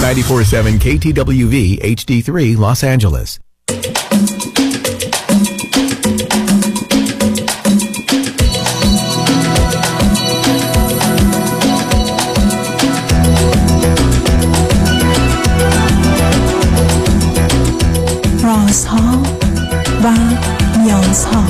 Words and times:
947 0.00 0.78
KTWV 0.78 1.78
HD3 1.82 2.56
Los 2.56 2.82
Angeles. 2.82 3.38
رازها 18.42 19.22
و 20.04 20.12
نیازها 20.78 21.49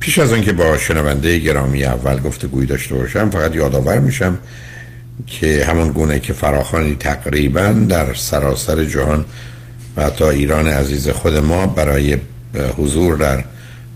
پیش 0.00 0.18
از 0.18 0.32
آنکه 0.32 0.52
با 0.52 0.78
شنونده 0.78 1.38
گرامی 1.38 1.84
اول 1.84 2.20
گفتگوی 2.20 2.66
داشته 2.66 2.94
باشم 2.94 3.30
فقط 3.30 3.54
یادآور 3.54 3.98
میشم 3.98 4.38
که 5.26 5.64
همون 5.68 5.92
گونه 5.92 6.20
که 6.20 6.32
فراخانی 6.32 6.96
تقریبا 7.00 7.66
در 7.88 8.14
سراسر 8.14 8.84
جهان 8.84 9.24
و 9.96 10.04
حتی 10.04 10.24
ایران 10.24 10.68
عزیز 10.68 11.08
خود 11.08 11.36
ما 11.36 11.66
برای 11.66 12.16
حضور 12.76 13.16
در 13.16 13.44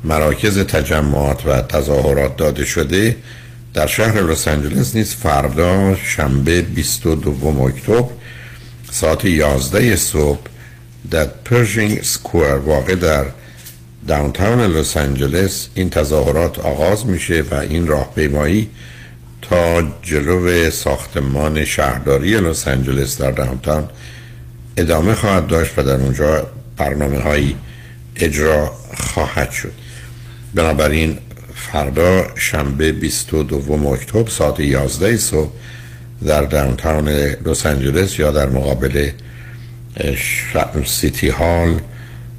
مراکز 0.04 0.58
تجمعات 0.58 1.46
و 1.46 1.60
تظاهرات 1.60 2.36
داده 2.36 2.64
شده 2.64 3.16
در 3.74 3.86
شهر 3.86 4.20
لس 4.20 4.48
آنجلس 4.48 4.96
نیز 4.96 5.14
فردا 5.14 5.96
شنبه 5.96 6.62
22 6.62 7.62
اکتبر 7.62 8.04
ساعت 8.90 9.24
11 9.24 9.96
صبح 9.96 10.40
در 11.10 11.24
پرشینگ 11.24 12.02
سکوئر 12.02 12.56
واقع 12.56 12.94
در 12.94 13.24
داونتاون 14.08 14.60
لس 14.60 14.96
آنجلس 14.96 15.68
این 15.74 15.90
تظاهرات 15.90 16.58
آغاز 16.58 17.06
میشه 17.06 17.44
و 17.50 17.54
این 17.54 17.86
راهپیمایی 17.86 18.70
تا 19.42 19.82
جلو 20.02 20.70
ساختمان 20.70 21.64
شهرداری 21.64 22.40
لس 22.40 22.68
آنجلس 22.68 23.20
در 23.20 23.30
داونتاون 23.30 23.88
ادامه 24.76 25.14
خواهد 25.14 25.46
داشت 25.46 25.78
و 25.78 25.82
در 25.82 25.94
اونجا 25.94 26.46
برنامه 26.76 27.18
هایی 27.18 27.56
اجرا 28.16 28.72
خواهد 28.96 29.50
شد. 29.50 29.72
بنابراین 30.54 31.18
فردا 31.54 32.26
شنبه 32.36 32.92
22 32.92 33.86
اکتبر 33.86 34.30
ساعت 34.30 34.60
11 34.60 35.16
صبح 35.16 35.50
در 36.26 36.42
داونتاون 36.42 37.08
لس 37.08 37.66
آنجلس 37.66 38.18
یا 38.18 38.30
در 38.30 38.48
مقابل 38.48 39.10
سیتی 40.84 41.28
هال 41.28 41.80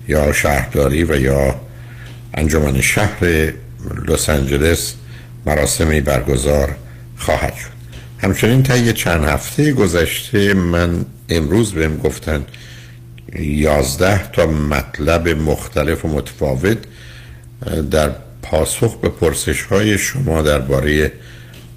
یا 0.08 0.34
شهرداری 0.34 1.04
و 1.04 1.20
یا 1.22 1.56
انجمن 2.34 2.82
شهر 2.82 3.54
لس 4.08 4.30
آنجلس 4.30 4.94
مراسمی 5.46 6.02
برگزار 6.02 6.76
خواهد 7.18 7.56
شد. 7.56 7.74
همچنین 8.18 8.64
طی 8.64 8.94
چند 8.94 9.24
هفته 9.24 9.74
گذشته 9.74 10.54
من 10.54 11.06
امروز 11.30 11.74
بهم 11.74 11.98
گفتن 11.98 12.46
یازده 13.40 14.32
تا 14.32 14.46
مطلب 14.46 15.30
مختلف 15.30 16.06
و 16.06 16.08
متفاوت 16.08 16.78
در 17.92 18.12
پاسخ 18.42 18.98
به 18.98 19.10
پرسش 19.10 19.62
های 19.62 19.98
شما 19.98 20.42
درباره 20.42 21.12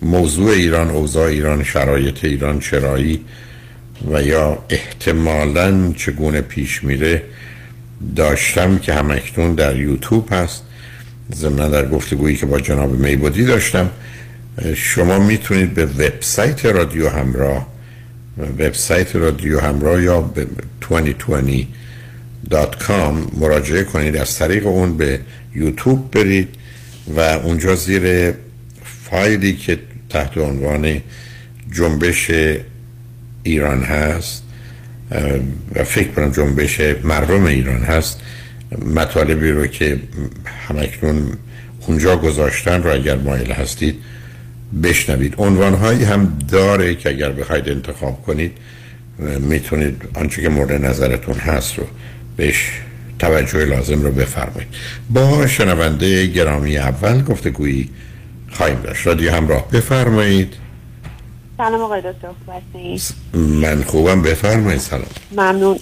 موضوع 0.03 0.51
ایران 0.51 0.91
اوضاع 0.91 1.27
ایران 1.27 1.65
شرایط 1.65 2.25
ایران 2.25 2.61
چرایی 2.61 3.25
و 4.13 4.22
یا 4.22 4.59
احتمالا 4.69 5.93
چگونه 5.93 6.41
پیش 6.41 6.84
میره 6.84 7.22
داشتم 8.16 8.78
که 8.78 8.95
همکنون 8.95 9.54
در 9.54 9.77
یوتیوب 9.77 10.28
هست. 10.33 10.63
ضمن 11.34 11.71
در 11.71 11.89
گفتگویی 11.89 12.37
که 12.37 12.47
با 12.47 12.60
جناب 12.60 12.91
میبودی 12.91 13.45
داشتم. 13.45 13.91
شما 14.75 15.19
می‌تونید 15.19 15.75
به 15.75 15.87
وبسایت 15.87 16.66
رادیو 16.66 17.09
همراه 17.09 17.66
وبسایت 18.59 19.16
رادیو 19.16 19.60
همراه 19.60 20.03
یا 20.03 20.21
به 20.21 20.47
2020.com 20.83 23.39
مراجعه 23.41 23.84
کنید. 23.84 24.16
از 24.16 24.39
طریق 24.39 24.66
اون 24.66 24.97
به 24.97 25.21
یوتیوب 25.54 26.10
برید 26.10 26.48
و 27.16 27.21
اونجا 27.21 27.75
زیر 27.75 28.34
فایلی 29.10 29.57
که 29.57 29.78
تحت 30.09 30.39
عنوان 30.39 31.01
جنبش 31.72 32.31
ایران 33.43 33.83
هست 33.83 34.43
و 35.75 35.85
فکر 35.85 36.09
کنم 36.09 36.31
جنبش 36.31 36.81
مردم 37.05 37.45
ایران 37.45 37.83
هست 37.83 38.21
مطالبی 38.95 39.51
رو 39.51 39.67
که 39.67 39.99
همکنون 40.69 41.33
اونجا 41.87 42.17
گذاشتن 42.17 42.83
رو 42.83 42.95
اگر 42.95 43.17
مایل 43.17 43.53
هستید 43.53 43.95
بشنوید. 44.83 45.35
عنوانهایی 45.39 46.05
هم 46.05 46.39
داره 46.49 46.95
که 46.95 47.09
اگر 47.09 47.33
بخواید 47.33 47.69
انتخاب 47.69 48.23
کنید 48.23 48.53
می‌تونید 49.41 50.03
آنچه 50.15 50.43
که 50.43 50.49
مورد 50.49 50.73
نظرتون 50.85 51.35
هست 51.35 51.79
رو 51.79 51.85
بهش 52.37 52.71
توجه 53.19 53.65
لازم 53.65 54.03
رو 54.03 54.13
بفرمایید. 54.13 54.69
با 55.11 55.47
شنونده 55.47 56.27
گرامی 56.27 56.79
اول 56.79 57.23
گفتگویی 57.23 57.91
خواهیم 58.51 58.81
داشت. 58.81 59.07
رادیو 59.07 59.33
همراه 59.33 59.71
بفرمایید. 59.71 60.55
سلام 61.59 61.83
آقای 61.83 62.01
دکتر 62.01 62.29
خوب 62.29 62.55
من 63.33 63.83
خوبم 63.83 64.23
بفرمایید 64.23 64.81
سلام. 64.81 65.07
ممنون. 65.33 65.79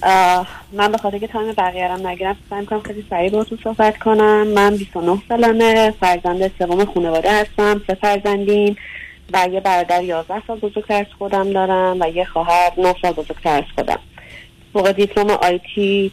من 0.72 0.92
به 0.92 0.98
خاطر 0.98 1.18
که 1.18 1.26
تایم 1.26 1.52
بقیه 1.52 1.88
رو 1.88 2.06
نگیرم 2.06 2.36
سعی 2.50 2.60
می‌کنم 2.60 2.80
خیلی 2.80 3.06
سریع 3.10 3.30
باهاتون 3.30 3.58
صحبت 3.64 3.98
کنم. 3.98 4.46
من 4.46 4.76
29 4.76 5.18
سالمه 5.28 5.94
فرزند 6.00 6.52
سوم 6.58 6.84
خانواده 6.84 7.40
هستم 7.40 7.82
سه 7.86 7.94
فرزندیم 7.94 8.76
و 9.32 9.48
یه 9.52 9.60
برادر 9.60 10.02
11 10.02 10.42
سال 10.46 10.58
بزرگتر 10.58 10.94
از 10.94 11.06
خودم 11.18 11.52
دارم 11.52 11.96
و 12.00 12.08
یه 12.08 12.24
خواهر 12.24 12.72
9 12.78 12.94
سال 13.02 13.12
بزرگتر 13.12 13.56
از 13.56 13.64
خودم. 13.74 13.98
فوق 14.72 14.92
دیپلم 14.92 15.30
آیتی 15.30 16.12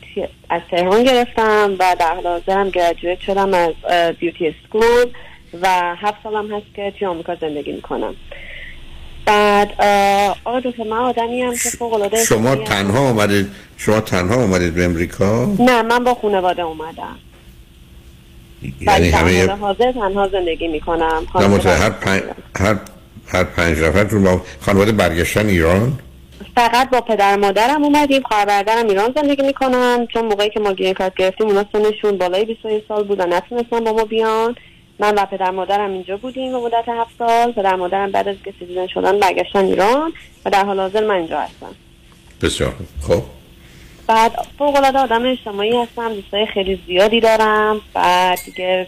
از 0.49 0.61
تهران 0.71 1.03
گرفتم 1.03 1.75
و 1.79 1.95
در 1.99 2.15
حال 2.15 2.27
حاضرم 2.27 2.69
گرجویت 2.69 3.19
شدم 3.19 3.53
از 3.53 3.73
بیوتی 4.19 4.47
اسکول 4.47 5.05
و 5.61 5.95
هفت 5.95 6.23
سالم 6.23 6.55
هست 6.55 6.65
که 6.75 6.93
توی 6.99 7.07
آمریکا 7.07 7.35
زندگی 7.35 7.71
می‌کنم. 7.71 8.15
بعد 9.25 9.69
آقا 10.45 10.59
دکتر 10.59 10.83
من 10.83 10.97
آدمی 10.97 11.41
هم 11.41 11.53
که 11.53 11.69
فوق 11.69 11.93
العاده 11.93 12.25
شما. 12.25 12.55
تنها 12.55 13.09
اومدید 13.09 13.47
شما 13.77 14.01
تنها 14.01 14.35
اومدید 14.35 14.73
به 14.73 14.85
امریکا؟ 14.85 15.45
نه 15.59 15.81
من 15.81 16.03
با 16.03 16.13
خانواده 16.13 16.61
اومدم. 16.61 17.19
یعنی 18.81 19.09
همه 19.09 19.47
حاضر 19.47 19.91
تنها 19.91 20.27
زندگی 20.27 20.67
می‌کنم. 20.67 21.23
هر 21.35 21.89
پنج 21.89 22.23
هر 22.59 22.77
هر 23.27 23.43
پنج 23.43 23.79
نفرتون 23.79 24.23
با 24.23 24.41
خانواده 24.59 24.91
برگشتن 24.91 25.47
ایران؟ 25.47 25.99
فقط 26.55 26.89
با 26.89 27.01
پدر 27.01 27.35
مادرم 27.35 27.83
اومدیم 27.83 28.21
خواهر 28.21 28.45
برادرم 28.45 28.87
ایران 28.87 29.13
زندگی 29.15 29.43
می‌کنن. 29.43 30.07
چون 30.13 30.25
موقعی 30.25 30.49
که 30.49 30.59
ما 30.59 30.73
گرین 30.73 30.93
کارت 30.93 31.15
گرفتیم 31.15 31.47
اونا 31.47 31.65
سنشون 31.73 32.17
بالای 32.17 32.45
21 32.45 32.83
سال 32.87 33.03
بود 33.03 33.19
و 33.19 33.25
نتونستن 33.25 33.79
با 33.79 33.93
ما 33.93 34.05
بیان. 34.05 34.55
من 35.01 35.15
و 35.15 35.25
پدر 35.25 35.51
مادرم 35.51 35.93
اینجا 35.93 36.17
بودیم 36.17 36.51
به 36.51 36.57
مدت 36.57 36.83
هفت 36.87 37.11
سال. 37.17 37.51
پدر 37.51 37.75
مادرم 37.75 38.11
بعد 38.11 38.27
از 38.27 38.35
که 38.45 38.53
citizen 38.59 38.87
شدن 38.87 39.19
برگشتن 39.19 39.65
ایران 39.65 40.13
و 40.45 40.49
در 40.49 40.65
حال 40.65 40.79
حاضر 40.79 41.07
من 41.07 41.15
اینجا 41.15 41.39
هستم. 41.39 41.75
بسیار. 42.41 42.73
خب. 43.07 43.23
بعد 44.07 44.31
فوق 44.57 44.75
العاده 44.75 44.99
آدم 44.99 45.31
اجتماعی 45.31 45.77
هستم 45.77 46.13
دوستای 46.13 46.45
خیلی 46.45 46.81
زیادی 46.87 47.19
دارم. 47.19 47.81
بعد 47.93 48.39
دیگه 48.45 48.87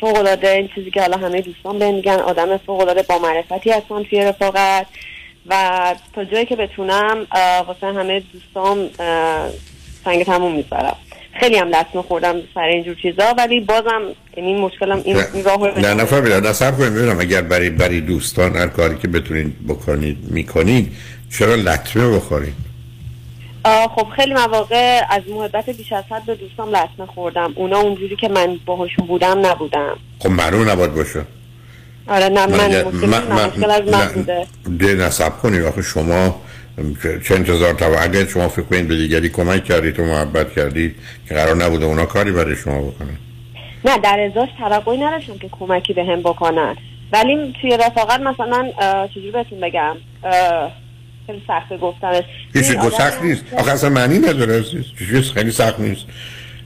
فوق 0.00 0.16
العاده 0.16 0.48
این 0.48 0.68
چیزی 0.74 0.90
که 0.90 1.00
حالا 1.00 1.16
همه 1.16 1.40
دوستان 1.40 1.78
بهم 1.78 1.94
میگن 1.94 2.12
آدم 2.12 2.56
فوق 2.56 2.80
العاده 2.80 3.02
با 3.02 3.18
معرفتی 3.18 3.70
هستم 3.70 4.02
توی 4.02 4.24
رفاقت. 4.24 4.86
و 5.46 5.94
تا 6.14 6.24
جایی 6.24 6.46
که 6.46 6.56
بتونم 6.56 7.26
واسه 7.66 7.86
همه 7.86 8.22
دوستام 8.32 8.90
اه، 8.98 9.48
سنگ 10.04 10.24
تموم 10.24 10.52
می‌ذارم. 10.52 10.96
خیلی 11.40 11.56
هم 11.58 11.68
لطمه 11.68 12.02
خوردم 12.02 12.34
سر 12.54 12.60
اینجور 12.60 12.94
چیزا 13.02 13.34
ولی 13.38 13.60
بازم 13.60 14.02
یعنی 14.36 14.54
مشکلم 14.60 15.00
این, 15.04 15.16
این 15.34 15.44
راه 15.44 15.78
نه 15.80 15.94
نفر 15.94 16.20
بیدار 16.20 16.48
نصب 16.48 16.76
کنیم 16.78 16.94
ببینم 16.94 17.20
اگر 17.20 17.40
برای 17.42 17.70
برای 17.70 18.00
دوستان 18.00 18.56
هر 18.56 18.66
کاری 18.66 18.96
که 18.98 19.08
بتونید 19.08 19.66
بکنید 19.68 20.18
می‌کنید 20.30 20.92
چرا 21.38 21.54
لطمه 21.54 22.16
بخورید؟ 22.16 22.54
خب 23.96 24.06
خیلی 24.16 24.34
مواقع 24.34 25.00
از 25.10 25.22
محبت 25.30 25.70
بیش 25.70 25.92
از 25.92 26.04
حد 26.10 26.24
به 26.26 26.34
دوستام 26.34 26.68
لطمه 26.68 27.06
خوردم. 27.06 27.52
اونا 27.56 27.78
اونجوری 27.78 28.16
که 28.16 28.28
من 28.28 28.58
باهاشون 28.66 29.06
بودم 29.06 29.46
نبودم. 29.46 29.96
خب 30.18 30.30
معلوم 30.30 30.70
نباید 30.70 30.94
باشه. 30.94 31.22
آره 32.08 32.28
نه 32.28 32.46
من 32.46 32.56
من- 32.56 32.70
نه، 32.70 33.06
من- 33.06 33.46
مشکل 33.46 33.70
از 33.70 33.82
من 33.82 33.98
نه، 34.00 34.08
بوده. 34.12 34.46
ده 34.78 34.94
نصب 34.94 35.38
کنید. 35.38 35.62
آخه 35.62 35.82
شما 35.82 36.40
چه- 37.24 37.34
انتظار 37.34 37.72
تو 37.74 37.84
اگر 38.00 38.26
شما 38.26 38.48
فکر 38.48 38.62
کنید 38.62 38.88
به 38.88 38.96
دیگری 38.96 39.28
کمک 39.28 39.64
کردید 39.64 40.00
و 40.00 40.04
محبت 40.04 40.52
کردید 40.52 40.94
که 41.28 41.34
قرار 41.34 41.56
نبوده 41.56 41.84
اونا 41.84 42.06
کاری 42.06 42.32
برای 42.32 42.56
شما 42.56 42.80
بکنن. 42.80 43.18
نه 43.84 43.98
در 43.98 44.30
ازاش 44.32 44.48
توقعی 44.58 44.98
نداشتم 44.98 45.38
که 45.38 45.48
کمکی 45.52 45.92
به 45.92 46.04
هم 46.04 46.20
بکنن. 46.20 46.76
ولی 47.12 47.54
توی 47.60 47.76
رفاقت 47.76 48.20
مثلا 48.20 48.70
چجوری 49.08 49.30
بهتون 49.30 49.60
بگم؟ 49.60 49.96
خیلی 51.26 51.42
سخته 51.48 51.76
گفتنش. 51.76 52.24
هیچ 52.54 52.66
چیز 52.66 52.76
آدم- 52.76 52.90
سخت 52.90 53.22
نیست. 53.22 53.44
آخه 53.58 53.72
اصلا 53.72 53.90
معنی 53.90 54.18
نداره 54.18 54.64
چیز 54.98 55.32
خیلی 55.32 55.50
سخت 55.50 55.80
نیست. 55.80 56.04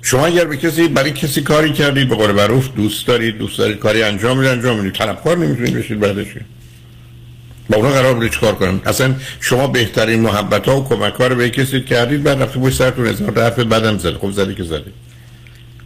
شما 0.02 0.26
اگر 0.26 0.44
به 0.44 0.56
کسی 0.56 0.88
برای 0.88 1.10
کسی 1.10 1.42
کاری 1.42 1.72
کردید 1.72 2.08
به 2.08 2.14
قول 2.14 2.30
معروف 2.32 2.74
دوست 2.74 3.06
دارید 3.06 3.38
دوست 3.38 3.58
دارید 3.58 3.78
کاری 3.78 4.02
انجام 4.02 4.38
می‌دید 4.38 4.52
انجام 4.52 4.76
می‌دید 4.76 4.92
طلبکار 4.92 5.38
نمی‌تونید 5.38 5.74
بشید 5.76 6.00
بعدش. 6.00 6.26
با 7.70 7.76
اونا 7.76 7.90
قرار 7.90 8.14
بوده 8.14 8.28
چیکار 8.28 8.54
کنن 8.54 8.80
اصلا 8.86 9.14
شما 9.40 9.66
بهترین 9.66 10.20
محبت 10.20 10.68
ها 10.68 10.80
و 10.80 10.84
کمک 10.88 11.14
ها 11.14 11.26
رو 11.26 11.34
به 11.36 11.50
کسی 11.50 11.80
کردید 11.80 12.22
بعد 12.22 12.42
رفته 12.42 12.58
بود 12.58 12.72
سرتون 12.72 13.06
هزار 13.06 13.42
حرف 13.42 13.58
بعدم 13.58 13.98
زد. 13.98 14.12
خب 14.16 14.30
زدی 14.30 14.54
که 14.54 14.62
زدی. 14.62 14.90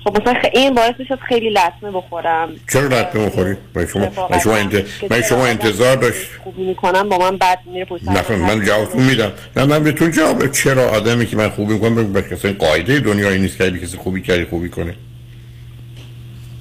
خب 0.05 0.21
مثلا 0.21 0.35
این 0.53 0.75
باعث 0.75 0.95
می‌شد 0.99 1.19
خیلی 1.29 1.51
لطمه 1.51 1.91
بخورم. 1.91 2.49
چرا 2.73 2.87
لطمه 2.87 3.25
می‌خورید؟ 3.25 3.57
من 3.75 3.87
شما- 3.87 4.29
من 4.31 4.39
شما 4.39 4.57
انت- 4.57 4.85
من 5.11 5.23
شما 5.23 5.47
انتظار 5.47 5.97
داشت- 5.97 6.27
خوبی 6.45 6.63
می‌کنم 6.63 7.09
با 7.09 7.19
من 7.19 7.37
بعد 7.37 7.59
میره 7.67 7.85
پشت 7.85 8.05
نه 8.09 8.37
من 8.37 8.65
جوابتون 8.65 9.03
می‌زنه. 9.03 9.11
میدم. 9.11 9.33
نه 9.57 9.65
من 9.65 9.85
بهتون 9.85 10.11
جواب 10.11 10.47
چرا 10.53 10.89
آدمی 10.91 11.27
که 11.27 11.37
من 11.37 11.49
خوبی 11.51 11.75
می‌کنم 11.75 12.13
بگم 12.13 12.33
اصلا 12.37 12.53
قاعده 12.53 13.01
دنیایی 13.01 13.39
نیست 13.39 13.59
که 13.59 13.71
کسی 13.71 13.97
خوبی 13.97 14.23
کردی 14.23 14.45
خوبی 14.45 14.69
کنه. 14.69 14.95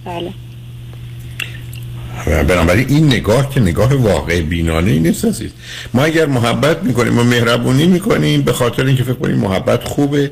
بله. 0.05 0.33
بنابراین 2.23 2.89
این 2.89 3.07
نگاه 3.07 3.49
که 3.49 3.59
نگاه 3.59 3.93
واقع 3.95 4.41
بینانه 4.41 4.91
ای 4.91 4.99
نیست 4.99 5.25
عزیز. 5.25 5.51
ما 5.93 6.03
اگر 6.03 6.25
محبت 6.25 6.83
می‌کنیم 6.83 7.19
و 7.19 7.23
مهربونی 7.23 7.87
می‌کنیم 7.87 8.41
به 8.41 8.53
خاطر 8.53 8.85
اینکه 8.85 9.03
فکر 9.03 9.13
کنیم 9.13 9.37
محبت 9.37 9.83
خوبه 9.83 10.31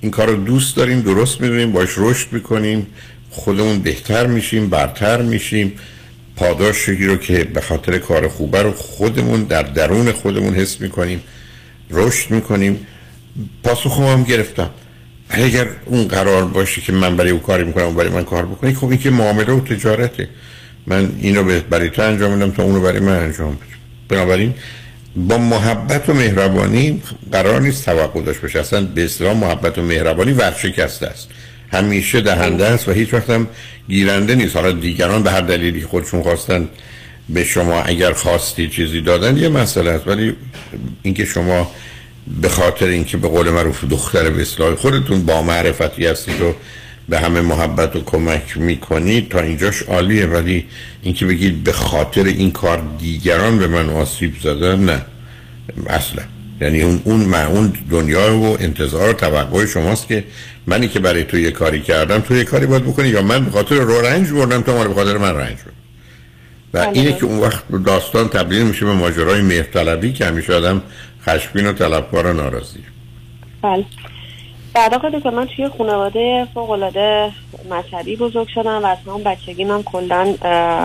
این 0.00 0.10
کار 0.10 0.26
رو 0.26 0.36
دوست 0.36 0.76
داریم 0.76 1.00
درست 1.00 1.40
می‌دونیم 1.40 1.72
باش 1.72 1.88
رشد 1.96 2.32
می‌کنیم 2.32 2.86
خودمون 3.30 3.78
بهتر 3.78 4.26
میشیم 4.26 4.70
برتر 4.70 5.22
میشیم. 5.22 5.72
پاداشی 6.36 7.06
رو 7.06 7.16
که 7.16 7.44
به 7.44 7.60
خاطر 7.60 7.98
کار 7.98 8.28
خوبه 8.28 8.62
رو 8.62 8.72
خودمون 8.72 9.42
در 9.42 9.62
درون 9.62 10.12
خودمون 10.12 10.54
حس 10.54 10.80
می‌کنیم 10.80 11.22
رشد 11.90 12.30
می‌کنیم. 12.30 12.86
پاسخ 13.62 14.00
هم 14.00 14.22
گرفتم. 14.24 14.70
اگر 15.30 15.68
اون 15.84 16.08
قرار 16.08 16.44
باشه 16.44 16.80
که 16.80 16.92
من 16.92 17.16
برای 17.16 17.30
او 17.30 17.38
کاری 17.38 17.64
می‌کنم 17.64 17.86
و 17.86 17.92
برای 17.92 18.10
من 18.10 18.24
کار 18.24 18.46
بکنی 18.46 18.74
خب 18.74 18.88
این 18.88 18.98
که 18.98 19.10
معامله 19.10 19.52
و 19.52 19.60
تجارته. 19.60 20.28
من 20.86 21.12
اینو 21.20 21.44
به- 21.44 21.60
برای 21.60 21.90
تو 21.90 22.02
انجام 22.02 22.32
میدم 22.32 22.50
تا 22.50 22.62
اونو 22.62 22.80
برای 22.80 23.00
من 23.00 23.16
انجام 23.16 23.52
بدم 23.54 23.66
بنابراین 24.08 24.54
با 25.16 25.38
محبت 25.38 26.08
و 26.08 26.14
مهربانی 26.14 27.02
قرار 27.32 27.60
نیست 27.60 27.84
توقع 27.84 28.20
داشت 28.22 28.40
باشه. 28.40 28.60
اصلا 28.60 28.80
به 28.84 29.04
اصطلاح 29.04 29.36
محبت 29.36 29.78
و 29.78 29.82
مهربانی 29.82 30.32
ورشکسته 30.32 31.06
است. 31.06 31.28
همیشه 31.72 32.20
دهنده 32.20 32.66
است 32.66 32.88
و 32.88 32.92
هیچ 32.92 33.14
وقت 33.14 33.30
هم 33.30 33.46
گیرنده 33.88 34.34
نیست. 34.34 34.56
حالا 34.56 34.72
دیگران 34.72 35.22
به 35.22 35.30
هر 35.30 35.40
دلیلی 35.40 35.82
خودشون 35.82 36.22
خواستن 36.22 36.68
به 37.28 37.44
شما 37.44 37.82
اگر 37.82 38.12
خواستی 38.12 38.68
چیزی 38.68 39.00
دادن 39.00 39.36
یه 39.36 39.48
مسئله 39.48 39.90
است. 39.90 40.08
ولی 40.08 40.36
اینکه 41.02 41.24
شما 41.24 41.70
به 42.40 42.48
خاطر 42.48 42.86
اینکه 42.86 43.16
به 43.16 43.28
قول 43.28 43.50
معروف 43.50 43.84
دختر 43.84 44.30
به 44.30 44.42
اصطلاح 44.42 44.74
خودتون 44.74 45.22
با 45.26 45.42
معرفتی 45.42 46.06
هستید 46.06 46.40
و 46.40 46.54
به 47.08 47.18
همه 47.18 47.40
محبت 47.40 47.96
و 47.96 48.00
کمک 48.04 48.56
می‌کنید 48.56 49.28
تا 49.28 49.40
اینجاش 49.40 49.82
عالیه. 49.82 50.26
ولی 50.26 50.66
اینکه 51.02 51.26
بگید 51.26 51.64
به 51.64 51.72
خاطر 51.72 52.24
این 52.24 52.50
کار 52.50 52.82
دیگران 52.98 53.58
به 53.58 53.66
من 53.66 53.90
آسیب 53.90 54.34
زدن 54.42 54.84
نه. 54.84 55.02
اصلا. 55.86 56.22
یعنی 56.60 56.82
اون 56.82 57.02
اون 57.04 57.34
اون 57.34 57.72
دنیا 57.90 58.38
و 58.38 58.56
انتظار 58.60 59.10
و 59.10 59.12
توقع 59.12 59.66
شماست 59.66 60.08
که 60.08 60.24
منی 60.66 60.88
که 60.88 61.00
برای 61.00 61.24
تو 61.24 61.38
یه 61.38 61.50
کاری 61.50 61.80
کردم 61.80 62.20
تو 62.20 62.36
یه 62.36 62.44
کاری 62.44 62.66
باید 62.66 62.82
بکنی. 62.82 63.08
یا 63.08 63.22
من 63.22 63.44
به 63.44 63.50
خاطر 63.50 63.74
رو 63.74 64.00
رنج 64.00 64.30
بردم 64.30 64.60
تو 64.60 64.72
ما 64.72 64.84
به 64.84 64.94
خاطر 64.94 65.18
من 65.18 65.34
رنج 65.34 65.56
بردم 65.56 65.82
و 66.74 66.86
بله. 66.86 66.98
اینه 66.98 67.12
که 67.12 67.24
اون 67.24 67.38
وقت 67.38 67.64
داستان 67.86 68.28
تبدیل 68.28 68.62
میشه 68.62 68.84
به 68.84 68.92
ماجرای 68.92 69.42
مهرطلبی 69.42 70.12
که 70.12 70.26
همیشه 70.26 70.54
آدم 70.54 70.82
خشمگین 71.26 71.66
و 71.66 71.72
طلبکار 71.72 72.26
و 72.26 72.32
ناراضیه. 72.32 72.82
بله. 73.62 73.84
بعد 74.74 74.94
آقا 74.94 75.08
دکتر 75.08 75.30
من 75.30 75.46
توی 75.46 75.68
خانواده 75.78 76.46
فوق 76.54 76.70
العاده 76.70 77.32
مذهبی 77.70 78.16
بزرگ 78.16 78.48
شدم 78.48 78.82
و 78.82 78.86
از 78.86 78.98
همون 79.06 79.22
بچگی 79.22 79.64
من 79.64 79.82
کلا 79.82 80.34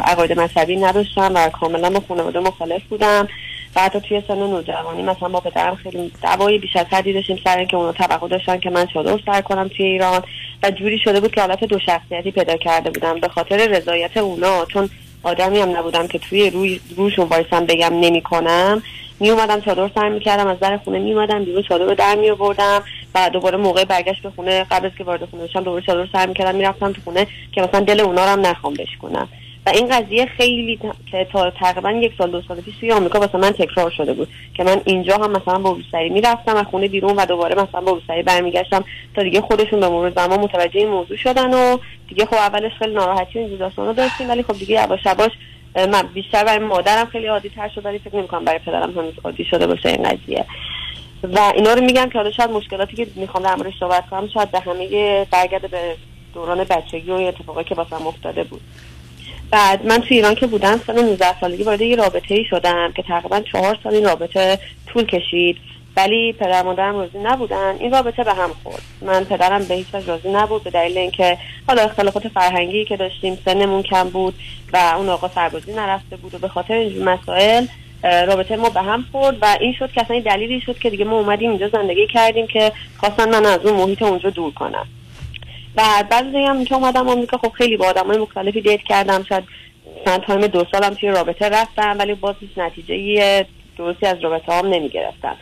عقاید 0.04 0.40
مذهبی 0.40 0.76
نداشتم 0.76 1.32
و 1.36 1.50
کاملا 1.50 1.90
با 1.90 2.02
خانواده 2.08 2.40
مخالف 2.40 2.84
بودم. 2.90 3.28
و 3.76 3.82
حتی 3.82 4.00
توی 4.00 4.22
سن 4.28 4.38
نوجوانی 4.38 5.02
مثلا 5.02 5.30
با 5.30 5.40
پدرم 5.40 5.76
خیلی 5.76 6.12
دعوای 6.22 6.58
بیش 6.58 6.76
از 6.76 6.86
حدی 6.90 7.14
داشتیم 7.14 7.40
سر 7.44 7.58
اینکه 7.58 7.78
اونا 7.78 7.92
توقع 7.92 8.28
داشتن 8.28 8.58
که 8.58 8.70
من 8.70 8.86
چادر 8.86 9.20
سر 9.26 9.42
کنم 9.42 9.68
توی 9.68 9.86
ایران. 9.86 10.24
و 10.64 10.72
جوری 10.72 11.00
شده 11.00 11.20
بود 11.20 11.32
که 11.32 11.42
حالت 11.42 11.64
دو 11.64 11.80
شخصیتی 11.80 12.32
پیدا 12.32 12.58
کرده 12.58 12.90
بودم 12.90 13.20
به 13.20 13.28
خاطر 13.28 13.68
رضایت 13.68 14.18
اونا. 14.18 14.66
چون 14.66 14.90
آدمی 15.24 15.60
هم 15.60 15.78
نبودم 15.78 16.08
که 16.08 16.20
توی 16.20 16.50
روی 16.50 16.80
روشون 16.98 17.26
وایسم 17.26 17.66
بگم 17.66 18.00
نمی‌کنم. 18.00 18.84
می 19.20 19.30
اومدم 19.30 19.62
چادر 19.62 19.90
سر 19.96 20.10
می‌کردم 20.10 20.48
از 20.48 20.60
در 20.60 20.78
خونه 20.78 21.00
می 21.00 21.14
اومدم 21.14 21.44
بیرون 21.44 21.62
چادر 21.62 21.86
رو 21.86 21.96
در 21.96 22.16
می 22.16 22.30
آوردم 22.30 22.84
و 23.16 23.30
دوباره 23.30 23.58
موقع 23.58 23.86
برگشت 23.86 24.24
به 24.24 24.30
خونه 24.30 24.64
قبل 24.64 24.86
از 24.86 24.92
که 24.98 25.04
وارد 25.04 25.26
خونه 25.26 25.44
بشم 25.44 25.64
دوباره 25.64 25.86
چادر 25.86 26.08
سر 26.14 26.26
می‌کردم 26.26 26.56
می‌رفتم 26.56 26.92
تو 26.92 27.02
خونه 27.04 27.28
که 27.52 27.62
مثلا 27.62 27.80
دل 27.80 28.00
اونا 28.00 28.26
رو 28.26 28.32
هم 28.32 28.46
نخوام 28.46 28.74
بشکنم. 28.74 29.28
و 29.68 29.70
این 29.70 29.88
قضیه 29.88 30.26
خیلی 30.26 30.80
که 31.12 31.28
تا 31.32 31.50
تقریبا 31.50 31.92
یک 31.92 32.14
سال 32.18 32.32
دو 32.32 32.42
سال 32.42 32.62
پیش 32.62 32.76
توی 32.80 32.92
آمریکا 32.92 33.20
واسه 33.20 33.38
من 33.38 33.52
تکرار 33.52 33.90
شده 33.90 34.14
بود 34.14 34.28
که 34.54 34.64
من 34.64 34.82
اینجا 34.86 35.16
هم 35.18 35.32
مثلا 35.32 35.60
با 35.60 35.72
روسری 35.72 36.10
می‌رفتم 36.10 36.56
از 36.56 36.66
خونه 36.66 36.88
بیرون 36.88 37.16
و 37.16 37.26
دوباره 37.26 37.56
مثلا 37.56 37.82
با 37.82 37.92
روسری 37.92 38.24
برمیگشتم 38.24 38.84
تا 39.16 39.24
دیگه 39.24 39.42
خودشون 39.42 39.80
به 39.80 39.90
مرور 39.90 40.12
زمان 40.16 40.40
متوجه 40.40 40.80
این 40.80 40.90
موضوع 40.90 41.18
شدن 41.18 41.54
و 41.54 41.78
دیگه 42.10 42.26
خب 42.26 42.34
اولش 42.34 42.72
خیلی 42.80 42.94
ناراحتی 42.94 43.40
و 43.40 43.42
این 43.42 43.58
داستانا 43.58 43.94
داشتیم 43.94 44.30
ولی 44.30 44.44
خب 44.44 44.54
دیگه 44.54 44.84
یواش 44.84 45.06
یواش 45.06 45.32
من 45.76 46.02
بیشتر 46.14 46.44
برای 46.44 46.66
مادرم 46.66 47.06
خیلی 47.06 47.28
عادی 47.28 47.50
تر 47.50 47.70
شد 47.70 47.86
ولی 47.86 48.00
فکر 48.00 48.16
نمی‌کنم 48.16 48.46
برای 48.46 48.60
پدرم 48.60 48.92
هم 48.98 49.14
عادی 49.24 49.46
شده 49.46 49.68
باشه 49.68 49.90
این 49.90 50.04
قضیه. 50.04 50.46
و 51.24 51.40
اینا 51.56 51.74
رو 51.74 51.82
میگم 51.82 52.10
که 52.10 52.18
حالا 52.18 52.32
شاید 52.32 52.50
مشکلاتی 52.50 52.96
که 52.96 53.08
می‌خوام 53.16 53.44
در 53.44 53.56
موردش 53.56 53.74
صحبت 53.80 54.10
کنم 54.10 54.28
شاید 54.28 54.52
به 54.52 54.60
همه 54.60 55.26
برگرده 55.26 55.68
به 55.68 55.96
دوران 56.34 56.64
بچگی 56.64 57.12
و 57.12 57.14
اتفاقی 57.14 57.64
که 57.64 57.76
واسم 57.76 58.08
افتاده 58.08 58.44
بود. 58.44 58.62
بعد 59.52 59.86
من 59.86 59.98
تو 59.98 60.08
ایران 60.10 60.36
که 60.36 60.48
بودم 60.48 60.82
سال 60.88 61.02
19 61.02 61.40
سالگی 61.40 61.64
وارد 61.64 61.82
یه 61.82 61.96
رابطه 61.96 62.36
ای 62.36 62.46
شدم 62.46 62.92
که 62.96 63.04
تقریبا 63.04 63.40
چهار 63.40 63.78
سال 63.84 63.94
این 63.94 64.06
رابطه 64.06 64.60
طول 64.88 65.06
کشید. 65.06 65.58
ولی 65.98 66.34
پدر 66.34 66.64
مادرم 66.64 66.96
راضی 66.96 67.18
نبودن. 67.24 67.76
این 67.80 67.92
رابطه 67.92 68.24
به 68.24 68.34
هم 68.34 68.50
خورد. 68.64 68.82
من 69.02 69.24
پدرم 69.24 69.64
به 69.64 69.74
هیچ 69.74 69.88
راضی 70.08 70.30
نبود 70.30 70.64
به 70.64 70.70
دلیل 70.70 70.98
اینکه 70.98 71.38
حالا 71.68 71.82
اختلافات 71.82 72.28
فرهنگی 72.28 72.86
که 72.86 72.98
داشتیم 72.98 73.38
سنمون 73.46 73.84
کم 73.84 74.10
بود 74.10 74.34
و 74.74 74.94
اون 74.98 75.10
آقا 75.10 75.28
سربازی 75.28 75.74
نرفته 75.74 76.16
بود 76.16 76.36
و 76.36 76.38
به 76.38 76.48
خاطر 76.48 76.74
این 76.74 77.04
مسائل 77.04 77.66
رابطه 78.04 78.56
ما 78.56 78.70
به 78.70 78.82
هم 78.82 79.06
خورد 79.12 79.38
و 79.42 79.58
این 79.62 79.74
شد 79.74 79.92
که 79.92 80.02
اصلا 80.02 80.20
دلیلی 80.20 80.62
شد 80.62 80.80
که 80.80 80.90
دیگه 80.90 81.06
ما 81.06 81.20
اومدیم 81.20 81.50
اینجا 81.50 81.70
زندگی 81.70 82.08
کردیم 82.08 82.48
که 82.48 82.72
خواستن 82.98 83.30
من 83.30 83.46
از 83.46 83.66
اون 83.66 83.74
محیط 83.74 84.02
اونجا 84.02 84.30
دور 84.30 84.54
کنم. 84.54 84.88
بعد 85.76 86.14
هم 86.36 86.66
که 86.66 86.76
اومدم 86.76 87.10
آمریکا 87.10 87.38
خب 87.38 87.52
خیلی 87.52 87.78
با 87.78 87.88
آدمای 87.88 88.18
مختلفی 88.18 88.62
date 88.62 88.82
کردم. 88.82 89.24
شاید 89.24 89.44
چند 90.06 90.22
time 90.22 90.48
دو 90.48 90.66
سالم 90.72 90.94
توی 90.94 91.10
رابطه 91.10 91.50
رفتم 91.50 91.96
ولی 92.00 92.14
باز 92.14 92.36
هیچ 92.40 92.58
نتیجه 92.58 93.46
درستی 93.78 94.06
از 94.06 94.18
رابطه 94.24 94.54
هم 94.54 94.68
نمی 94.68 94.90
گرفتم 94.90 95.38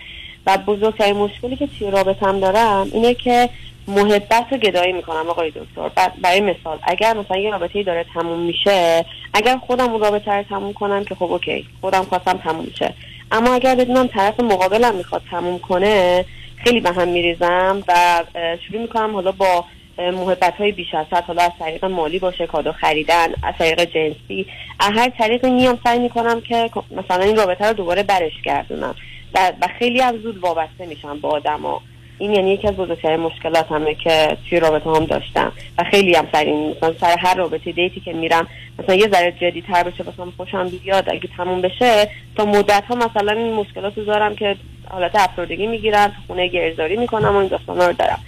و 0.46 0.58
بزرگترین 0.58 1.18
مشکلی 1.18 1.56
که 1.56 1.68
توی 1.68 1.92
رابطم 1.92 2.40
دارم 2.40 2.90
اینه 2.94 3.14
که 3.14 3.50
محبت 3.88 4.46
رو 4.52 4.58
گدایی 4.58 4.94
می‌کنم 4.94 5.30
آقای 5.30 5.52
دکتر. 5.52 6.12
برای 6.22 6.42
مثال 6.42 6.80
اگر 6.84 7.14
مثلا 7.14 7.38
یه 7.38 7.52
رابطه 7.52 7.84
داره 7.84 8.06
تموم 8.14 8.40
میشه 8.40 9.06
اگر 9.34 9.58
خودم 9.58 9.92
اون 9.92 10.02
رابطه 10.02 10.32
رو 10.32 10.44
تموم 10.44 10.74
کنم 10.74 11.04
که 11.04 11.16
خب 11.16 11.24
اوکی 11.24 11.66
خودم 11.82 12.04
خواستم 12.04 12.38
تموم 12.38 12.66
میشه 12.66 12.94
اما 13.32 13.54
اگر 13.54 13.76
بدونم 13.76 14.08
طرف 14.08 14.40
مقابلم 14.40 14.96
می‌خواد 14.96 15.22
تموم 15.32 15.60
کنه 15.60 16.26
خیلی 16.64 16.80
به 16.80 16.92
هم 16.92 17.08
میریزم 17.08 17.84
و 17.88 18.24
شروع 18.68 18.82
می‌کنم 18.82 19.14
حالا 19.14 19.32
با 19.32 19.66
محبت 19.98 20.54
های 20.54 20.72
بیش 20.72 20.94
از 20.94 21.06
حد 21.12 21.24
حالا 21.24 21.42
از 21.42 21.52
طریق 21.60 21.86
مالی 21.86 22.20
باشه 22.20 22.48
کادو 22.48 22.72
خریدن 22.72 23.28
از 23.44 23.54
طریق 23.58 23.84
جنسی. 23.84 24.46
از 24.80 24.92
هر 24.96 25.10
طریقی 25.10 25.50
میام 25.50 25.80
سعی 25.84 26.00
می‌کنم 26.00 26.42
که 26.42 26.70
مثلا 26.92 27.24
این 27.24 27.36
رابطه 27.36 27.66
رو 27.66 27.74
دوباره 27.74 28.04
برش 28.04 28.42
گردونم. 28.46 28.96
و, 29.36 29.68
خیلی 29.80 30.02
هم 30.02 30.18
زود 30.18 30.38
وابسته 30.38 30.86
میشم 30.86 31.20
با 31.20 31.30
آدما. 31.30 31.82
این 32.18 32.34
یعنی 32.34 32.54
یکی 32.54 32.68
از 32.68 32.76
بزرگترین 32.76 33.20
مشکلات 33.20 33.72
همه 33.72 33.96
که 33.96 34.38
توی 34.50 34.60
رابطه 34.60 34.90
هم 34.90 35.06
داشتم. 35.06 35.52
و 35.78 35.84
خیلی 35.92 36.16
هم 36.16 36.28
سر 36.32 36.44
این 36.44 36.70
مثلا 36.70 36.94
سر 36.94 37.16
هر 37.20 37.36
رابطه 37.36 37.72
دیتی 37.72 38.00
که 38.00 38.14
میرم 38.14 38.48
مثلا 38.80 38.96
یه 38.96 39.08
ذره 39.08 39.32
جدی 39.32 39.62
تر 39.62 39.84
بشه 39.84 40.04
مثلا 40.08 40.32
خوشم 40.38 40.70
بیاد 40.70 41.10
اگه 41.10 41.30
تموم 41.38 41.62
بشه 41.62 42.10
تا 42.36 42.46
مدت 42.46 42.84
ها 42.90 42.96
مثلا 42.96 43.32
این 43.32 43.54
مشکلات 43.54 44.00
دارم 44.00 44.36
که 44.36 44.56
حالت 44.90 45.16
افسردگی 45.16 45.68
می‌گیرم 45.68 46.12
خونه 46.28 46.48
گرزاری 46.48 46.98
می‌کنم 46.98 47.36
و 47.36 47.38
این 47.38 47.48
داستانا 47.48 47.88
رو 47.88 47.94
دارم. 47.94 48.20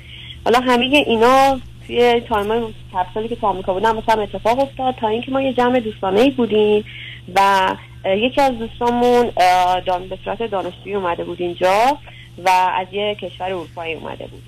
حالا 0.46 0.60
همه 0.60 0.86
اینا 1.08 1.60
توی 1.88 2.22
تایم 2.22 2.74
های 3.16 3.28
که 3.28 3.36
تو 3.36 3.48
آمریکا 3.48 3.74
بودم 3.74 3.96
مثلا 3.96 4.24
اتفاق 4.24 4.60
افتاد 4.60 4.96
تا 4.96 5.08
اینکه 5.08 5.32
ما 5.32 5.42
یه 5.42 5.54
جمع 5.54 5.80
دوستانه 5.80 6.30
بودیم 6.30 6.86
و 7.36 7.70
یکی 8.16 8.42
از 8.42 8.60
دوستامون 8.60 9.32
دان 9.86 10.08
به 10.08 10.18
صورت 10.24 10.44
دانشجویی 10.44 10.96
اومده 10.96 11.24
بود 11.24 11.42
اینجا 11.42 11.98
و 12.46 12.50
از 12.50 12.88
یه 12.92 13.16
کشور 13.16 13.46
اروپایی 13.46 13.94
اومده 13.94 14.28
بود. 14.28 14.44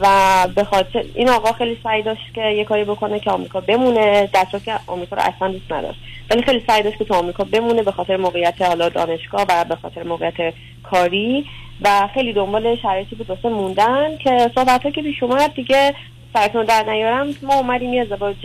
و 0.00 0.08
به 0.54 0.64
خاطر 0.64 1.04
این 1.14 1.28
آقا 1.28 1.52
خیلی 1.52 1.78
سعی 1.82 2.02
داشت 2.02 2.34
که 2.34 2.40
یه 2.40 2.64
کاری 2.64 2.84
بکنه 2.84 3.20
که 3.20 3.30
آمریکا 3.30 3.60
بمونه 3.60 4.26
در 4.26 4.44
که 4.64 4.74
آمریکا 4.86 5.16
رو 5.16 5.22
اصلا 5.22 5.48
دوست 5.48 5.72
نداشت. 5.72 6.00
ولی 6.30 6.42
خیلی 6.42 6.62
سعی 6.66 6.82
داشت 6.82 6.98
که 6.98 7.04
تو 7.04 7.14
آمریکا 7.14 7.44
بمونه 7.44 7.82
به 7.82 7.92
خاطر 7.92 8.16
موقعیت 8.16 8.62
حالا 8.62 8.88
دانشگاه 8.88 9.46
و 9.48 9.64
به 9.64 9.76
خاطر 9.76 10.02
موقعیت 10.02 10.54
کاری. 10.82 11.46
و 11.82 12.08
خیلی 12.14 12.32
دنبال 12.32 12.76
شرایطی 12.76 13.16
بود 13.16 13.30
واسه 13.30 13.48
موندن 13.48 14.16
که 14.16 14.50
صحبت 14.54 14.82
که 14.82 15.02
پیش 15.02 15.22
اومد 15.22 15.54
دیگه 15.54 15.94
سرتون 16.34 16.64
در 16.64 16.82
نیارم. 16.82 17.34
ما 17.42 17.54
اومدیم 17.54 17.94
یه 17.94 18.02
ازدواج 18.02 18.36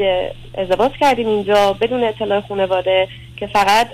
ازدواج 0.58 0.91
کردیم 0.91 1.27
اینجا 1.27 1.74
بدون 1.74 2.03
اطلاع 2.03 2.41
خانواده 2.41 3.08
که 3.38 3.48
فقط 3.48 3.88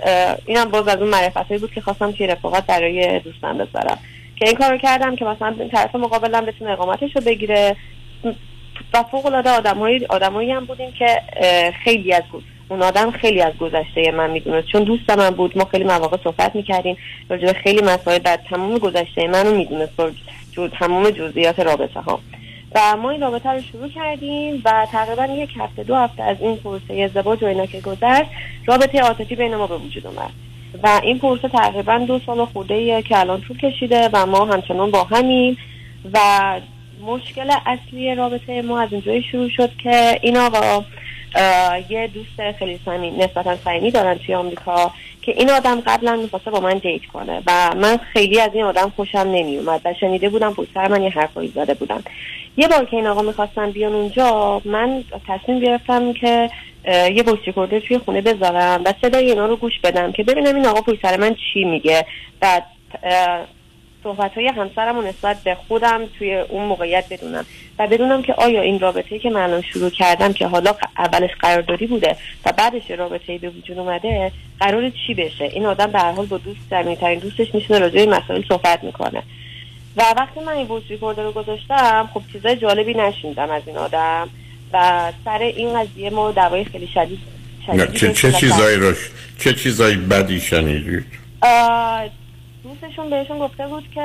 اینم 0.46 0.64
باز 0.64 0.88
از 0.88 0.96
اون 0.96 1.08
معرفت 1.08 1.52
بود 1.52 1.72
که 1.72 1.80
خواستم 1.80 2.12
توی 2.12 2.26
رفاقت 2.26 2.66
برای 2.66 3.20
دوستان 3.20 3.58
بذارم. 3.58 3.98
که 4.36 4.46
این 4.46 4.54
کارو 4.54 4.78
کردم 4.78 5.16
که 5.16 5.24
مثلا 5.24 5.54
طرف 5.72 5.94
مقابلم 5.94 6.46
بتونه 6.46 6.70
اقامتش 6.70 7.16
رو 7.16 7.22
بگیره. 7.22 7.76
و 8.94 9.02
فوق 9.02 9.26
العاده 9.26 9.50
آدمایی 9.50 10.06
آدمایی 10.06 10.52
هم 10.52 10.64
بودیم 10.64 10.92
که 10.92 11.22
خیلی 11.84 12.12
از 12.12 12.22
اون 12.68 12.82
آدم 12.82 13.10
خیلی 13.10 13.42
از 13.42 13.56
گذشته 13.60 14.10
من 14.10 14.30
می‌دونست. 14.30 14.66
چون 14.66 14.84
دوست 14.84 15.10
من 15.10 15.30
بود. 15.30 15.58
ما 15.58 15.64
خیلی 15.64 15.84
مواقع 15.84 16.16
صحبت 16.24 16.56
می‌کردیم. 16.56 16.96
راجع 17.28 17.52
خیلی 17.52 17.82
مسائل 17.82 18.18
بعد 18.18 18.40
تمام 18.50 18.78
گذشته 18.78 19.26
منو 19.26 19.56
می‌دونست. 19.56 19.92
تمام 20.78 21.10
جزئیات 21.10 21.60
رابطه 21.60 22.00
ها 22.00 22.20
و 22.76 22.96
ما 22.96 23.10
این 23.10 23.20
رابطه 23.20 23.50
رو 23.50 23.62
شروع 23.62 23.88
کردیم 23.88 24.62
و 24.64 24.86
تقریبا 24.92 25.24
یک 25.24 25.50
هفته 25.58 25.82
دو 25.82 25.94
هفته 25.96 26.22
از 26.22 26.36
این 26.40 26.56
پروسه 26.56 26.94
ازدواج 26.94 27.42
و 27.42 27.46
اینا 27.46 27.66
که 27.66 27.80
گذشت 27.80 28.30
رابطه 28.66 29.00
عاطفی 29.00 29.36
بین 29.36 29.56
ما 29.56 29.66
به 29.66 29.76
وجود 29.76 30.06
اومد. 30.06 30.30
و 30.82 31.00
این 31.02 31.18
پروسه 31.18 31.48
تقریبا 31.48 31.98
دو 31.98 32.20
سال 32.26 32.44
خورده 32.44 33.02
که 33.02 33.18
الان 33.18 33.40
طول 33.40 33.58
کشیده 33.58 34.10
و 34.12 34.26
ما 34.26 34.44
همچنان 34.44 34.90
با 34.90 35.04
همیم. 35.04 35.56
و 36.12 36.20
مشکل 37.06 37.52
اصلی 37.66 38.14
رابطه 38.14 38.62
ما 38.62 38.80
از 38.80 38.92
اینجایی 38.92 39.22
شروع 39.22 39.48
شد 39.48 39.70
که 39.76 40.18
این 40.22 40.36
آقا 40.36 40.84
یه 41.88 42.10
دوست 42.14 42.52
خیلی 42.58 42.80
صمیمی 42.84 43.16
نسبتا 43.16 43.56
صمیمی 43.56 43.90
دارن 43.90 44.14
توی 44.14 44.34
آمریکا. 44.34 44.92
که 45.26 45.32
این 45.36 45.50
آدم 45.50 45.80
قبلا 45.80 46.16
می‌خواسته 46.16 46.50
با 46.50 46.60
من 46.60 46.78
دیت 46.78 47.06
کنه 47.12 47.42
و 47.46 47.74
من 47.74 47.96
خیلی 47.96 48.40
از 48.40 48.50
این 48.54 48.64
آدم 48.64 48.92
خوشم 48.96 49.18
نمیومد 49.18 49.80
و 49.84 49.94
شنیده 50.00 50.28
بودم 50.28 50.54
پشت 50.54 50.76
من 50.76 51.02
یه 51.02 51.10
حرفایی 51.10 51.52
زده 51.54 51.74
بودم 51.74 52.02
یه 52.56 52.68
بار 52.68 52.84
که 52.84 52.96
این 52.96 53.06
آقا 53.06 53.22
می‌خواستن 53.22 53.70
بیان 53.70 53.94
اونجا 53.94 54.60
من 54.64 55.04
تصمیم 55.28 55.60
گرفتم 55.60 56.12
که 56.12 56.50
یه 56.88 57.22
بوشی 57.22 57.52
کرده 57.52 57.80
توی 57.80 57.98
خونه 57.98 58.20
بذارم 58.20 58.82
و 58.84 58.92
صدای 59.02 59.30
اینا 59.30 59.46
رو 59.46 59.56
گوش 59.56 59.80
بدم 59.84 60.12
که 60.12 60.22
ببینم 60.22 60.54
این 60.54 60.66
آقا 60.66 60.80
پشت 60.80 61.02
سر 61.02 61.16
من 61.16 61.34
چی 61.34 61.64
میگه. 61.64 62.06
و 62.42 62.60
صحبت 64.06 64.34
های 64.34 64.48
همسرم 64.48 65.06
نسبت 65.06 65.36
به 65.44 65.54
خودم 65.68 66.06
توی 66.18 66.34
اون 66.34 66.66
موقعیت 66.66 67.04
بدونم 67.10 67.44
و 67.78 67.86
بدونم 67.86 68.22
که 68.22 68.34
آیا 68.34 68.60
این 68.60 68.80
رابطه 68.80 69.18
که 69.18 69.30
من 69.30 69.40
الان 69.40 69.62
شروع 69.62 69.90
کردم 69.90 70.32
که 70.32 70.46
حالا 70.46 70.74
اولش 70.98 71.30
قراردادی 71.40 71.86
بوده 71.86 72.16
و 72.46 72.52
بعدش 72.52 72.90
رابطه 72.90 73.38
به 73.38 73.50
وجود 73.50 73.78
اومده 73.78 74.32
قرار 74.60 74.90
چی 75.06 75.14
بشه؟ 75.14 75.44
این 75.44 75.66
آدم 75.66 75.86
به 75.86 75.98
هر 75.98 76.12
حال 76.12 76.26
با 76.26 76.38
دوست 76.38 76.60
ترین 76.70 77.18
دوستش 77.18 77.54
میشینه 77.54 77.78
راجع 77.78 78.04
به 78.04 78.16
مسائل 78.16 78.42
صحبت 78.48 78.84
می‌کنه. 78.84 79.22
و 79.96 80.02
وقتی 80.16 80.40
من 80.40 80.52
این 80.52 80.66
بوش 80.66 80.82
ریکورد 80.88 81.20
رو 81.20 81.32
گذاشتم 81.32 82.10
خب 82.14 82.22
چیزای 82.32 82.56
جالبی 82.56 82.94
نشیندم 82.94 83.50
از 83.50 83.62
این 83.66 83.76
آدم 83.76 84.28
و 84.72 85.12
سر 85.24 85.38
این 85.38 85.80
قضیه 85.80 86.10
ما 86.10 86.30
دعوای 86.30 86.64
خیلی 86.64 86.86
شدید, 86.94 87.18
چه, 87.94 88.12
چه 88.12 88.32
چیزایی 88.32 88.76
روش 88.76 89.10
چه 89.38 89.52
چیزایی 89.52 89.96
بدی 89.96 90.40
شنیدید؟ 90.40 91.04
دوستشون 92.66 93.10
بهشون 93.10 93.38
گفته 93.38 93.66
بود 93.66 93.84
که 93.94 94.02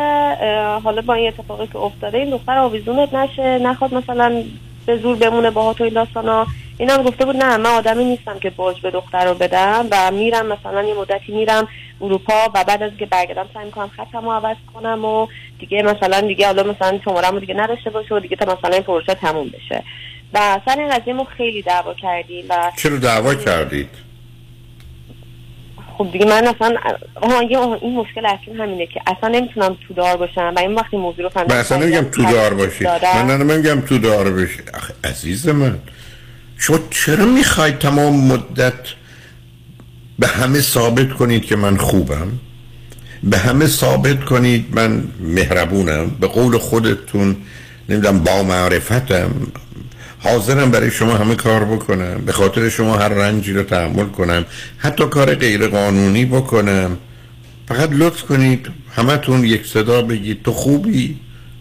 حالا 0.84 1.02
با 1.02 1.14
این 1.14 1.28
اتفاقی 1.28 1.68
که 1.68 1.78
افتاده 1.78 2.18
این 2.18 2.30
دختر 2.30 2.58
آویزونت 2.58 3.14
نشه 3.14 3.58
نخواد 3.58 3.94
مثلا 3.94 4.44
به 4.86 4.98
زور 4.98 5.16
بمونه 5.16 5.52
با 5.52 5.74
تو 5.74 5.84
این 5.84 5.94
داستانا. 5.94 6.48
این 6.78 6.90
هم 6.90 7.04
گفته 7.04 7.26
بود 7.26 7.36
نه 7.36 7.58
من 7.58 7.66
آدمی 7.70 8.04
نیستم 8.04 8.40
که 8.40 8.50
باج 8.50 8.82
به 8.82 8.92
دختر 8.92 9.26
رو 9.26 9.34
بدم 9.34 9.88
و 9.92 10.12
میرم 10.12 10.46
مثلا 10.46 10.84
یه 10.84 10.94
مدتی 10.94 11.32
میرم 11.32 11.68
اروپا 12.02 12.50
و 12.56 12.64
بعد 12.64 12.84
از 12.84 12.92
که 13.00 13.06
برگردم 13.06 13.50
سعی 13.54 13.66
می‌کنم 13.66 13.92
خطم 13.98 14.26
رو 14.26 14.32
عوض 14.32 14.58
کنم 14.74 15.06
و 15.06 15.28
دیگه 15.60 15.84
مثلا 15.84 16.22
دیگه 16.22 16.46
حالا 16.46 16.64
مثلا 16.64 17.00
شمارم 17.06 17.34
رو 17.34 17.40
دیگه 17.40 17.54
نداشته 17.54 17.90
باشه 17.90 18.16
و 18.16 18.20
دیگه 18.20 18.36
تا 18.36 18.46
مثلا 18.46 18.74
این 18.74 18.84
پروژه 18.84 19.14
تموم 19.14 19.48
بشه. 19.48 19.84
و 20.34 20.60
سر 20.66 20.80
این 20.80 20.90
قضیه 20.90 21.14
ما 21.14 21.24
خیلی 21.24 21.62
دعوا 21.62 21.94
کردیم 21.94 22.46
و 22.50 22.72
چرا 22.78 22.98
دعوا 22.98 23.36
کردید؟ 23.36 24.11
خب 26.04 26.12
دیگه 26.12 26.26
من 26.26 26.48
اصلا 26.48 26.76
این 27.82 27.96
مشکل 27.96 28.26
اصلا 28.26 28.64
همینه 28.64 28.88
که 28.88 29.02
اصلا 29.08 29.30
نمی‌تونم 29.30 29.78
تو 29.88 29.94
دار 29.94 30.18
باشم 30.18 30.54
و 30.56 30.60
این 30.60 30.76
وقتی 30.76 30.98
موضوع 30.98 31.24
رو 31.24 31.30
فهمیدم 31.30 31.56
من 31.56 31.62
اصلا 31.62 31.78
نمیگم 31.78 32.04
تو 32.04 32.24
دار 32.24 32.54
باشی. 32.54 32.86
من 33.26 33.42
نمیگم 33.42 33.82
تو 33.82 33.98
دار 33.98 34.32
باشی. 34.32 34.60
عزیز 35.04 35.48
من 35.48 35.80
شما 36.58 36.80
چرا 36.90 37.26
می‌خواید 37.26 37.80
تمام 37.80 38.26
مدت 38.28 38.74
به 40.20 40.28
همه 40.28 40.60
ثابت 40.62 41.14
کنید 41.14 41.46
که 41.46 41.56
من 41.56 41.78
خوبم؟ 41.78 42.28
به 43.24 43.38
همه 43.38 43.68
ثابت 43.68 44.26
کنید 44.26 44.66
من 44.72 45.04
مهربونم؟ 45.20 46.10
به 46.10 46.28
قول 46.28 46.58
خودتون 46.58 47.36
نمی‌دونم 47.90 48.24
با 48.24 48.44
معرفتم 48.44 49.32
حاضرم 50.24 50.72
برای 50.72 50.92
شما 50.92 51.18
همه 51.18 51.36
کار 51.36 51.66
بکنم. 51.66 52.22
به 52.26 52.32
خاطر 52.32 52.70
شما 52.70 52.98
هر 52.98 53.10
رنجی 53.10 53.54
رو 53.54 53.64
تحمل 53.64 54.06
کنم. 54.06 54.46
حتی 54.78 55.06
کار 55.06 55.36
غیر 55.36 55.68
قانونی 55.68 56.26
بکنم. 56.26 56.98
فقط 57.68 57.90
لطف 57.92 58.22
کنید 58.22 58.68
همتون 58.96 59.44
یک 59.44 59.66
صدا 59.66 60.02
بگید. 60.02 60.44
تو 60.44 60.52
خوبی 60.52 61.18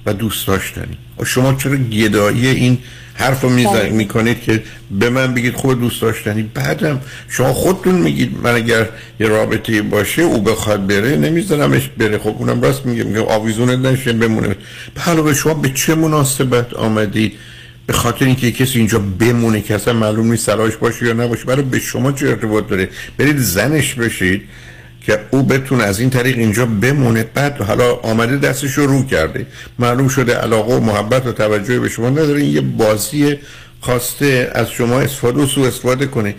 و 0.06 0.12
دوست 0.12 0.46
داشتنی. 0.46 0.98
و 1.18 1.24
شما 1.24 1.54
چرا 1.54 1.76
گدایی 1.76 2.46
این 2.46 2.78
حرف 3.14 3.40
رو 3.40 3.50
می‌کنید 3.90 4.40
که 4.42 4.62
به 4.90 5.10
من 5.10 5.34
بگید 5.34 5.54
خوب 5.54 5.80
دوست 5.80 6.02
داشتنی؟ 6.02 6.42
بعدم 6.42 7.00
شما 7.28 7.52
خودتون 7.52 7.94
میگید 7.94 8.38
من 8.42 8.54
اگر 8.54 8.88
یه 9.20 9.26
رابطه 9.26 9.82
باشه 9.82 10.22
او 10.22 10.42
بخواد 10.42 10.86
بره 10.86 11.16
نمیذارمش 11.16 11.88
بره. 11.98 12.18
خب 12.18 12.34
اونم 12.38 12.60
راست 12.60 12.86
میگه. 12.86 13.04
میگه 13.04 13.20
آویزونه 13.20 13.76
نشه 13.76 14.12
بمونه. 14.12 14.56
حالا 14.98 15.22
به 15.22 15.34
شما 15.34 15.54
به 15.54 15.68
چه 15.68 15.94
مناسبت 15.94 16.74
آمدید؟ 16.74 17.32
به 17.86 17.92
خاطر 17.92 18.24
اینکه 18.24 18.52
کسی 18.52 18.78
اینجا 18.78 18.98
بمونه 18.98 19.60
که 19.60 19.74
اصلا 19.74 19.94
معلوم 19.94 20.30
نیست 20.30 20.46
سلاش 20.46 20.76
باشه 20.76 21.06
یا 21.06 21.12
نباشه 21.12 21.44
برای 21.44 21.62
به 21.62 21.78
شما 21.78 22.12
چه 22.12 22.28
ارتباط 22.28 22.68
داره؟ 22.68 22.88
برید 23.18 23.38
زنش 23.38 23.94
بشید 23.94 24.42
که 25.06 25.18
او 25.30 25.42
بتونه 25.42 25.84
از 25.84 26.00
این 26.00 26.10
طریق 26.10 26.38
اینجا 26.38 26.66
بمونه. 26.66 27.24
بعد 27.34 27.60
حالا 27.60 27.94
آمده 27.94 28.36
دستش 28.36 28.72
رو 28.72 29.06
کرده. 29.06 29.46
معلوم 29.78 30.08
شده 30.08 30.34
علاقه 30.34 30.74
و 30.74 30.80
محبت 30.80 31.26
و 31.26 31.32
توجه 31.32 31.80
به 31.80 31.88
شما 31.88 32.10
نداره. 32.10 32.44
یه 32.44 32.60
بازی 32.60 33.38
خواسته 33.80 34.50
از 34.54 34.70
شما 34.70 35.00
استفاده 35.00 35.40
و 35.40 35.46
سو 35.46 35.60
استفاده 35.60 36.06
کنه. 36.06 36.34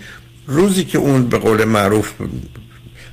روزی 0.48 0.84
که 0.84 0.98
اون 0.98 1.28
به 1.28 1.38
قول 1.38 1.64
معروف 1.64 2.12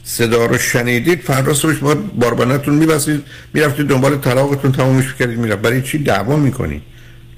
صدا 0.05 0.47
رو 0.47 0.59
شنیدید 0.59 1.21
فردا 1.21 1.55
با 1.83 1.95
باربانتون 1.95 2.75
میبسید 2.75 3.23
می‌رفتید 3.55 3.87
دنبال 3.87 4.17
طلاقتون 4.17 4.73
تمامش 4.73 5.15
کردید 5.19 5.39
می‌رفت. 5.39 5.63
برای 5.63 5.83
چی 5.83 5.99
دعوا 5.99 6.37
می‌کنید؟ 6.37 6.83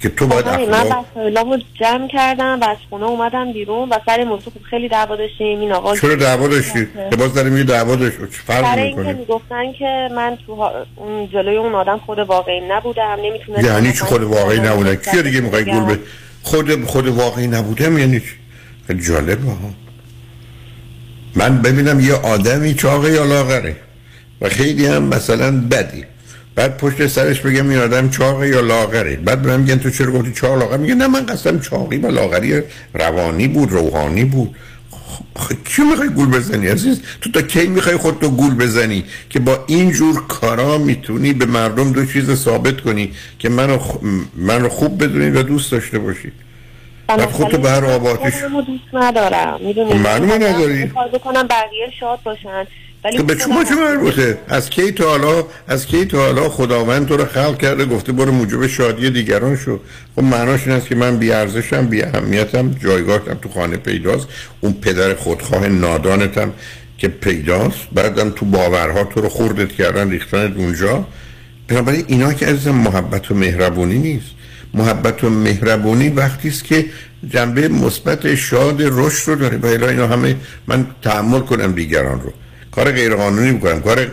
که 0.01 0.09
تو 0.09 0.27
باید 0.27 0.47
من 0.47 0.87
وسایلامو 1.13 1.57
جمع 1.73 2.07
کردم 2.07 2.59
و 2.61 2.65
از 2.69 2.77
خونه 2.89 3.05
اومدم 3.05 3.53
بیرون 3.53 3.89
و 3.89 3.99
سر 4.05 4.23
موضوع 4.23 4.53
خیلی 4.69 4.89
دعوا 4.89 5.15
داشتیم 5.15 5.59
این 5.59 5.71
آقا 5.71 5.95
چرا 5.95 6.15
دعوا 6.15 6.47
داشتی؟ 6.47 6.87
که 7.09 7.15
باز 7.15 7.33
داریم 7.33 7.57
یه 7.57 7.63
دعوا 7.63 7.95
داشت 7.95 8.17
چه 8.17 8.25
فرق 8.25 8.79
می‌کنه؟ 8.79 9.07
اینکه 9.07 9.19
می‌گفتن 9.19 9.73
که 9.79 10.09
من 10.15 10.37
تو 10.45 10.71
اون 10.95 11.29
جلوی 11.29 11.57
اون 11.57 11.75
آدم 11.75 11.97
خود 11.97 12.19
واقعی 12.19 12.59
نبودم 12.59 13.17
نمی‌تونستم 13.23 13.65
یعنی 13.65 13.93
چی 13.93 13.99
خود 13.99 14.23
واقعی 14.23 14.59
نبودم 14.59 14.95
کی 14.95 15.21
دیگه 15.21 15.41
می‌خوای 15.41 15.63
گول 15.63 15.85
به 15.85 15.99
خود 16.41 16.85
خود 16.85 17.07
واقعی 17.07 17.47
نبودم 17.47 17.97
یعنی 17.97 18.19
چی؟ 18.19 18.25
خیلی 18.87 19.01
جالب 19.01 19.45
ها 19.45 19.57
من 21.35 21.61
ببینم 21.61 21.99
یه 21.99 22.13
آدمی 22.13 22.73
چاقه 22.73 23.11
یا 23.11 23.25
لاغره 23.25 23.75
و 24.41 24.49
خیلی 24.49 24.85
هم 24.85 25.03
مثلا 25.03 25.61
بدی 25.71 26.05
بعد 26.55 26.77
پشت 26.77 27.07
سرش 27.07 27.39
بگم 27.39 27.69
این 27.69 27.79
آدم 27.79 28.09
چاقه 28.09 28.47
یا 28.47 28.59
لاغره 28.59 29.15
بعد 29.15 29.41
بهم 29.41 29.59
میگن 29.59 29.79
تو 29.79 29.89
چرا 29.89 30.11
گفتی 30.11 30.31
چاق 30.31 30.59
لاغر؟ 30.59 30.77
میگه 30.77 30.95
نه 30.95 31.07
من 31.07 31.25
قصدم 31.25 31.59
چاقی 31.59 31.97
و 31.97 32.07
لاغری 32.07 32.61
روانی 32.93 33.47
بود 33.47 33.71
روحانی 33.71 34.23
بود. 34.23 34.55
خب 35.35 35.55
کی 35.65 35.81
می‌خوای 35.81 36.09
گول 36.09 36.29
بزنی 36.29 36.67
عزیز؟ 36.67 37.01
تو 37.21 37.31
تا 37.31 37.41
کی 37.41 37.67
می‌خوای 37.67 37.97
خودتو 37.97 38.29
گول 38.29 38.55
بزنی 38.55 39.03
که 39.29 39.39
با 39.39 39.63
این 39.67 39.91
جور 39.91 40.23
کارا 40.27 40.77
می‌تونی 40.77 41.33
به 41.33 41.45
مردم 41.45 41.91
دو 41.91 42.05
چیز 42.05 42.35
ثابت 42.35 42.81
کنی 42.81 43.13
که 43.39 43.49
منو, 43.49 43.77
خ... 43.77 43.97
منو 44.35 44.69
خوب 44.69 45.03
بدونید 45.03 45.35
و 45.35 45.43
دوست 45.43 45.71
داشته 45.71 45.99
باشید. 45.99 46.33
بعد 47.07 47.31
خودتو 47.31 47.57
به 47.57 47.69
هر 47.69 47.85
آباتش 47.85 48.33
دوست 48.67 48.93
ندارم. 48.93 49.59
می‌دونی؟ 49.61 49.93
معلومه 49.93 50.37
نداری. 50.37 50.91
بکنم 51.13 51.47
بقیه 51.47 51.91
شاد 51.99 52.19
باشن. 52.23 52.67
ولی 53.03 53.17
تو 53.17 53.23
به 53.23 53.37
شما 53.37 53.63
چه 53.63 53.75
مربوطه؟ 53.75 54.37
از 54.47 54.69
کی 54.69 54.91
تا 54.91 55.09
حالا 55.09 55.45
از 55.67 55.85
کی 55.85 56.05
تا 56.05 56.17
حالا 56.17 56.49
خداوند 56.49 57.07
تو 57.07 57.17
رو 57.17 57.25
خلق 57.25 57.57
کرده؟ 57.57 57.85
گفته 57.85 58.11
برو 58.11 58.31
موجب 58.31 58.67
شادی 58.67 59.09
دیگران 59.09 59.57
شو. 59.57 59.79
خب 60.15 60.23
معناش 60.23 60.67
این 60.67 60.75
است 60.75 60.87
که 60.87 60.95
من 60.95 61.17
بی 61.17 61.31
ارزشم 61.31 61.85
بی 61.85 62.01
اهمیتم 62.01 62.75
جایگاهم 62.83 63.37
تو 63.41 63.49
خانه 63.49 63.77
پیداست. 63.77 64.27
اون 64.61 64.73
پدر 64.73 65.13
خودخواه 65.13 65.67
نادانتم 65.67 66.53
که 66.97 67.07
پیداست. 67.07 67.79
بعدم 67.93 68.29
تو 68.29 68.45
باورها 68.45 69.03
تو 69.03 69.21
رو 69.21 69.29
خوردت 69.29 69.71
کردن 69.71 70.11
ریختن 70.11 70.53
اونجا. 70.57 71.07
بنابراین 71.67 72.05
اینا 72.07 72.33
که 72.33 72.47
از 72.47 72.67
محبت 72.67 73.31
و 73.31 73.35
مهربونی 73.35 73.97
نیست. 73.97 74.29
محبت 74.73 75.23
و 75.23 75.29
مهربونی 75.29 76.09
وقتی 76.09 76.47
است 76.47 76.63
که 76.63 76.85
جنبه 77.29 77.67
مثبت 77.67 78.35
شاد 78.35 78.81
رشد 78.81 79.29
رو 79.29 79.35
داره. 79.35 79.57
و 79.57 79.65
اینا 79.65 80.07
همه 80.07 80.35
من 80.67 80.85
تحمل 81.01 81.39
کنم 81.39 81.71
دیگران 81.71 82.21
رو. 82.21 82.33
کار 82.71 82.91
غیر 82.91 83.15
قانونی 83.15 83.51
می‌کنم 83.51 83.81
کار 83.81 84.07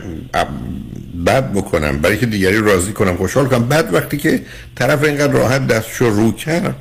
بد 1.26 1.52
بکنم 1.52 1.98
برای 1.98 2.18
که 2.18 2.26
دیگری 2.26 2.58
راضی 2.60 2.92
کنم 2.92 3.16
خوشحال 3.16 3.46
کنم. 3.46 3.68
بعد 3.68 3.94
وقتی 3.94 4.16
که 4.16 4.42
طرف 4.74 5.04
اینقدر 5.04 5.32
راحت 5.32 5.66
دستشو 5.66 6.10
رو 6.10 6.32
کرد 6.32 6.76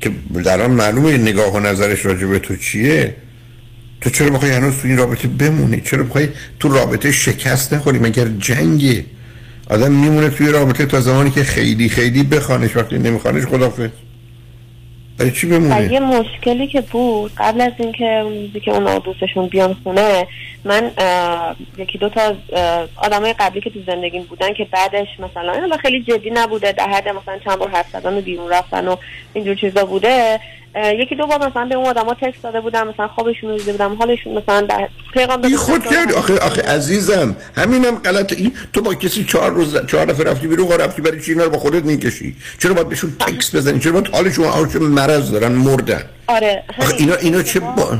که 0.00 0.10
در 0.44 0.62
آن 0.62 0.70
معلومه 0.70 1.16
نگاه 1.16 1.54
و 1.54 1.60
نظرش 1.60 2.06
راجع 2.06 2.26
به 2.26 2.38
تو 2.38 2.56
چیه 2.56 3.14
تو 4.00 4.10
چرا 4.10 4.30
بخوای 4.30 4.50
هنوز 4.50 4.74
تو 4.74 4.88
این 4.88 4.96
رابطه 4.96 5.28
بمونی؟ 5.28 5.80
چرا 5.80 6.02
بخوای 6.02 6.28
تو 6.60 6.68
رابطه 6.68 7.12
شکست 7.12 7.74
نخوری؟ 7.74 7.98
مگر 7.98 8.28
جنگه 8.28 9.04
آدم 9.70 9.92
میمونه 9.92 10.30
توی 10.30 10.48
رابطه 10.48 10.86
تا 10.86 11.00
زمانی 11.00 11.30
که 11.30 11.44
خیلی 11.44 11.88
خیلی 11.88 12.22
بخوانش 12.22 12.76
وقتی 12.76 12.98
نمیخوانش 12.98 13.44
خدافظ 13.44 13.88
برای 15.18 15.32
چی 15.32 15.46
بمونه 15.46 15.92
یه 15.92 16.00
مشکلی 16.00 16.66
که 16.66 16.80
بود 16.80 17.32
قبل 17.36 17.60
از 17.60 17.72
اینکه 17.78 18.04
اون 18.04 18.34
روزی 18.34 18.60
که 18.60 18.70
اون 18.70 18.98
دوستشون 18.98 19.46
بیان 19.46 19.76
خونه 19.84 20.26
من 20.64 20.90
یکی 21.78 21.98
دو 21.98 22.08
تا 22.08 22.34
آدمای 22.96 23.32
قبلی 23.32 23.60
که 23.60 23.70
تو 23.70 23.80
زندگیم 23.86 24.22
بودن 24.22 24.52
که 24.52 24.64
بعدش 24.64 25.08
مثلا 25.18 25.76
خیلی 25.76 26.02
جدی 26.02 26.30
نبوده 26.30 26.72
در 26.72 26.88
حد 26.88 27.08
مثلا 27.08 27.38
چند 27.44 27.58
بار 27.58 27.68
حرف 27.68 27.90
زدن 27.92 28.18
و 28.18 28.20
بیرون 28.20 28.50
رفتن 28.50 28.88
و 28.88 28.96
اینجور 29.34 29.54
چیزا 29.54 29.84
بوده 29.84 30.40
یکی 30.76 31.14
دو 31.14 31.26
بار 31.26 31.48
مثلا 31.50 31.64
به 31.64 31.74
اون 31.74 31.86
آدما 31.86 32.14
تکست 32.14 32.42
داده 32.42 32.60
بودم 32.60 32.88
مثلا 32.88 33.08
خوابشون 33.08 33.50
رو 33.50 33.58
دیده 33.58 33.72
بودم 33.72 33.94
حالشون 33.94 34.32
مثلا 34.34 34.60
در 34.60 34.88
پیغام 35.12 35.40
بی 35.40 35.56
خود 35.56 35.84
کرد 35.84 36.12
آخه 36.12 36.38
آخه 36.38 36.62
عزیزم 36.62 37.36
همینم 37.56 37.94
غلط. 37.94 38.32
این 38.32 38.52
تو 38.72 38.82
با 38.82 38.94
کسی 38.94 39.24
چهار 39.24 39.50
روز 39.50 39.86
چهار 39.86 40.06
دفعه 40.06 40.24
رفتی 40.26 40.46
بیرون 40.46 40.68
رفتی 40.68 41.02
برای 41.02 41.20
چی 41.20 41.34
رو 41.34 41.50
با 41.50 41.58
خودت 41.58 41.84
می‌کشی؟ 41.84 42.36
چرا 42.58 42.74
باید 42.74 42.88
بهشون 42.88 43.16
تکست 43.20 43.56
بزنی؟ 43.56 43.80
چرا 43.80 43.92
باید 43.92 44.08
حالشون 44.08 44.44
حالشون 44.44 44.82
مرض 44.82 45.30
دارن؟ 45.30 45.52
مردن. 45.52 46.02
آره 46.26 46.62
آخه 46.78 46.94
اینا 46.94 47.14
اینا 47.14 47.42
چه 47.42 47.60
با... 47.60 47.98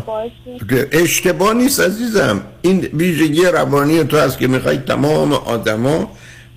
اشتباه 0.93 1.55
نیست 1.55 1.81
عزیزم. 1.81 2.41
این 2.63 2.81
ویژگی 2.81 3.45
روانی 3.45 4.05
تو 4.05 4.17
هست 4.17 4.39
که 4.39 4.47
می‌خوای 4.47 4.79
تمام 4.79 5.33
آدما 5.33 6.13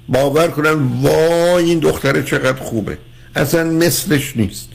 باور 0.10 0.48
کنن 0.48 1.02
وای 1.02 1.64
این 1.64 1.80
دختره 1.80 2.24
چقدر 2.24 2.62
خوبه. 2.62 2.98
اصلا 3.36 3.64
مثلش 3.64 4.38
نیست. 4.38 4.70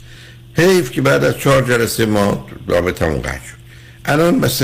حیف 0.54 0.90
که 0.90 1.02
بعد 1.02 1.24
از 1.24 1.38
چهار 1.38 1.62
جلسه 1.62 2.06
ما 2.06 2.46
رابطمون 2.66 3.22
قطع 3.22 3.32
شد. 3.32 3.62
الان 4.04 4.40
بس 4.40 4.58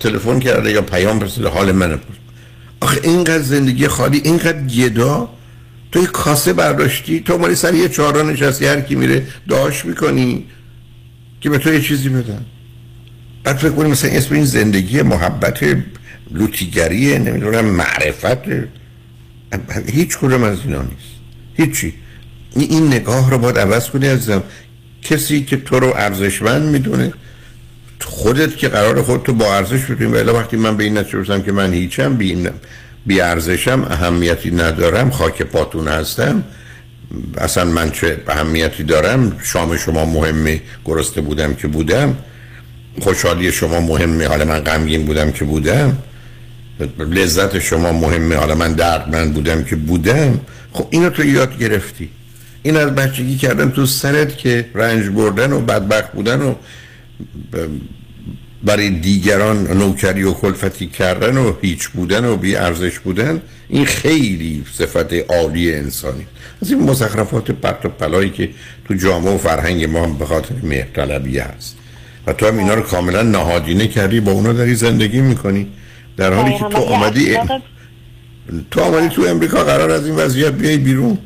تلفن 0.00 0.38
کرده 0.38 0.70
یا 0.70 0.82
پیام 0.82 1.20
فرستاده 1.20 1.48
حال 1.48 1.72
منه 1.72 1.96
بود 1.96 2.16
آخه 2.80 3.00
اینقدر 3.02 3.42
زندگی 3.42 3.88
خالی 3.88 4.20
اینقدر 4.24 4.60
گدا. 4.60 5.28
توی 5.92 6.06
کاسه 6.06 6.52
برداشتی 6.52 7.20
تو 7.20 7.38
مالی 7.38 7.54
سر 7.54 7.74
یه 7.74 7.88
چهارا 7.88 8.22
نشستی 8.22 8.66
هر 8.66 8.80
کی 8.80 8.94
میره 8.94 9.26
داشت 9.48 9.84
می‌کنی 9.84 10.46
که 11.40 11.50
به 11.50 11.58
تو 11.58 11.72
یه 11.72 11.80
چیزی 11.80 12.08
بدن. 12.08 12.44
بعد 13.44 13.56
فکر 13.56 13.70
کنی 13.70 13.90
مثلا 13.90 14.10
اسم 14.10 14.34
این 14.34 14.44
زندگی 14.44 15.02
محبت 15.02 15.76
لوتیگریه 16.30 17.18
نمی‌دونم 17.18 17.64
معرفت. 17.64 18.48
هیچ 19.86 20.18
کدوم 20.18 20.42
از 20.42 20.58
اینا 20.64 20.82
نیست. 20.82 21.16
هیچی. 21.54 21.94
این 22.56 22.86
نگاه 22.86 23.30
رو 23.30 23.38
باید 23.38 23.58
عوض 23.58 23.90
کنی 23.90 24.08
ازم 24.08 24.42
کسی 25.08 25.44
که 25.44 25.56
تو 25.56 25.80
رو 25.80 25.92
ارزشمند 25.96 26.62
می‌دونه 26.62 27.12
خودت 28.00 28.56
که 28.56 28.68
قرار 28.68 29.02
خود 29.02 29.22
تو 29.22 29.32
با 29.32 29.54
ارزش 29.54 29.84
بدونی 29.84 30.12
ولی 30.12 30.30
وقتی 30.30 30.56
من 30.56 30.76
به 30.76 30.84
این 30.84 30.98
نتیجه 30.98 31.42
که 31.42 31.52
من 31.52 31.72
هیچم 31.72 32.16
بی, 32.16 32.48
بی 33.06 33.20
ارزشم 33.20 33.86
اهمیتی 33.90 34.50
ندارم 34.50 35.10
خاک 35.10 35.42
پاتون 35.42 35.88
هستم 35.88 36.44
اصلا 37.38 37.64
من 37.64 37.90
چه 37.90 38.18
اهمیتی 38.28 38.84
دارم 38.84 39.38
شام 39.42 39.76
شما 39.76 40.04
مهمه 40.04 40.60
گرسته 40.84 41.20
بودم 41.20 41.54
که 41.54 41.68
بودم 41.68 42.16
خوشحالی 43.00 43.52
شما 43.52 43.80
مهمه 43.80 44.26
حالا 44.26 44.44
من 44.44 44.60
غمگین 44.60 45.04
بودم 45.04 45.30
که 45.30 45.44
بودم 45.44 45.98
لذت 46.98 47.58
شما 47.58 47.92
مهمه 47.92 48.36
حالا 48.36 48.54
من 48.54 48.72
دردمند 48.72 49.34
بودم 49.34 49.64
که 49.64 49.76
بودم. 49.76 50.40
خب 50.72 50.86
اینو 50.90 51.10
تو 51.10 51.24
یاد 51.24 51.58
گرفتی. 51.58 52.08
این 52.66 52.76
از 52.76 52.94
بچگی 52.94 53.36
کردن 53.36 53.70
تو 53.70 53.86
سرت 53.86 54.38
که 54.38 54.64
رنج 54.74 55.08
بردن 55.08 55.52
و 55.52 55.60
بدبخت 55.60 56.12
بودن 56.12 56.42
و 56.42 56.54
برای 58.64 58.90
دیگران 58.90 59.66
نوکری 59.66 60.22
و 60.22 60.32
کلفتی 60.32 60.86
کردن 60.86 61.36
و 61.36 61.52
هیچ 61.62 61.88
بودن 61.88 62.24
و 62.24 62.36
بی 62.36 62.56
ارزش 62.56 62.98
بودن 62.98 63.42
این 63.68 63.84
خیلی 63.84 64.64
صفت 64.72 65.12
عالی 65.12 65.74
انسانی 65.74 66.26
از 66.62 66.70
این 66.70 66.82
مزخرفات 66.82 67.50
پرت 67.50 67.84
و 67.84 67.88
پلایی 67.88 68.30
که 68.30 68.50
تو 68.84 68.94
جامعه 68.94 69.34
و 69.34 69.38
فرهنگ 69.38 69.84
ما 69.84 70.06
به 70.06 70.26
خاطر 70.26 70.54
مهرطلبی 70.62 71.38
هست. 71.38 71.76
و 72.26 72.32
تو 72.32 72.46
هم 72.46 72.58
اینا 72.58 72.74
رو 72.74 72.82
کاملا 72.82 73.22
نهادینه 73.22 73.86
کردی 73.86 74.20
با 74.20 74.32
اونا 74.32 74.52
داری 74.52 74.74
زندگی 74.74 75.20
می‌کنی. 75.20 75.66
در 76.16 76.32
حالی 76.32 76.58
که 76.58 76.64
تو 76.64 76.78
آمدی 76.78 77.36
تو 78.70 78.80
آمدی 78.80 79.08
تو 79.08 79.22
امریکا 79.22 79.64
قرار 79.64 79.90
از 79.90 80.06
این 80.06 80.16
وضعیت 80.16 80.52
بیای 80.52 80.76
بیرون. 80.76 81.18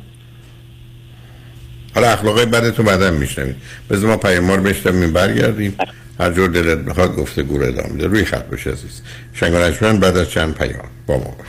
حالا 1.94 2.11
اخلاقای 2.11 2.46
بدتون 2.46 2.87
بعدا 2.87 3.11
میشنوید. 3.11 3.57
بذار 3.90 4.11
ما 4.11 4.16
پیامار 4.16 4.61
بشتم 4.61 5.12
برگردیم. 5.12 5.76
هر 6.20 6.33
جور 6.33 6.48
دلت 6.48 6.79
بخواد 6.79 7.16
گفته 7.16 7.42
گور 7.42 7.64
ادامه 7.64 7.98
ده 7.98 8.07
روی 8.07 8.24
خط 8.24 8.44
باشه 8.44 8.70
عزیز. 8.70 9.03
شنگ 9.35 10.00
بعد 10.00 10.16
از 10.16 10.31
چند 10.31 10.55
پیام 10.55 10.88
با 11.07 11.16
ما 11.16 11.37
باش. 11.38 11.48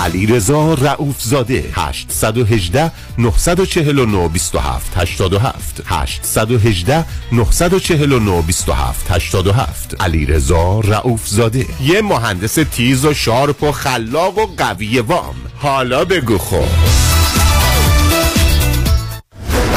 علیرضا 0.00 0.74
رئوف 0.74 1.22
زاده 1.22 1.64
818 1.74 2.92
949 3.18 4.28
27 4.28 4.96
87 4.96 5.82
818 5.86 7.04
949 7.32 8.42
27 8.42 9.10
87 9.10 9.96
علیرضا 10.00 10.80
رئوف 10.80 11.28
زاده 11.28 11.66
یه 11.82 12.02
مهندس 12.02 12.54
تیز 12.54 13.04
و 13.04 13.14
sharp 13.14 13.62
و 13.62 13.72
خلاق 13.72 14.38
و 14.38 14.46
قوی 14.56 14.98
وام. 14.98 15.34
حالا 15.58 16.04
بگو 16.04 16.38
خب. 16.38 17.19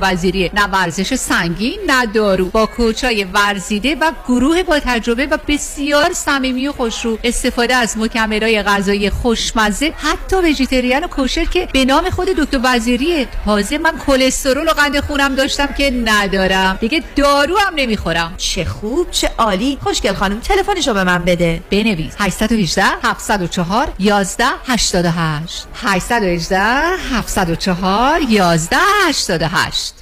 وزیریه 0.00 0.50
نه 0.54 0.64
ورزش 0.64 1.14
سنگین 1.14 1.78
نه 1.86 2.06
دارو. 2.06 2.44
با 2.44 2.66
کوچای 2.66 3.24
ورزیده 3.24 3.94
و 3.94 4.12
گروه 4.28 4.62
با 4.62 4.78
تجربه 4.78 5.26
و 5.26 5.38
بسیار 5.48 6.12
صمیمی 6.12 6.68
و 6.68 6.72
خوشرو 6.72 7.18
استفاده 7.24 7.74
از 7.74 7.98
مکملهای 7.98 8.62
غذایی 8.62 9.10
خوشمزه 9.10 9.92
حتی 9.96 10.36
وژیتریان 10.36 11.04
و 11.04 11.06
کوشر 11.06 11.44
که 11.44 11.68
به 11.72 11.84
نام 11.84 12.10
خود 12.10 12.28
دکتر 12.28 12.60
وزیریه 12.64 13.28
تازه 13.44 13.78
من 13.78 13.98
کلسترول 14.06 14.68
و 14.68 14.70
قند 14.70 15.00
خونم 15.00 15.34
داشتم 15.34 15.66
که 15.66 15.90
ندارم. 16.04 16.78
دیگه 16.80 17.02
دارو 17.16 17.58
هم 17.58 17.74
نمی‌خورم. 17.76 18.34
چه 18.36 18.64
خوب 18.64 19.10
چه 19.10 19.30
عالی. 19.38 19.78
خوشگل 19.82 20.12
خانم 20.12 20.40
تلفنشو 20.40 20.94
به 20.94 21.04
من 21.04 21.24
بده. 21.24 21.60
بنویس. 21.70 22.12
818 22.18 22.84
704 23.02 23.92
11 23.98 24.44
88 24.66 25.66
818 25.74 26.58
704 27.12 28.20
11 28.28 28.76
88 29.08 29.81
Christ. 29.82 30.01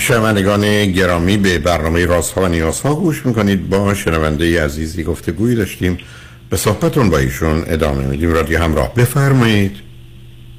شنوندگان 0.00 0.92
گرامی 0.92 1.36
به 1.36 1.58
برنامه 1.58 2.06
رازها 2.06 2.42
و 2.42 2.48
نیازها 2.48 2.94
گوش 2.94 3.26
می‌کنید. 3.26 3.68
با 3.68 3.94
شنونده 3.94 4.64
عزیزی 4.64 5.04
گفته 5.04 5.32
گویی 5.32 5.56
داشتیم. 5.56 5.98
به 6.50 6.56
صحبتون 6.56 7.10
با 7.10 7.18
ایشون 7.18 7.64
ادامه 7.66 8.06
میدیم. 8.06 8.32
رادیو 8.32 8.62
همراه. 8.62 8.94
بفرمایید. 8.94 9.76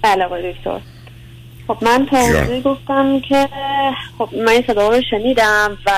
بله 0.02 0.26
آقای 0.26 0.54
دکتر. 0.54 0.80
خب 1.68 1.78
من 1.82 2.06
توضیح 2.06 2.62
گفتم 2.62 3.20
که 3.20 3.50
خب 4.18 4.30
من 4.38 4.48
این 4.48 4.64
صدا 4.68 4.90
رو 4.90 5.02
شنیدم 5.12 5.78
و 5.86 5.92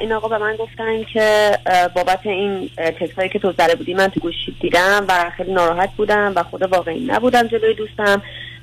این 0.00 0.12
آقا 0.12 0.28
به 0.28 0.38
من 0.38 0.56
گفتن 0.56 1.04
که 1.12 1.58
بابت 1.94 2.20
این 2.24 2.70
تکسایی 3.00 3.28
که 3.28 3.38
تو 3.38 3.52
زده 3.52 3.74
بودی 3.74 3.94
من 3.94 4.08
تو 4.08 4.20
گوشی 4.20 4.56
دیدم 4.60 5.04
و 5.08 5.30
خیلی 5.36 5.52
ناراحت 5.52 5.90
بودم 5.96 6.32
و 6.36 6.42
خود 6.42 6.62
واقعی 6.62 7.06
نبودم 7.06 7.46
جلوی 7.46 7.74
دوستم. 7.74 8.22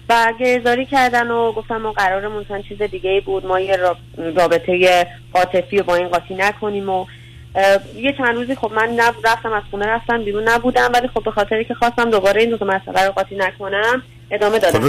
و 0.09 0.33
گریزاری 0.39 0.85
کردن 0.85 1.31
و 1.31 1.51
گفتم 1.51 1.77
ما 1.77 1.91
قرارمون 1.91 2.43
مثلا 2.43 2.61
چیز 2.61 2.81
دیگه 2.81 3.09
ای 3.09 3.21
بود. 3.21 3.45
ما 3.45 3.59
یه 3.59 3.75
راب- 3.75 4.37
رابطه 4.37 5.07
عاطفی 5.33 5.77
رو 5.77 5.83
با 5.83 5.95
این 5.95 6.07
قاطی 6.07 6.35
نکنیم 6.35 6.89
و 6.89 7.05
یه 7.95 8.13
چند 8.17 8.35
روزی 8.35 8.55
خب 8.55 8.71
من 8.75 8.89
نب... 8.89 9.13
رفتم 9.23 9.53
از 9.53 9.63
خونه 9.71 9.85
رفتم 9.87 10.23
بیرون 10.23 10.49
نبودم 10.49 10.91
ولی 10.93 11.07
خب 11.07 11.23
به 11.23 11.31
خاطری 11.31 11.65
که 11.65 11.73
خواستم 11.73 12.09
دوباره 12.09 12.41
این 12.41 12.49
دو 12.49 12.57
تا 12.57 12.65
مسئله 12.65 13.05
رو 13.05 13.11
قاطی 13.11 13.35
نکنم 13.35 14.03
ادامه 14.31 14.59
دادم 14.59 14.79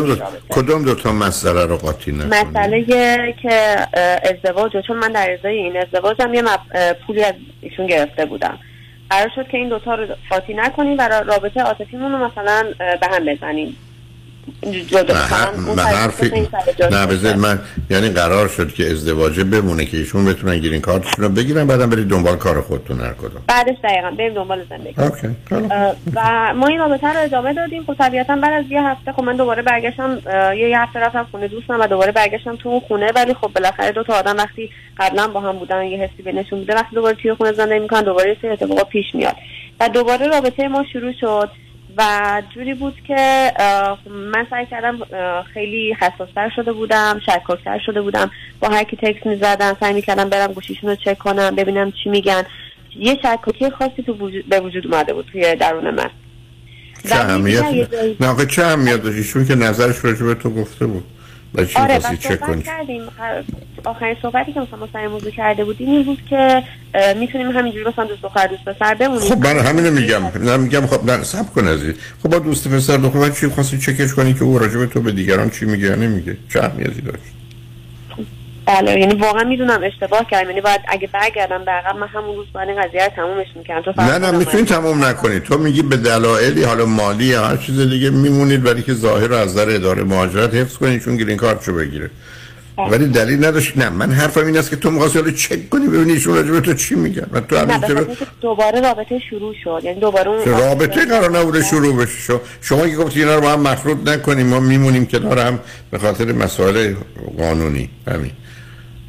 کدوم 0.51 0.85
دو, 0.85 0.95
دو 0.95 1.01
تا 1.03 1.13
مسئله 1.13 1.67
رو 1.67 1.77
قاطی 1.77 2.13
نکنید 2.13 2.35
مسئله 2.35 2.85
که 3.33 3.77
ازدواج 4.25 4.77
و 4.77 4.81
چون 4.83 4.97
من 4.97 5.13
در 5.13 5.31
ازای 5.39 5.57
این 5.57 5.77
ازدواجم 5.77 6.35
یه 6.35 6.43
مب... 6.43 6.93
پولی 7.07 7.25
از 7.25 7.35
ایشون 7.61 7.87
گرفته 7.87 8.27
بودم. 8.27 8.59
قرار 9.11 9.31
شد 9.35 9.49
که 9.49 9.57
این 9.57 9.69
دوتا 9.69 9.95
رو 9.95 10.07
قاطی 10.31 10.55
نکنیم 10.55 10.99
و 10.99 11.09
را- 11.09 11.21
رابطه 11.21 11.61
عاطفیمون 11.61 12.13
رو 12.13 12.19
مثلا 12.19 12.67
به 13.01 13.07
هم 13.11 13.25
بزنیم. 13.25 13.77
جدا 14.87 15.15
نه 15.15 15.21
هر- 15.21 15.51
نه. 16.91 17.07
بذار 17.07 17.35
من 17.37 17.59
یعنی 17.91 18.09
قرار 18.09 18.49
شد 18.49 18.75
که 18.75 18.91
ازدواجه 18.91 19.45
بمونه 19.45 19.85
که 19.85 19.97
ایشون 19.97 20.25
بتونن 20.25 20.59
گیرین 20.59 20.81
کارتشون 20.81 21.25
رو 21.25 21.29
بگیرن 21.31 21.67
بعدم 21.67 21.91
برید 21.91 22.09
دنبال 22.09 22.37
کار 22.37 22.61
خودتون 22.61 23.01
هر 23.01 23.13
کدوم. 23.13 23.43
بعدش 23.49 23.77
دقیقا 23.85 24.11
بریم 24.11 24.35
دنبال 24.35 24.65
زندگی. 24.71 24.95
و 26.15 26.55
ما 26.55 26.67
این 26.67 26.79
رابطه 26.79 27.07
رو 27.13 27.21
ادامه 27.21 27.55
دادیم. 27.55 27.85
خب 27.87 27.95
طبیعتا 27.95 28.37
بعد 28.37 28.53
از 28.65 28.71
یه 28.71 28.83
هفته 28.83 29.13
خب 29.13 29.23
من 29.23 29.37
دوباره 29.37 29.63
برگشتم 29.63 30.19
یه 30.57 30.69
یه 30.69 30.81
هفته 30.81 31.01
رفتم 31.01 31.27
خونه 31.31 31.49
دوستم 31.49 31.81
و 31.81 31.87
دوباره 31.87 32.13
برگشتم 32.13 32.57
تو 32.57 32.69
اون 32.69 32.81
خونه. 32.81 33.13
ولی 33.15 33.35
خب 33.35 33.51
بالاخره 33.55 33.93
دو 33.93 34.03
تا 34.03 34.15
آدم 34.15 34.37
وقتی 34.37 34.71
قبلا 34.99 35.29
با 35.29 35.41
هم 35.41 35.53
بودن 35.53 35.85
یه 35.85 35.99
حسی 35.99 36.23
بینشون 36.23 36.59
بوده 36.59 36.75
وقتی 36.75 36.95
دوباره 36.95 37.17
توی 37.23 37.35
خونه 37.35 37.53
زندگی 37.53 37.79
می‌کنن 37.79 38.03
دوباره 38.03 38.31
یه 38.31 38.37
سری 38.43 38.51
اتفاقا 38.51 38.85
پیش 38.85 39.15
میاد. 39.15 39.37
و 39.81 39.89
دوباره 39.89 40.27
رابطه 40.27 40.69
ما 40.69 40.85
شروع 40.93 41.13
شد. 41.21 41.51
و 41.99 42.43
جوری 42.55 42.75
بود 42.75 42.95
که 43.07 43.53
من 44.11 44.47
سعی 44.51 44.67
کردم 44.67 44.99
خیلی 45.55 45.97
حساستر 46.01 46.51
شده 46.57 46.73
بودم 46.73 47.21
شکاکتر 47.27 47.79
شده 47.87 48.03
بودم. 48.03 48.31
با 48.61 48.69
هر 48.69 48.85
کی 48.85 48.97
تکس 48.97 49.27
می‌زدم 49.27 49.77
سعی 49.81 49.95
می‌کردم 49.95 50.29
برم 50.29 50.53
گوشیشون 50.53 50.91
رو 50.91 50.97
چک 50.97 51.19
کنم 51.19 51.55
ببینم 51.55 51.93
چی 51.93 52.11
میگن. 52.11 52.43
یه 52.97 53.19
شکاکی 53.23 53.71
خاصی 53.71 54.03
تو 54.03 54.13
وجود 54.13 54.49
به 54.49 54.61
وجود 54.61 54.87
اومده 54.87 55.15
بود 55.15 55.27
توی 55.33 55.57
درون 55.57 55.91
من. 55.91 56.11
چه 57.09 57.17
اهمیت 57.17 57.63
نه 58.21 58.47
چه 58.47 58.63
اهمیت 58.63 59.03
داشت؟ 59.03 59.17
ایشون 59.17 59.47
که 59.47 59.55
نظرش 59.55 60.05
راجع 60.05 60.27
به 60.27 60.35
تو 60.35 60.51
گفته 60.51 60.87
بود. 60.87 61.05
چی 61.57 61.79
آره 61.79 61.99
کنی 61.99 62.17
صحبت 62.17 62.63
کردیم. 62.65 63.03
آخرین 63.85 64.17
صحبتی 64.23 64.53
که 64.53 64.61
مثلا 64.61 64.89
سر 64.93 65.09
موضوع 65.09 65.31
کرده 65.31 65.65
بودیم 65.65 65.89
این 65.89 66.05
بود 66.05 66.19
که 66.31 66.63
می‌تونیم 67.17 67.51
همینجوری 67.51 67.85
مثلا 67.85 68.05
دوست 68.05 68.23
دختر 68.23 68.47
دوست 68.47 68.65
پسر 68.65 68.95
بمونیم. 68.95 69.29
خب 69.29 69.47
من 69.47 69.59
همینو 69.59 69.91
میگم. 69.91 70.23
نه 70.41 70.57
میگم 70.57 70.87
خب 70.87 71.11
نه 71.11 71.23
سب 71.23 71.53
کن 71.53 71.69
عزیز. 71.69 71.95
خب 72.23 72.29
با 72.29 72.39
دوست 72.39 72.69
پسر 72.69 72.97
دختر 72.97 73.31
چی 73.31 73.49
خواستی 73.49 73.79
چکش 73.79 74.15
کنی 74.15 74.35
که 74.35 74.43
او 74.43 74.59
راجع 74.59 74.79
به 74.79 74.87
تو 74.87 75.01
به 75.01 75.13
دیگران 75.13 75.51
چی 75.51 75.65
میگه 75.65 75.87
یا 75.87 75.95
نمیگه؟ 75.95 76.37
چه 76.53 76.65
اهمیتی 76.65 77.01
داشت؟ 77.01 77.23
بله 78.67 79.01
یعنی 79.01 79.15
واقعا 79.15 79.45
می‌دونم 79.45 79.81
اشتباه 79.85 80.27
کردم. 80.31 80.49
یعنی 80.49 80.61
باید 80.61 80.81
اگه 80.89 81.07
برگردم 81.13 81.65
به 81.65 81.71
عقب 81.71 81.97
من 81.97 82.07
همون 82.07 82.37
روز 82.37 82.47
باید 82.55 82.69
این 82.69 82.83
قضیه 82.83 83.05
رو 83.05 83.11
تمومش 83.17 83.47
می‌کردم. 83.55 83.93
تو 83.93 84.03
نه 84.03 84.19
نه 84.19 84.31
می‌تونی 84.31 84.65
تمام 84.65 85.05
نکنی. 85.05 85.41
تو 85.41 85.59
میگی 85.59 85.83
به 85.83 85.97
دلایلی 85.97 86.63
حالا 86.63 86.87
مالی 86.87 87.25
یا 87.25 87.47
هر 87.47 87.57
چیز 87.57 87.81
دیگه 87.81 88.11
میمونید 88.11 88.67
ولی 88.67 88.83
که 88.83 88.95
ظاهر 88.95 89.27
رو 89.27 89.35
از 89.35 89.49
نظر 89.49 89.71
اداره 89.71 90.05
مهاجرت 90.05 90.55
حفظ 90.55 90.77
کنید 90.77 91.03
چون 91.03 91.17
گرین 91.17 91.37
کارتشو 91.37 91.75
بگیره. 91.75 92.11
ولی 92.91 93.07
دلیل 93.09 93.45
نداشت. 93.45 93.79
نه 93.79 93.89
من 93.89 94.11
حرفم 94.13 94.47
این 94.47 94.57
است 94.59 94.71
که 94.71 94.77
تو 94.77 94.91
می‌خواستی 94.91 95.19
حالا 95.19 95.31
چک 95.31 95.71
کنی 95.71 95.87
ببینی 95.87 96.13
ایشون 96.13 96.35
راجع 96.35 96.51
به 96.51 96.61
تو 96.61 96.75
چی 96.75 96.95
میگن. 96.95 97.27
و 97.33 97.41
تو 97.41 97.57
همین 97.57 98.07
دوباره 98.41 98.81
رابطه 98.81 99.19
شروع 99.31 99.55
شد. 99.65 99.81
یعنی 99.85 100.01
دوباره 100.01 100.29
اون 100.29 100.45
رابطه 100.45 101.05
قرار 101.05 101.39
نبوده 101.39 101.63
شروع 101.63 101.97
بشه. 101.97 102.19
شو- 102.19 102.41
شما 102.61 102.89
که 102.89 102.97
گفتی 102.97 103.21
اینا 103.21 103.35
رو 103.35 103.41
با 103.41 103.51
هم 103.53 103.61
مخلوط 103.61 104.09
نکنیم 104.09 104.47
ما 104.47 104.61
میمونیم 104.61 105.07
کنار 105.07 105.39
هم 105.39 105.59
به 105.91 105.99
خاطر 105.99 106.33
مسائل 106.33 106.95
قانونی. 107.39 107.91
همین. 108.09 108.31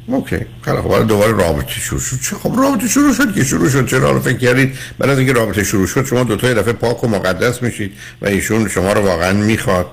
اوکی. 0.06 0.38
خیلی 0.62 0.76
خب 0.76 1.08
دوباره 1.08 1.32
رابطه 1.32 1.72
شروع 1.72 2.00
شد. 2.00 2.16
چه 2.20 2.36
خب 2.36 2.52
رابطه 2.58 2.88
شروع 2.88 3.14
شد 3.14 3.34
که 3.34 3.44
شروع 3.44 3.68
شد. 3.68 3.88
چرا 3.88 4.06
حالا 4.06 4.20
فکر 4.20 4.38
کردید؟ 4.38 4.78
بعد 4.98 5.10
از 5.10 5.18
اینکه 5.18 5.32
رابطه 5.32 5.64
شروع 5.64 5.86
شد 5.86 6.04
شما 6.04 6.24
دو 6.24 6.36
تا 6.36 6.54
دفعه 6.54 6.72
پاک 6.72 7.04
و 7.04 7.08
مقدس 7.08 7.62
میشید 7.62 7.92
و 8.22 8.26
ایشون 8.26 8.68
شما 8.68 8.92
رو 8.92 9.00
واقعا 9.00 9.32
می‌خواد. 9.32 9.86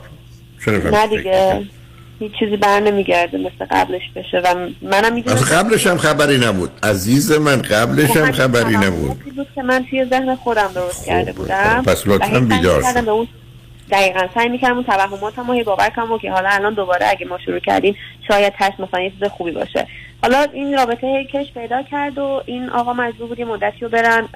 چرا 0.66 0.78
نه 0.78 1.08
دیگه. 1.08 1.62
هیچ 2.20 2.32
چیزی 2.40 2.58
بر 2.58 2.80
نمیگرده. 2.80 3.38
مثل 3.38 3.66
قبلش 3.72 4.02
بشه 4.16 4.42
و 4.46 4.70
منم 4.82 5.14
می‌دونم 5.14 5.38
از 5.38 5.44
قبلش 5.44 5.88
هم 5.88 5.98
خبری 5.98 6.38
نبود. 6.38 6.72
عزیز 6.84 7.32
من 7.32 7.62
قبلش 7.62 8.18
هم 8.18 8.32
خبری 8.32 8.78
نبود. 8.78 9.20
بود 9.36 9.48
که 9.56 9.62
من 9.62 9.86
توی 9.90 10.06
ذهن 10.10 10.36
خودم 10.36 10.70
درست 10.76 11.06
کرده 11.06 11.32
بودم. 11.34 11.84
پس 11.86 12.08
لطفاً 12.08 12.40
بیدار 12.40 12.82
شو. 12.82 13.26
دقیقا 13.94 14.28
سعی 14.34 14.50
می‌کردم 14.50 14.76
اون 14.76 14.84
توهماتم 14.84 15.48
رو 15.48 15.54
هی 15.54 15.64
باور 15.64 15.90
کنم 15.90 16.12
و 16.12 16.18
که 16.18 16.32
حالا 16.32 16.50
الان 16.50 16.74
دوباره 16.74 17.08
اگه 17.10 17.26
ما 17.26 17.38
شروع 17.38 17.60
کردیم 17.60 17.96
شاید 18.28 18.54
تش 18.60 18.74
مثلا 18.80 19.02
یه 19.02 19.10
چیز 19.10 19.24
خوبی 19.24 19.52
باشه. 19.52 19.88
حالا 20.24 20.46
این 20.54 20.78
رابطه 20.78 21.08
هی 21.08 21.26
کش 21.26 21.54
پیدا 21.54 21.84
کرد 21.84 22.18
و 22.18 22.42
این 22.46 22.70
آقا 22.70 22.94
مجبور 22.94 23.28
بود 23.28 23.40
یه 23.40 23.46
مدتی 23.46 23.80
رو 23.80 23.90
برن 23.90 24.28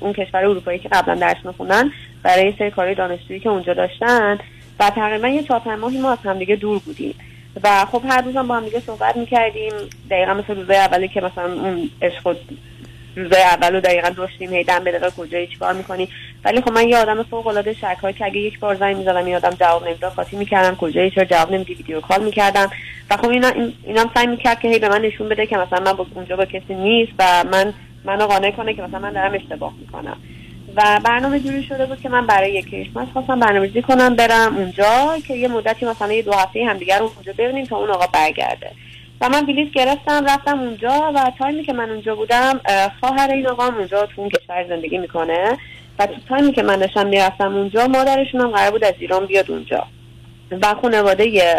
اون 0.00 0.12
کشور 0.12 0.44
اروپایی 0.44 0.78
که 0.78 0.88
قبلا 0.88 1.14
درس 1.14 1.36
میخوندن 1.44 1.90
برای 2.22 2.54
سری 2.58 2.70
کارهای 2.70 2.94
دانشجویی 2.94 3.40
که 3.40 3.48
اونجا 3.48 3.74
داشتن. 3.74 4.38
و 4.80 4.90
تقریبا 4.90 5.28
یه 5.28 5.42
چهار 5.42 5.76
ماهی 5.76 5.98
ما 5.98 6.12
از 6.12 6.18
همدیگه 6.24 6.56
دور 6.56 6.78
بودیم. 6.78 7.14
و 7.64 7.84
خب 7.84 8.02
هر 8.08 8.22
روزم 8.22 8.48
با 8.48 8.56
هم 8.56 8.64
دیگه 8.64 8.80
صحبت 8.80 9.16
می‌کردیم. 9.16 9.72
دقیقا 10.10 10.34
مثل 10.34 10.56
روزای 10.56 10.76
اولی 10.76 11.08
که 11.08 11.20
مثلا 11.20 11.52
اون 11.52 11.90
عشق 12.02 12.26
و 12.26 12.34
روزای 13.16 13.42
اول 13.42 13.74
رو 13.74 13.80
دقیقا 13.80 14.08
داشتیم 14.08 14.52
هی 14.52 14.64
دم 14.64 14.84
بده 14.84 15.10
کجایی 15.10 15.46
چیکار 15.46 15.72
می‌کنی. 15.72 16.08
ولی 16.44 16.60
خب 16.60 16.72
من 16.72 16.88
یه 16.88 16.98
آدم 16.98 17.22
فوق 17.22 17.46
العاده 17.46 17.72
شکایی 17.72 18.14
که 18.14 18.24
اگه 18.24 18.36
یک 18.38 18.58
بار 18.58 18.74
زنگ 18.74 18.96
می‌زدم 18.96 19.24
این 19.24 19.34
آدم 19.34 19.50
جواب 19.50 19.88
نمی‌داد 19.88 20.12
قاطی 20.12 20.36
می‌کردم 20.36 20.76
کجایی 20.76 21.10
چرا 21.10 21.24
جواب 21.24 21.52
نمیدی 21.52 21.74
ویدیو 21.74 22.00
کال 22.00 22.24
می‌کردم. 22.24 22.70
و 23.10 23.16
خب 23.16 23.28
اینا 23.28 23.48
این 23.48 23.72
اینم 23.86 24.10
سعی 24.14 24.26
می‌کرد 24.26 24.60
که 24.60 24.68
هی 24.68 24.78
به 24.78 24.88
من 24.88 25.00
نشون 25.00 25.28
بده 25.28 25.46
که 25.46 25.56
مثلا 25.56 25.80
من 25.80 25.92
با 25.92 26.06
اونجا 26.14 26.36
با 26.36 26.44
کسی 26.44 26.74
نیست 26.74 27.12
و 27.18 27.44
من 27.52 27.74
منو 28.04 28.26
قانع 28.26 28.50
کنه 28.50 28.74
که 28.74 28.82
مثلا 28.82 28.98
من 28.98 29.12
دارم 29.12 29.34
اشتباه 29.34 29.72
می‌کنم. 29.80 30.16
و 30.76 31.00
برنامه 31.04 31.40
جوری 31.40 31.62
شده 31.62 31.86
بود 31.86 32.00
که 32.00 32.08
من 32.08 32.26
برای 32.26 32.52
یک 32.52 32.70
کریسمس 32.70 33.08
خواستم 33.12 33.40
برنامه‌ریزی 33.40 33.82
کنم 33.82 34.16
برم 34.16 34.56
اونجا 34.56 35.18
که 35.28 35.34
یه 35.34 35.48
مدتی 35.48 35.86
مثلا 35.86 36.12
یه 36.12 36.22
دو 36.22 36.32
هفته 36.32 36.64
همدیگه 36.64 36.98
رو 36.98 37.10
اونجا 37.14 37.32
ببینیم 37.38 37.64
تا 37.64 37.76
اون 37.76 37.90
آقا 37.90 38.06
برگرده. 38.06 38.70
و 39.22 39.28
من 39.28 39.46
بلیط 39.46 39.72
گرفتم 39.72 40.24
رفتم 40.26 40.60
اونجا 40.60 41.12
و 41.14 41.32
تایمی 41.38 41.64
که 41.64 41.72
من 41.72 41.90
اونجا 41.90 42.14
بودم 42.14 42.60
اه، 42.64 42.92
خواهر 43.00 43.30
این 43.30 43.46
آقا 43.46 43.66
هم 43.66 43.74
اونجا 43.74 44.06
تو 44.06 44.20
اون 44.20 44.30
کشور 44.30 44.68
زندگی 44.68 44.98
می‌کنه 44.98 45.58
و 45.98 46.06
تو 46.06 46.14
تایمی 46.28 46.52
که 46.52 46.62
من 46.62 46.76
داشتم 46.76 47.06
می‌رفتم 47.06 47.56
اونجا 47.56 47.86
مادرشون 47.86 48.40
هم 48.40 48.50
قرار 48.50 48.70
بود 48.70 48.84
از 48.84 48.94
ایران 48.98 49.26
بیاد 49.26 49.50
اونجا 49.50 49.86
و 50.62 50.74
خانواده 50.74 51.56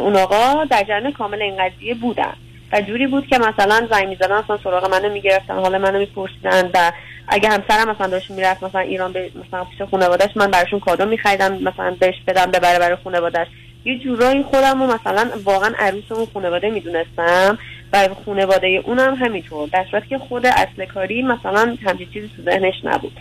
اون 0.00 0.16
آقا 0.16 0.64
در 0.64 0.84
جریان 0.84 1.12
کامل 1.12 1.42
این 1.42 1.56
قضیه 1.56 1.94
بودن 1.94 2.32
و 2.72 2.80
جوری 2.80 3.06
بود 3.06 3.26
که 3.26 3.38
مثلا 3.38 3.88
زنگ 3.90 4.08
می‌زدن 4.08 4.32
اصلا 4.32 4.58
سراغ 4.64 4.90
منو 4.90 5.12
می‌گرفتن 5.12 5.54
حالا 5.54 5.78
منو 5.78 5.98
میپرسیدن 5.98 6.70
و 6.74 6.92
اگه 7.28 7.48
همسرم 7.48 7.90
مثلا 7.90 8.06
داشت 8.06 8.30
می‌رفت 8.30 8.62
مثلا 8.62 8.80
ایران 8.80 9.12
به 9.12 9.30
مثلا 9.46 9.64
پیش 9.64 9.82
خانوادهش 9.82 10.30
من 10.36 10.50
براشون 10.50 10.80
کادو 10.80 11.06
میخریدم 11.06 11.52
مثلا 11.52 11.96
بهش 12.00 12.14
بدم 12.26 12.46
ببره 12.46 12.78
برای 12.78 12.96
خانوادهش 13.04 13.48
یه 13.86 13.98
جورایی 13.98 14.42
خودم 14.42 14.82
رو 14.82 14.94
مثلا 14.94 15.30
واقعا 15.44 15.72
عروس 15.78 16.12
اون 16.12 16.26
خانواده 16.34 16.70
می‌دونستم 16.70 17.58
و 17.92 18.08
خانواده 18.26 18.82
اونم 18.84 19.14
همینطور. 19.14 19.68
در 19.72 19.86
صورتی 19.90 20.08
که 20.08 20.18
خود 20.18 20.46
اصل 20.46 20.84
کاری 20.84 21.22
مثلا 21.22 21.76
همچین 21.86 22.08
چیزی 22.12 22.30
تو 22.36 22.42
ذهنش 22.42 22.74
نبود. 22.84 23.12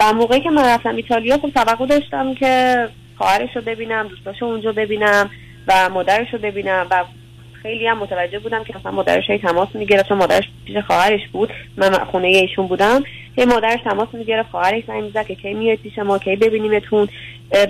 و 0.00 0.12
موقعی 0.12 0.40
که 0.40 0.50
من 0.50 0.64
رفتم 0.64 0.96
ایتالیا 0.96 1.38
خب 1.38 1.50
توقع 1.50 1.86
داشتم 1.86 2.34
که 2.34 2.88
خواهرش 3.18 3.56
رو 3.56 3.62
ببینم 3.62 4.08
دوستاشو 4.08 4.44
اونجا 4.44 4.72
ببینم 4.72 5.30
و 5.68 5.88
مادرش 5.88 6.26
رو 6.32 6.38
ببینم 6.38 6.86
و 6.90 7.04
خیلی 7.62 7.86
هم 7.86 7.98
متوجه 7.98 8.38
بودم 8.38 8.64
که 8.64 8.74
مثلا 8.78 8.92
مادرش 8.92 9.30
هی 9.30 9.38
تماس 9.38 9.68
می‌گرفت. 9.74 10.08
چون 10.08 10.18
مادرش 10.18 10.44
پیش 10.66 10.76
خواهرش 10.76 11.28
بود. 11.32 11.50
من 11.76 11.92
خونه 11.92 12.28
ایشون 12.28 12.66
بودم. 12.66 13.02
هی 13.36 13.44
مادرش 13.44 13.80
تماس 13.84 14.08
می‌گرفت. 14.12 14.50
خواهرش 14.50 14.84
زنگ 14.86 15.02
می‌زد 15.02 15.26
که 15.26 15.34
کی 15.34 15.54
میاد 15.54 15.78
پیش 15.78 15.98
ما 15.98 16.18
کی 16.18 16.36
ببینیمتون. 16.36 17.08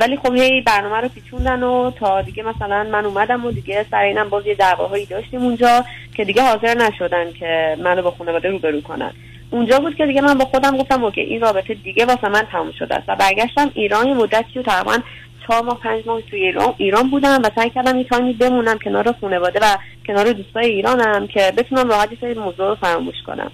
ولی 0.01 0.17
خب 0.17 0.35
هی 0.35 0.61
برنامه 0.61 0.97
رو 0.97 1.09
پیچوندن 1.09 1.63
و 1.63 1.91
تا 1.91 2.23
دیگه 2.23 2.43
مثلا 2.43 2.85
من 2.85 3.05
اومدم 3.05 3.47
و 3.47 3.51
دیگه 3.51 3.87
سر 3.91 4.03
اینم 4.03 4.29
باز 4.29 4.47
یه 4.47 4.55
دعواهایی 4.55 5.07
داشتیم 5.07 5.43
اونجا 5.43 5.85
که 6.15 6.25
دیگه 6.25 6.43
حاضر 6.43 6.75
نشدن 6.75 7.33
که 7.33 7.77
منو 7.79 8.03
با 8.03 8.11
خانواده 8.11 8.49
روبرو 8.49 8.81
کنن. 8.81 9.13
اونجا 9.51 9.79
بود 9.79 9.97
که 9.97 10.07
دیگه 10.07 10.21
من 10.21 10.39
با 10.39 10.45
خودم 10.45 10.77
گفتم 10.77 11.05
اوکی 11.05 11.21
این 11.21 11.41
رابطه 11.41 11.75
دیگه 11.75 12.05
واسه 12.05 12.29
من 12.29 12.47
تموم 12.53 12.73
شده 12.79 12.95
است. 12.95 13.09
و 13.09 13.17
برگشتم 13.17 13.71
ایران 13.75 14.13
مدتی 14.13 14.55
رو 14.55 14.63
تقریبا 14.63 14.99
چهار 15.47 15.63
ماه 15.63 15.81
پنج 15.81 16.03
ماه 16.07 16.21
توی 16.21 16.41
ایران 16.41 16.75
ایران 16.77 17.11
بودم 17.11 17.41
و 17.45 17.51
سعی 17.57 17.71
کردم 17.71 17.99
یه 17.99 18.05
تایمی 18.05 18.33
بمونم 18.33 18.79
کنار 18.79 19.15
خانواده 19.21 19.61
و 19.63 19.77
کنار 20.07 20.33
دوستای 20.33 20.67
ایرانم 20.67 21.27
که 21.27 21.53
بتونم 21.57 21.89
راحت 21.89 22.09
سری 22.21 22.35
موضوع 22.35 22.69
رو 22.69 22.75
فراموش 22.75 23.23
کنم. 23.27 23.51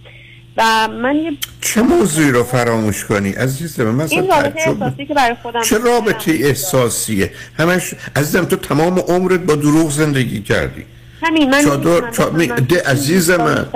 و 0.60 0.88
من 0.88 1.16
یه 1.16 1.32
چه 1.60 1.82
موضوعی 1.82 2.30
رو 2.30 2.44
فراموش 2.44 3.04
کنی؟ 3.04 3.30
عزیزم 3.30 3.84
من 3.84 4.06
این 4.10 4.28
رابطه 4.28 4.68
احساسی 4.68 5.06
که 5.06 5.14
برای 5.14 5.36
خودم 5.42 5.62
چه 5.62 5.78
رابطه 5.78 6.32
احساسیه؟ 6.32 7.32
همش 7.58 7.94
عزیزم 8.16 8.44
تو 8.44 8.56
تمام 8.56 8.98
عمرت 8.98 9.40
با 9.40 9.54
دروغ 9.54 9.90
زندگی 9.90 10.40
کردی. 10.40 10.84
همین 11.22 11.50
من 11.50 11.64
چادر 11.64 12.10
چا... 12.10 12.30
می... 12.30 12.46
من 12.46 12.56
ده 12.56 12.82
عزیز 12.86 13.30
من 13.30 13.66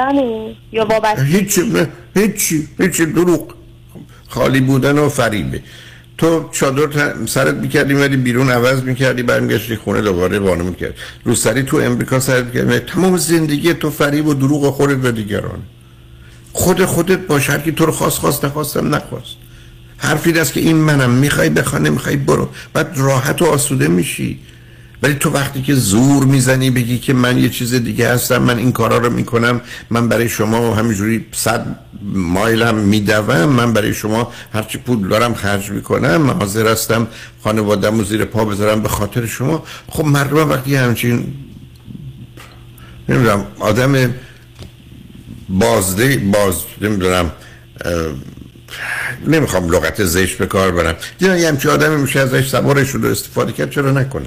یا 0.73 0.85
وابسته 0.85 1.23
هیچی 1.23 1.62
نه 1.62 1.88
هیچی 2.16 2.68
هیچی 2.81 3.07
دروغ 3.07 3.55
خالی 4.29 4.61
بودن 4.61 4.99
و 4.99 5.09
فریبه. 5.09 5.62
تو 6.18 6.49
چادر 6.53 7.14
سرت 7.27 7.55
می‌کردی 7.55 7.94
میدی 7.94 8.16
بیرون 8.16 8.51
عوض 8.51 8.83
می‌کردی 8.83 9.23
برمیگشتی 9.23 9.77
خونه 9.77 10.01
دوباره 10.01 10.38
وانه 10.38 10.62
می‌کرد 10.62 10.94
رو 11.25 11.35
سری 11.35 11.62
تو 11.62 11.77
امریکا 11.77 12.20
سرت 12.20 12.44
می‌کردی. 12.44 12.79
تمام 12.79 13.16
زندگی 13.16 13.75
تو 13.75 13.90
فریب 13.90 14.27
و 14.27 14.35
دروغ 14.35 14.70
خودت 14.70 15.05
و 15.05 15.11
دیگران. 15.11 15.62
خود 16.56 16.84
خودت 16.84 17.18
باش 17.18 17.50
هر 17.50 17.58
کی 17.58 17.72
تو 17.72 17.86
رو 17.86 17.92
خواست 17.92 18.18
خواست 18.18 18.44
نخواستم 18.44 18.94
نخواست. 18.94 19.36
حرفی 19.96 20.32
است 20.32 20.52
که 20.52 20.60
این 20.60 20.76
منم 20.76 21.10
می‌خوای 21.10 21.50
بخوا 21.50 21.78
نمی‌خوای 21.78 22.16
برو. 22.16 22.48
بعد 22.72 22.92
راحت 22.96 23.42
و 23.42 23.44
آسوده 23.44 23.88
میشی. 23.88 24.38
ولی 25.02 25.14
تو 25.14 25.30
وقتی 25.30 25.62
که 25.62 25.74
زور 25.74 26.24
می‌زنی 26.24 26.70
بگی 26.70 26.98
که 26.98 27.12
من 27.12 27.38
یه 27.38 27.48
چیز 27.48 27.74
دیگه 27.74 28.12
هستم 28.12 28.38
من 28.38 28.58
این 28.58 28.72
کارا 28.72 28.98
رو 28.98 29.10
می‌کنم 29.10 29.60
من 29.90 30.08
برای 30.08 30.28
شما 30.28 30.74
همینجوری 30.74 31.26
صد 31.32 31.78
مایلم 32.12 32.74
میدوم 32.74 33.44
من 33.44 33.72
برای 33.72 33.94
شما 33.94 34.32
هرچی 34.52 34.78
پول 34.78 35.08
دارم 35.08 35.34
خرج 35.34 35.70
می‌کنم 35.70 36.16
من 36.16 36.34
حاضر 36.34 36.72
هستم 36.72 37.06
خانوادم 37.44 38.00
و 38.00 38.04
زیر 38.04 38.24
پا 38.24 38.44
بذارم 38.44 38.82
به 38.82 38.88
خاطر 38.88 39.26
شما. 39.26 39.62
خب 39.88 40.04
مردم 40.04 40.50
وقتی 40.50 40.76
همچین 40.76 41.34
نمی‌دونم 43.08 43.46
آدم 43.58 44.14
بازده 45.48 46.16
باز 46.16 46.54
نمی‌دونم 46.80 47.33
نمی‌خوام 49.26 49.70
لغت 49.70 50.04
زشت 50.04 50.38
به 50.38 50.46
کار 50.46 50.70
برم. 50.70 50.96
یه 51.20 51.48
همچین 51.48 51.70
آدمی 51.70 51.96
میشه 51.96 52.20
ازش 52.20 52.48
سوارش 52.48 52.90
رو 52.90 53.07
استفاده 53.07 53.52
کرد 53.52 53.70
چرا 53.70 53.90
نکنه؟ 53.90 54.26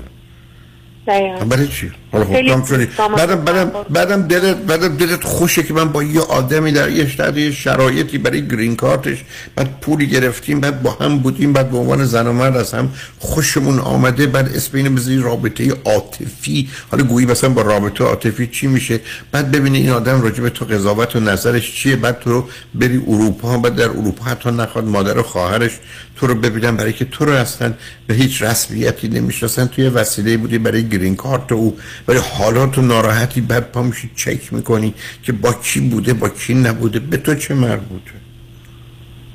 دقیقاً. 1.08 1.46
برای 1.46 1.68
چی؟ 1.68 1.92
حالا 2.12 2.26
خب 2.26 2.66
شدی. 2.66 2.88
بعدم. 3.18 3.36
بعدم 3.36 3.72
بعدم 3.90 4.22
دلت 4.22 4.58
بعدم 4.58 4.98
دلت 4.98 5.24
خوشه 5.24 5.64
که 5.64 5.74
من 5.74 5.92
با 5.92 6.04
یه 6.04 6.22
آدمی 6.22 6.72
در 6.72 6.90
یه 6.90 7.08
شرایط 7.08 7.38
یه 7.38 7.52
شرایطی 7.52 8.18
برای 8.18 8.48
گرین 8.48 8.76
کارتش 8.76 9.24
بعد 9.56 9.80
پولی 9.82 10.08
گرفتیم 10.08 10.60
بعد 10.60 10.84
با 10.84 10.92
هم 10.92 11.20
بودیم 11.20 11.54
بعد 11.54 11.72
به 11.72 11.78
عنوان 11.78 12.06
زن 12.06 12.28
و 12.28 12.34
مرد 12.34 12.58
از 12.58 12.74
هم 12.74 12.90
خوشمون 13.20 13.80
آمده 13.80 14.28
بعد 14.28 14.56
اسم 14.56 14.78
اینو 14.78 14.90
بذاری 14.90 15.18
رابطه 15.18 15.74
عاطفی 15.86 16.70
حالا 16.92 17.04
گویی 17.04 17.26
مثلا 17.26 17.50
با 17.50 17.62
رابطه 17.62 18.04
عاطفی 18.04 18.48
چی 18.48 18.68
میشه 18.68 19.00
بعد 19.32 19.52
ببینی 19.52 19.78
این 19.78 19.90
آدم 19.90 20.22
راجع 20.22 20.42
به 20.42 20.50
تو 20.50 20.66
قضاوت 20.66 21.16
و 21.16 21.20
نظرش 21.20 21.76
چیه 21.76 21.96
بعد 21.96 22.20
تو 22.20 22.32
رو 22.32 22.50
بری 22.76 22.98
اروپا 23.08 23.58
بعد 23.58 23.76
در 23.76 23.90
اروپا 23.90 24.26
حتی 24.26 24.52
نخواد 24.52 24.86
مادر 24.86 25.18
و 25.18 25.24
خواهرش 25.24 25.72
تو 26.18 26.28
رو 26.28 26.36
ببینن 26.36 26.78
برای 26.78 26.94
که 26.94 27.06
تو 27.06 27.26
رو 27.26 27.32
اصلا 27.32 27.74
به 28.08 28.14
هیچ 28.14 28.42
رسمیتی 28.42 29.08
نمی‌شناسن. 29.08 29.66
توی 29.68 29.90
وسیله 29.90 30.38
بودی 30.38 30.58
برای 30.58 30.90
گرین 30.90 31.16
کارت 31.16 31.52
او. 31.52 31.78
ولی 32.08 32.20
حالا 32.20 32.68
تو 32.68 32.82
ناراحتی 32.82 33.42
بعد 33.42 33.72
پا 33.72 33.82
میشی 33.84 34.10
چک 34.16 34.54
می‌کنی 34.54 34.94
که 35.24 35.32
با 35.32 35.54
کی 35.54 35.80
بوده 35.80 36.14
با 36.14 36.30
کی 36.30 36.54
نبوده 36.54 37.00
به 37.00 37.18
تو 37.18 37.36
چه 37.36 37.54
مربوطه؟ 37.54 38.12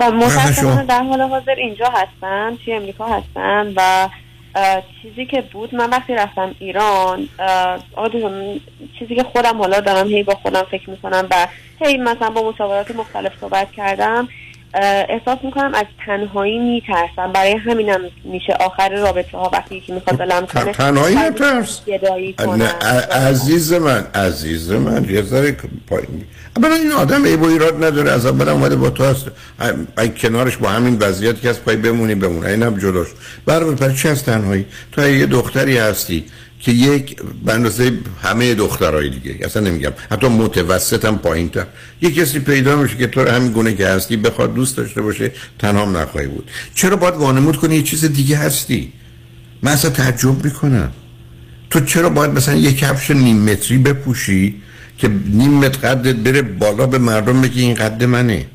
شما- 0.01 0.11
متاسفانه 0.11 0.87
در 0.87 1.03
حال 1.03 1.21
حاضر 1.21 1.55
اینجا 1.59 1.87
هستم 1.87 2.59
توی 2.65 2.75
امریکا 2.75 3.07
هستم 3.07 3.73
و 3.77 4.09
چیزی 5.03 5.27
که 5.27 5.45
بود 5.53 5.75
من 5.75 5.91
وقتی 5.91 6.15
رفتم 6.15 6.55
ایران 6.59 7.29
چیزی 8.99 9.15
که 9.15 9.23
خودم 9.23 9.59
حالا 9.59 9.81
دارم 9.81 10.09
هی 10.09 10.23
با 10.23 10.35
خودم 10.35 10.63
فکر 10.71 10.91
می‌کنم 10.91 11.27
و 11.31 11.47
هی 11.81 11.97
مثلا 11.97 12.31
با 12.31 12.51
مشاورات 12.51 12.91
مختلف 12.91 13.33
صحبت 13.41 13.73
کردم. 13.73 14.29
احساس 15.09 15.39
می‌کنم 15.43 15.75
از 15.75 15.85
تنهایی 16.07 16.59
میترسم. 16.59 17.33
برای 17.35 17.53
همینم 17.53 18.01
میشه 18.25 18.53
آخر 18.53 18.89
رابطه 18.89 19.39
ها 19.39 19.51
وقتی 19.53 19.75
یکی 19.75 19.93
می‌خواد 19.93 20.19
بلم 20.19 20.47
کنه 20.47 20.73
تنهایی 20.73 21.17
نترس. 21.17 21.81
عزیز 23.11 23.73
من 23.73 24.07
عزیز 24.15 24.71
من 24.73 25.07
یه 25.11 25.23
ذره 25.23 25.57
پایین 25.89 26.25
اولا 26.57 26.75
این 26.75 26.93
آدم 26.93 27.25
عیب 27.25 27.43
و 27.43 27.47
ایراد 27.47 27.85
نداره. 27.85 28.11
از 28.11 28.27
اول 28.27 28.49
اومده 28.49 28.77
با 28.77 28.91
تو 28.91 29.05
هست. 29.05 29.27
ای 29.99 30.09
کنارش 30.09 30.57
با 30.57 30.69
همین 30.69 30.99
وضعیت 31.01 31.41
که 31.41 31.49
از 31.49 31.65
پای 31.65 31.77
بمونی 31.77 32.15
بمونه 32.15 32.49
اینم 32.49 32.79
جلوش 32.79 33.09
برای 33.47 33.97
چی 33.97 34.09
از 34.09 34.25
تنهایی؟ 34.25 34.67
تو 34.93 35.09
یه 35.09 35.27
دختری 35.27 35.79
هستی 35.79 36.25
که 36.63 36.73
یک 36.73 37.17
به 37.45 37.53
اندازه 37.53 37.93
همه 38.23 38.55
دخترای 38.55 39.11
دیگه. 39.11 39.39
اصلا 39.43 39.63
نمیگم. 39.63 39.93
حتی 40.11 40.29
متوسط 40.29 41.05
هم 41.05 41.19
پایین 41.19 41.49
تر 41.49 41.67
یه 42.03 42.11
کسی 42.11 42.39
پیدا 42.39 42.77
میشه 42.77 42.97
که 42.97 43.07
تو 43.07 43.25
رو 43.25 43.31
همین 43.31 43.53
گونه 43.53 43.75
که 43.75 43.89
هستی 43.89 44.17
بخواد 44.17 44.55
دوست 44.55 44.77
داشته 44.77 45.03
باشه 45.03 45.33
تنها 45.59 45.85
نخواهی 45.85 46.27
بود. 46.27 46.51
چرا 46.75 46.97
باید 46.97 47.15
وانمود 47.15 47.57
کنی؟ 47.57 47.77
یه 47.77 47.83
چیز 47.83 48.05
دیگه 48.05 48.37
هستی. 48.37 48.93
من 49.63 49.73
اصلا 49.73 49.91
تعجب 49.91 50.45
می‌کنم. 50.45 50.93
تو 51.71 51.81
چرا 51.81 52.09
باید 52.09 52.31
مثلا 52.31 52.55
یه 52.55 52.73
کفش 52.73 53.11
نیم 53.11 53.51
متری 53.51 53.79
بپوشی 53.79 54.55
که 54.99 55.09
نیم 55.09 55.51
متر 55.51 55.89
قدت 55.89 56.17
بره 56.17 56.43
بالا 56.43 56.87
به 56.87 56.99
مردم 56.99 57.41
بگی 57.43 57.63
این 57.63 57.75
قد 57.75 58.05
منه؟ 58.05 58.47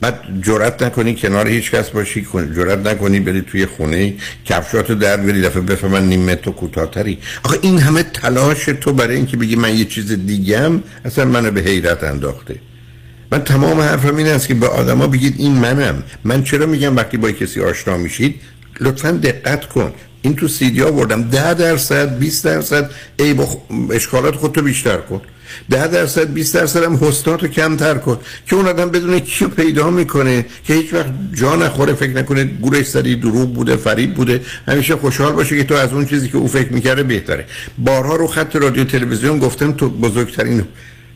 بعد 0.00 0.20
جرات 0.42 0.82
نکنی 0.82 1.14
کنار 1.14 1.48
هیچ 1.48 1.70
کس 1.70 1.90
باشی 1.90 2.26
جرات 2.56 2.86
نکنی 2.86 3.20
بری 3.20 3.42
توی 3.42 3.66
خونه 3.66 4.14
کفشاتو 4.44 4.94
در 4.94 5.16
بری 5.16 5.42
دفعه 5.42 5.62
بفهمن 5.62 6.08
نیم 6.08 6.30
متر 6.30 6.50
کوتاهتری. 6.50 7.18
آخه 7.44 7.58
این 7.62 7.78
همه 7.78 8.02
تلاش 8.02 8.64
تو 8.64 8.92
برای 8.92 9.16
اینکه 9.16 9.36
بگی 9.36 9.56
من 9.56 9.78
یه 9.78 9.84
چیز 9.84 10.12
دیگم 10.12 10.82
اصلا 11.04 11.24
منو 11.24 11.50
به 11.50 11.60
حیرت 11.60 12.04
انداخته. 12.04 12.56
من 13.32 13.44
تمام 13.44 13.80
حرفم 13.80 14.16
این 14.16 14.26
است 14.26 14.48
که 14.48 14.54
به 14.54 14.66
آدما 14.68 15.06
بگید 15.06 15.34
این 15.38 15.52
منم. 15.52 16.02
من 16.24 16.42
چرا 16.42 16.66
میگم 16.66 16.96
وقتی 16.96 17.16
با 17.16 17.30
کسی 17.30 17.60
آشنا 17.60 17.96
میشید؟ 17.96 18.34
لطفا 18.80 19.10
دقت 19.10 19.66
کن. 19.66 19.92
این 20.22 20.36
تو 20.36 20.48
سیدی 20.48 20.82
آوردم. 20.82 21.22
ده 21.22 21.54
درصد 21.54 22.18
20 22.18 22.44
درصد 22.44 22.90
ای 23.18 23.34
با 23.34 23.48
اشکالات 23.90 24.34
خودتو 24.34 24.62
بیشتر 24.62 24.96
کن. 24.96 25.20
ده 25.70 25.86
درصد 25.86 26.32
20 26.32 26.54
درصد 26.54 26.84
هم 26.84 26.96
حسناتو 26.96 27.48
کمتر 27.48 27.94
کن. 27.94 28.18
که 28.46 28.56
اون 28.56 28.66
آدم 28.68 28.90
بدونه 28.90 29.20
کیو 29.20 29.48
پیدا 29.48 29.90
می‌کنه 29.90 30.46
که 30.64 30.74
هیچ 30.74 30.94
وقت 30.94 31.12
جا 31.34 31.56
نخوره 31.56 31.94
فکر 31.94 32.10
نکنه 32.10 32.44
گورش 32.44 32.86
سری 32.86 33.16
دروغ 33.16 33.54
بوده 33.54 33.76
فریب 33.76 34.14
بوده. 34.14 34.40
همیشه 34.68 34.96
خوشحال 34.96 35.32
باشه 35.32 35.56
که 35.56 35.64
تو 35.64 35.74
از 35.74 35.92
اون 35.92 36.06
چیزی 36.06 36.28
که 36.28 36.36
او 36.38 36.48
فکر 36.48 36.72
می‌کرده 36.72 37.02
بهتره. 37.02 37.44
بارها 37.78 38.16
رو 38.16 38.26
خط 38.26 38.56
رادیو 38.56 38.84
تلویزیون 38.84 39.38
گفتم 39.38 39.72
تو 39.72 39.88
بزرگترین 39.88 40.64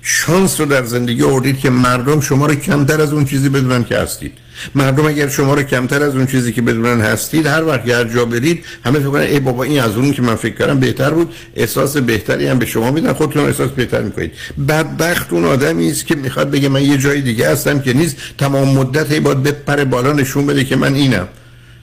شانس 0.03 0.61
رو 0.61 0.67
در 0.67 0.85
زندگی 0.85 1.23
آوردید 1.23 1.59
که 1.59 1.71
مردم 1.71 2.21
شما 2.21 2.47
رو 2.47 2.55
کمتر 2.55 3.01
از 3.01 3.13
اون 3.13 3.25
چیزی 3.25 3.49
بدونن 3.49 3.85
که 3.85 3.99
هستید. 3.99 4.33
مردم 4.75 5.07
اگر 5.07 5.29
شما 5.29 5.55
رو 5.55 5.63
کمتر 5.63 6.03
از 6.03 6.17
اون 6.17 6.27
چیزی 6.27 6.53
که 6.53 6.63
بدونن 6.63 7.01
هستید 7.01 7.47
هر 7.47 7.65
وقت 7.65 7.89
هر 7.89 8.05
جا 8.05 8.25
برید 8.25 8.65
همه 8.85 8.99
فکر 8.99 9.09
کنن 9.09 9.21
ای 9.23 9.41
بابا 9.41 9.65
این 9.65 9.81
از 9.81 9.97
اون 9.97 10.13
که 10.13 10.23
من 10.23 10.35
فکر 10.35 10.55
کردم 10.55 10.81
بهتر 10.81 11.11
بود 11.11 11.35
احساس 11.57 11.97
بهتری 11.97 12.47
هم 12.47 12.59
به 12.59 12.67
شما 12.67 12.91
میدن 12.91 13.13
خودتون 13.13 13.47
احساس 13.47 13.71
بهتر 13.71 14.03
می‌کنید. 14.03 14.33
بدبخت 14.69 15.33
اون 15.33 15.45
آدمی 15.45 15.91
است 15.91 16.07
که 16.07 16.15
می‌خواد 16.15 16.51
بگه 16.51 16.69
من 16.69 16.83
یه 16.83 16.99
جای 16.99 17.21
دیگه 17.21 17.51
هستم 17.51 17.81
که 17.81 17.93
نیست 17.93 18.17
تمام 18.39 18.69
مدت 18.69 19.13
هی 19.13 19.21
باید 19.21 19.43
بپره 19.43 19.85
بالا 19.85 20.13
نشون 20.13 20.47
بده 20.47 20.65
که 20.65 20.77
من 20.77 20.95
اینم. 20.95 21.29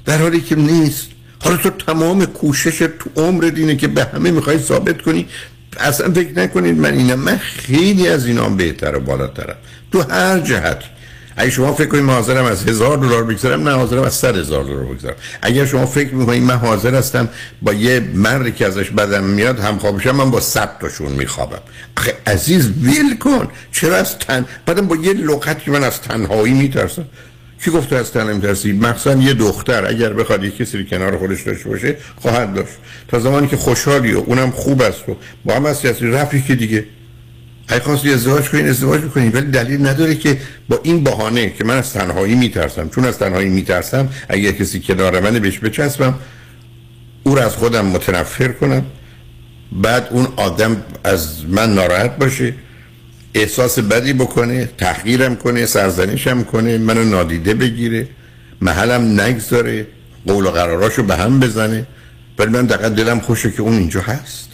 در 0.06 0.18
حالی 0.18 0.42
که 0.42 0.56
نیست. 0.56 1.08
حالا 1.40 1.58
تو 1.58 1.70
تمام 1.70 2.26
کوشش 2.26 2.78
تو 2.78 3.10
عمر 3.16 3.44
دینه 3.44 3.76
که 3.76 3.88
به 3.88 4.04
همه 4.04 4.32
می‌خوای 4.32 4.60
ثابت 4.60 5.02
کنی. 5.02 5.28
اصلا 5.80 6.14
فکر 6.14 6.40
نکنید 6.40 6.78
من 6.78 6.94
اینم. 6.94 7.20
من 7.20 7.38
خیلی 7.38 8.08
از 8.08 8.26
اینام 8.26 8.58
بهتر 8.58 8.96
و 8.96 9.00
بالاترم. 9.00 9.56
تو 9.92 10.02
هر 10.02 10.40
جهت. 10.40 10.84
اگه 11.40 11.50
شما 11.50 11.74
فکر 11.74 11.88
کنید 11.88 12.04
من 12.04 12.14
حاضرم 12.14 12.46
از 12.46 12.64
هزار 12.64 12.98
دلار 12.98 13.24
بگذارم 13.24 13.70
نه 13.70 13.76
حاضرم 13.76 14.04
از 14.04 14.14
صد 14.14 14.38
هزار 14.38 14.64
دلار 14.64 14.86
بگذارم. 14.86 15.16
اگر 15.42 15.66
شما 15.66 15.86
فکر 15.86 16.14
می‌کنید 16.14 16.44
من 16.44 16.56
حاضر 16.58 16.96
هستم 16.96 17.30
با 17.62 17.74
یه 17.74 18.00
مردی 18.14 18.52
که 18.52 18.66
ازش 18.66 18.90
بدم 18.90 19.24
میاد 19.24 19.60
هم 19.60 19.78
خوابشم 19.78 20.16
من 20.16 20.32
با 20.32 20.40
صد 20.40 20.78
تاشون 20.82 21.12
میخوابم. 21.12 21.60
آخه 21.98 22.14
عزیز 22.28 22.72
ویل 22.82 23.18
کن. 23.18 23.48
چرا 23.72 23.96
از 23.96 24.20
تن؟ 24.20 24.46
بعدم 24.66 24.88
با 24.88 24.96
یه 24.96 25.14
لغت 25.14 25.64
که 25.64 25.72
من 25.72 25.84
از 25.84 26.02
تنهایی 26.02 26.54
میترسم. 26.54 27.06
کی 27.64 27.72
گفته 27.72 27.96
از 27.96 28.12
تنها 28.12 28.34
میترسی؟ 28.34 28.72
مخصوصا 28.72 29.20
یه 29.20 29.34
دختر. 29.34 29.86
اگر 29.86 30.14
بخواد 30.14 30.44
یه 30.44 30.52
کسی 30.52 30.86
کنار 30.86 31.18
خودش 31.18 31.42
داشته 31.42 31.70
باشه 31.70 31.98
خواهد 32.22 32.54
داشت. 32.54 32.74
تا 33.08 33.20
زمانی 33.20 33.48
که 33.48 33.58
خوشحالی 33.58 34.14
و 34.14 34.20
اونم 34.20 34.52
خوب 34.52 34.82
است 34.82 35.10
و 35.10 35.16
با 35.46 35.56
هم 35.56 35.66
هستی 35.66 35.88
هستی 35.88 36.08
رفی 36.08 36.42
که 36.42 36.56
دیگه. 36.56 36.86
اگه 37.68 37.84
خواستی 37.84 38.14
ازدواج 38.14 38.50
کنین 38.50 38.70
ازدواج 38.70 39.02
می‌کنین 39.02 39.32
ولی 39.32 39.52
دلیل 39.52 39.88
نداره 39.88 40.16
که 40.16 40.38
با 40.70 40.80
این 40.84 41.04
بهانه 41.04 41.50
که 41.50 41.64
من 41.64 41.78
از 41.78 41.94
تنهایی 41.94 42.36
میترسم. 42.36 42.90
چون 42.90 43.06
از 43.06 43.18
تنهایی 43.18 43.50
میترسم 43.50 44.10
اگه 44.30 44.54
کسی 44.54 44.80
کنار 44.80 45.20
منه 45.20 45.40
بهش 45.40 45.60
بچسبم 45.60 46.16
او 47.24 47.36
رو 47.36 47.42
از 47.42 47.56
خودم 47.56 47.86
متنفر 47.86 48.48
کنم. 48.48 48.86
بعد 49.72 50.08
اون 50.12 50.28
آدم 50.36 50.84
از 51.04 51.46
من 51.46 51.74
ناراحت 51.74 52.18
باشه 52.18 52.54
احساس 53.34 53.80
بدی 53.80 54.14
بکنه 54.14 54.70
تحقیرم 54.78 55.36
کنه 55.36 55.66
سرزنشم 55.66 56.44
کنه 56.44 56.78
منو 56.78 57.04
نادیده 57.04 57.54
بگیره 57.54 58.08
محلم 58.62 59.22
نگذاره 59.22 59.88
قول 60.28 60.46
و 60.46 60.52
قراراشو 60.52 61.04
به 61.04 61.16
هم 61.16 61.40
بزنه. 61.40 61.88
ولی 62.38 62.50
من 62.50 62.66
دقیقا 62.66 62.90
دلم 62.90 63.20
خوشه 63.20 63.52
که 63.52 63.62
اون 63.62 63.74
اینجا 63.74 64.02
هست. 64.02 64.47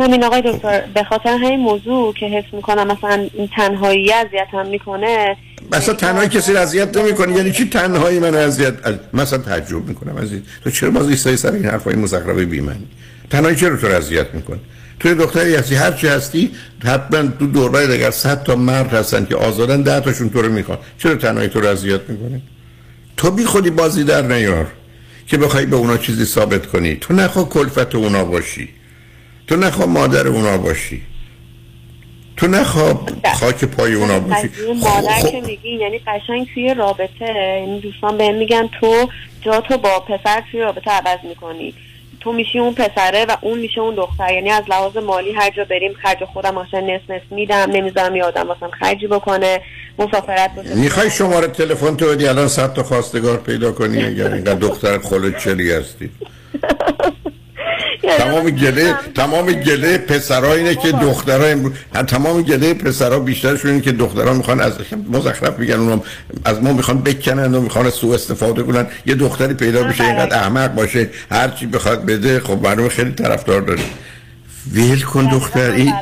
همین 0.00 0.24
آقای 0.24 0.42
دکتر 0.42 0.82
به 0.94 1.04
خاطر 1.04 1.28
همین 1.28 1.60
موضوع 1.60 2.14
که 2.14 2.26
حس 2.26 2.44
می‌کنم 2.52 2.86
مثلا 2.86 3.28
این 3.34 3.48
تنهایی 3.56 4.12
اذیتم 4.12 4.66
می‌کنه 4.66 5.36
مثلا 5.72 5.94
تنهایی 5.94 6.28
کسی 6.28 6.52
رو 6.52 6.58
اذیت 6.58 6.96
نمی‌کنه 6.96 7.36
یعنی 7.36 7.52
چی 7.52 7.68
تنهایی 7.68 8.18
من 8.18 8.34
اذیت 8.34 8.74
مثلا 9.12 9.38
تعجب 9.38 9.84
می‌کنم 9.84 10.16
از 10.16 10.32
این 10.32 10.42
تو 10.64 10.70
چرا 10.70 10.90
باز 10.90 11.08
ایستایی 11.08 11.36
سر 11.36 11.52
این 11.52 11.64
حرفای 11.64 11.94
مزخرف 11.94 12.38
بی‌معنی؟ 12.38 12.86
تنهایی 13.30 13.56
چرا 13.56 13.76
تو 13.76 13.88
رو 13.88 13.94
اذیت 13.94 14.34
می‌کنه؟ 14.34 14.58
تو 15.00 15.14
دختری 15.14 15.54
هستی 15.54 15.74
هر 15.74 15.92
چی 15.92 16.08
هستی 16.08 16.50
حتما 16.84 17.30
تو 17.38 17.46
دوربای 17.46 17.86
دیگر 17.86 18.10
صد 18.10 18.42
تا 18.42 18.56
مرد 18.56 18.94
هستن 18.94 19.24
که 19.24 19.36
آزادن 19.36 19.82
ده 19.82 20.00
تاشون 20.00 20.30
تو 20.30 20.42
رو 20.42 20.52
می‌خوان. 20.52 20.78
چرا 20.98 21.14
تنهایی 21.14 21.48
تو 21.48 21.60
رو 21.60 21.66
اذیت 21.66 22.00
می‌کنه؟ 22.08 22.40
تو 23.16 23.30
بی 23.30 23.44
خودی 23.44 23.70
بازی 23.70 24.04
در 24.04 24.22
نیار 24.22 24.66
که 25.26 25.36
بخوای 25.36 25.66
به 25.66 25.76
اونا 25.76 25.96
چیزی 25.96 26.24
ثابت 26.24 26.66
کنی. 26.66 26.96
تو 26.96 27.14
نخوا 27.14 27.44
کلفت 27.44 27.94
اونا 27.94 28.24
باشی. 28.24 28.68
تو 29.50 29.56
نخوا 29.56 29.86
مادر 29.86 30.26
اونا 30.28 30.58
باشی. 30.58 31.02
تو 32.36 32.46
نخوا 32.46 33.00
خاک 33.34 33.64
پای 33.64 33.94
اونا 33.94 34.20
باشی. 34.20 34.48
قضیه 34.48 34.72
مادر 34.74 35.18
خب- 35.22 35.30
که 35.30 35.40
میگی 35.40 35.68
یعنی 35.70 35.98
قشنگ 35.98 36.46
توی 36.54 36.74
رابطه 36.74 37.34
یعنی 37.60 37.80
دوستان 37.80 38.16
بهم 38.18 38.34
میگن 38.34 38.68
تو 38.80 39.08
جا 39.40 39.60
تو 39.60 39.78
با 39.78 40.00
پسر 40.00 40.42
توی 40.50 40.60
رابطه 40.60 40.90
عوض 40.90 41.18
می‌کنی. 41.28 41.74
تو 42.20 42.32
میشی 42.32 42.58
اون 42.58 42.74
پسره 42.74 43.24
و 43.28 43.36
اون 43.40 43.58
میشه 43.58 43.80
اون 43.80 43.94
دختر. 43.94 44.32
یعنی 44.34 44.50
از 44.50 44.62
لحاظ 44.68 44.96
مالی 44.96 45.32
هر 45.32 45.50
جا 45.56 45.64
بریم 45.64 45.92
خرج 46.02 46.24
خودم 46.24 46.54
مثلا 46.54 46.80
نصف 46.80 47.10
نصف 47.10 47.32
میدم 47.32 47.70
نمی‌ذارم 47.72 48.16
یه 48.16 48.24
آدم 48.24 48.48
واسم 48.48 48.70
خرجی 48.80 49.06
بکنه 49.06 49.60
مسافرت 49.98 50.54
بشه. 50.54 50.74
می‌خوای 50.74 51.10
شماره 51.10 51.46
تلفن 51.48 51.96
تو 51.96 52.06
بدی؟ 52.06 52.26
الان 52.26 52.48
صد 52.48 52.72
تا 52.74 52.82
خواستگار 52.82 53.36
پیدا 53.36 53.72
کنی 53.72 54.04
اگر 54.04 54.32
اینقدر 54.32 54.54
دختر 54.54 54.98
خلوت 54.98 55.38
چلی 55.38 55.70
هستی. 55.72 56.10
تمام 58.18 58.50
گله 58.50 58.94
تمام 59.14 59.52
گله 59.52 59.98
پسرا 59.98 60.54
اینه 60.54 60.74
که 60.74 60.92
دخترها 60.92 61.46
امروز 61.46 61.72
تمام 62.06 62.42
گله 62.42 62.74
پسرا 62.74 63.18
بیشترشون 63.18 63.70
اینه 63.70 63.82
که 63.82 63.92
دخترها 63.92 64.32
می‌خوان 64.32 64.60
از 64.60 64.72
مزخرف 65.12 65.58
میگن 65.58 65.74
اونم 65.74 66.02
از 66.44 66.62
ما 66.62 66.72
می‌خوان 66.72 67.02
بکنن 67.02 67.54
و 67.54 67.60
می‌خوان 67.60 67.90
سوء 67.90 68.14
استفاده 68.14 68.62
کنن. 68.62 68.86
یه 69.06 69.14
دختری 69.14 69.54
پیدا 69.54 69.82
بشه 69.84 70.04
اینقدر 70.04 70.36
احمق 70.38 70.74
باشه 70.74 71.08
هر 71.30 71.48
چی 71.48 71.66
بخواد 71.66 72.06
بده 72.06 72.40
خب 72.40 72.58
معلومه 72.62 72.88
خیلی 72.88 73.12
طرفدار 73.12 73.60
داره. 73.60 73.82
ویل 74.72 75.00
کن 75.00 75.28
دختر 75.28 75.70
این. 75.70 75.92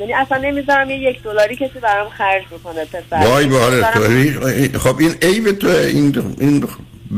یعنی 0.00 0.14
اصلا 0.14 0.38
نمی‌ذارم 0.38 0.90
یه 0.90 0.98
یک 0.98 1.22
دلاری 1.22 1.56
کسی 1.56 1.80
برام 1.82 2.08
خرج 2.08 2.42
بکنه 2.46 2.84
پسر. 2.84 3.26
وای 3.26 3.46
به 3.46 3.58
حال 3.58 3.80
دارم- 3.80 4.68
تو 4.68 4.78
خب 4.78 4.98
این 4.98 5.14
عیب 5.22 5.52
تو 5.52 5.68
این 5.68 6.34
این 6.40 6.64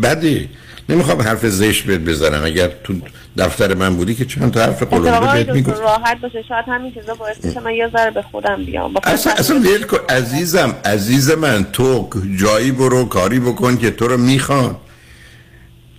بده. 0.03 0.49
نمی‌خوام 0.89 1.22
حرف 1.22 1.47
زشت 1.47 1.85
بهت 1.85 2.01
بزنم 2.01 2.45
اگر 2.45 2.70
تو 2.85 2.95
دفتر 3.37 3.74
من 3.74 3.97
بودی 3.97 4.14
که 4.14 4.24
چند 4.24 4.53
تا 4.53 4.61
حرف 4.61 4.83
قلمبه 4.83 5.33
بهت 5.33 5.49
می‌گفت. 5.49 5.81
راحت 5.81 6.20
باشه 6.20 6.43
شاید 6.49 6.64
همین 6.68 6.95
چیزا 6.95 7.14
باعث 7.14 7.37
بشه 7.37 7.61
من 7.61 7.74
یه 7.74 7.91
ذره 7.93 8.11
به 8.11 8.22
خودم 8.22 8.64
بیام. 8.64 8.93
اصلا 9.05 9.33
اصلا 9.33 9.59
ویل 9.61 9.83
کن 9.83 9.99
عزیزم 10.09 10.74
عزیز 10.85 11.31
من 11.31 11.66
تو 11.72 12.09
جایی 12.37 12.72
برو 12.72 13.05
کاری 13.05 13.41
بکن 13.41 13.76
که 13.76 13.91
تو 13.91 14.09
رو 14.09 14.16
می‌خوان. 14.16 14.76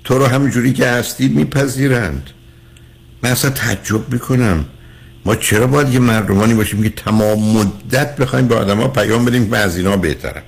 تو 0.03 0.17
رو 0.17 0.25
همینجوری 0.25 0.73
که 0.73 0.87
هستی 0.87 1.27
میپذیرند. 1.27 2.29
من 3.23 3.31
اصلا 3.31 3.51
تعجب 3.51 4.13
می‌کنم. 4.13 4.65
ما 5.25 5.35
چرا 5.35 5.67
باید 5.67 5.93
یه 5.93 5.99
مردمانی 5.99 6.53
باشیم 6.53 6.83
که 6.83 6.89
تمام 6.89 7.57
مدت 7.57 8.15
بخوایم 8.15 8.47
به 8.47 8.55
آدما 8.55 8.87
پیام 8.87 9.25
بدیم 9.25 9.45
که 9.45 9.51
من 9.51 9.61
از 9.61 9.77
اینا 9.77 9.97
بهترم؟ 9.97 10.43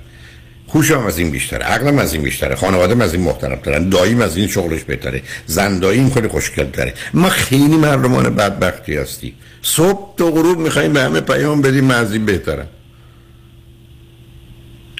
خوشم 0.74 1.06
از 1.06 1.18
این 1.18 1.30
بیشتره 1.30 1.64
عقلم 1.64 1.98
از 1.98 2.14
این 2.14 2.22
بیشتره 2.22 2.54
خانوادم 2.54 3.00
از 3.00 3.14
این 3.14 3.22
محترم 3.22 3.56
ترن 3.56 3.88
داییم 3.88 4.20
از 4.20 4.36
این 4.36 4.48
شغلش 4.48 4.84
بهتره 4.84 5.22
زن 5.46 5.78
داییم 5.78 6.10
خیلی 6.10 6.28
خوشگل 6.28 6.70
تره. 6.70 6.94
ما 7.14 7.28
خیلی 7.28 7.76
مردمان 7.76 8.34
بدبختی 8.34 8.96
هستی 8.96 9.34
صبح 9.62 10.16
تا 10.16 10.30
غروب 10.30 10.58
می‌خوایم 10.58 10.92
به 10.92 11.00
همه 11.00 11.20
پیام 11.20 11.62
بدیم 11.62 11.84
من 11.84 11.94
از 11.94 12.12
این 12.12 12.26
بهترم. 12.26 12.66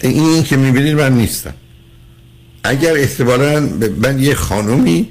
این, 0.03 0.23
این 0.23 0.45
که 0.45 0.57
می‌بینید 0.57 0.95
من 0.95 1.13
نیستم. 1.13 1.55
اگر 2.65 2.93
احتمالا 2.93 3.69
من 4.03 4.19
یه 4.19 4.35
خانومی 4.35 5.09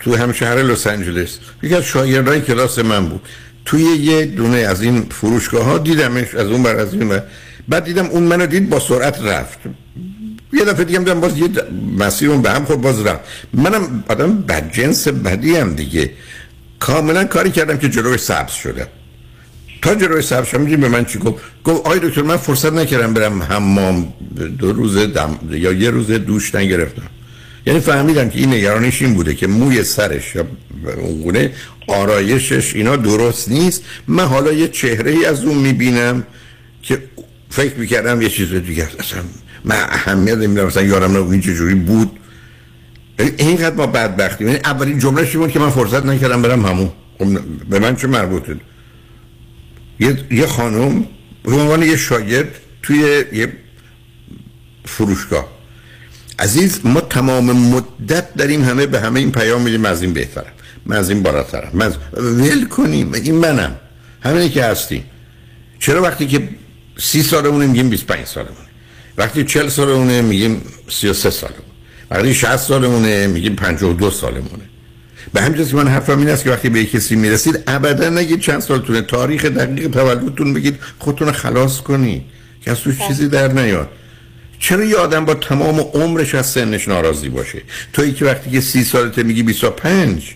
تو 0.00 0.16
هم 0.16 0.32
شهر 0.32 0.62
لس 0.62 0.86
آنجلس 0.86 1.38
یکی 1.62 1.74
از 1.74 1.84
شاگردای 1.84 2.40
کلاس 2.40 2.78
من 2.78 3.08
بود. 3.08 3.20
توی 3.64 3.82
یه 3.82 4.26
دونه 4.26 4.58
از 4.58 4.82
این 4.82 5.06
فروشگاه 5.10 5.64
ها 5.64 5.78
دیدمش 5.78 6.34
از 6.34 6.46
اون 6.46 6.62
بر 6.62 6.76
از 6.76 6.94
این 6.94 7.08
بر. 7.08 7.22
بعد 7.68 7.84
دیدم 7.84 8.06
اون 8.06 8.22
منو 8.22 8.46
دید 8.46 8.68
با 8.70 8.80
سرعت 8.80 9.20
رفت. 9.22 9.58
یه 10.52 10.64
دفعه 10.64 10.84
دیگه 10.84 10.98
دیدم 10.98 11.20
باز 11.20 11.38
یه 11.38 11.48
د- 11.48 11.72
مسیر 11.98 12.30
اون 12.30 12.42
به 12.42 12.50
هم 12.50 12.64
خورد 12.64 12.80
باز 12.80 13.06
رفت. 13.06 13.20
منم 13.54 14.04
آدم 14.08 14.42
بدجنس 14.42 15.08
بدی 15.08 15.56
هم 15.56 15.74
دیگه. 15.74 16.10
کاملا 16.80 17.24
کاری 17.24 17.50
کردم 17.50 17.78
که 17.78 17.88
جلوی 17.88 18.18
سبز 18.18 18.52
شدم. 18.52 18.86
تا 19.82 19.94
جلوی 19.94 20.22
سبز 20.22 20.46
شدم 20.46 20.64
به 20.64 20.88
من 20.88 21.04
چی 21.04 21.18
گفت؟ 21.18 21.42
گفت 21.64 21.86
آی 21.86 21.98
دکتر 21.98 22.22
من 22.22 22.36
فرصت 22.36 22.72
نکردم 22.72 23.14
برم 23.14 23.42
حمام. 23.42 24.12
دو 24.58 24.72
روز 24.72 24.98
دم 24.98 25.38
یا 25.50 25.72
یه 25.72 25.90
روز 25.90 26.10
دوش 26.10 26.54
نگرفتم. 26.54 27.02
یعنی 27.66 27.80
فهمیدم 27.80 28.28
که 28.28 28.38
این 28.38 28.54
نگرانش 28.54 29.02
این 29.02 29.14
بوده 29.14 29.34
که 29.34 29.46
موی 29.46 29.82
سرش 29.82 30.34
یا 30.34 30.46
اونگونه 30.98 31.50
آرایشش 31.86 32.74
اینا 32.74 32.96
درست 32.96 33.48
نیست. 33.48 33.82
من 34.08 34.24
حالا 34.24 34.52
یه 34.52 34.68
چهره 34.68 35.10
ای 35.10 35.24
از 35.24 35.44
اون 35.44 35.58
می‌بینم. 35.58 36.26
فکر 37.52 37.74
می‌کردم 37.74 38.22
یه 38.22 38.28
چیز 38.28 38.54
دیگه. 38.54 38.88
اصلا 38.98 39.20
من 39.64 39.76
اهمیت 39.76 40.34
نمیدم 40.34 40.64
مثلا 40.64 40.82
یارم 40.82 41.14
رو 41.14 41.30
این 41.30 41.40
چجوری 41.40 41.74
بود؟ 41.74 42.18
یعنی 43.18 43.32
اینقدر 43.38 43.74
ما 43.74 43.86
بدبختیم. 43.86 44.48
یعنی 44.48 44.60
اولین 44.64 44.98
جمله 44.98 45.24
بود 45.24 45.50
که 45.50 45.58
من 45.58 45.70
فرصت 45.70 46.06
نکردم 46.06 46.42
برم 46.42 46.66
همون؟ 46.66 46.92
خب 47.18 47.40
به 47.70 47.78
من 47.78 47.96
چه 47.96 48.06
مربوطه؟ 48.06 48.56
یه, 50.00 50.18
یه 50.30 50.46
خانم 50.46 51.06
به 51.44 51.52
عنوان 51.52 51.82
یه 51.82 51.96
شاگرد 51.96 52.48
توی 52.82 53.24
یه 53.32 53.52
فروشگاه. 54.84 55.48
عزیز 56.38 56.80
ما 56.84 57.00
تمام 57.00 57.52
مدت 57.52 58.34
داریم 58.34 58.64
همه 58.64 58.86
به 58.86 59.00
همه 59.00 59.20
این 59.20 59.32
پیام 59.32 59.62
میدیم 59.62 59.84
از 59.84 60.02
این 60.02 60.12
بهترم. 60.12 60.52
من 60.86 60.96
از 60.96 61.10
این 61.10 61.22
بالاترم. 61.22 61.70
من 61.72 61.86
از... 61.86 61.96
ول 62.16 62.64
کنیم. 62.64 63.12
این 63.12 63.34
منم؟ 63.34 63.76
همینی 64.22 64.48
که 64.48 64.64
هستیم. 64.64 65.04
چرا 65.78 66.02
وقتی 66.02 66.26
که 66.26 66.48
سی 66.98 67.22
سالمونه 67.22 67.66
میگیم 67.66 67.90
25 67.90 68.26
سالمونه 68.26 68.56
وقتی 69.18 69.44
40 69.44 69.68
سالمونه 69.68 70.22
میگیم 70.22 70.62
33 70.88 71.30
سالمونه 71.30 71.62
وقتی 72.10 72.34
60 72.34 72.56
سالمونه 72.56 73.26
میگیم 73.26 73.56
52 73.56 74.10
سالمونه 74.10 74.72
به 75.32 75.40
همین 75.40 75.66
که 75.66 75.76
من 75.76 75.88
حرفم 75.88 76.18
این 76.18 76.28
است 76.28 76.44
که 76.44 76.50
وقتی 76.50 76.68
به 76.68 76.84
کسی 76.84 77.16
می‌رسید 77.16 77.62
ابدا 77.66 78.10
نگید 78.10 78.40
چند 78.40 78.60
سالتونه 78.60 79.02
تاریخ 79.02 79.44
دقیق 79.44 79.90
تولدتون 79.90 80.54
بگید 80.54 80.78
خودتون 80.98 81.32
خلاص 81.32 81.80
کنید 81.80 82.22
که 82.64 82.70
از 82.70 82.80
توش 82.80 82.98
چیزی 83.08 83.28
در 83.28 83.48
نیاد. 83.48 83.88
چرا 84.58 84.84
یه 84.84 84.96
آدم 84.96 85.24
با 85.24 85.34
تمام 85.34 85.80
عمرش 85.80 86.34
از 86.34 86.46
سنش 86.46 86.88
ناراضی 86.88 87.28
باشه؟ 87.28 87.62
تویی 87.92 88.12
که 88.12 88.24
وقتی 88.24 88.50
که 88.50 88.60
سی 88.60 88.84
سالته 88.84 89.22
میگی 89.22 89.42
25 89.42 90.34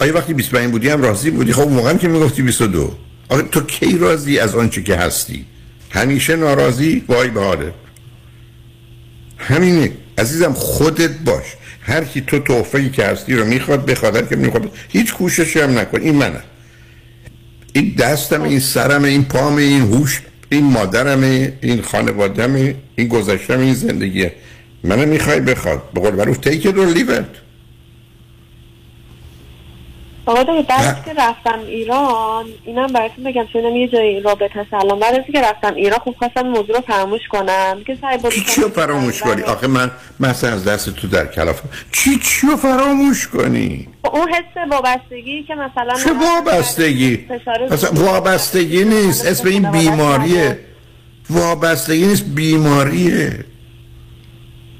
آیا 0.00 0.14
وقتی 0.14 0.34
25 0.34 0.70
بودی 0.70 0.88
هم 0.88 1.02
راضی 1.02 1.30
بودی؟ 1.30 1.52
خب 1.52 1.60
اون 1.60 1.72
موقع 1.72 1.90
هم 1.90 1.98
که 1.98 2.08
می‌گفتی 2.08 2.42
22 2.42 2.98
آخه 3.28 3.42
تو 3.42 3.60
کی 3.60 3.98
راضی 3.98 4.38
از 4.38 4.54
آنچه 4.54 4.82
که 4.82 4.96
هستی؟ 4.96 5.46
همیشه 5.90 6.36
ناراضی؟ 6.36 7.04
وای 7.08 7.28
به 7.28 7.40
حالت 7.40 7.72
همینه. 9.38 9.92
عزیزم 10.18 10.52
خودت 10.52 11.10
باش. 11.10 11.44
هر 11.80 12.04
کی 12.04 12.20
تو 12.20 12.38
تحفه‌ای 12.38 12.90
که 12.90 13.04
هستی 13.04 13.34
رو 13.34 13.44
می‌خواد 13.44 13.86
بخواد 13.86 14.28
که 14.28 14.36
می‌خواد 14.36 14.70
هیچ 14.88 15.14
کوششی 15.14 15.60
هم 15.60 15.78
نکن. 15.78 16.00
این 16.00 16.14
منم 16.14 16.42
این 17.72 17.94
دستم 17.98 18.42
این 18.42 18.60
سرم 18.60 19.04
این 19.04 19.24
پام 19.24 19.56
این 19.56 19.82
هوش 19.82 20.20
این 20.48 20.64
مادرم 20.64 21.22
این 21.60 21.82
خانوادم 21.82 22.74
این 22.96 23.08
گذشتم 23.08 23.60
این 23.60 23.74
زندگیه. 23.74 24.32
منو 24.84 25.06
می‌خوای 25.06 25.40
بخواد. 25.40 25.82
به 25.94 26.00
قول 26.00 26.14
معروف 26.14 26.36
take 26.36 26.62
it 26.62 26.74
or 26.74 27.47
آقا 30.28 30.42
دکتر 30.42 30.76
بعد 30.76 31.04
که 31.04 31.12
رفتم 31.18 31.58
ایران 31.66 32.44
اینم 32.64 32.86
براتون 32.86 33.24
بگم 33.24 33.46
چون 33.52 33.76
یه 33.76 33.88
جایی 33.88 34.20
رابطه 34.20 34.66
سلام 34.70 35.00
بعد 35.00 35.26
که 35.32 35.40
رفتم 35.40 35.74
ایران 35.74 35.98
خوب 35.98 36.16
خواستم 36.18 36.42
موضوع 36.42 36.76
رو 36.76 36.82
فراموش 36.86 37.20
کنم. 37.30 37.78
که 37.86 37.98
سعی 38.00 38.18
بود 38.18 38.32
چی 38.32 38.60
رو 38.60 38.68
فراموش 38.68 39.22
کنی؟ 39.22 39.42
آخه 39.42 39.66
من 39.66 39.90
مثلا 40.20 40.52
از 40.52 40.64
دست 40.64 40.90
تو 40.90 41.08
در 41.08 41.26
کلاف 41.26 41.60
چی 41.92 42.18
چی 42.18 42.46
رو 42.46 42.56
فراموش 42.56 43.28
کنی؟ 43.28 43.88
اون 44.12 44.28
حس 44.28 44.70
وابستگی 44.70 45.42
که 45.42 45.54
مثلا 45.54 45.94
چه 46.04 46.10
وابستگی؟ 46.12 47.26
اصلا 47.70 47.90
وابستگی 47.92 48.84
نیست. 48.84 49.26
اسم 49.26 49.48
این 49.48 49.70
بیماریه. 49.70 50.58
وابستگی 51.30 52.06
نیست 52.06 52.24
بیماریه. 52.24 53.44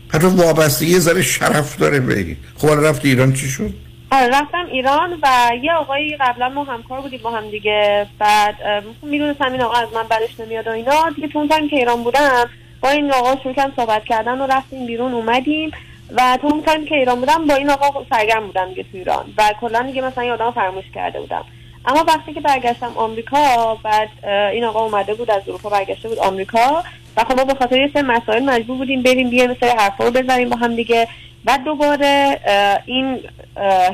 حتی 0.08 0.26
وابستگی 0.26 0.92
یه 0.92 0.98
ذره 0.98 1.22
شرف 1.22 1.76
داره 1.76 2.00
بگی. 2.00 2.36
خب 2.56 2.68
رفتی 2.68 3.08
ایران 3.08 3.32
چی 3.32 3.48
شد؟ 3.48 3.87
آره 4.12 4.28
رفتم 4.28 4.66
ایران 4.70 5.18
و 5.22 5.50
یه 5.62 5.72
آقایی 5.72 6.16
قبلا 6.16 6.48
ما 6.48 6.64
همکار 6.64 7.00
بودیم 7.00 7.20
با 7.22 7.30
هم 7.30 7.50
دیگه. 7.50 8.06
بعد 8.18 8.54
می‌دونستم 9.02 9.52
این 9.52 9.62
آقا 9.62 9.74
از 9.74 9.88
من 9.94 10.02
برش 10.02 10.40
نمیاد 10.40 10.66
و 10.66 10.70
اینا. 10.70 11.10
دیگه 11.16 11.28
تو 11.28 11.38
اون 11.38 11.48
تایم 11.48 11.68
که 11.68 11.76
ایران 11.76 12.02
بودم 12.02 12.50
با 12.80 12.88
این 12.88 13.12
آقا 13.12 13.36
شروع 13.42 13.54
کردم 13.54 13.72
صحبت 13.76 14.04
کردن 14.04 14.40
و 14.40 14.46
رفتیم 14.46 14.86
بیرون 14.86 15.14
اومدیم. 15.14 15.70
و 16.16 16.38
تو 16.42 16.46
اون 16.46 16.84
که 16.84 16.94
ایران 16.94 17.20
بودم 17.20 17.46
با 17.46 17.54
این 17.54 17.70
آقا 17.70 18.04
سرگرم 18.10 18.46
بودم 18.46 18.68
دیگه 18.68 18.82
تو 18.82 18.88
ایران. 18.92 19.34
و 19.38 19.54
کلا 19.60 19.82
دیگه 19.82 20.02
مثلا 20.02 20.24
یه 20.24 20.32
آدم 20.32 20.50
فراموش 20.50 20.84
کرده 20.94 21.20
بودم. 21.20 21.44
اما 21.86 22.04
وقتی 22.08 22.34
که 22.34 22.40
برگشتم 22.40 22.92
آمریکا 22.96 23.74
بعد 23.74 24.08
این 24.24 24.64
آقا 24.64 24.84
اومده 24.84 25.14
بود 25.14 25.30
از 25.30 25.42
اروپا 25.48 25.68
برگشته 25.68 26.08
بود 26.08 26.18
آمریکا. 26.18 26.82
و 27.16 27.24
خب 27.24 27.38
ما 27.38 27.44
به 27.44 27.54
خاطر 27.54 27.80
یه 27.80 27.90
سری 27.94 28.02
مسائل 28.02 28.44
مجبور 28.44 28.76
بودیم 28.76 29.02
بریم 29.02 29.30
بیایم 29.30 29.56
سری 29.60 29.70
حرفا 29.70 30.04
رو 30.04 30.10
بزنیم 30.10 30.48
با 30.48 30.56
هم 30.56 30.76
دیگه. 30.76 31.08
و 31.46 31.58
دوباره 31.64 32.40
این 32.86 33.20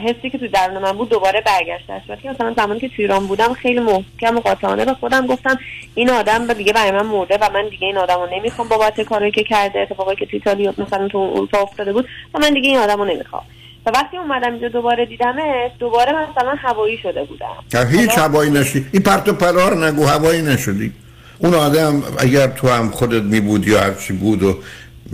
حسی 0.06 0.30
که 0.30 0.38
تو 0.38 0.48
درون 0.48 0.78
من 0.78 0.92
بود 0.92 1.08
دوباره 1.08 1.40
برگشته 1.40 1.92
است 1.92 2.22
که 2.22 2.30
مثلا 2.30 2.54
زمانی 2.56 2.80
که 2.80 2.88
تو 2.88 2.94
ایران 2.98 3.26
بودم 3.26 3.52
خیلی 3.52 3.80
محکم 3.80 4.36
و 4.36 4.40
قاطعانه 4.40 4.84
به 4.84 4.94
خودم 4.94 5.26
گفتم 5.26 5.58
این 5.94 6.10
آدم 6.10 6.52
دیگه 6.52 6.72
برای 6.72 6.90
من 6.90 7.06
مرده 7.06 7.38
و 7.40 7.48
من 7.54 7.68
دیگه 7.68 7.86
این 7.86 7.96
آدم 7.96 8.14
رو 8.14 8.28
نمی‌خوام 8.32 8.68
بابت 8.68 9.00
کاری 9.00 9.30
که 9.30 9.44
کرده 9.44 9.78
اتفاقی 9.78 10.16
که 10.16 10.26
تو 10.26 10.30
ایتالیا 10.32 10.74
مثلا 10.78 11.08
تو 11.08 11.18
اروپا 11.18 11.58
افتاده 11.58 11.92
بود 11.92 12.08
و 12.34 12.38
من 12.38 12.54
دیگه 12.54 12.68
این 12.68 12.78
آدم 12.78 12.98
رو 12.98 13.04
نمی‌خوام. 13.04 13.42
و 13.86 13.90
وقتی 13.90 14.16
اومدم 14.16 14.52
اینجا 14.52 14.68
دوباره 14.68 15.06
دیدمش 15.06 15.70
دوباره 15.78 16.12
مثلا 16.12 16.54
هوایی 16.58 16.98
شده 16.98 17.24
بودم. 17.24 17.86
هیچ 17.90 18.18
هوایی 18.18 18.50
نشی. 18.50 18.86
این 18.92 19.02
پرت 19.02 19.28
و 19.28 19.32
پرار 19.32 19.86
نگو 19.86 20.06
هوایی 20.06 20.42
نشدی. 20.42 20.92
اون 21.38 21.54
آدم 21.54 22.02
اگر 22.18 22.46
تو 22.46 22.68
هم 22.68 22.90
خودت 22.90 23.22
می 23.22 23.40
بود 23.40 23.68
یا 23.68 23.80
هرچی 23.80 24.12
بود 24.12 24.42
و 24.42 24.58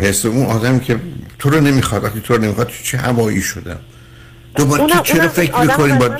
مثل 0.00 0.28
اون 0.28 0.46
آدم 0.46 0.78
که 0.78 1.00
تو 1.38 1.50
رو 1.50 1.60
نمی‌خواد 1.60 2.04
وقتی 2.04 2.20
تو 2.20 2.34
رو 2.34 2.42
نمی‌خواد 2.42 2.70
چه 2.84 2.98
هوایی 2.98 3.42
شدم؟ 3.42 3.78
دوباره 4.56 4.86
تو 4.86 5.00
چرا 5.00 5.28
فکر 5.28 5.60
می‌کنیم 5.60 5.98
باید 5.98 6.12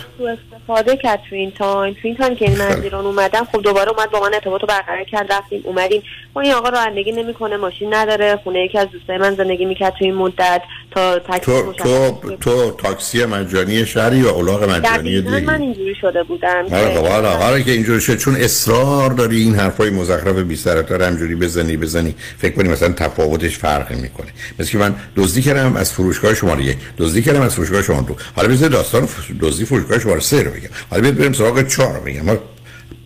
استفاده 0.60 0.96
کرد 0.96 1.20
تو 1.30 1.36
این 1.36 1.50
time. 1.50 1.94
تو 1.94 2.00
این 2.02 2.16
time 2.16 2.36
که 2.36 2.50
من 2.50 2.60
از 2.60 2.82
ایران 2.82 3.06
اومدم 3.06 3.44
خب 3.52 3.62
دوباره 3.62 3.90
اومد 3.90 4.10
با 4.10 4.20
من 4.20 4.34
ارتباط 4.34 4.60
برقرار 4.60 5.04
کرد. 5.04 5.32
رفتیم 5.32 5.60
اومدیم. 5.64 6.02
خب 6.34 6.38
این 6.38 6.52
آقا 6.52 6.68
رانندگی 6.68 7.12
نمی‌کنه 7.12 7.56
ماشین 7.56 7.94
نداره. 7.94 8.40
خونه 8.44 8.64
یکی 8.64 8.78
از 8.78 8.88
دوستای 8.92 9.18
من 9.18 9.34
زندگی 9.34 9.64
می‌کرد 9.64 9.92
تو 9.98 10.04
این 10.04 10.14
مدت 10.14 10.62
تا 10.90 11.18
تاکسی 11.18 11.52
تو 11.52 11.72
تو 11.72 12.36
تو 12.40 12.70
تاکسی 12.70 13.24
مجانی 13.24 13.86
شهری 13.86 14.16
یا 14.16 14.34
الاغ 14.34 14.70
مجانی 14.70 15.22
دیگه 15.22 15.40
من 15.40 15.60
اینجوری 15.60 15.94
شده 16.00 16.22
بودم 16.22 16.64
آره 16.72 16.94
خب 16.94 17.04
آره 17.04 17.28
آره 17.28 17.62
که 17.62 17.70
اینجوری 17.70 18.00
شد. 18.00 18.16
چون 18.16 18.36
اصرار 18.36 19.10
داری 19.10 19.42
این 19.42 19.54
حرفای 19.54 19.90
مزخرف 19.90 20.36
بی 20.36 20.56
سر 20.56 20.82
و 20.82 20.90
ته 20.90 21.06
همینجوری 21.06 21.34
بزنی 21.34 21.76
بزنی. 21.76 22.14
فکر 22.38 22.54
کنی 22.54 22.68
مثلا 22.68 22.92
تفاوتش 22.92 23.58
فرق 23.58 23.92
می‌کنه. 23.92 24.28
مثل 24.58 24.70
که 24.70 24.78
من 24.78 24.94
دزدی 25.16 25.42
کردم 25.42 25.76
از 25.76 25.92
فروشگاه 25.92 26.34
شماره 26.34 26.64
یک. 26.64 26.76
دزدی 26.98 27.22
کردم 27.22 27.40
از 27.40 27.54
فروشگاه 27.54 27.82
شماره 27.82 28.06
دو. 28.06 28.16
حالا 28.36 28.48
بذار 28.48 28.68
داستان 28.68 29.08
دزدی 29.40 29.64
فروشگاه 29.64 29.98
شماره 29.98 30.20
سه 30.20 30.49
رو 30.50 30.56
بگم 30.56 30.68
حالا 30.90 31.10
بریم 31.10 31.32
سراغ 31.32 31.66
چهار 31.66 31.94
رو 31.94 32.00
بگم 32.04 32.38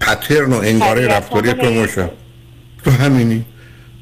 پترن 0.00 0.52
و 0.52 0.56
انگاره 0.56 1.06
رفتاری 1.06 1.52
تو 1.52 1.70
مشه 1.70 2.10
تو 2.84 2.90
همینی. 2.90 3.44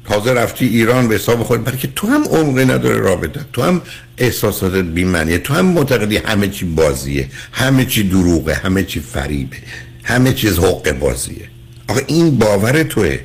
تازه 0.09 0.33
رفتی 0.33 0.67
ایران 0.67 1.07
به 1.07 1.15
حساب 1.15 1.43
خود 1.43 1.63
برای 1.63 1.77
که 1.77 1.87
تو 1.95 2.07
هم 2.07 2.23
عمقی 2.23 2.65
نداره 2.65 2.97
رابطه. 2.97 3.39
تو 3.53 3.61
هم 3.61 3.81
احساساتت 4.17 4.85
بیمنیه 4.85 5.37
تو 5.37 5.53
هم 5.53 5.65
معتقدی 5.65 6.17
همه 6.17 6.47
چی 6.47 6.65
بازیه. 6.65 7.29
همه 7.51 7.85
چی 7.85 8.09
دروغه. 8.09 8.53
همه 8.53 8.83
چی 8.83 8.99
فریبه. 8.99 9.57
همه 10.03 10.33
چیز 10.33 10.59
حق 10.59 10.91
بازیه. 10.91 11.49
آخه 11.87 12.03
این 12.07 12.37
باور 12.37 12.83
توه. 12.83 13.19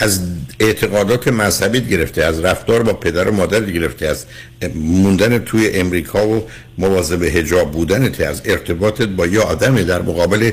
از 0.00 0.20
اعتقادات 0.60 1.28
مذهبیت 1.28 1.88
گرفته 1.88 2.24
از 2.24 2.40
رفتار 2.40 2.82
با 2.82 2.92
پدر 2.92 3.28
و 3.28 3.34
مادر 3.34 3.60
گرفته 3.60 4.06
از 4.06 4.26
موندن 4.74 5.38
توی 5.38 5.70
امریکا 5.74 6.28
و 6.28 6.46
مواظب 6.78 7.24
حجاب 7.24 7.70
بودنت 7.70 8.20
از 8.20 8.42
ارتباطت 8.44 9.08
با 9.08 9.26
یه 9.26 9.40
آدم 9.40 9.82
در 9.82 10.02
مقابل 10.02 10.50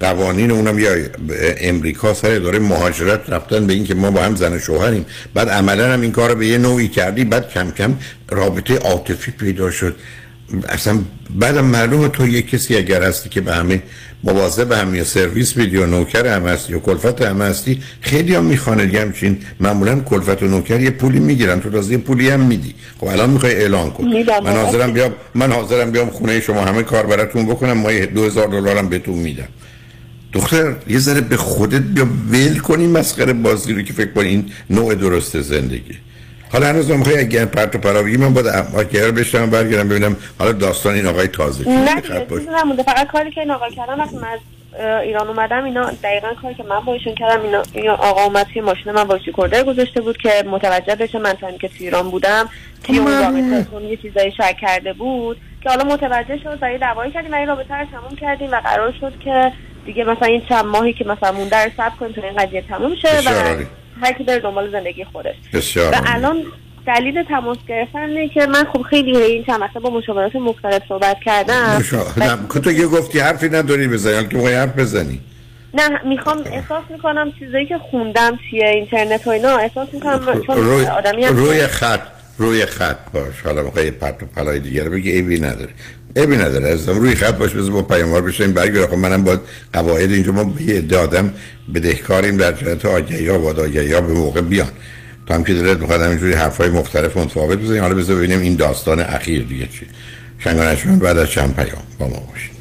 قوانین 0.00 0.50
اونم 0.50 0.78
یا 0.78 0.90
امریکا 1.60 2.14
سر 2.14 2.38
داره 2.38 2.58
مهاجرت 2.58 3.30
رفتن 3.30 3.66
به 3.66 3.72
اینکه 3.72 3.94
ما 3.94 4.10
با 4.10 4.22
هم 4.22 4.36
زن 4.36 4.58
شوهریم. 4.58 5.06
بعد 5.34 5.48
عملا 5.48 5.92
هم 5.92 6.00
این 6.00 6.12
کار 6.12 6.34
به 6.34 6.46
یه 6.46 6.58
نوعی 6.58 6.88
کردی 6.88 7.24
بعد 7.24 7.48
کم 7.48 7.70
کم 7.70 7.94
رابطه 8.30 8.76
عاطفی 8.76 9.30
پیدا 9.30 9.70
شد. 9.70 9.96
اصلا 10.68 10.98
بعدم 11.30 11.64
معلومه 11.64 12.08
تو 12.08 12.28
یه 12.28 12.42
کسی 12.42 12.76
اگر 12.76 13.02
هستی 13.02 13.28
که 13.28 13.40
به 13.40 13.54
همه 13.54 13.82
مواظب 14.24 14.72
هم 14.72 14.94
یا 14.94 15.04
سرویس 15.04 15.56
میدی 15.56 15.76
و 15.76 15.86
نوکر 15.86 16.26
هم 16.26 16.46
هستی 16.46 16.72
یا 16.72 16.78
کلفت 16.78 17.22
هم 17.22 17.42
هستی 17.42 17.82
خیلی 18.00 18.34
هم 18.34 18.44
می‌خوانه 18.44 18.86
دیگه 18.86 19.00
همچین 19.00 19.38
معمولا 19.60 20.00
کلفت 20.00 20.42
و 20.42 20.46
نوکر 20.46 20.80
یه 20.80 20.90
پولی 20.90 21.18
می‌گیرن 21.18 21.60
تو 21.60 21.70
تازه 21.70 21.92
یه 21.92 21.98
پولی 21.98 22.28
هم 22.28 22.40
میدی. 22.40 22.74
خب 23.00 23.06
الان 23.06 23.30
می‌خوای 23.30 23.54
اعلان 23.54 23.90
کن. 23.90 24.04
من 24.44 24.56
حاضرم 24.56 24.92
بیام 24.92 25.12
من 25.34 25.52
حاضرم 25.52 25.90
بیام 25.90 26.10
خونه 26.10 26.40
شما 26.40 26.64
همه 26.64 26.82
کار 26.82 27.06
براتون 27.06 27.46
بکنم 27.46 27.72
ما 27.72 27.90
2000 27.90 28.48
دلارم 28.48 28.88
بهتون 28.88 29.14
میدم. 29.14 29.48
دختر 30.32 30.76
یه 30.88 30.98
ذره 30.98 31.20
به 31.20 31.36
خودت 31.36 31.82
بیا 31.82 32.08
ول 32.30 32.58
کنی 32.58 32.86
مسخره 32.86 33.32
بازی 33.32 33.72
رو 33.72 33.82
که 33.82 33.92
فکر 33.92 34.12
کنی 34.12 34.28
این 34.28 34.44
نوع 34.70 34.94
درست 34.94 35.40
زندگی. 35.40 35.94
حالا 36.54 36.66
هنوز 36.66 36.90
من 36.90 36.96
می‌خوای 36.96 37.18
اگه 37.18 37.44
پرت 37.44 37.74
و 37.74 37.78
پراوی 37.78 38.16
من 38.16 38.34
باید 38.34 38.46
اگر 38.78 39.10
بشم 39.10 39.50
برگردم 39.50 39.88
ببینم 39.88 40.16
حالا 40.38 40.52
داستان 40.52 40.94
این 40.94 41.06
آقای 41.06 41.26
تازه 41.26 41.68
نه 41.68 42.02
نمونده. 42.62 42.82
فقط 42.82 43.06
کاری 43.06 43.30
که 43.30 43.40
این 43.40 43.50
آقا 43.50 43.68
کردم 43.68 44.00
وقتی 44.00 44.16
من 44.16 44.28
از 44.28 44.40
ایران 45.02 45.28
اومدم 45.28 45.64
اینا 45.64 45.90
دقیقا 46.02 46.28
کاری 46.42 46.54
که 46.54 46.62
من 46.62 46.80
باشون 46.80 47.14
کردم 47.14 47.42
اینا, 47.42 47.62
این 47.72 47.90
آقا 47.90 48.22
اومد 48.22 48.46
توی 48.52 48.62
ماشین 48.62 48.92
من 48.92 49.02
وایسی 49.02 49.32
کردر 49.36 49.64
گذاشته 49.64 50.00
بود 50.00 50.16
که 50.16 50.44
متوجه 50.46 50.94
بشه 50.94 51.18
من 51.18 51.32
تا 51.32 51.50
که 51.52 51.68
توی 51.68 51.86
ایران 51.86 52.10
بودم 52.10 52.48
توی 52.84 52.98
اون 52.98 53.12
رابطه 53.20 53.84
یه 53.84 53.96
چیزایی 53.96 54.32
شک 54.32 54.56
کرده 54.60 54.92
بود 54.92 55.36
که 55.62 55.68
حالا 55.68 55.84
متوجه 55.84 56.38
شد 56.38 56.58
و 56.62 56.72
یه 56.72 56.78
دعوایی 56.78 57.12
کردیم 57.12 57.32
و 57.32 57.34
این 57.34 57.48
رابطه 57.48 57.74
رو 57.74 57.86
تموم 57.86 58.16
کردیم 58.16 58.50
و 58.52 58.60
قرار 58.60 58.94
شد 59.00 59.12
که 59.24 59.52
دیگه 59.86 60.04
مثلا 60.04 60.28
این 60.28 60.42
چند 60.48 60.64
ماهی 60.64 60.92
که 60.92 61.04
مثلا 61.04 61.32
مونده 61.32 61.64
رو 61.64 61.70
سب 61.76 61.96
کنیم 62.00 62.12
تا 62.12 62.22
این 62.22 62.36
قضیه 62.36 62.62
تموم 62.62 62.94
شه 63.02 63.08
و 63.26 63.64
هر 64.02 64.12
کی 64.12 64.24
بره 64.24 64.38
دنبال 64.38 64.72
زندگی 64.72 65.04
خودش. 65.04 65.34
بسیار 65.52 65.92
و 65.92 65.96
الان 66.06 66.42
دلیل 66.86 67.22
تماس 67.22 67.58
گرفتن 67.68 67.98
اینه 67.98 68.28
که 68.28 68.46
من 68.46 68.64
خب 68.64 68.82
خیلی 68.82 69.16
این 69.16 69.44
چند 69.44 69.72
با 69.82 69.90
مشاورات 69.90 70.36
مختلف 70.36 70.82
صحبت 70.88 71.16
کردم. 71.24 71.82
نه 72.16 72.60
تو 72.60 72.72
یه 72.72 72.86
گفتی 72.86 73.18
حرفی 73.18 73.48
نداری 73.48 73.88
بزنی 73.88 74.28
که 74.28 74.36
باید 74.36 74.56
حرف 74.56 74.78
بزنی. 74.78 75.20
نه 75.74 76.04
می‌خوام 76.04 76.38
احساس 76.38 76.84
می‌کنم 76.90 77.32
چیزایی 77.38 77.66
که 77.66 77.78
خوندم 77.78 78.38
توی 78.50 78.64
اینترنت 78.64 79.26
و 79.26 79.30
اینا 79.30 79.56
احساس 79.56 79.88
می‌کنم 79.92 80.42
چون 80.46 80.56
روی, 80.56 80.86
آدمی 80.86 81.26
روی 81.26 81.66
خط 81.66 82.00
روی 82.38 82.66
خط 82.66 83.12
باش. 83.12 83.40
حالا 83.44 83.62
می‌خوای 83.62 83.90
پرت 83.90 84.22
و 84.22 84.26
پلای 84.26 84.60
دیگه 84.60 84.84
بگی 84.84 85.10
ایوی 85.10 85.40
نداره 85.40 85.70
ایوی 86.16 86.36
نداره. 86.36 86.68
از 86.68 86.88
روی 86.88 87.14
خط 87.14 87.34
باش 87.34 87.50
بذار 87.50 87.70
با 87.70 87.82
پیاموار 87.82 88.22
بشیم 88.22 88.52
برگرد. 88.52 88.86
خب 88.86 88.94
منم 88.94 89.24
باید 89.24 89.40
قواعد 89.72 90.12
اینجا 90.12 90.32
ما 90.32 90.44
به 90.44 90.62
یه 90.62 90.80
دادم. 90.80 91.34
بدهکاریم 91.74 92.36
در 92.36 92.52
جهت 92.52 92.86
آگهی 92.86 93.28
ها 93.28 93.38
و 93.38 93.60
آگهی 93.60 93.92
ها 93.92 94.00
به 94.00 94.12
موقع 94.12 94.40
بیان. 94.40 94.70
تو 95.26 95.34
هم 95.34 95.44
که 95.44 95.54
دلت 95.54 95.80
می‌خواد 95.80 96.02
همینجوری 96.02 96.32
حرفای 96.32 96.68
مختلف 96.68 97.16
متفاوت 97.16 97.58
بزنیم 97.58 97.82
حالا 97.82 97.94
بذار 97.94 98.16
ببینیم 98.16 98.40
این 98.40 98.56
داستان 98.56 99.00
اخیر 99.00 99.42
دیگه 99.42 99.66
چی. 99.66 99.86
شنگانشون 100.38 100.98
بعد 100.98 101.18
از 101.18 101.30
چند 101.30 101.56
پیام 101.56 101.82
با 101.98 102.06
ما 102.06 102.28
باشید 102.30 102.54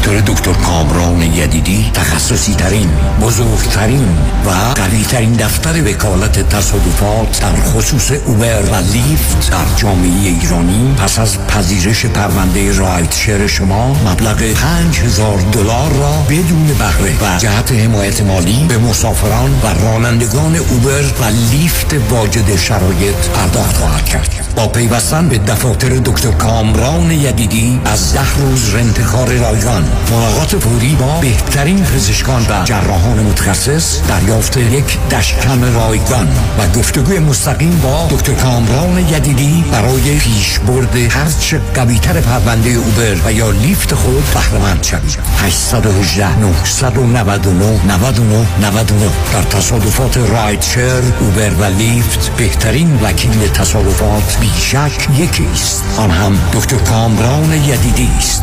دکتر 0.00 0.20
دکتر 0.20 0.52
کامران 0.70 1.22
یدیدی 1.22 1.90
تخصصی 1.94 2.54
ترین 2.54 2.90
بزرگترین 3.20 4.08
و 4.46 4.50
قوی 4.74 5.04
ترین 5.04 5.32
دفتر 5.32 5.82
وکالت 5.82 6.48
تصادفات 6.48 7.40
در 7.40 7.52
خصوص 7.52 8.12
اوبر 8.26 8.62
و 8.62 8.74
لیفت 8.74 9.50
در 9.50 9.76
جامعه 9.76 10.28
ایرانی. 10.40 10.94
پس 10.98 11.18
از 11.18 11.46
پذیرش 11.46 12.06
پرونده 12.06 12.78
رایت 12.78 13.14
شیر 13.14 13.46
شما 13.46 13.88
مبلغ 13.88 14.52
5000 14.52 15.38
دلار 15.52 15.92
را 15.92 16.12
بدون 16.28 16.66
بهره 16.78 17.12
و 17.22 17.38
جهت 17.38 17.72
حمایت 17.72 18.20
مالی 18.20 18.66
به 18.68 18.78
مسافران 18.78 19.50
و 19.50 19.84
رانندگان 19.84 20.56
اوبر 20.56 21.02
و 21.20 21.24
لیفت 21.52 21.94
واجد 22.10 22.56
شرایط 22.56 23.16
پرداخت 23.34 23.76
خواهد 23.76 24.04
کرد. 24.04 24.54
با 24.56 24.68
پیوستن 24.68 25.28
به 25.28 25.38
دفاتر 25.38 25.88
دکتر 25.88 26.30
کامران 26.30 27.10
یدیدی 27.10 27.80
از 27.84 28.12
ده 28.12 28.34
روز 28.38 28.74
رنتخار 28.74 29.28
رایگان 29.28 29.84
ملاقات 30.10 30.59
فوری 30.60 30.94
با 30.94 31.20
بهترین 31.20 31.84
پزشکان 31.84 32.42
و 32.42 32.64
جراحان 32.64 33.18
متخصص 33.18 34.00
دریافت 34.08 34.56
یک 34.56 35.08
دشکم 35.08 35.74
رایگان 35.74 36.28
و 36.58 36.78
گفتگوی 36.78 37.18
مستقیم 37.18 37.80
با 37.82 38.08
دکتر 38.10 38.32
کامران 38.32 38.98
یدیدی 38.98 39.64
برای 39.72 40.18
پیشبرد 40.18 40.96
هرچه 40.96 41.60
قویتر 41.74 42.20
پرونده 42.20 42.70
اوبر 42.70 43.16
و 43.26 43.32
یا 43.32 43.50
لیفت 43.50 43.94
خود 43.94 44.24
بهرهمند 44.34 44.82
شوید. 44.82 45.18
818 45.38 46.38
999 46.38 47.86
99 47.86 48.46
99 48.60 49.10
در 49.32 49.42
تصادفات 49.42 50.16
رایتشر 50.16 51.02
اوبر 51.20 51.50
و 51.50 51.64
لیفت 51.64 52.30
بهترین 52.36 53.00
وکیل 53.02 53.48
تصادفات 53.48 54.38
بیشک 54.40 55.08
یکی 55.18 55.46
است. 55.52 55.84
آن 55.96 56.10
هم 56.10 56.38
دکتر 56.52 56.76
کامران 56.76 57.52
یدیدی 57.52 58.08
است. 58.18 58.42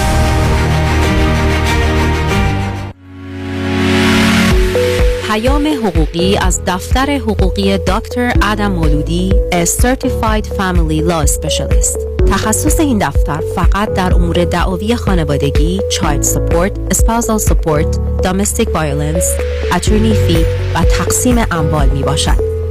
پیام 5.31 5.67
حقوقی 5.67 6.37
از 6.37 6.61
دفتر 6.67 7.17
حقوقی 7.17 7.77
دکتر 7.77 8.33
ادم 8.41 8.71
مولودی 8.71 9.33
A 9.51 9.65
Certified 9.65 10.45
Family 10.45 11.09
Law 11.09 11.31
Specialist 11.31 12.27
تخصص 12.31 12.79
این 12.79 12.97
دفتر 12.97 13.39
فقط 13.55 13.93
در 13.93 14.13
امور 14.13 14.45
دعاوی 14.45 14.95
خانوادگی، 14.95 15.81
child 15.91 16.25
support, 16.25 16.95
spousal 16.95 17.49
support, 17.49 17.97
domestic 18.23 18.67
violence, 18.67 19.25
attorney 19.71 20.15
fee 20.27 20.45
و 20.75 20.83
تقسیم 20.97 21.37
اموال 21.51 21.89
می 21.89 22.03
باشد. 22.03 22.50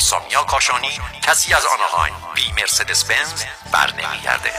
سامیا 0.00 0.42
کاشانی 0.42 0.88
کسی 1.22 1.54
از 1.54 1.62
آنهایم 1.72 2.14
بی 2.34 2.42
مرسدس 2.60 3.04
بنز 3.04 3.42
بر 3.72 3.90
نمیگرده. 3.92 4.50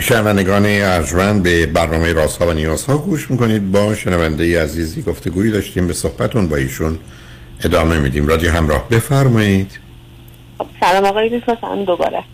شنوندگان 0.00 0.66
ارجمند 0.66 1.42
به 1.42 1.66
برنامه 1.66 2.12
راست 2.12 2.38
ها 2.38 2.46
و 2.46 2.52
نیاز 2.52 2.84
ها 2.84 2.98
گوش 2.98 3.30
می‌کنید. 3.30 3.72
با 3.72 3.94
شنونده 3.94 4.62
عزیزی 4.62 5.02
گفتگویی 5.02 5.50
داشتیم. 5.50 5.86
به 5.86 5.92
صحبتون 5.94 6.48
با 6.48 6.56
ایشون 6.56 6.98
ادامه 7.64 7.98
میدیم. 7.98 8.26
رادیو 8.26 8.52
همراه. 8.52 8.88
بفرمایید. 8.88 9.85
سلام 10.80 11.04
آقای 11.04 11.28
دوست 11.28 11.60
سلام 11.60 11.84
دوباره. 11.84 12.24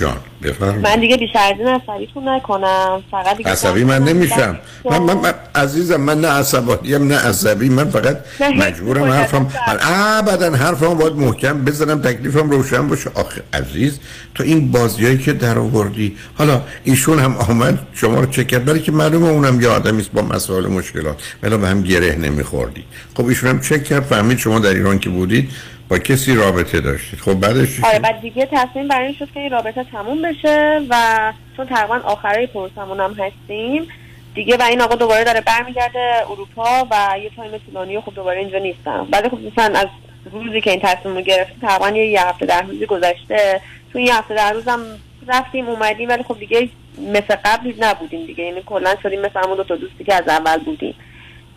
جان 0.00 0.16
بفرمایید. 0.42 0.86
من 0.86 1.00
دیگه 1.00 1.16
بیشتر 1.16 1.38
از 1.38 1.58
این 1.58 1.68
عصبیتون 1.68 2.28
نکنم. 2.28 3.02
فقط 3.10 3.36
دیگه 3.36 3.50
عصبی 3.50 3.84
من 3.84 4.04
نمیشم. 4.04 4.58
من, 4.84 4.98
من, 4.98 5.14
من 5.14 5.34
عزیزم 5.54 5.96
من 5.96 6.20
نه 6.20 6.28
عصبانیم 6.28 7.06
نه 7.06 7.16
عصبی 7.16 7.68
من 7.68 7.90
فقط 7.90 8.16
مجبورم 8.56 9.04
حرفم 9.04 9.46
ابدا 9.80 10.52
حرفم 10.52 10.94
باید 10.94 11.12
محکم 11.12 11.64
بزنم 11.64 12.02
تکلیفم 12.02 12.50
روشن 12.50 12.88
باشه. 12.88 13.10
آخه 13.14 13.42
عزیز 13.52 14.00
تو 14.34 14.44
این 14.44 14.72
بازیایی 14.72 15.18
که 15.18 15.32
در 15.32 15.58
آوردی 15.58 16.16
حالا 16.38 16.62
ایشون 16.84 17.18
هم 17.18 17.36
آمد 17.36 17.86
شما 17.92 18.20
رو 18.20 18.26
چک 18.26 18.46
کرد 18.46 18.64
برای 18.64 18.80
که 18.80 18.92
معلومه 18.92 19.28
اونم 19.28 19.60
یه 19.60 19.68
آدمی 19.68 20.00
است 20.00 20.12
با 20.12 20.22
مسائل 20.22 20.66
مشکلات. 20.66 21.16
ولی 21.42 21.56
به 21.56 21.68
هم 21.68 21.82
گره 21.82 22.16
نمیخوردی. 22.16 22.84
خب 23.16 23.26
ایشون 23.26 23.50
هم 23.50 23.60
چک 23.60 23.84
کرد 23.84 24.02
فهمید 24.02 24.38
شما 24.38 24.58
در 24.58 24.70
ایران 24.70 24.98
که 24.98 25.10
بودید. 25.10 25.50
با 25.88 25.98
کسی 25.98 26.34
رابطه 26.34 26.80
داشتید؟ 26.80 27.20
خب 27.20 27.34
بعدش 27.34 27.84
آره 27.84 27.98
بعد 27.98 28.20
دیگه 28.20 28.48
تصمیم 28.52 28.88
برای 28.88 29.06
این 29.06 29.16
شد 29.18 29.30
که 29.34 29.40
این 29.40 29.50
رابطه 29.50 29.84
تموم 29.84 30.22
بشه 30.22 30.80
و 30.90 31.32
چون 31.56 31.66
تقریبا 31.66 32.00
آخرای 32.04 32.46
پروسمون 32.46 33.00
هم 33.00 33.14
هستیم 33.14 33.88
دیگه 34.34 34.56
و 34.56 34.62
این 34.62 34.80
آقا 34.80 34.94
دوباره 34.94 35.24
داره 35.24 35.40
برمیگرده 35.40 36.12
اروپا 36.30 36.88
و 36.90 37.18
یه 37.22 37.30
تایم 37.36 37.58
طولانی 37.58 37.96
و 37.96 38.00
خب 38.00 38.14
دوباره 38.14 38.38
اینجا 38.38 38.58
نیستم. 38.58 39.08
بعد 39.10 39.28
خب 39.28 39.38
مثلا 39.40 39.78
از 39.78 39.86
روزی 40.32 40.60
که 40.60 40.70
این 40.70 40.80
تصمیم 40.82 41.16
رو 41.16 41.22
گرفتیم 41.22 41.58
تقریبا 41.62 41.98
یه 41.98 42.28
هفته 42.28 42.46
ده 42.46 42.60
روزی 42.60 42.86
گذشته. 42.86 43.60
تو 43.92 43.98
این 43.98 44.12
هفته 44.12 44.34
ده 44.34 44.50
روزم 44.50 44.80
رفتیم 45.28 45.68
اومدیم 45.68 46.08
ولی 46.08 46.22
خب 46.22 46.38
دیگه 46.38 46.68
مثل 46.98 47.36
قبل 47.44 47.72
نبودیم 47.78 48.26
دیگه. 48.26 48.44
یعنی 48.44 48.62
کلا 48.66 48.94
شدیم 49.02 49.20
مثل 49.20 49.40
همون 49.44 49.56
دو 49.56 49.64
تا 49.64 49.76
دوستی 49.76 50.04
که 50.04 50.14
از 50.14 50.28
اول 50.28 50.58
بودیم. 50.58 50.94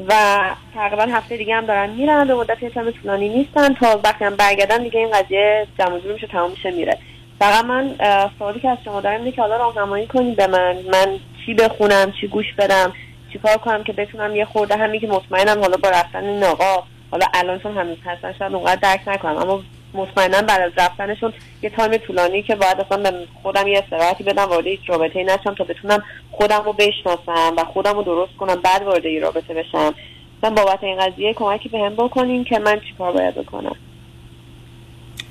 و 0.07 0.39
تقریبا 0.75 1.03
هفته 1.03 1.37
دیگه 1.37 1.55
هم 1.55 1.65
دارن 1.65 1.89
میرن. 1.89 2.27
به 2.27 2.35
مدت 2.35 2.65
کم 2.65 2.91
طولانی 2.91 3.29
نیستن. 3.29 3.73
تا 3.73 3.99
وقتی 4.03 4.25
هم 4.25 4.35
برگردن 4.35 4.83
دیگه 4.83 4.99
این 4.99 5.11
قضیه 5.11 5.67
جمع 5.79 6.13
میشه 6.13 6.27
تمام 6.27 6.51
میشه 6.51 6.71
میره. 6.71 6.97
فقط 7.39 7.65
من 7.65 7.95
سوالی 8.39 8.59
که 8.59 8.69
از 8.69 8.77
شما 8.85 9.01
دارم 9.01 9.19
اینه 9.19 9.31
که 9.31 9.41
حالا 9.41 9.57
راهنمایی 9.57 10.07
کنید 10.07 10.35
به 10.35 10.47
من. 10.47 10.75
من 10.91 11.19
چی 11.45 11.53
بخونم 11.53 12.11
چی 12.21 12.27
گوش 12.27 12.53
بدم 12.57 12.93
چی 13.33 13.39
کار 13.39 13.57
کنم 13.57 13.83
که 13.83 13.93
بتونم 13.93 14.35
یه 14.35 14.45
خورده 14.45 14.77
همین 14.77 15.01
که 15.01 15.07
مطمئنم 15.07 15.61
حالا 15.61 15.77
با 15.77 15.89
رفتن 15.89 16.23
این 16.23 16.43
آقا 16.43 16.83
حالا 17.11 17.25
الان 17.33 17.59
چون 17.59 17.77
هنوز 17.77 17.97
هستن 18.05 18.33
شاید 18.39 18.53
اونقدر 18.53 18.79
درک 18.81 19.07
نکنم. 19.07 19.37
اما 19.37 19.61
مطمئنا 19.93 20.41
بعد 20.41 20.61
از 20.61 20.71
رفتنشون 20.77 21.33
یه 21.61 21.69
تایم 21.69 21.97
طولانی 21.97 22.43
که 22.43 22.55
باید 22.55 22.77
اصلا 22.79 23.11
به 23.11 23.17
خودم 23.43 23.67
یه 23.67 23.79
استراحتی 23.79 24.23
بدم 24.23 24.43
وارد 24.43 24.67
هیچ 24.67 24.79
رابطه 24.87 25.19
ای 25.19 25.25
نشم 25.25 25.55
تا 25.55 25.63
بتونم 25.63 26.03
خودم 26.31 26.61
رو 26.65 26.73
بشناسم 26.73 27.53
و 27.57 27.63
خودم 27.63 27.95
رو 27.95 28.03
درست 28.03 28.37
کنم 28.39 28.55
بعد 28.55 28.83
وارد 28.83 29.05
یه 29.05 29.19
رابطه 29.19 29.53
بشم. 29.53 29.93
مثلا 30.37 30.55
بابت 30.55 30.83
این 30.83 30.99
قضیه 30.99 31.33
کمکی 31.33 31.69
به 31.69 31.79
هم 31.79 31.93
بکنین 31.95 32.43
که 32.43 32.59
من 32.59 32.79
چیکار 32.89 33.11
باید 33.13 33.35
بکنم. 33.35 33.75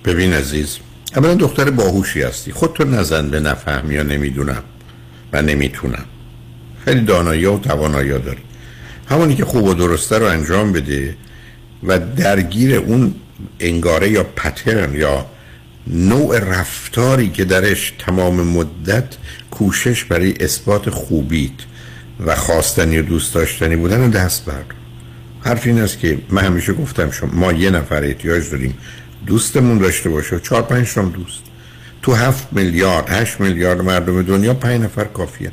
ببین 0.05 0.33
عزیز 0.33 0.79
اولا 1.17 1.35
دختر 1.35 1.71
باهوشی 1.71 2.23
هستی. 2.23 2.53
خودتو 2.53 2.85
نزن 2.85 3.31
به 3.31 3.41
نفهم 3.41 3.93
یا 3.93 4.03
نمی‌دونم 4.03 4.63
و 5.33 5.43
نمی‌تونم. 5.43 6.05
خیلی 6.85 7.01
دانایی 7.01 7.45
و 7.45 7.59
توانایی 7.59 8.09
داری. 8.09 8.43
همونی 9.09 9.35
که 9.35 9.45
خوب 9.45 9.65
و 9.65 9.75
درسته 9.75 10.19
رو 10.19 10.27
انجام 10.27 10.73
بده 10.73 11.17
و 11.83 11.99
درگیر 11.99 12.77
اون 12.77 13.15
انگاره 13.61 14.11
یا 14.11 14.25
پترن 14.25 14.95
یا 14.95 15.27
نوع 15.87 16.39
رفتاری 16.39 17.29
که 17.29 17.45
درش 17.45 17.93
تمام 17.99 18.41
مدت 18.41 19.17
کوشش 19.51 20.05
برای 20.05 20.35
اثبات 20.41 20.91
خوبیت 20.91 21.51
و 22.27 22.37
خواستنی 22.37 22.99
و 22.99 23.03
دوست 23.03 23.35
داشتنی 23.35 23.77
بودن 23.77 24.11
دست 24.11 24.45
بردار 24.45 24.75
حرف 25.41 25.67
این 25.67 25.81
است 25.81 25.99
که 25.99 26.19
من 26.31 26.45
همیشه 26.45 26.73
گفتم 26.73 27.11
شما 27.11 27.31
ما 27.33 27.53
یه 27.53 27.71
نفر 27.71 28.05
احتیاج 28.05 28.51
داریم 28.51 28.79
دوستمون 29.27 29.79
داشته 29.79 30.11
باشه. 30.11 30.41
چهار 30.41 30.63
پنج 30.63 30.95
تام 30.95 31.11
دوست. 31.11 31.41
تو 32.03 32.15
هفت 32.15 32.53
میلیارد 32.53 33.11
هشت 33.11 33.41
میلیارد 33.41 33.81
مردم 33.81 34.23
دنیا 34.23 34.55
پنج 34.55 34.81
نفر 34.81 35.05
کافیه. 35.05 35.53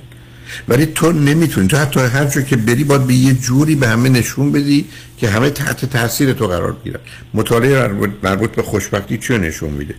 ولی 0.67 0.85
تو 0.85 1.11
نمی‌تونی. 1.11 1.67
تو 1.67 1.77
حتی 1.77 1.99
هر 1.99 2.25
که 2.25 2.55
بری 2.55 2.83
باید 2.83 3.07
به 3.07 3.13
یه 3.13 3.33
جوری 3.33 3.75
به 3.75 3.87
همه 3.87 4.09
نشون 4.09 4.51
بدی 4.51 4.85
که 5.17 5.29
همه 5.29 5.49
تحت 5.49 5.85
تاثیر 5.85 6.33
تو 6.33 6.47
قرار 6.47 6.77
گیرن 6.83 6.99
مطالعه 7.33 7.87
مربوط, 8.23 8.51
به 8.51 8.63
خوشبختی 8.63 9.19
رو 9.29 9.37
نشون 9.37 9.69
میده؟ 9.69 9.95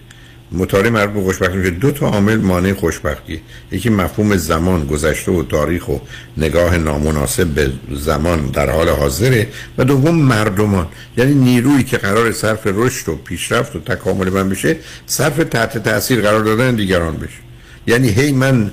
مطالعه 0.53 0.91
مربوط 0.91 1.15
به 1.15 1.33
خوشبختی 1.33 1.57
میشه 1.57 1.71
دو 1.71 1.91
تا 1.91 2.07
عامل 2.09 2.37
مانع 2.37 2.73
خوشبختی. 2.73 3.41
یکی 3.73 3.91
مفهوم 3.91 4.37
زمان 4.37 4.87
گذشته 4.87 5.33
و 5.33 5.43
تاریخ 5.43 5.89
و 5.89 5.99
نگاه 6.37 6.77
نامناسب 6.79 7.47
به 7.47 7.73
زمان 7.93 8.47
در 8.47 8.71
حال 8.71 8.89
حاضره. 8.89 9.49
و 9.79 9.85
دوم 9.85 10.15
مردمان. 10.15 10.87
یعنی 11.17 11.35
نیرویی 11.35 11.85
که 11.85 11.97
قرار 11.97 12.33
صرف 12.33 12.61
رشد 12.65 13.09
و 13.09 13.17
پیشرفت 13.17 13.77
و 13.77 13.81
تکامل 13.81 14.31
من 14.31 14.49
بشه 14.49 14.77
صرف 15.07 15.37
تحت 15.37 15.79
تاثیر 15.79 16.21
قرار 16.21 16.45
دادن 16.45 16.75
دیگران 16.75 17.17
بشه. 17.17 17.39
یعنی 17.87 18.09
هی 18.09 18.33
من 18.33 18.71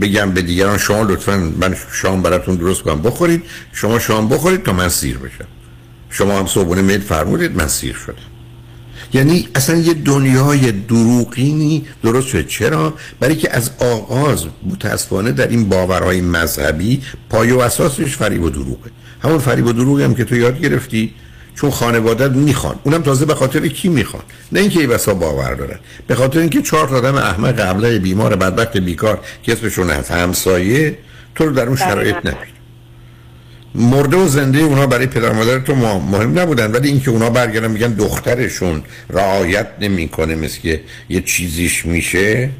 بگم 0.00 0.30
به 0.30 0.42
دیگران 0.42 0.78
شما 0.78 1.02
لطفا 1.02 1.52
من 1.58 1.76
شام 1.92 2.22
براتون 2.22 2.54
درست 2.54 2.82
کنم. 2.82 3.02
بخورید 3.02 3.42
شما 3.72 3.98
شام 3.98 4.28
بخورید 4.28 4.62
تا 4.62 4.72
من 4.72 4.88
سیر 4.88 5.18
بشم. 5.18 5.46
شما 6.10 6.38
هم 6.38 6.46
صبحونه 6.46 6.82
مید 6.82 7.00
فرمودید 7.00 7.56
من 7.56 7.68
سیر 7.68 7.94
شدم. 7.94 8.16
یعنی 9.12 9.48
اصلا 9.54 9.76
یه 9.76 9.94
دنیای 9.94 10.72
دروغینی 10.72 11.84
درست 12.02 12.28
شده 12.28 12.44
چرا؟ 12.44 12.94
برای 13.20 13.36
که 13.36 13.56
از 13.56 13.70
آغاز 13.80 14.44
متاسفانه 14.70 15.32
در 15.32 15.48
این 15.48 15.68
باورهای 15.68 16.20
مذهبی 16.20 17.02
پای 17.30 17.52
و 17.52 17.58
اساسش 17.58 18.16
فریب 18.16 18.42
و 18.42 18.50
دروغه. 18.50 18.90
همون 19.22 19.38
فریب 19.38 19.66
و 19.66 19.72
دروغی 19.72 20.02
هم 20.02 20.14
که 20.14 20.24
تو 20.24 20.36
یاد 20.36 20.60
گرفتی. 20.60 21.14
چون 21.56 21.70
خانوادت 21.70 22.30
می‌خوان. 22.30 22.74
اونم 22.82 23.02
تازه 23.02 23.24
به 23.24 23.34
خاطر 23.34 23.68
کی 23.68 23.88
می‌خوان؟ 23.88 24.22
نه 24.52 24.60
اینکه 24.60 24.80
ای 24.80 24.86
بسا 24.86 25.14
باور 25.14 25.54
دارن. 25.54 25.78
به 26.06 26.14
خاطر 26.14 26.38
اینکه 26.38 26.62
چهار 26.62 26.94
آدم 26.94 27.14
احمق 27.14 27.60
قبله 27.60 27.98
بیمار 27.98 28.36
بدبخت 28.36 28.76
بیکار 28.76 29.20
که 29.42 29.52
اسمشون 29.52 29.90
هست 29.90 30.10
همسایه 30.10 30.98
تو 31.34 31.46
رو 31.46 31.52
در 31.52 31.66
اون 31.66 31.76
شرایط 31.76 32.16
نبید 32.16 32.56
مرده 33.74 34.16
و 34.16 34.28
زنده 34.28 34.58
اونا 34.58 34.86
برای 34.86 35.06
پدر 35.06 35.32
مادر 35.32 35.58
تو 35.58 35.74
مهم 35.74 36.38
نبودن 36.38 36.72
ولی 36.72 36.88
اینکه 36.88 37.10
اونا 37.10 37.30
برگردن 37.30 37.70
میگن 37.70 37.92
دخترشون 37.92 38.82
رعایت 39.10 39.66
نمی‌کنه 39.80 40.34
مثل 40.34 40.60
که 40.60 40.80
یه 41.08 41.20
چیزیش 41.20 41.86
میشه. 41.86 42.50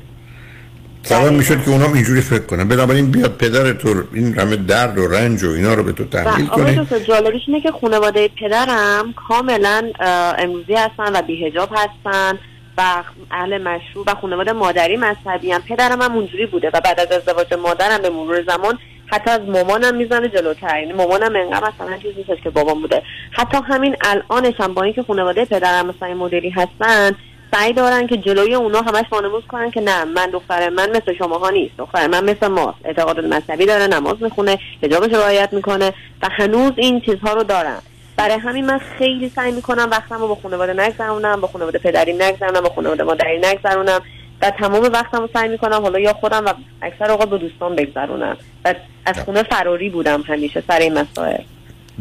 سبب 1.07 1.33
می‌شد 1.33 1.65
که 1.65 1.71
اونا 1.71 1.87
اینجوری 1.95 2.21
فکر 2.21 2.47
کنن. 2.47 2.69
بنابراین 2.69 3.11
بیاد 3.11 3.37
پدر 3.37 3.73
تو 3.73 4.03
این 4.15 4.39
همه 4.39 4.57
درد 4.57 4.99
و 4.99 5.09
رنج 5.09 5.45
و 5.45 5.51
اینا 5.51 5.75
رو 5.75 5.83
به 5.83 5.93
تو 5.93 6.05
تحمیل 6.05 6.47
کنه. 6.47 6.81
آقای 6.81 7.05
جالبش 7.05 7.41
اینه 7.47 7.61
که 7.61 7.73
خانواده 7.81 8.31
پدرم 8.41 9.15
کاملا 9.29 9.91
امروزی 10.39 10.75
هستن 10.75 11.19
و 11.19 11.23
بیهجاب 11.23 11.69
هستن 11.73 12.39
و 12.79 12.83
اهل 13.31 13.63
مشروع 13.63 14.05
و 14.07 14.15
خانواده 14.15 14.53
مادری 14.53 14.97
مذهبی 14.97 15.53
هم. 15.53 15.63
پدرم 15.69 16.03
هم 16.03 16.13
اونجوری 16.15 16.47
بوده 16.47 16.71
و 16.75 16.81
بعد 16.81 17.01
از 17.01 17.13
ازدواج 17.13 17.55
مادرم 17.55 18.03
به 18.03 18.11
مرور 18.11 18.43
زمان 18.43 18.79
حتی 19.07 19.31
از 19.31 19.41
مامانم 19.41 19.97
می‌زنه 19.97 20.29
جلوتر. 20.29 20.81
یعنی 20.81 20.93
مامانم 20.93 21.37
انقدر 21.37 21.73
مثلا 21.75 21.97
چیزی 21.97 22.25
نیست 22.29 22.43
که 22.43 22.51
بابام 22.51 22.81
بوده. 22.81 23.03
حتی 23.31 23.59
همین 23.69 23.97
الانش 24.01 24.55
هم 24.59 24.75
با 24.75 24.83
اینکه 24.83 25.03
خانواده 25.03 25.45
پدرم 25.45 25.87
مثلا 25.87 26.09
این 26.09 26.17
مدلی 26.17 26.51
هستن 26.51 27.13
سعی 27.55 27.73
دارن 27.73 28.07
که 28.07 28.17
جلوی 28.17 28.55
اونا 28.55 28.81
همش 28.81 29.05
وانمود 29.11 29.47
کنن 29.47 29.71
که 29.71 29.81
نه 29.81 30.05
من 30.05 30.31
دختر 30.31 30.69
من 30.69 30.91
مثل 30.91 31.15
شماها 31.19 31.51
نیست. 31.51 31.77
دختر 31.79 32.07
من 32.07 32.25
مثل 32.25 32.47
ماست. 32.47 32.79
اعتقاد 32.85 33.25
مذهبی 33.25 33.67
داره 33.67 33.87
نماز 33.87 34.17
می‌خونه 34.21 34.59
حجابش 34.83 35.15
رعایت 35.15 35.49
می‌کنه 35.53 35.93
و 36.23 36.29
هنوز 36.33 36.73
این 36.77 37.01
چیزها 37.01 37.33
رو 37.33 37.43
دارن. 37.43 37.79
برای 38.17 38.39
همین 38.39 38.67
من 38.67 38.81
خیلی 38.99 39.33
سعی 39.37 39.53
می‌کنم 39.53 39.89
وقتم 39.91 40.21
رو 40.21 40.29
با 40.29 40.35
خانواده 40.35 40.73
نگذرونم 40.73 41.41
با 41.41 41.49
خانواده 41.49 41.79
پدری 41.79 42.13
نگذرونم 42.13 42.61
با 42.61 42.69
خانواده 42.69 43.05
مادری 43.05 43.39
نگذرونم 43.39 44.01
و 44.43 44.51
تمام 44.51 44.83
وقتم 44.83 45.21
رو 45.21 45.29
سعی 45.33 45.49
می‌کنم 45.49 45.83
حالا 45.83 45.99
یا 45.99 46.13
خودم 46.13 46.45
و 46.47 46.53
اکثر 46.83 47.11
اوقات 47.11 47.29
با 47.29 47.37
دوستان 47.37 47.77
بگذرونم. 47.77 48.37
و 48.65 48.75
از 49.07 49.19
خونه 49.19 49.43
فراری 49.43 49.91
بودم 49.91 50.23
همیشه 50.23 50.63
سر 50.69 50.79
این 50.79 50.99
مسائل. 50.99 51.43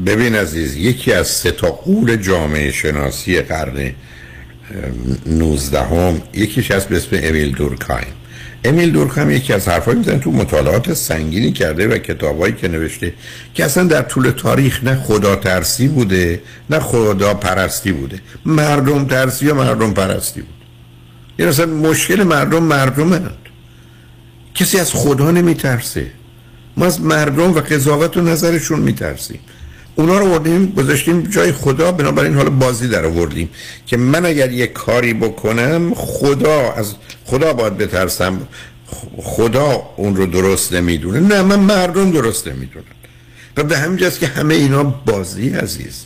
ببین 0.06 0.36
عزیز 0.36 0.78
یکی 0.78 1.14
از 1.14 1.28
سه 1.28 1.52
تا 1.52 1.72
قول 1.72 2.16
جامعه 2.16 2.72
شناسی 2.72 3.42
قرن 3.42 3.94
19 5.26 5.80
هم 5.80 6.22
یکیش 6.34 6.72
هست 6.72 6.90
به 6.90 6.98
اسم 6.98 7.20
امیل 7.24 7.52
دورکایم 7.52 8.14
امیل 8.64 8.92
دورکایم 8.92 9.32
یکی 9.32 9.54
از 9.54 9.68
حرفایی 9.68 9.98
می‌زنه 9.98 10.20
تو 10.20 10.32
مطالعات 10.32 10.94
سنگینی 10.94 11.52
کرده 11.52 11.88
و 11.88 11.98
کتابایی 11.98 12.54
که 12.54 12.68
نوشته 12.68 13.14
که 13.54 13.66
اصلا 13.66 13.84
در 13.84 14.02
طول 14.02 14.32
تاریخ 14.32 14.84
نه 14.84 14.96
خدا 14.96 15.36
ترسی 15.36 15.88
بوده 15.88 16.42
نه 16.70 16.80
خدا 16.80 17.34
پرستی 17.34 17.92
بوده. 17.92 18.20
مردم 18.46 19.06
ترسی 19.06 19.46
یا 19.46 19.54
مردم 19.54 19.94
پرستی 19.94 20.42
بود؟ 20.42 20.54
یعنی 21.40 21.50
اصلا 21.50 21.66
مشکل 21.66 22.24
مردم 22.24 22.64
مردم 22.64 23.32
کسی 24.56 24.80
از 24.80 24.94
خدا 24.94 25.32
نمیترسه. 25.32 26.08
ما 26.78 26.86
از 26.86 27.02
مردم 27.02 27.52
و 27.52 27.60
قضاوت 27.60 28.18
و 28.18 28.22
نظرشون 28.22 28.80
میترسیم. 28.80 29.40
اونا 29.96 30.20
رو 30.20 30.28
وردیم 30.28 30.66
گذاشتیم 30.66 31.22
جای 31.22 31.52
خدا 31.52 31.92
بنابراین 31.92 32.34
حالا 32.36 32.50
بازی 32.50 32.88
در 32.88 33.06
آوردیم 33.06 33.50
که 33.86 33.98
من 33.98 34.26
اگر 34.26 34.52
یک 34.52 34.74
کاری 34.74 35.14
بکنم 35.14 35.94
خدا 35.96 36.72
از 36.72 36.94
خدا 37.26 37.54
باید 37.54 37.78
بترسم. 37.78 38.48
خدا 39.18 39.84
اون 39.98 40.16
رو 40.16 40.26
درست 40.26 40.74
نمی‌دونه. 40.74 41.20
نه 41.20 41.42
من 41.42 41.60
مردم 41.60 42.12
درست 42.12 42.48
نمی‌دونم 42.48 42.86
و 43.58 43.64
به 43.64 43.78
همینجاست 43.78 44.20
که 44.20 44.28
همه 44.28 44.54
اینا 44.54 44.84
بازی 44.84 45.50
عزیز. 45.50 46.06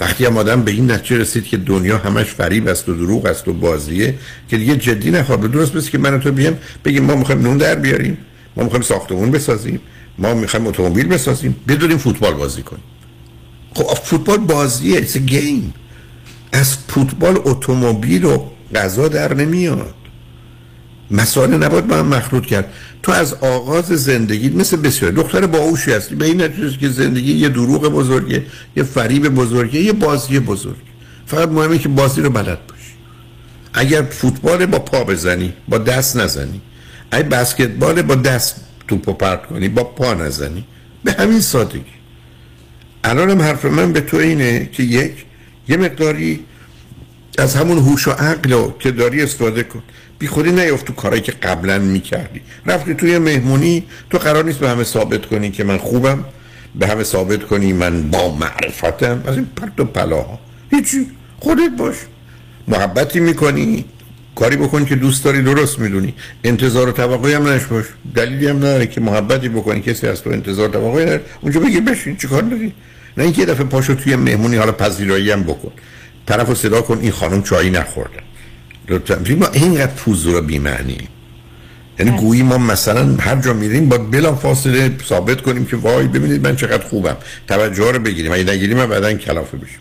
وقتی 0.00 0.24
هم 0.24 0.36
آدم 0.36 0.62
به 0.62 0.70
این 0.70 0.90
نتیجه 0.90 1.18
رسید 1.18 1.44
که 1.44 1.56
دنیا 1.56 1.98
همش 1.98 2.26
فریب 2.26 2.68
است 2.68 2.88
و 2.88 2.94
دروغ 2.94 3.26
است 3.26 3.48
و 3.48 3.52
بازیه 3.52 4.14
که 4.48 4.56
دیگه 4.56 4.76
جدی 4.76 5.10
نخواد. 5.10 5.50
درست 5.50 5.72
بس 5.72 5.90
که 5.90 5.98
من 5.98 6.20
تو 6.20 6.32
بیم 6.32 6.58
بگیم 6.84 7.04
ما 7.04 7.14
می‌خوایم 7.14 7.42
نون 7.42 7.58
در 7.58 7.74
بیاریم 7.74 8.18
ما 8.56 8.62
می‌خوایم 8.62 8.82
ساختمون 8.82 9.30
بسازیم 9.30 9.80
ما 10.18 10.34
می‌خوایم 10.34 10.66
اتومبیل 10.66 11.06
بسازیم 11.06 11.56
بدونیم 11.68 11.98
فوتبال 11.98 12.34
بازی 12.34 12.62
کنیم. 12.62 12.82
خب 13.74 13.94
فوتبال 14.04 14.38
بازیه 14.38 14.96
ایتس 14.96 15.16
گیم 15.16 15.74
از 16.52 16.76
فوتبال 16.88 17.40
اتومبیل 17.44 18.24
و 18.24 18.44
غذا 18.74 19.08
در 19.08 19.34
نمیاد. 19.34 19.94
مسائل 21.10 21.54
نباید 21.54 21.86
با 21.86 21.96
هم 21.96 22.06
مخلوط 22.06 22.46
کرد. 22.46 22.72
تو 23.02 23.12
از 23.12 23.34
آغاز 23.34 23.86
زندگی 23.86 24.48
مثل 24.48 24.76
بسیار 24.76 25.12
دختر 25.12 25.46
باهوشی 25.46 25.92
هستی؟ 25.92 26.14
به 26.14 26.24
این 26.24 26.42
نتیجه 26.42 26.78
که 26.78 26.88
زندگی 26.88 27.32
یه 27.32 27.48
دروغ 27.48 27.88
بزرگه 27.88 28.44
یه 28.76 28.82
فریب 28.82 29.28
بزرگه 29.28 29.80
یه 29.80 29.92
بازی 29.92 30.38
بزرگ. 30.38 30.76
فقط 31.26 31.48
مهمه 31.48 31.78
که 31.78 31.88
بازی 31.88 32.20
رو 32.20 32.30
بلد 32.30 32.66
باشی. 32.66 32.92
اگر 33.74 34.02
فوتبال 34.02 34.66
با 34.66 34.78
پا 34.78 35.04
بزنی 35.04 35.52
با 35.68 35.78
دست 35.78 36.16
نزنی. 36.16 36.60
اگه 37.10 37.28
بسکتبال 37.28 38.02
با 38.02 38.14
دست 38.14 38.56
توپو 38.88 39.12
پرت 39.12 39.46
کنی 39.46 39.68
با 39.68 39.84
پا 39.84 40.14
نزنی. 40.14 40.64
به 41.04 41.12
همین 41.12 41.40
سادگی. 41.40 41.99
الانم 43.04 43.42
حرف 43.42 43.64
من 43.64 43.92
به 43.92 44.00
تو 44.00 44.16
اینه 44.16 44.68
که 44.72 44.82
یک 44.82 45.12
یه 45.68 45.76
مقداری 45.76 46.44
از 47.38 47.56
همون 47.56 47.78
هوش 47.78 48.08
و 48.08 48.10
عقل 48.10 48.70
که 48.78 48.90
داری 48.90 49.22
استفاده 49.22 49.62
کن. 49.62 49.82
بی 50.18 50.26
خودی 50.26 50.52
نیفت 50.52 50.86
تو 50.86 50.92
کارهایی 50.92 51.22
که 51.22 51.32
قبلا 51.32 51.78
می‌کردی. 51.78 52.40
رفتی 52.66 52.94
توی 52.94 53.18
مهمونی 53.18 53.84
تو 54.10 54.18
قرار 54.18 54.44
نیست 54.44 54.58
به 54.58 54.68
همه 54.68 54.84
ثابت 54.84 55.26
کنی 55.26 55.50
که 55.50 55.64
من 55.64 55.78
خوبم 55.78 56.24
به 56.74 56.86
همه 56.86 57.04
ثابت 57.04 57.44
کنی 57.44 57.72
من 57.72 58.10
با 58.10 58.36
معرفتم. 58.36 59.22
از 59.26 59.36
این 59.36 59.46
پرت 59.56 59.80
و 59.80 59.84
پلاها. 59.84 60.38
هیچی. 60.70 61.06
خودت 61.38 61.70
باش. 61.78 61.96
محبتی 62.68 63.20
می‌کنی. 63.20 63.84
کاری 64.36 64.56
بکن 64.56 64.84
که 64.84 64.96
دوست 64.96 65.24
داری 65.24 65.42
درست 65.42 65.78
می‌دونی. 65.78 66.14
انتظار 66.44 66.88
و 66.88 66.92
توقعی 66.92 67.34
هم 67.34 67.48
نش 67.48 67.64
باش. 67.64 67.84
دلیلی 68.14 68.46
هم 68.46 68.56
نداره 68.56 68.86
که 68.86 69.00
محبتی 69.00 69.48
بکنی. 69.48 69.80
کسی 69.80 70.06
از 70.06 70.22
تو 70.22 70.30
انتظار 70.30 70.68
و 70.68 70.72
توقعی 70.72 71.04
نداره. 71.04 71.20
اونجا 71.40 71.60
بگی 71.60 71.80
بشین. 71.80 72.16
چیکار 72.16 72.42
داری؟ 72.42 72.72
نه 73.16 73.24
اینکه 73.24 73.40
یه 73.40 73.46
دفعه 73.46 73.64
پاشو 73.64 73.94
توی 73.94 74.16
مهمونی 74.16 74.56
حالا 74.56 74.72
پذیرایی 74.72 75.30
هم 75.30 75.42
بکن. 75.42 75.72
طرف 76.26 76.54
صدا 76.54 76.82
کن. 76.82 76.98
این 76.98 77.10
خانم 77.10 77.42
چایی 77.42 77.70
نخورده. 77.70 78.20
لطفا. 78.88 79.34
ما 79.34 79.46
اینقدر 79.46 79.92
پوزور 79.92 80.36
و 80.36 80.42
بیمعنی. 80.42 81.08
یعنی 81.98 82.18
گویی 82.18 82.42
ما 82.42 82.58
مثلا 82.58 83.16
هر 83.20 83.36
جا 83.36 83.52
میریم 83.52 83.88
با 83.88 83.98
بلا 83.98 84.34
فاصله 84.34 84.90
ثابت 85.08 85.40
کنیم 85.40 85.66
که 85.66 85.76
وای 85.76 86.06
ببینید 86.06 86.46
من 86.46 86.56
چقدر 86.56 86.84
خوبم. 86.84 87.16
توجه 87.48 87.90
رو 87.90 87.98
بگیریم. 87.98 88.32
اگه 88.32 88.44
نگیریم 88.44 88.86
بعدا 88.86 89.12
کلافه 89.12 89.56
بشیم. 89.56 89.78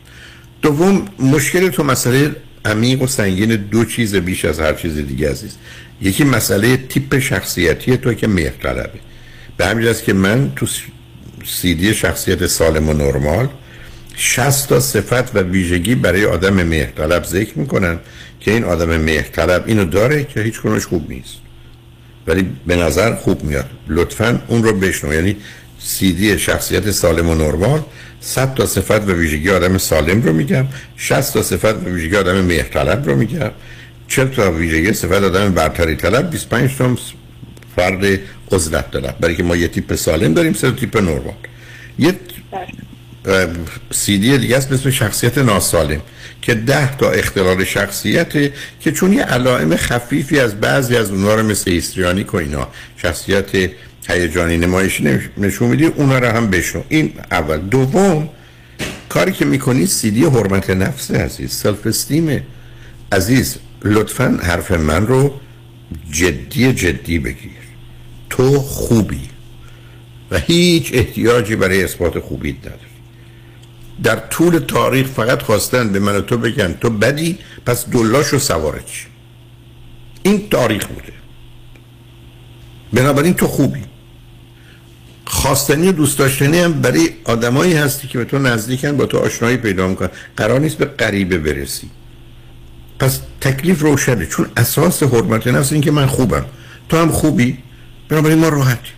دوم 0.62 1.06
مشکل 1.20 1.70
تو 1.70 1.84
مسئله 1.84 2.36
عمیق 2.66 3.02
و 3.02 3.08
سنگین 3.08 3.56
دو 3.56 3.86
چیز 3.86 4.16
بیش 4.16 4.46
از 4.46 4.60
هر 4.60 4.74
چیز 4.74 4.98
دیگه 4.98 5.32
عزیز. 5.32 5.56
یکی 6.02 6.24
مسئله 6.24 6.78
تیپ 6.78 7.20
شخصیتی 7.20 7.98
تو 7.98 8.14
که 8.14 8.28
مهرطلبه 8.28 9.00
به 9.58 9.66
همین 9.66 9.94
که 10.06 10.14
من 10.14 10.52
تو 10.56 10.68
سیدی 11.46 11.94
شخصیت 11.94 12.48
سالم 12.48 12.90
و 12.90 12.94
نرمال 12.94 13.48
60 14.16 14.70
تا 14.70 14.80
صفت 14.80 15.36
و 15.36 15.40
ویژگی 15.40 15.96
برای 15.96 16.26
آدم 16.26 16.64
مهرطلب 16.64 17.24
ذکر 17.24 17.60
می‌کنن 17.60 18.00
که 18.40 18.52
این 18.52 18.64
آدم 18.64 18.98
مهرطلب 18.98 19.64
اینو 19.68 19.86
داره 19.86 20.24
که 20.24 20.42
هیچ 20.42 20.62
کنش 20.62 20.86
خوب 20.86 21.10
نیست. 21.10 21.36
ولی 22.28 22.50
به 22.68 22.76
نظر 22.76 23.16
خوب 23.16 23.44
میاد. 23.44 23.70
لطفا 23.88 24.42
اون 24.48 24.64
رو 24.64 24.74
بشنو. 24.74 25.14
یعنی 25.14 25.36
سیدی 25.80 26.40
شخصیت 26.40 26.92
سالم 26.92 27.30
و 27.30 27.36
نرمال 27.36 27.82
100 28.22 28.54
تا 28.54 28.66
صفت 28.66 28.92
و 29.10 29.14
ویژگی 29.14 29.50
آدم 29.50 29.78
سالم 29.78 30.22
رو 30.22 30.34
میگم 30.34 30.66
60 30.98 31.34
تا 31.34 31.44
صفت 31.44 31.66
و 31.66 31.90
ویژگی 31.90 32.16
آدم 32.16 32.42
مهرطلب 32.42 33.06
رو 33.06 33.16
میگم 33.16 33.52
40 34.08 34.28
تا 34.28 34.52
ویژگی 34.52 34.94
صفت 34.94 35.24
آدم 35.24 35.54
برتری 35.54 35.96
طلب 35.96 36.30
25 36.30 36.78
تا 36.78 36.96
فرد 37.76 38.20
عزلت 38.52 38.92
طلب. 38.92 39.20
برای 39.20 39.36
اینکه 39.36 39.44
ما 39.44 39.56
یه 39.56 39.68
تیپ 39.68 39.96
سالم 39.96 40.34
داریم 40.34 40.54
سه 40.54 40.72
تیپ 40.72 40.98
نرمال 40.98 41.34
یه 42.00 42.14
سیدی 43.92 44.38
دیگه 44.38 44.58
است 44.58 44.72
مثل 44.72 44.90
شخصیت 44.90 45.38
ناسالم 45.38 46.02
که 46.42 46.54
ده 46.54 46.98
تا 46.98 47.10
اختلال 47.12 47.64
شخصیت 47.64 48.52
که 48.80 48.92
چون 48.92 49.14
یه 49.14 49.24
علائم 49.24 49.76
خفیفی 49.76 50.40
از 50.40 50.60
بعضی 50.60 50.98
از 50.98 51.12
اونها 51.12 51.36
رو 51.36 51.44
مثل 51.44 51.72
histrionic 51.72 52.34
و 52.34 52.38
اینا 52.38 52.68
شخصیت 52.98 53.72
هیجانی 54.08 54.58
نمایشی 54.58 55.20
نشون 55.38 55.70
میدی 55.70 55.86
اونا 55.86 56.20
رو 56.20 56.28
هم 56.28 56.50
بشنو. 56.50 56.82
این 56.90 57.14
اول. 57.32 57.58
دوم 57.58 58.30
کاری 59.10 59.32
که 59.32 59.46
می‌کنی 59.46 59.86
سیدی 59.86 60.26
حرمت 60.26 60.70
نفس 60.70 61.12
عزیز 61.12 61.52
self 61.52 61.88
esteem 61.88 62.36
ه 62.36 62.44
عزیز. 63.12 63.58
لطفا 63.84 64.40
حرف 64.44 64.72
من 64.72 65.08
رو 65.08 65.40
جدی 66.12 66.74
جدی 66.74 67.20
بگیر. 67.20 67.52
تو 68.30 68.60
خوبی 68.60 69.30
و 70.32 70.40
هیچ 70.40 70.92
احتیاجی 70.94 71.56
برای 71.56 71.84
اثبات 71.84 72.20
خوبی 72.20 72.52
نداری. 72.52 72.76
در 74.04 74.16
طول 74.16 74.60
تاریخ 74.60 75.08
فقط 75.08 75.42
خواستن 75.42 75.90
به 75.90 76.00
من 76.00 76.16
و 76.16 76.22
تو 76.22 76.38
بگن 76.38 76.74
تو 76.82 76.90
بدی 76.90 77.38
پس 77.66 77.90
دلاشو 77.90 78.40
سوارچ 78.40 79.06
این 80.24 80.50
تاریخ 80.50 80.88
بوده. 80.88 81.14
بنابراین 82.94 83.34
تو 83.34 83.48
خوبی. 83.48 83.84
خواستنی 85.32 85.88
و 85.88 85.92
دوست 85.92 86.18
داشتنی 86.18 86.60
هم 86.60 86.74
برای 86.74 87.10
آدمایی 87.24 87.74
هستی 87.74 88.08
که 88.08 88.18
به 88.18 88.26
تو 88.26 88.40
نزدیکن 88.40 88.98
با 88.98 89.06
تو 89.06 89.18
آشنایی 89.18 89.58
پیدا 89.58 89.88
می‌کنن. 89.88 90.10
قرار 90.38 90.60
نیست 90.60 90.78
به 90.78 90.86
غریبه 90.86 91.38
برسی. 91.38 91.90
پس 93.00 93.20
تکلیف 93.42 93.82
روشنه. 93.82 94.26
چون 94.26 94.46
اساس 94.58 95.04
حرمت 95.04 95.48
نفس 95.48 95.72
این 95.72 95.82
که 95.82 95.92
من 95.92 96.06
خوبم. 96.06 96.46
تو 96.90 96.98
هم 96.98 97.12
خوبی؟ 97.12 97.58
بنابراین 98.10 98.38
ما 98.38 98.50
راحتی 98.50 98.92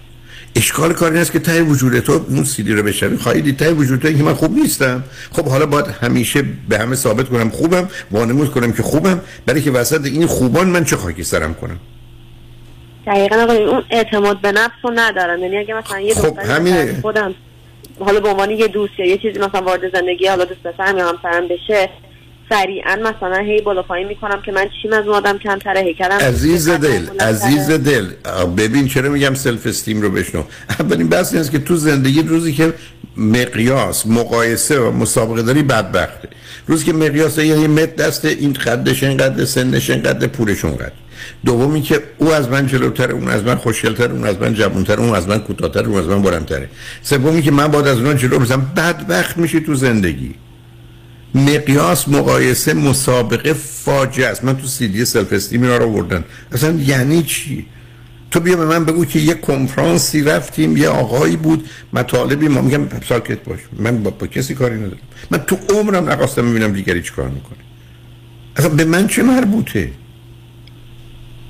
اشکال 0.55 0.93
کاری 0.93 1.17
است 1.17 1.31
که 1.31 1.39
تای 1.39 1.61
وجود 1.61 1.99
تو 1.99 2.25
اون 2.29 2.43
سیدی 2.43 2.73
رو 2.73 2.83
بشنوی. 2.83 3.17
خواهی 3.17 3.51
تای 3.51 3.73
وجود 3.73 3.99
تو 3.99 4.07
اینکه 4.07 4.23
من 4.23 4.33
خوب 4.33 4.57
نیستم. 4.57 5.03
خب 5.31 5.45
حالا 5.45 5.65
باید 5.65 5.85
همیشه 6.01 6.43
به 6.69 6.79
همه 6.79 6.95
ثابت 6.95 7.29
کنم 7.29 7.49
خوبم 7.49 7.87
وانمود 8.11 8.51
کنم 8.51 8.71
که 8.71 8.83
خوبم. 8.83 9.21
برای 9.45 9.61
که 9.61 9.71
وسط 9.71 10.05
این 10.05 10.25
خوبان 10.25 10.67
من 10.67 10.85
چه 10.85 10.95
خاکی 10.95 11.23
سرم 11.23 11.53
کنم؟ 11.53 11.79
دقیقا 13.07 13.35
آقای 13.35 13.63
اون 13.63 13.83
اعتماد 13.89 14.41
به 14.41 14.51
نفس 14.51 14.75
رو 14.83 14.91
ندارم. 14.95 15.39
یعنی 15.39 15.57
اگه 15.57 15.73
مثلا 15.73 15.99
یه 15.99 16.13
خب 16.13 16.39
همینه. 16.39 17.01
خودم 17.01 17.33
حالا 17.99 18.19
به 18.19 18.29
عنوان 18.29 18.51
یه 18.51 18.67
دوست 18.67 18.99
یا 18.99 19.05
یه 19.05 19.17
چیزی 19.17 19.39
مثلا 19.39 19.61
وارد 19.61 19.93
زندگی 19.93 20.27
حالا 20.27 20.45
دوست 20.45 20.63
پسرم 20.63 20.97
یا 20.97 21.09
همسرم 21.09 21.47
بشه 21.47 21.89
سریعا 22.49 22.95
مثلا 22.95 23.37
هی 23.37 23.61
بالا 23.61 23.81
پایین 23.81 24.07
می‌کنم 24.07 24.41
که 24.41 24.51
من 24.51 24.65
چیم 24.81 24.93
از 24.93 25.07
اون 25.07 25.15
آدم 25.15 25.37
کمتره 25.37 25.81
هی 25.81 25.93
کردم 25.93 26.15
عزیز 26.15 26.69
دل 26.69 27.19
عزیز 27.19 27.71
دل. 27.71 28.05
ببین 28.57 28.87
چرا 28.87 29.09
میگم 29.09 29.33
سلف 29.33 29.67
استیم 29.67 30.01
رو 30.01 30.09
بشنو. 30.09 30.43
اولین 30.79 31.09
بحث 31.09 31.35
است 31.35 31.51
که 31.51 31.59
تو 31.59 31.75
زندگی 31.75 32.21
روزی 32.21 32.53
که 32.53 32.73
مقیاس 33.17 34.07
مقایسه 34.07 34.79
و 34.79 34.91
مسابقه 34.91 35.41
داری 35.41 35.63
بدبخته. 35.63 36.29
روزی 36.67 36.85
که 36.85 36.93
مقیاس 36.93 37.37
یه 37.37 37.67
متر 37.67 37.95
دسته 37.95 38.27
این 38.27 38.53
قدش 38.53 39.03
اینقدر 39.03 39.45
سنش 39.45 39.89
اینقدر 39.89 40.27
پولش 40.27 40.65
اونقدر. 40.65 40.91
دومی 41.45 41.81
که 41.81 42.03
او 42.17 42.33
از 42.33 42.49
من 42.49 42.67
جلوتر 42.67 43.11
اون 43.11 43.27
از 43.27 43.43
من 43.43 43.55
خوشگلتر 43.55 44.11
اون 44.11 44.27
از 44.27 44.37
من 44.37 44.53
جوانتر 44.53 44.99
اون 44.99 45.15
از 45.15 45.27
من 45.27 45.39
کوتاهتر 45.39 45.85
اون 45.85 45.99
از 45.99 46.05
من 46.05 46.21
بلندتره. 46.21 46.69
سومی 47.01 47.41
که 47.41 47.51
من 47.51 47.67
باید 47.67 47.87
از 47.87 47.97
اونها 47.97 48.13
جلو 48.13 48.39
بزنم 48.39 48.71
بدبخت 48.75 49.37
میشی 49.37 49.59
تو 49.59 49.75
زندگی. 49.75 50.35
مقیاس 51.35 52.07
مقایسه 52.07 52.73
مسابقه 52.73 53.53
فاجعه 53.53 54.27
است. 54.27 54.43
من 54.43 54.57
تو 54.57 54.67
سیدی 54.67 55.05
سلف 55.05 55.33
استیم 55.33 55.63
اینا 55.63 55.77
رو 55.77 55.85
آوردن. 55.85 56.23
اصلا 56.51 56.71
یعنی 56.71 57.23
چی؟ 57.23 57.65
تو 58.31 58.39
بیا 58.39 58.55
به 58.55 58.65
من 58.65 58.85
بگو 58.85 59.05
که 59.05 59.19
یه 59.19 59.33
کنفرانسی 59.33 60.21
رفتیم 60.21 60.77
یه 60.77 60.89
آقایی 60.89 61.35
بود 61.35 61.69
مطالبی 61.93 62.47
ما. 62.47 62.61
میگم 62.61 62.81
ساکت 63.09 63.43
باش 63.43 63.59
من 63.77 64.03
با, 64.03 64.09
با 64.09 64.27
کسی 64.27 64.55
کاری 64.55 64.75
ندارم. 64.75 64.97
من 65.31 65.37
تو 65.37 65.57
عمرم 65.69 66.09
نخواستم 66.09 66.49
ببینم 66.51 66.73
دیگری 66.73 67.01
چیکار 67.01 67.29
می‌کنه. 67.29 67.57
اصلا 68.55 68.69
به 68.69 68.85
من 68.85 69.07
چه 69.07 69.23
مربوطه؟ 69.23 69.91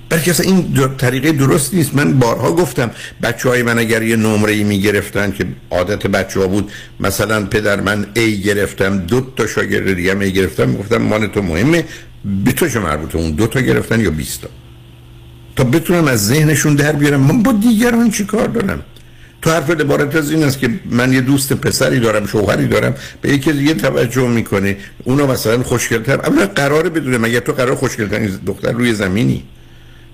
بلکه 0.09 0.32
اصلا 0.32 0.45
این 0.45 0.88
طریقه 0.97 1.32
درست 1.32 1.73
نیست. 1.73 1.95
من 1.95 2.19
بارها 2.19 2.51
گفتم 2.51 2.91
بچه 3.23 3.49
های 3.49 3.63
من 3.63 3.79
اگر 3.79 4.03
یه 4.03 4.15
نمره 4.15 4.51
ای 4.51 4.63
می 4.63 4.82
گرفتن 4.82 5.32
که 5.32 5.45
عادت 5.71 6.07
بچه 6.07 6.39
ها 6.39 6.47
بود 6.47 6.71
مثلا 6.99 7.45
پدر 7.45 7.82
من 7.82 8.05
ای 8.15 8.41
گرفتم 8.41 8.97
دو 8.97 9.21
تا 9.21 9.47
شاگرد 9.47 9.93
دیگه 9.93 10.19
ای 10.19 10.34
گرفتم 10.34 10.73
گفتم 10.73 10.97
مان 10.97 11.27
تو 11.27 11.41
مهمه. 11.41 11.86
به 12.45 12.51
تو 12.51 12.69
چه 12.69 12.79
مربوطه؟ 12.79 13.17
اون 13.17 13.32
دو 13.32 13.47
تا 13.47 13.59
گرفتن 13.59 13.99
یا 13.99 14.11
20 14.11 14.41
تا؟ 14.41 14.47
تا 15.55 15.63
بتونم 15.63 16.07
از 16.07 16.27
ذهنشون 16.27 16.75
در 16.75 16.91
بیارم. 16.91 17.19
من 17.19 17.43
با 17.43 17.51
دیگران 17.51 18.11
چی 18.11 18.25
کار 18.25 18.47
دارم؟ 18.47 18.83
تو 19.41 19.49
حرف 19.51 19.69
عبارت 19.69 20.15
از 20.15 20.31
این 20.31 20.43
است 20.43 20.59
که 20.59 20.69
من 20.85 21.13
یه 21.13 21.21
دوست 21.21 21.53
پسری 21.53 21.99
دارم 21.99 22.25
شوهری 22.25 22.67
دارم 22.67 22.95
به 23.21 23.29
یکی 23.29 23.51
دیگه 23.51 23.73
توجه 23.73 24.27
می‌کنه. 24.27 24.77
اونو 25.03 25.27
مثلا 25.27 25.63
خوشگلتر. 25.63 26.21
اولا 26.21 26.45
قراره 26.45 26.89
بدونه 26.89 27.17
مگه 27.17 27.39
تو 27.39 27.51
قرار 27.53 27.75
خوشگلترین 27.75 28.39
دختر 28.45 28.71
روی 28.71 28.93
زمینی. 28.93 29.43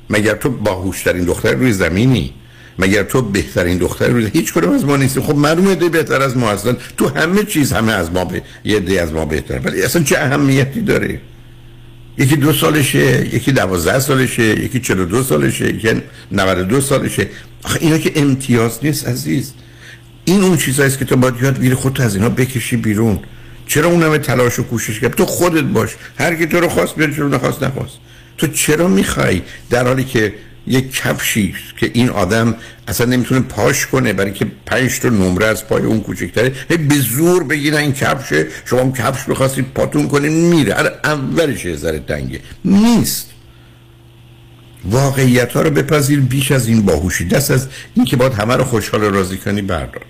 مگر 0.09 0.33
تو 0.33 0.49
باهوشترین 0.49 1.25
دختر 1.25 1.53
روی 1.53 1.71
زمینی. 1.71 2.33
مگر 2.79 3.03
تو 3.03 3.21
بهترین 3.21 3.77
دختر 3.77 4.07
روی 4.07 4.25
هیچ 4.33 4.53
کدوم 4.53 4.73
از 4.73 4.85
ما 4.85 4.97
نیستی 4.97 5.21
خب 5.21 5.35
معلومه 5.35 5.75
ده 5.75 5.89
بهتر 5.89 6.21
از 6.21 6.37
ما 6.37 6.51
هستن. 6.51 6.77
تو 6.97 7.07
همه 7.07 7.43
چیز 7.43 7.73
همه 7.73 7.91
از 7.91 8.11
ما 8.11 8.25
به 8.25 8.41
یه 8.63 8.79
ده 8.79 9.01
از 9.01 9.13
ما 9.13 9.25
بهتر 9.25 9.59
ولی 9.59 9.81
اصلا 9.81 10.03
چه 10.03 10.17
اهمیتی 10.17 10.81
داره؟ 10.81 11.21
یکی 12.17 12.35
دو 12.35 12.53
سالشه 12.53 13.35
یکی 13.35 13.51
دوازده 13.51 13.99
سالشه 13.99 14.43
یکی 14.43 14.79
چلو 14.79 15.05
دو 15.05 15.23
سالشه 15.23 15.73
یکی 15.73 16.01
دو 16.69 16.81
سالشه. 16.81 17.27
آخه 17.63 17.79
اینا 17.81 17.97
که 17.97 18.11
امتیاز 18.15 18.79
نیست 18.83 19.07
عزیز. 19.07 19.53
این 20.25 20.43
اون 20.43 20.57
چیزهاییست 20.57 20.99
که 20.99 21.05
تو 21.05 21.15
باید 21.15 21.33
یاد 21.41 21.57
بگیری 21.57 21.75
خودت 21.75 22.01
از 22.01 22.15
اینا 22.15 22.29
بکشی 22.29 22.77
بیرون. 22.77 23.19
چرا 23.67 23.89
اون 23.89 24.03
همه 24.03 24.17
تلاش 24.17 24.59
و 24.59 24.63
کوشش 24.63 24.99
کرد 24.99 25.13
تو 25.15 25.25
خودت 25.25 25.63
باش. 25.63 25.95
هر 26.19 26.35
کی 26.35 26.45
تو 26.45 26.59
رو 26.59 26.69
خواست 26.69 26.95
بیاد 26.95 27.15
چرا 27.15 27.27
نخواست 27.27 27.63
نخواست؟ 27.63 27.97
تو 28.37 28.47
چرا 28.47 28.87
می‌خوای 28.87 29.41
در 29.69 29.87
حالی 29.87 30.03
که 30.03 30.33
یک 30.67 30.95
کفشی 30.95 31.55
که 31.77 31.91
این 31.93 32.09
آدم 32.09 32.55
اصلا 32.87 33.07
نمی‌تونه 33.07 33.41
پاش 33.41 33.87
کنه 33.87 34.13
برای 34.13 34.33
که 34.33 34.47
پنج 34.65 34.99
تا 34.99 35.09
نمره 35.09 35.45
از 35.45 35.67
پای 35.67 35.83
اون 35.83 36.01
کوچکتره. 36.01 36.53
به 36.69 36.95
زور 36.95 37.43
بگیرن 37.43 37.77
این 37.77 37.93
کفشه 37.93 38.47
شما 38.65 38.81
هم 38.81 38.93
کفش 38.93 39.29
بخواستید 39.29 39.65
پاتون 39.75 40.07
کنین 40.07 40.31
میره. 40.31 40.73
اولش 41.03 41.65
یه 41.65 41.75
ذره 41.75 41.99
تنگه 41.99 42.39
نیست. 42.65 43.29
واقعیت 44.85 45.53
ها 45.53 45.61
رو 45.61 45.69
بپذیر 45.69 46.19
بیش 46.19 46.51
از 46.51 46.67
این 46.67 46.81
باهوشی. 46.81 47.25
دست 47.25 47.51
از 47.51 47.67
این 47.95 48.05
که 48.05 48.15
باید 48.15 48.33
همه 48.33 48.55
رو 48.55 48.63
خوشحال 48.63 49.03
و 49.03 49.09
راضی 49.09 49.37
کنی 49.37 49.61
بردار. 49.61 50.01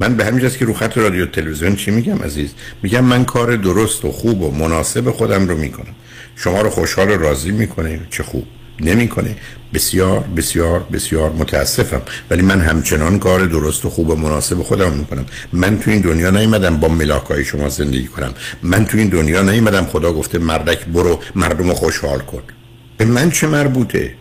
من 0.00 0.16
به 0.16 0.24
همین 0.24 0.50
که 0.50 0.64
رو 0.64 0.74
خط 0.74 0.98
رادیو 0.98 1.26
تلویزیون 1.26 1.76
چی 1.76 1.90
میگم 1.90 2.22
عزیز؟ 2.22 2.50
میگم 2.82 3.04
من 3.04 3.24
کار 3.24 3.56
درست 3.56 4.04
و 4.04 4.12
خوب 4.12 4.42
و 4.42 4.50
مناسب 4.50 5.10
خودم 5.10 5.48
رو 5.48 5.56
می‌کنم. 5.56 5.94
شما 6.36 6.60
رو 6.60 6.70
خوشحال 6.70 7.10
و 7.10 7.16
راضی 7.16 7.50
می‌کنه 7.50 8.00
چه 8.10 8.22
خوب. 8.22 8.46
نمی‌کنه. 8.80 9.36
بسیار 9.74 10.20
بسیار 10.20 10.80
بسیار 10.92 11.32
متاسفم. 11.32 12.02
ولی 12.30 12.42
من 12.42 12.60
همچنان 12.60 13.18
کار 13.18 13.46
درست 13.46 13.84
و 13.84 13.90
خوب 13.90 14.10
و 14.10 14.16
مناسب 14.16 14.62
خودم 14.62 14.92
می‌کنم. 14.92 15.26
من 15.52 15.78
تو 15.78 15.90
این 15.90 16.00
دنیا 16.00 16.30
نیومدم 16.30 16.76
با 16.76 16.88
ملاکای 16.88 17.44
شما 17.44 17.68
زندگی 17.68 18.06
کنم. 18.06 18.34
من 18.62 18.84
تو 18.84 18.98
این 18.98 19.08
دنیا 19.08 19.42
نیومدم 19.42 19.84
خدا 19.84 20.12
گفته 20.12 20.38
مردک 20.38 20.84
برو 20.84 21.20
مردم 21.34 21.72
خوشحال 21.72 22.18
کن. 22.18 22.42
به 22.96 23.04
من 23.04 23.30
چه 23.30 23.46
مربوطه؟ 23.46 24.14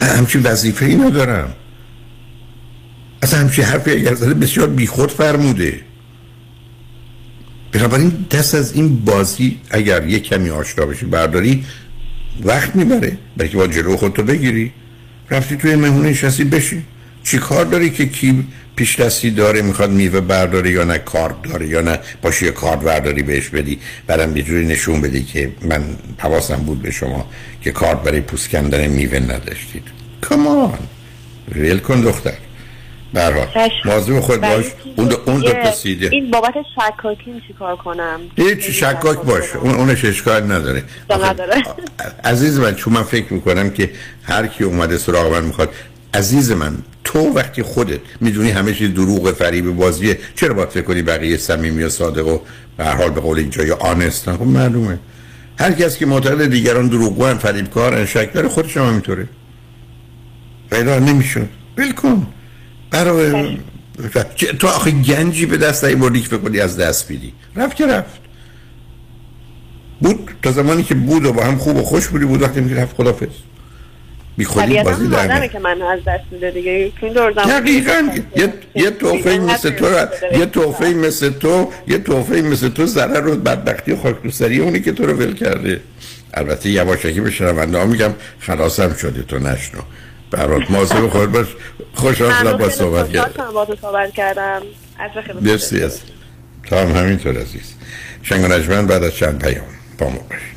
من 0.00 0.08
همچین 0.08 0.42
وظیفه 0.42 0.86
ای 0.86 0.94
ندارم. 0.94 1.52
اصلا 3.22 3.40
همچین 3.40 3.64
حرفی 3.64 3.90
اگر 3.90 4.14
زده 4.14 4.34
بسیار 4.34 4.68
بیخود 4.68 5.10
فرموده. 5.10 5.80
بنابراین 7.72 8.26
دست 8.30 8.54
از 8.54 8.72
این 8.72 9.04
بازی 9.04 9.60
اگر 9.70 10.06
یک 10.06 10.22
کمی 10.22 10.50
آشنا 10.50 10.86
بشی 10.86 11.06
برداری. 11.06 11.64
وقت 12.40 12.76
می‌بره. 12.76 13.18
بلکه 13.36 13.56
با 13.56 13.66
جلو 13.66 13.96
خودتو 13.96 14.22
بگیری. 14.22 14.72
رفتی 15.30 15.56
توی 15.56 15.76
مهمونه 15.76 16.08
نشستی 16.08 16.44
بشی 16.44 16.82
چی 17.24 17.38
کار 17.38 17.64
داری 17.64 17.90
که 17.90 18.06
کی 18.06 18.44
پیش 18.76 19.00
دستی 19.00 19.30
داره 19.30 19.62
می‌خواد 19.62 19.90
میوه 19.90 20.20
برداره 20.20 20.70
یا 20.70 20.84
نه 20.84 20.98
کارت 20.98 21.42
داره 21.42 21.68
یا 21.68 21.80
نه؟ 21.80 21.98
باشی 22.22 22.50
کارت 22.50 22.80
برداری 22.80 23.22
بهش 23.22 23.48
بدی. 23.48 23.78
برم 24.06 24.36
یه 24.36 24.42
جوری 24.42 24.66
نشون 24.66 25.00
بدی 25.00 25.22
که 25.22 25.52
من 25.62 25.82
حواسم 26.18 26.56
بود 26.56 26.82
به 26.82 26.90
شما 26.90 27.30
که 27.62 27.72
کارت 27.72 28.02
برای 28.02 28.20
پوست 28.20 28.48
کندن 28.48 28.86
میوه 28.86 29.18
نداشتید. 29.18 29.82
کمان 30.30 30.78
ریل 31.54 31.78
کن 31.78 32.00
دختر. 32.00 32.34
برحال 33.12 33.46
موضوع 33.84 34.20
خود 34.20 34.40
باش. 34.40 34.64
اون 34.96 35.08
دو, 35.08 35.16
اون 35.26 35.40
دو 35.40 35.52
پسیده 35.52 36.08
این 36.12 36.30
بابت 36.30 36.54
شکاکیم 36.74 37.42
چی 37.46 37.52
کار 37.58 37.76
کنم؟ 37.76 38.20
هیچ 38.36 38.70
شکاک 38.70 39.18
باشه 39.18 39.56
اون 39.56 39.74
اونش 39.74 40.04
اشکال 40.04 40.52
نداره. 40.52 40.84
نداره. 41.10 41.62
عزیز 42.24 42.58
من 42.58 42.74
چون 42.74 42.92
من 42.92 43.02
فکر 43.02 43.32
می‌کنم 43.32 43.70
که 43.70 43.90
هر 44.22 44.46
کی 44.46 44.64
اومده 44.64 44.98
سراغ 44.98 45.32
من 45.32 45.44
می‌خواد 45.44 45.70
عزیز 46.14 46.52
من 46.52 46.78
تو 47.04 47.18
وقتی 47.18 47.62
خودت 47.62 48.00
می‌دونی 48.20 48.50
همه 48.50 48.74
چیز 48.74 48.94
دروغ 48.94 49.32
فریب 49.32 49.76
بازیه 49.76 50.18
چرا 50.34 50.54
باید 50.54 50.68
فکر 50.68 50.82
کنی 50.82 51.02
بقیه 51.02 51.36
صمیمی 51.36 51.82
و 51.82 51.88
صادق 51.88 52.26
و 52.26 52.38
به 52.76 52.84
هر 52.84 52.96
حال 52.96 53.10
به 53.10 53.20
قول 53.20 53.38
اینجا 53.38 53.64
یا 53.64 53.76
آنستن 53.76 54.36
خب 54.36 54.42
معلومه. 54.42 54.98
هر 55.58 55.72
کس 55.72 55.96
که 55.96 56.06
معتقد 56.06 56.46
دیگران 56.46 56.88
دروغگوان 56.88 57.38
فریبکار 57.38 58.06
شک 58.06 58.32
داره 58.32 58.48
خودش 58.48 58.76
هم 58.76 58.86
همینطوره. 58.86 59.28
پیدا 60.70 60.98
نمیشه 60.98 61.42
بالکن 61.76 62.26
برای 62.92 63.58
تو 64.58 64.66
آخه 64.66 64.90
گنجی 64.90 65.46
به 65.46 65.56
دست 65.56 65.84
ای 65.84 65.94
بردی 65.94 66.20
که 66.20 66.28
فکر 66.28 66.38
کنی 66.38 66.60
از 66.60 66.76
دست 66.76 67.08
بیدی. 67.08 67.32
رفت 67.56 67.76
که 67.76 67.86
رفت. 67.86 68.20
بود. 70.00 70.30
تا 70.42 70.52
زمانی 70.52 70.82
که 70.82 70.94
بود 70.94 71.26
و 71.26 71.32
با 71.32 71.44
هم 71.44 71.58
خوب 71.58 71.76
و 71.76 71.82
خوش 71.82 72.08
بودی 72.08 72.24
بود 72.24 72.42
وقتی 72.42 72.60
میگه 72.60 72.82
رفت 72.82 72.96
خدافز 72.96 73.28
بی 74.36 74.44
خودی 74.44 74.82
بازی 74.82 75.08
در 75.08 75.46
که 75.46 75.58
من 75.58 75.82
از 75.82 76.00
دست 76.06 76.24
میده 76.30 76.50
دیگه. 76.50 76.92
دقیقاً. 77.48 78.08
یه 78.36 78.52
یه 78.74 78.90
توفه 78.90 79.38
مثل 79.38 79.70
تو 79.70 79.86
یه 80.38 80.46
توفه 80.46 80.84
مثل 80.84 81.30
تو 81.30 81.72
یه 81.88 81.98
توفه 81.98 82.42
مثل 82.42 82.68
تو 82.68 82.86
ضرر 82.86 83.20
رو 83.20 83.36
بدبختی 83.36 83.92
و 83.92 83.96
خاکروسری 83.96 84.58
اونی 84.58 84.80
که 84.80 84.92
تو 84.92 85.06
رو 85.06 85.12
ول 85.12 85.34
کرده. 85.34 85.80
البته 86.34 86.70
یواشکی 86.70 87.20
به 87.20 87.30
شنونده 87.30 87.78
ها 87.78 87.84
میگم 87.86 88.10
خلاصم 88.40 88.94
شده 88.94 89.22
تو 89.22 89.38
نشنو. 89.38 89.80
برات 90.32 90.70
مواظب 90.70 91.08
خود 91.08 91.32
باش. 91.32 91.46
خوشحال 91.94 92.32
شدم 92.32 92.56
با 92.56 92.68
صحبت 92.68 93.10
کردم 93.10 93.52
با 93.52 93.64
تو 93.64 93.76
صحبت 93.76 94.12
کردم. 94.12 94.62
مرسی 95.40 95.82
از 95.82 96.00
تا 96.68 96.80
هم 96.80 96.96
همینطور 96.96 97.40
عزیز. 97.40 97.74
شنگ 98.22 98.44
و 98.44 98.48
نجمن 98.48 98.86
بعد 98.86 99.04
از 99.04 99.14
چند 99.14 99.44
پیام. 99.44 99.64
با 99.98 100.08
ما 100.08 100.18
باشید 100.30 100.52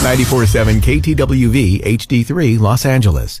94.7 0.00 0.80
KTWV 0.80 1.58
HD3 1.84 2.58
Los 2.58 2.82
Angeles. 2.86 3.40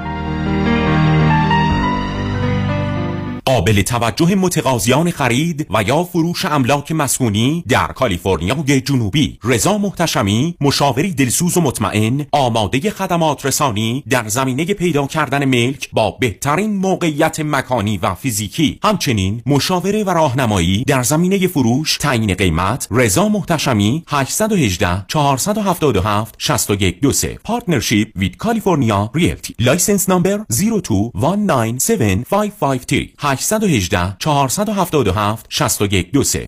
قابل 3.45 3.81
توجه 3.81 4.35
متقاضیان 4.35 5.11
خرید 5.11 5.67
و 5.69 5.83
یا 5.83 6.03
فروش 6.03 6.45
املاک 6.45 6.91
مسکونی 6.91 7.63
در 7.67 7.87
کالیفرنیای 7.87 8.81
جنوبی. 8.81 9.39
رضا 9.43 9.77
محتشمی 9.77 10.55
مشاوری 10.61 11.13
دلسوز 11.13 11.57
و 11.57 11.61
مطمئن 11.61 12.25
آماده 12.31 12.89
خدمات 12.89 13.45
رسانی 13.45 14.03
در 14.09 14.27
زمینه 14.27 14.65
پیدا 14.65 15.07
کردن 15.07 15.45
ملک 15.45 15.89
با 15.93 16.11
بهترین 16.11 16.75
موقعیت 16.75 17.39
مکانی 17.39 17.97
و 17.97 18.15
فیزیکی. 18.15 18.79
همچنین 18.83 19.41
مشاوره 19.45 20.03
و 20.03 20.09
راهنمایی 20.09 20.83
در 20.83 21.03
زمینه 21.03 21.47
فروش 21.47 21.97
تعیین 21.97 22.33
قیمت. 22.33 22.87
رضا 22.91 23.29
محتشمی 23.29 24.03
818 24.07 25.05
477 25.07 26.35
6123 26.37 27.39
partnership 27.43 28.07
with 28.15 28.37
California 28.37 29.11
Realty. 29.15 29.55
License 29.59 30.09
number 30.09 30.39
02197553 30.49 33.09
818 33.31 34.15
477 34.19 35.45
6123 35.49 36.45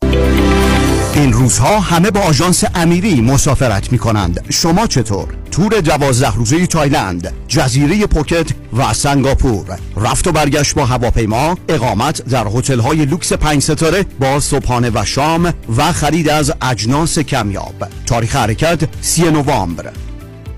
این 1.15 1.33
روزها 1.33 1.79
همه 1.79 2.11
با 2.11 2.19
آژانس 2.19 2.63
امیری 2.75 3.21
مسافرت 3.21 3.91
می 3.91 3.97
کنند 3.97 4.45
شما 4.49 4.87
چطور؟ 4.87 5.27
تور 5.51 5.81
دوازده 5.81 6.35
روزه 6.35 6.67
تایلند 6.67 7.33
جزیره 7.47 8.07
پوکت 8.07 8.47
و 8.77 8.93
سنگاپور. 8.93 9.65
رفت 9.97 10.27
و 10.27 10.31
برگشت 10.31 10.75
با 10.75 10.85
هواپیما 10.85 11.57
اقامت 11.69 12.21
در 12.21 12.47
هتل 12.47 12.79
های 12.79 13.05
لوکس 13.05 13.33
پنج 13.33 13.61
ستاره 13.61 14.05
با 14.19 14.39
صبحانه 14.39 14.91
و 14.93 15.05
شام 15.05 15.53
و 15.77 15.91
خرید 15.91 16.29
از 16.29 16.53
اجناس 16.61 17.19
کمیاب. 17.19 17.87
تاریخ 18.05 18.35
حرکت 18.35 18.79
سی 19.01 19.31
نوامبر. 19.31 19.91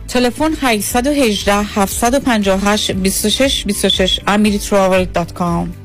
تلفن 0.08 0.52
818 0.62 1.54
758 1.54 2.92
26 2.92 3.66
26 3.66 4.20
amiritravel.com 4.28 5.85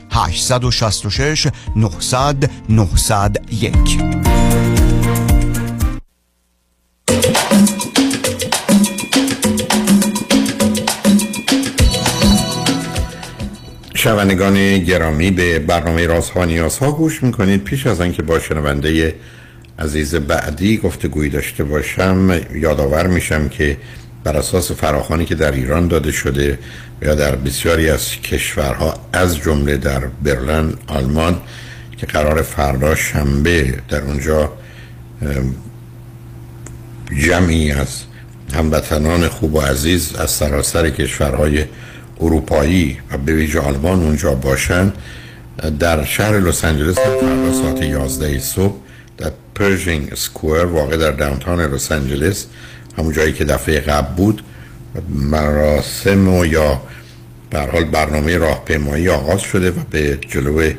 866 0.11 1.47
900 1.75 2.49
901 2.69 3.71
شنوندگان 13.93 14.77
گرامی 14.79 15.31
به 15.31 15.59
برنامه 15.59 16.07
رازها 16.07 16.45
نیازها 16.45 16.91
گوش 16.91 17.23
می‌کنید. 17.23 17.63
پیش 17.63 17.87
از 17.87 18.01
آنکه 18.01 18.21
با 18.21 18.39
شنونده 18.39 19.15
عزیز 19.79 20.15
بعدی 20.15 20.77
گفتگویی 20.77 21.29
داشته 21.29 21.63
باشم 21.63 22.41
یادآور 22.53 23.07
میشم 23.07 23.49
که 23.49 23.77
بر 24.23 24.37
اساس 24.37 24.71
فراخانی 24.71 25.25
که 25.25 25.35
در 25.35 25.51
ایران 25.51 25.87
داده 25.87 26.11
شده 26.11 26.59
یا 27.01 27.15
در 27.15 27.35
بسیاری 27.35 27.89
از 27.89 28.11
کشورها 28.11 28.93
از 29.13 29.37
جمله 29.37 29.77
در 29.77 29.99
برلن 30.23 30.73
آلمان 30.87 31.41
که 31.97 32.05
قرار 32.05 32.41
فردا 32.41 32.95
شنبه 32.95 33.79
در 33.89 34.01
اونجا 34.01 34.53
جمعی 37.19 37.71
از 37.71 37.87
هموطنان 38.53 39.27
خوب 39.27 39.55
و 39.55 39.61
عزیز 39.61 40.15
از 40.15 40.31
سراسر 40.31 40.89
کشورهای 40.89 41.65
اروپایی 42.21 42.97
و 43.11 43.17
به 43.17 43.33
ویژه 43.33 43.59
آلمان 43.59 43.99
اونجا 43.99 44.35
باشن 44.35 44.93
در 45.79 46.05
شهر 46.05 46.39
لس 46.39 46.65
آنجلس 46.65 46.95
فردا 46.95 47.53
ساعت 47.53 47.81
11 47.81 48.39
صبح 48.39 48.75
در 49.17 49.31
پرژینگ 49.55 50.15
سکوئر 50.15 50.65
واقع 50.65 50.97
در 50.97 51.11
داونتاون 51.11 51.59
لس 51.59 51.91
آنجلس 51.91 52.45
همون 52.97 53.13
جایی 53.13 53.33
که 53.33 53.45
دفعه 53.45 53.79
قبل 53.79 54.15
بود 54.15 54.43
مراسم 55.09 56.27
و 56.27 56.45
یا 56.45 56.81
به 57.49 57.59
حال 57.59 57.83
برنامه 57.83 58.37
راهپیمایی 58.37 59.09
آغاز 59.09 59.41
شده 59.41 59.71
و 59.71 59.73
به 59.91 60.19
جلو 60.29 60.71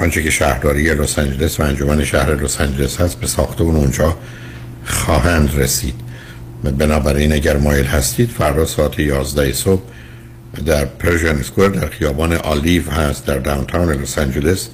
آنچه 0.00 0.22
که 0.22 0.30
شهرداری 0.30 0.94
لس 0.94 1.18
آنجلس 1.18 1.60
و 1.60 1.62
انجمن 1.62 2.04
شهر 2.04 2.34
لس 2.34 2.60
آنجلس 2.60 3.00
هست 3.00 3.20
به 3.20 3.26
ساختمون 3.26 3.76
اونجا 3.76 4.16
خواهند 4.84 5.50
رسید. 5.56 5.94
بنابراین 6.78 7.32
اگر 7.32 7.56
مایل 7.56 7.84
هستید 7.84 8.30
فردا 8.30 8.66
ساعت 8.66 8.98
11 8.98 9.52
صبح 9.52 9.82
در 10.66 10.84
Pershing 10.84 11.42
Square 11.42 11.68
در 11.68 11.88
خیابان 11.88 12.32
آلیو 12.32 12.90
هست 12.90 13.26
در 13.26 13.38
downtown 13.38 13.92
لس 13.92 14.18
آنجلس 14.18 14.68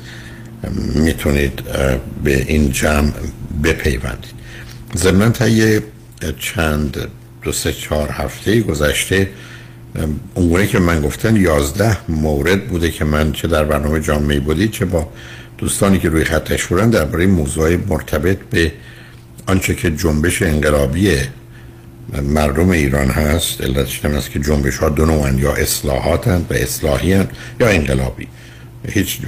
می‌تونید 0.95 1.63
به 2.25 2.37
این 2.37 2.73
جمع 2.73 3.13
بپیوندید. 3.65 4.40
ضمن 4.97 5.33
طی 5.33 5.81
چند 6.39 7.09
دو 7.43 7.53
سه 7.53 7.73
چهار 7.73 8.09
هفته 8.09 8.61
گذشته 8.61 9.31
اونگونه 10.35 10.67
که 10.67 10.79
من 10.79 11.01
گفتن 11.01 11.37
یازده 11.37 12.11
مورد 12.11 12.69
بوده 12.69 12.91
که 12.91 13.05
من 13.05 13.33
چه 13.33 13.49
در 13.49 13.65
برنامه 13.65 14.01
جامعه 14.01 14.41
بودی 14.41 14.69
چه 14.69 14.85
با 14.85 15.09
دوستانی 15.59 15.99
که 15.99 16.09
روی 16.09 16.25
خطش 16.25 16.67
بودن 16.67 16.91
درباره 16.91 17.27
موضوع 17.27 17.77
مرتبط 17.77 18.39
به 18.51 18.73
آنچه 19.47 19.75
که 19.75 19.91
جنبش 19.91 20.43
انقلابی 20.43 21.17
مردم 22.23 22.71
ایران 22.71 23.09
هست. 23.09 23.61
علتش 23.61 24.05
هم 24.05 24.15
است 24.15 24.31
که 24.31 24.39
جنبش 24.39 24.77
ها 24.77 24.89
دو 24.89 25.07
نوعن 25.07 25.39
یا 25.39 25.53
اصلاحات 25.53 26.29
و 26.29 26.43
اصلاحی 26.51 27.09
یا 27.61 27.69
انقلابی. 27.69 28.27
هیچ 28.89 29.21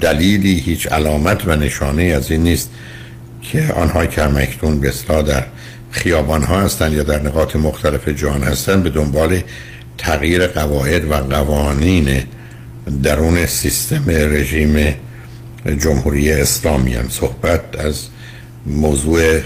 دلیلی 0.00 0.54
هیچ 0.54 0.86
علامت 0.86 1.48
و 1.48 1.56
نشانه 1.56 2.02
از 2.02 2.30
این 2.30 2.42
نیست. 2.42 2.70
که 3.52 3.72
آنها 3.72 4.06
که 4.06 4.22
همکنون 4.22 4.80
به 4.80 4.92
در 5.08 5.44
خیابان 5.90 6.42
ها 6.42 6.60
هستند 6.60 6.92
یا 6.92 7.02
در 7.02 7.22
نقاط 7.22 7.56
مختلف 7.56 8.08
جهان 8.08 8.42
هستند 8.42 8.82
به 8.82 8.90
دنبال 8.90 9.40
تغییر 9.98 10.46
قواعد 10.46 11.10
و 11.10 11.14
قوانین 11.14 12.22
درون 13.02 13.46
سیستم 13.46 14.04
رژیم 14.08 14.94
جمهوری 15.82 16.32
اسلامی 16.32 16.94
هم 16.94 17.08
صحبت 17.08 17.60
از 17.78 18.06
موضوع 18.66 19.40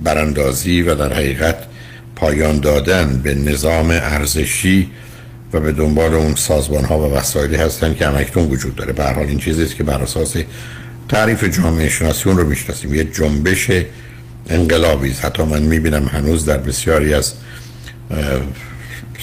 براندازی 0.00 0.82
و 0.82 0.94
در 0.94 1.12
حقیقت 1.12 1.56
پایان 2.16 2.60
دادن 2.60 3.20
به 3.22 3.34
نظام 3.34 3.90
ارزشی 3.90 4.90
و 5.52 5.60
به 5.60 5.72
دنبال 5.72 6.14
اون 6.14 6.34
سازمان 6.34 6.84
ها 6.84 6.98
و 6.98 7.14
وسایلی 7.14 7.56
هستند 7.56 7.96
که 7.96 8.06
همکنون 8.06 8.50
وجود 8.50 8.76
داره. 8.76 8.92
به 8.92 9.04
حال 9.04 9.26
این 9.26 9.38
چیزی 9.38 9.62
است 9.62 9.76
که 9.76 9.84
بر 9.84 10.02
اساس 10.02 10.36
تعریف 11.08 11.44
جامعه 11.44 11.88
شناسی 11.88 12.28
اون 12.28 12.38
رو 12.38 12.46
می‌شناسیم. 12.46 12.94
یه 12.94 13.04
جنبش 13.04 13.70
انقلابی 14.48 15.10
است. 15.10 15.24
حتی 15.24 15.42
من 15.42 15.62
می‌بینم 15.62 16.06
هنوز 16.06 16.44
در 16.44 16.58
بسیاری 16.58 17.14
از 17.14 17.32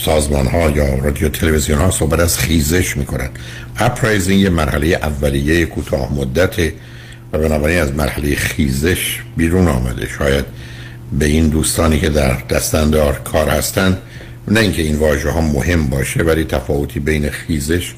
سازمان 0.05 0.47
ها 0.47 0.69
یا 0.69 0.95
رادیو 0.95 1.30
تلویزیون 1.30 1.80
ها 1.80 1.91
صحبت 1.91 2.19
از 2.19 2.38
خیزش 2.38 2.97
می‌کنن 2.97 3.30
اپرایزینگ 3.77 4.41
یه 4.41 4.49
مرحله 4.49 4.88
اولیه 4.88 5.65
کوتاه 5.65 6.13
مدت 6.13 6.59
و 7.34 7.38
بنابراین 7.38 7.80
از 7.80 7.93
مرحله 7.93 8.36
خیزش 8.36 9.19
بیرون 9.38 9.67
آمده. 9.67 10.07
شاید 10.07 10.45
به 11.19 11.25
این 11.25 11.47
دوستانی 11.47 11.99
که 11.99 12.09
در 12.09 12.38
دستندار 12.49 13.21
کار 13.23 13.49
هستند 13.49 13.97
نه 14.47 14.59
اینکه 14.59 14.82
این 14.82 14.95
واژه 14.95 15.30
ها 15.30 15.41
مهم 15.41 15.88
باشه 15.88 16.23
ولی 16.23 16.43
تفاوتی 16.43 16.99
بین 16.99 17.30
خیزش 17.30 17.93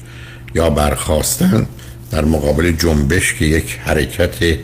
یا 0.54 0.70
برخواستن 0.70 1.66
در 2.12 2.24
مقابل 2.24 2.72
جنبش 2.72 3.34
که 3.34 3.44
یک 3.44 3.78
حرکت 3.84 4.58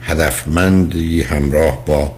هدفمندی 0.00 1.22
همراه 1.22 1.84
با 1.86 2.16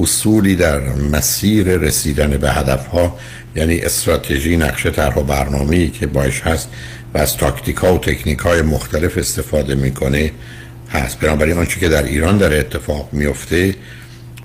اصولی 0.00 0.56
در 0.56 0.80
مسیر 0.88 1.66
رسیدن 1.66 2.30
به 2.30 2.50
هدفها 2.50 3.18
یعنی 3.56 3.78
استراتژی 3.78 4.56
نقشه 4.56 4.90
طرح 4.90 5.18
و 5.18 5.22
برنامه‌ای 5.22 5.88
که 5.88 6.06
باش 6.06 6.40
هست 6.40 6.68
و 7.14 7.18
از 7.18 7.36
تاکتیک 7.36 7.76
ها 7.76 7.94
و 7.94 7.98
تکنیک 7.98 8.38
های 8.38 8.62
مختلف 8.62 9.18
استفاده 9.18 9.74
می‌کنه 9.74 10.30
هست. 10.90 11.20
بنابراین 11.20 11.58
آنچه 11.58 11.80
که 11.80 11.88
در 11.88 12.02
ایران 12.02 12.38
در 12.38 12.58
اتفاق 12.58 13.08
میفته 13.12 13.74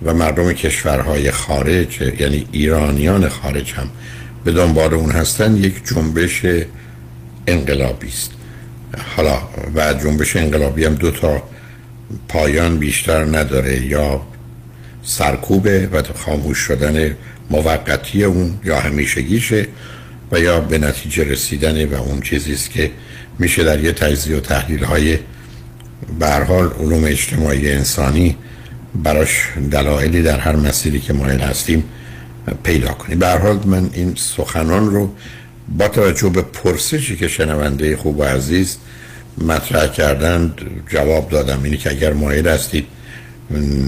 و 0.04 0.14
مردم 0.14 0.54
کشورهای 0.54 1.32
خارج 1.32 2.02
یعنی 2.20 2.48
ایرانیان 2.52 3.30
خارج 3.30 3.74
هم 3.74 3.90
به 4.44 4.52
دنبال 4.52 4.94
اون 4.94 5.12
هستن 5.12 5.56
یک 5.56 5.82
جنبش 5.86 6.46
انقلابی 7.48 8.08
است. 8.08 8.37
حالا 9.16 9.42
و 9.76 9.94
جنبش 9.94 10.36
انقلابی 10.36 10.86
هم 10.86 10.96
دو 10.96 11.12
تا 11.12 11.44
پایان 12.28 12.78
بیشتر 12.80 13.26
نداره 13.26 13.86
یا 13.86 14.22
سرکوبه 15.04 15.88
و 15.92 16.04
خاموش 16.16 16.58
شدن 16.58 17.16
موقتی 17.50 18.24
اون 18.24 18.60
یا 18.64 18.80
همیشگیشه 18.80 19.68
و 20.32 20.40
یا 20.40 20.60
به 20.60 20.78
نتیجه 20.78 21.24
رسیدن 21.24 21.86
و 21.86 21.96
اون 21.96 22.22
چیزی 22.22 22.54
است 22.54 22.72
که 22.72 22.92
میشه 23.40 23.64
در 23.64 23.84
یه 23.84 23.92
تجزیه 23.92 24.38
و 24.38 24.40
تحلیل 24.40 24.84
های 24.84 25.18
حال 26.22 26.70
علوم 26.80 27.04
اجتماعی 27.04 27.72
انسانی 27.72 28.38
براش 28.96 29.48
دلایلی 29.72 30.22
در 30.22 30.40
هر 30.40 30.56
مسیری 30.56 31.00
که 31.00 31.14
مایل 31.14 31.40
هستیم 31.40 31.84
پیدا 32.64 32.94
کنیم. 32.94 33.20
به 33.20 33.28
حال 33.28 33.60
من 33.66 33.90
این 33.94 34.14
سخنان 34.16 34.92
رو 34.92 35.14
با 35.78 35.88
توجه 35.88 36.30
به 36.30 36.42
پرسشی 36.42 37.16
که 37.16 37.28
شنونده 37.28 37.98
خوب 37.98 38.20
و 38.20 38.24
عزیز 38.24 38.78
مطرح 39.38 39.88
کردن 39.88 40.54
جواب 40.90 41.30
دادم. 41.30 41.64
اینی 41.64 41.78
که 41.78 41.90
اگر 41.90 42.14
مایل 42.14 42.48
هستید 42.48 42.88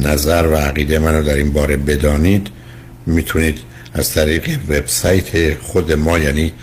نظر 0.03 0.47
و 0.47 0.55
عقیده 0.55 0.99
منو 0.99 1.23
در 1.23 1.35
این 1.35 1.53
باره 1.53 1.77
بدانید 1.77 2.47
می‌تونید 3.05 3.59
از 3.93 4.13
طریق 4.13 4.59
وبسایت 4.69 5.59
خود 5.61 5.91
ما 5.91 6.19
یعنی 6.19 6.53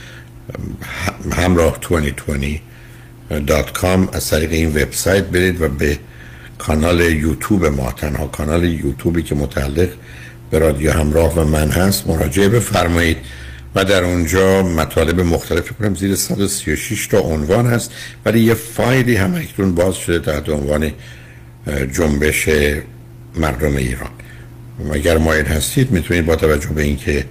همراه 1.33 1.79
2020.com 1.83 4.09
از 4.13 4.31
طریق 4.31 4.53
این 4.53 4.69
وبسایت 4.69 5.25
برید 5.25 5.63
و 5.63 5.69
به 5.69 5.99
کانال 6.59 7.01
یوتیوب 7.01 7.67
ما 7.67 7.93
تنها 7.93 8.27
کانال 8.27 8.65
یوتیوبی 8.65 9.23
که 9.23 9.35
متعلق 9.35 9.89
به 10.51 10.59
رادیو 10.59 10.93
همراه 10.93 11.35
و 11.35 11.45
من 11.45 11.71
هست 11.71 12.07
مراجعه 12.07 12.49
بفرمایید. 12.49 13.17
و 13.77 13.85
در 13.85 14.05
اونجا 14.05 14.63
مطالب 14.63 15.21
مختلف 15.21 15.73
کنم 15.73 15.95
زیر 15.95 16.15
136 16.15 17.07
تا 17.07 17.19
عنوان 17.19 17.67
هست 17.67 17.91
ولی 18.25 18.41
یه 18.41 18.55
فایلی 18.55 19.17
هم 19.17 19.35
اکنون 19.35 19.75
باز 19.75 19.95
شده 19.95 20.19
تحت 20.19 20.49
عنوان 20.49 20.93
جنبش 21.93 22.49
مردم 23.35 23.77
ایران. 23.77 24.11
اگر 24.93 25.19
مایل 25.19 25.47
هستید 25.47 25.91
می‌تونید 25.91 26.27
با 26.27 26.37
توجه 26.37 26.69
به 26.69 26.83
اینکه 26.83 27.25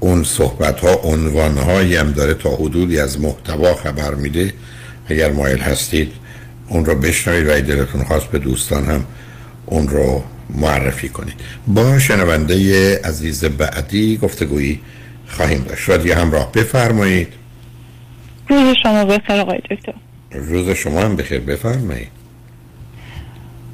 اون 0.00 0.24
صحبت 0.24 0.80
ها 0.80 0.94
عنوان 0.94 1.58
هایی 1.58 1.96
هم 1.96 2.12
داره 2.12 2.34
تا 2.34 2.50
حدودی 2.50 2.98
از 2.98 3.20
محتوا 3.20 3.74
خبر 3.74 4.14
میده 4.14 4.52
اگر 5.06 5.32
مایل 5.32 5.58
هستید 5.58 6.12
اون 6.68 6.84
رو 6.84 6.94
بشنوید 6.94 7.48
و 7.48 7.60
دلتون 7.60 8.04
خواست 8.04 8.26
به 8.26 8.38
دوستان 8.38 8.84
هم 8.84 9.04
اون 9.66 9.88
رو 9.88 10.22
معرفی 10.50 11.08
کنید. 11.08 11.34
با 11.66 11.98
شنونده 11.98 12.98
عزیز 13.04 13.44
بعدی 13.44 14.16
گفتگویی 14.16 14.80
خواهیم 15.28 15.62
داشت. 15.62 15.88
رادیو 15.88 16.14
همراه 16.14 16.52
بفرمایید. 16.52 17.32
روز 18.48 18.76
شما 18.82 19.04
بخیر 19.04 19.36
آقای 19.36 19.58
دکتر. 19.70 19.94
روز 20.30 20.70
شما 20.70 21.00
هم 21.00 21.16
بخیر 21.16 21.40
بفرمایید. 21.40 22.08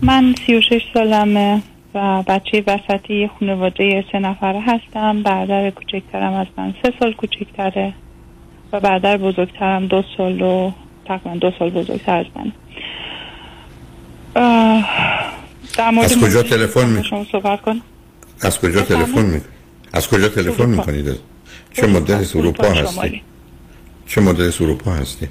من 0.03 0.35
36 0.47 0.83
سالمه 0.95 1.63
و 1.95 2.23
بچه 2.23 2.65
وسطی 2.67 3.31
خانواده 3.41 4.05
سه 4.13 4.19
نفره 4.19 4.61
هستم. 4.61 5.23
برادر 5.23 5.71
کوچکترم 5.71 6.33
از 6.33 6.47
من 6.57 6.75
سه 6.83 6.93
سال 7.01 7.13
کوچکتره 7.13 7.95
و 8.73 8.81
برادر 8.81 9.17
بزرگترم 9.17 9.87
دو 9.87 10.03
سال 10.17 10.43
و 10.43 10.73
تقریبا 11.05 11.37
دو 11.37 11.51
سال 11.59 11.71
بزرگتر 11.71 12.17
از 12.17 12.27
من. 12.37 12.53
در 14.35 16.01
از 16.03 16.19
کجا 16.19 16.43
تلفن 16.43 16.89
می 16.89 17.05
شما 17.05 17.27
صحبت 17.33 17.61
کن 17.61 17.81
از 18.41 18.61
کجا 18.61 18.81
تلفن 18.81 19.25
می 19.25 19.41
از 19.93 20.09
کجا 20.09 20.29
تلفن 20.29 20.67
می 20.67 20.79
کنید 20.79 21.34
چه 21.75 21.87
مدت 21.87 22.11
از 22.11 22.37
اروپا 22.37 22.69
هستی؟ 22.69 23.23
چه 24.07 24.21
مدت 24.21 24.41
از 24.41 24.63
اروپا 24.63 24.91
هستی 24.91 25.29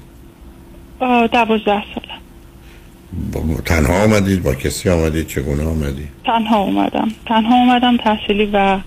دوازده 1.32 1.82
سالم 1.94 3.56
تنها 3.64 4.02
آمدید؟ 4.02 4.42
با 4.42 4.54
کسی 4.54 4.90
آمدید؟ 4.90 5.26
چگونه 5.26 5.64
آمدید 5.64 6.08
تنها 6.24 6.58
اومدم. 6.58 7.08
تنها 7.26 7.54
اومدم 7.54 7.96
تحصیلی 7.96 8.50
و 8.52 8.78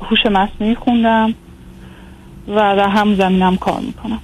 هوش 0.00 0.26
مصنوعی 0.26 0.74
خوندم 0.74 1.34
و 2.48 2.54
در 2.54 2.88
هم 2.88 3.16
زمینم 3.16 3.56
کار 3.56 3.80
می‌کنم. 3.80 4.18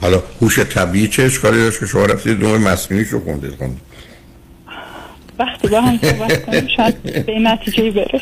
حالا 0.00 0.22
هوش 0.40 0.58
طبیعی 0.58 1.08
چه 1.08 1.22
اشکالی 1.22 1.56
داشت 1.58 1.80
که 1.80 1.86
شما 1.86 2.04
رفتید 2.04 2.44
نوع 2.44 2.58
مصنوعی 2.58 3.04
رو 3.04 3.20
خوندید؟ 3.20 3.54
خوندید 3.54 3.91
وقتی 5.42 5.68
با 5.68 5.80
هم 5.80 5.98
صحبت 6.02 6.46
کنیم 6.46 6.68
شاید 6.76 7.02
به 7.02 7.32
این 7.32 7.46
نتیجه 7.46 7.90
برسیم. 7.90 8.20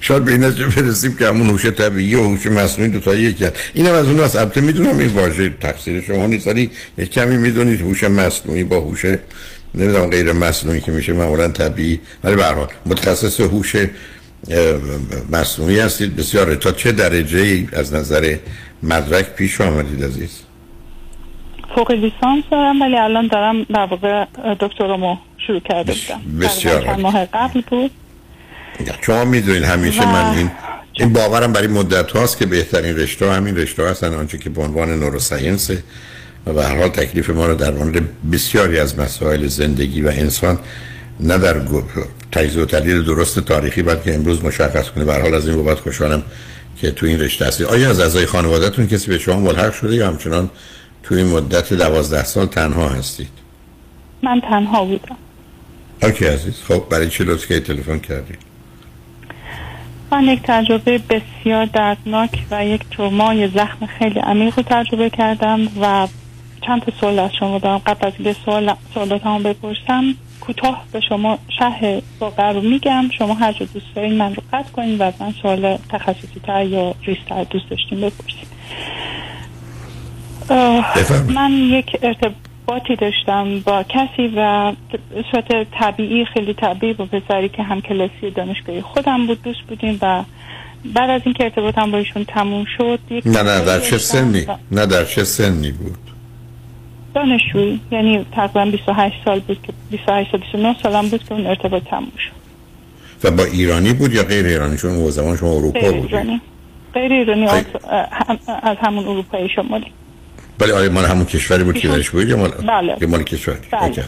شاید 0.00 0.24
به 0.24 0.32
این 0.32 0.44
نتیجه 0.44 0.66
برسیم 0.66 1.16
که 1.16 1.26
همون 1.26 1.50
هوش 1.50 1.66
طبیعی 1.66 2.14
و 2.14 2.22
هوش 2.22 2.46
مصنوعی 2.46 2.90
دو 2.90 3.00
تا 3.00 3.14
یکی 3.14 3.44
هست. 3.44 3.56
اینم 3.74 3.92
از 3.92 4.06
اون 4.06 4.20
البته 4.20 4.60
می‌دونم 4.60 4.98
این 4.98 5.08
واژه 5.08 5.50
تقصیر 5.60 6.00
شما 6.00 6.26
نیست 6.26 6.46
ولی 6.46 6.70
یک 6.98 7.10
کمی 7.10 7.36
می‌دونید 7.36 7.80
هوش 7.80 8.04
مصنوعی 8.04 8.64
با 8.64 8.80
هوش 8.80 9.04
نمی‌دونم 9.74 10.10
غیر 10.10 10.32
مصنوعی 10.32 10.80
که 10.80 10.92
میشه 10.92 11.12
معمولا 11.12 11.48
طبیعی. 11.48 12.00
ولی 12.24 12.36
به 12.36 12.44
هر 12.44 12.54
متخصص 12.86 13.40
هوش 13.40 13.76
مصنوعی 15.32 15.80
هستید. 15.80 16.16
بسیار. 16.16 16.54
تا 16.54 16.72
چه 16.72 16.92
درجه 16.92 17.38
ای 17.38 17.68
از 17.72 17.94
نظر 17.94 18.36
مدرک 18.82 19.26
پیش 19.34 19.60
آمدید 19.60 20.04
عزیز؟ 20.04 20.40
فوق 21.74 21.90
لیسانس 21.90 22.44
دارم 22.50 22.82
ولی 22.82 22.96
الان 22.96 23.26
دارم 23.26 23.62
در 23.62 23.86
واقع 23.86 24.24
دکترامو 24.60 25.16
شروع 25.48 25.60
کرده 25.60 25.92
بودم. 25.92 26.46
بسیار 26.46 26.96
ماه 26.96 27.24
قبل 27.24 27.60
بود. 27.70 27.90
شما 29.00 29.24
می‌دونید 29.24 29.62
همیشه 29.62 30.02
و- 30.02 30.06
من 30.12 30.36
این 30.36 30.50
این 30.92 31.12
باورم 31.12 31.52
برای 31.52 31.66
مدت 31.66 32.10
هاست 32.10 32.38
که 32.38 32.46
بهترین 32.46 32.96
رشته 32.96 33.32
همین 33.32 33.56
رشته 33.56 33.88
هستن 33.88 34.14
آنچه 34.14 34.38
که 34.38 34.50
به 34.50 34.62
عنوان 34.62 34.90
نوروساینس 35.00 35.70
و 36.46 36.52
به 36.52 36.64
هر 36.64 36.78
حال 36.78 36.88
تکلیف 36.88 37.30
ما 37.30 37.46
رو 37.46 37.54
در 37.54 37.70
مورد 37.70 38.02
بسیاری 38.32 38.78
از 38.78 38.98
مسائل 38.98 39.46
زندگی 39.46 40.02
و 40.02 40.08
انسان 40.08 40.58
نه 41.20 41.38
در 41.38 41.56
تجزیه 42.32 42.62
و 42.62 42.66
تحلیل 42.66 43.04
درست 43.04 43.38
تاریخی 43.40 43.82
بلکه 43.82 44.14
امروز 44.14 44.44
مشخص 44.44 44.90
کنه. 44.90 45.04
به 45.04 45.12
هر 45.12 45.20
حال 45.20 45.34
از 45.34 45.48
این 45.48 45.56
بابت 45.56 45.80
خوشحالم 45.80 46.22
که 46.80 46.90
تو 46.90 47.06
این 47.06 47.20
رشته 47.20 47.46
هستید 47.46 47.66
آیا 47.66 47.90
از 47.90 48.00
اعضای 48.00 48.26
خانوادهتون 48.26 48.86
کسی 48.86 49.10
به 49.10 49.18
شما 49.18 49.40
ملحق 49.40 49.72
شده 49.72 49.94
یا 49.94 50.08
همچنان 50.08 50.50
تو 51.02 51.14
این 51.14 51.26
مدت 51.26 51.72
دوازده 51.74 52.24
سال 52.24 52.46
تنها 52.46 52.88
هستید؟ 52.88 53.28
من 54.22 54.40
تنها 54.40 54.84
بودم. 54.84 55.16
اوکی 56.02 56.24
عزیز. 56.24 56.62
خب 56.62 56.88
برای 56.90 57.08
چه 57.08 57.24
لطفی 57.24 57.48
که 57.48 57.60
تلفن 57.60 57.98
کردید 57.98 58.38
من 60.12 60.24
یک 60.24 60.40
تجربه 60.44 60.98
بسیار 60.98 61.64
دردناک 61.64 62.30
و 62.50 62.66
یک 62.66 62.80
تروما 62.90 63.34
یه 63.34 63.48
زخم 63.48 63.86
خیلی 63.86 64.20
عمیق 64.20 64.56
رو 64.56 64.62
تجربه 64.66 65.10
کردم 65.10 65.68
و 65.82 66.08
چند 66.66 66.82
تا 66.82 66.92
سوال 67.00 67.18
از 67.18 67.30
شما 67.40 67.58
دارم. 67.58 67.78
قبل 67.78 68.06
از 68.06 68.12
اینکه 68.18 68.40
سوال 68.44 68.74
سوالات 68.94 69.26
هم 69.26 69.42
بپرسم 69.42 70.14
کوتاه 70.40 70.84
به 70.92 71.00
شما 71.00 71.38
شرح 71.58 72.00
واقع 72.20 72.52
رو 72.52 72.60
میگم. 72.60 73.10
شما 73.18 73.34
هر 73.34 73.52
جا 73.52 73.66
دوست 73.74 73.86
دارین 73.94 74.14
من 74.14 74.34
رو 74.34 74.42
قطع 74.52 74.70
کنین 74.72 74.98
و 74.98 75.12
من 75.20 75.34
سوال 75.42 75.78
تخصصی 75.88 76.40
تر 76.42 76.64
یا 76.64 76.94
ریستر 77.02 77.44
دوست 77.44 77.70
داشتین 77.70 78.00
بپرسین. 78.00 78.48
من 81.34 81.52
یک 81.52 81.96
ارتباطی 82.68 82.96
داشتم 82.96 83.60
با 83.60 83.82
کسی 83.82 84.32
و 84.36 84.72
صورت 85.32 85.66
طبیعی 85.70 86.24
خیلی 86.24 86.54
طبیعی 86.54 86.92
با 86.92 87.06
پسری 87.06 87.48
که 87.48 87.62
هم 87.62 87.80
کلاسی 87.80 88.30
دانشگاهی 88.36 88.80
خودم 88.80 89.26
بود 89.26 89.42
دوست 89.42 89.60
بودیم 89.68 89.98
و 90.02 90.24
بعد 90.94 91.10
از 91.10 91.20
اینکه 91.24 91.44
ارتباطم 91.44 91.90
با 91.90 91.98
ایشون 91.98 92.24
تموم 92.24 92.64
شد 92.76 92.98
یک 93.10 93.26
نه 93.26 93.42
نه 93.42 93.64
در 93.64 93.80
چه 93.80 93.98
سنی؟ 93.98 94.46
نه 94.70 94.86
در 94.86 95.04
چه 95.04 95.24
سنی 95.24 95.72
بود؟ 95.72 95.98
دانشجویی 97.14 97.80
یعنی 97.92 98.26
تقریبا 98.32 98.64
28 98.64 99.14
سال 99.24 99.40
بود 99.40 99.62
که 99.62 99.72
28 99.90 100.30
سال 100.32 100.40
29 100.40 100.76
سالم 100.82 101.08
بود 101.08 101.24
که 101.24 101.32
اون 101.32 101.46
ارتباط 101.46 101.82
تموم 101.82 102.12
شد. 102.18 102.38
و 103.24 103.30
با 103.30 103.44
ایرانی 103.44 103.92
بود 103.92 104.12
یا 104.12 104.22
غیر 104.22 104.46
ایرانی؟ 104.46 104.76
چون 104.76 104.90
اون 104.90 105.10
زمان 105.10 105.36
شما 105.36 105.50
اروپا 105.50 105.80
غیر 105.80 105.92
بود 105.92 106.14
ایرانی. 106.14 106.40
غیر 106.94 107.12
ایرانی 107.12 107.46
از 108.62 108.76
همون 108.80 109.04
اروپای 109.04 109.48
شمالی. 109.48 109.92
ولی 110.60 110.72
آیا 110.72 110.90
مال 110.90 111.04
همون 111.04 111.24
کشوری 111.24 111.64
بود 111.64 111.78
که 111.78 111.88
درش 111.88 112.10
بود 112.10 112.28
یا 112.28 112.36
مال 112.36 112.50
بله. 112.50 113.06
مال 113.06 113.22
کشوری 113.22 113.58
بله. 113.72 114.04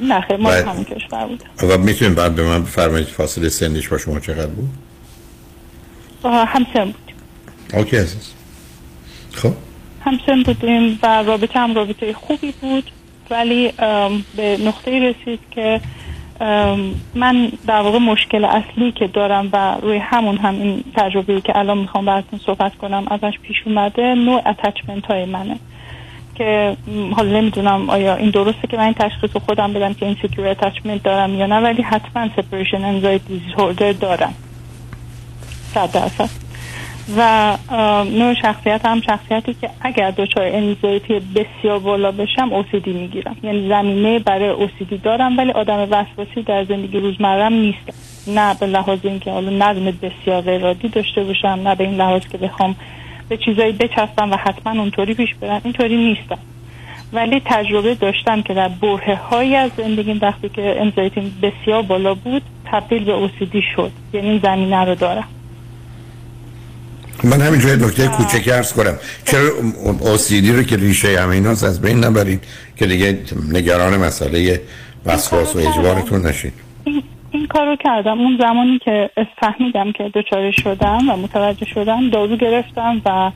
نه 0.00 0.20
خیلی 0.20 0.42
مال 0.42 0.62
همون 0.62 0.84
کشور 0.84 1.26
بود. 1.26 1.42
و 1.62 1.78
می‌تونید 1.78 2.14
بعد 2.14 2.34
به 2.34 2.42
من 2.42 2.62
بفرمایید 2.62 3.06
فاصله 3.06 3.48
سنیش 3.48 3.88
با 3.88 3.98
شما 3.98 4.20
چقدر 4.20 4.46
بود؟ 4.46 4.68
همسن 6.24 6.84
بود. 6.84 7.12
اوکی 7.74 7.96
عزیز. 7.96 8.32
خب. 9.32 9.52
همسن 10.04 10.42
بودیم 10.42 10.98
و 11.02 11.22
رابطه 11.22 11.58
هم 11.58 11.74
رابطه 11.74 12.12
خوبی 12.12 12.54
بود 12.60 12.90
ولی 13.30 13.72
به 14.36 14.58
نقطه 14.64 14.90
رسید 14.90 15.40
که 15.50 15.80
من 17.14 17.52
در 17.66 17.80
واقع 17.80 17.98
مشکل 17.98 18.44
اصلی 18.44 18.92
که 18.92 19.06
دارم 19.06 19.48
و 19.52 19.76
روی 19.82 19.96
همون 19.96 20.36
هم 20.36 20.54
این 20.54 20.84
تجربه 20.96 21.40
که 21.40 21.58
الان 21.58 21.78
می‌خوام 21.78 22.04
براتون 22.04 22.40
صحبت 22.46 22.76
کنم 22.76 23.04
ازش 23.10 23.38
پیش 23.42 23.56
اومده 23.66 24.14
نوع 24.14 24.42
اتچمنت 24.46 25.06
های 25.06 25.24
منه. 25.24 25.56
که 26.34 26.76
حالا 27.16 27.40
نمی‌دونم 27.40 27.90
آیا 27.90 28.16
این 28.16 28.30
درسته 28.30 28.68
که 28.68 28.76
من 28.76 28.82
این 28.82 28.94
تشخیص 28.94 29.30
خودم 29.46 29.72
بدم 29.72 29.94
که 29.94 30.06
این 30.06 30.16
secure 30.22 30.48
attachment 30.48 31.02
دارم 31.02 31.34
یا 31.34 31.46
نه 31.46 31.60
ولی 31.60 31.82
حتما 31.82 32.28
separation 32.36 32.84
anxiety 32.84 33.38
disorder 33.38 33.92
دارم. 33.92 34.34
صد 35.74 35.92
درصد. 35.92 36.47
و 37.16 37.56
نوع 38.04 38.34
شخصیت 38.34 38.86
هم 38.86 39.00
شخصیتی 39.00 39.54
که 39.54 39.70
اگر 39.80 40.10
دچار 40.10 40.44
anxiety 40.44 41.20
بسیار 41.34 41.78
بالا 41.78 42.12
بشم 42.12 42.52
OCD 42.52 42.92
می‌گیرم. 42.92 43.36
یعنی 43.42 43.68
زمینه 43.68 44.18
برای 44.18 44.48
OCD 44.48 44.98
دارم 44.98 45.38
ولی 45.38 45.52
آدم 45.52 45.88
وسواسی 45.90 46.42
در 46.46 46.64
زندگی 46.64 47.00
روزمرم 47.00 47.52
نیستم 47.52 47.94
نه 48.26 48.54
به 48.54 48.66
لحاظ 48.66 48.98
اینکه 49.02 49.30
حالا 49.30 49.50
نظم 49.50 49.84
بسیار 49.84 50.40
غیر 50.40 50.66
عادی 50.66 50.88
داشته 50.88 51.24
باشم 51.24 51.48
نه 51.48 51.74
به 51.74 51.84
این 51.84 51.94
لحاظ 51.94 52.22
که 52.32 52.38
بخوام 52.38 52.76
به 53.28 53.36
چیزایی 53.36 53.72
بچسبم 53.72 54.32
و 54.32 54.36
حتما 54.36 54.80
اونطوری 54.80 55.14
پیش 55.14 55.34
برم. 55.34 55.60
اینطوری 55.64 55.96
نیستم. 55.96 56.38
ولی 57.12 57.42
تجربه 57.44 57.94
داشتم 57.94 58.42
که 58.42 58.54
در 58.54 58.68
بره 58.68 59.16
های 59.16 59.56
از 59.56 59.70
زندگیم 59.76 60.18
وقتی 60.22 60.48
که 60.48 60.80
انزایتی 60.80 61.32
بسیار 61.42 61.82
بالا 61.82 62.14
بود 62.14 62.42
تبدیل 62.64 63.04
به 63.04 63.12
اوسیدی 63.12 63.62
شد. 63.76 63.92
یعنی 64.12 64.38
زمینه 64.38 64.84
رو 64.84 64.94
دارم. 64.94 65.28
من 67.24 67.40
همین 67.40 67.60
جای 67.60 67.76
نکته 67.76 68.08
کوچک 68.08 68.48
عرض 68.48 68.72
کنم. 68.72 68.98
چرا 69.24 69.50
اوسیدی 70.00 70.52
رو 70.52 70.62
که 70.62 70.76
ریشه 70.76 71.20
هاست 71.20 71.64
از 71.64 71.80
بین 71.80 72.04
نبرید 72.04 72.44
که 72.76 72.86
دیگه 72.86 73.18
نگران 73.52 73.96
مسئله 73.96 74.60
وسواس 75.06 75.56
و 75.56 75.58
اجبارتون 75.58 76.26
نشید؟ 76.26 76.52
این 77.30 77.46
کار 77.46 77.66
رو 77.66 77.76
کردم. 77.76 78.18
اون 78.18 78.38
زمانی 78.40 78.78
که 78.84 79.10
فهمیدم 79.40 79.92
که 79.92 80.10
دچار 80.14 80.52
شدم 80.52 81.08
و 81.08 81.16
متوجه 81.16 81.66
شدم 81.66 82.10
دارو 82.10 82.36
گرفتم 82.36 83.02
و 83.04 83.30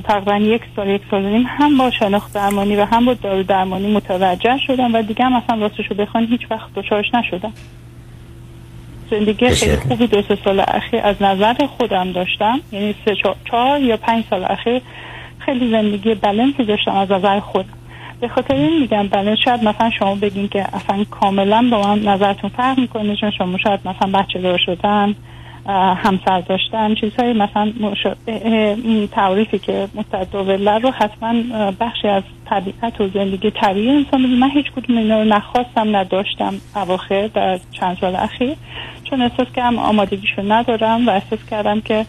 تقریبا 0.00 0.36
یک 0.36 0.62
سال 0.76 0.88
یک 0.88 1.02
سال 1.10 1.22
نیم 1.22 1.44
هم 1.48 1.78
با 1.78 1.90
شناخت 1.90 2.32
درمانی 2.32 2.76
و 2.76 2.84
هم 2.84 3.04
با 3.04 3.14
دارو 3.14 3.42
درمانی 3.42 3.92
متوجه 3.92 4.58
شدم 4.66 4.94
و 4.94 5.02
دیگه 5.02 5.24
هم 5.24 5.32
اصلا 5.34 5.56
راستش 5.56 5.86
رو 5.90 5.96
بخوان 5.96 6.26
هیچ 6.26 6.40
وقت 6.50 6.74
دچارش 6.74 7.06
نشدم. 7.14 7.52
زندگی 9.10 9.50
خیلی 9.50 9.76
خوبی 9.76 10.06
دو 10.06 10.22
سه 10.22 10.38
سال 10.44 10.60
اخیر 10.68 11.00
از 11.04 11.22
نظر 11.22 11.66
خودم 11.66 12.12
داشتم. 12.12 12.60
یعنی 12.72 12.94
سه 13.04 13.16
چهار, 13.50 13.80
یا 13.80 13.96
پنج 13.96 14.24
سال 14.30 14.44
اخیر 14.44 14.82
خیلی 15.38 15.70
زندگی 15.70 16.14
بلنسی 16.14 16.64
داشتم 16.64 16.94
از 16.94 17.12
نظر 17.12 17.40
خودم. 17.40 17.68
به 18.20 18.28
خاطر 18.28 18.54
این 18.54 18.80
میگم 18.80 19.08
بلنس 19.08 19.38
شاید 19.44 19.64
مثلا 19.64 19.90
شما 19.98 20.14
بگین 20.14 20.48
که 20.48 20.66
اصلا 20.72 21.04
کاملا 21.10 21.68
با 21.70 21.82
من 21.82 21.98
نظرتون 21.98 22.50
فرق 22.50 22.78
می‌کنه 22.78 23.16
چون 23.16 23.30
شما 23.30 23.58
شاید 23.58 23.80
مثلا 23.84 24.20
بچه 24.20 24.38
دار 24.38 24.58
شدن. 24.66 25.14
همسر 25.66 26.40
داشتن 26.40 26.94
چیزهای 26.94 27.32
مثلا 27.32 27.72
تعریفی 29.12 29.58
که 29.58 29.88
متداوله 29.94 30.78
رو 30.78 30.90
حتما 30.90 31.32
بخشی 31.80 32.08
از 32.08 32.22
طبیعت 32.46 33.00
و 33.00 33.08
زندگی 33.08 33.50
طبیعی 33.50 33.90
انسان. 33.90 34.20
من 34.26 34.50
هیچ 34.50 34.66
کدوم 34.76 34.98
اینا 34.98 35.22
رو 35.22 35.28
نخواستم 35.28 35.96
نداشتم 35.96 36.54
اواخر 36.76 37.26
در 37.26 37.60
چند 37.72 37.98
سال 38.00 38.16
اخیر 38.16 38.54
چون 39.04 39.22
احساس 39.22 39.46
کردم 39.56 39.78
آمادگیشو 39.78 40.42
ندارم 40.52 41.08
و 41.08 41.10
احساس 41.10 41.38
کردم 41.50 41.80
که 41.80 42.06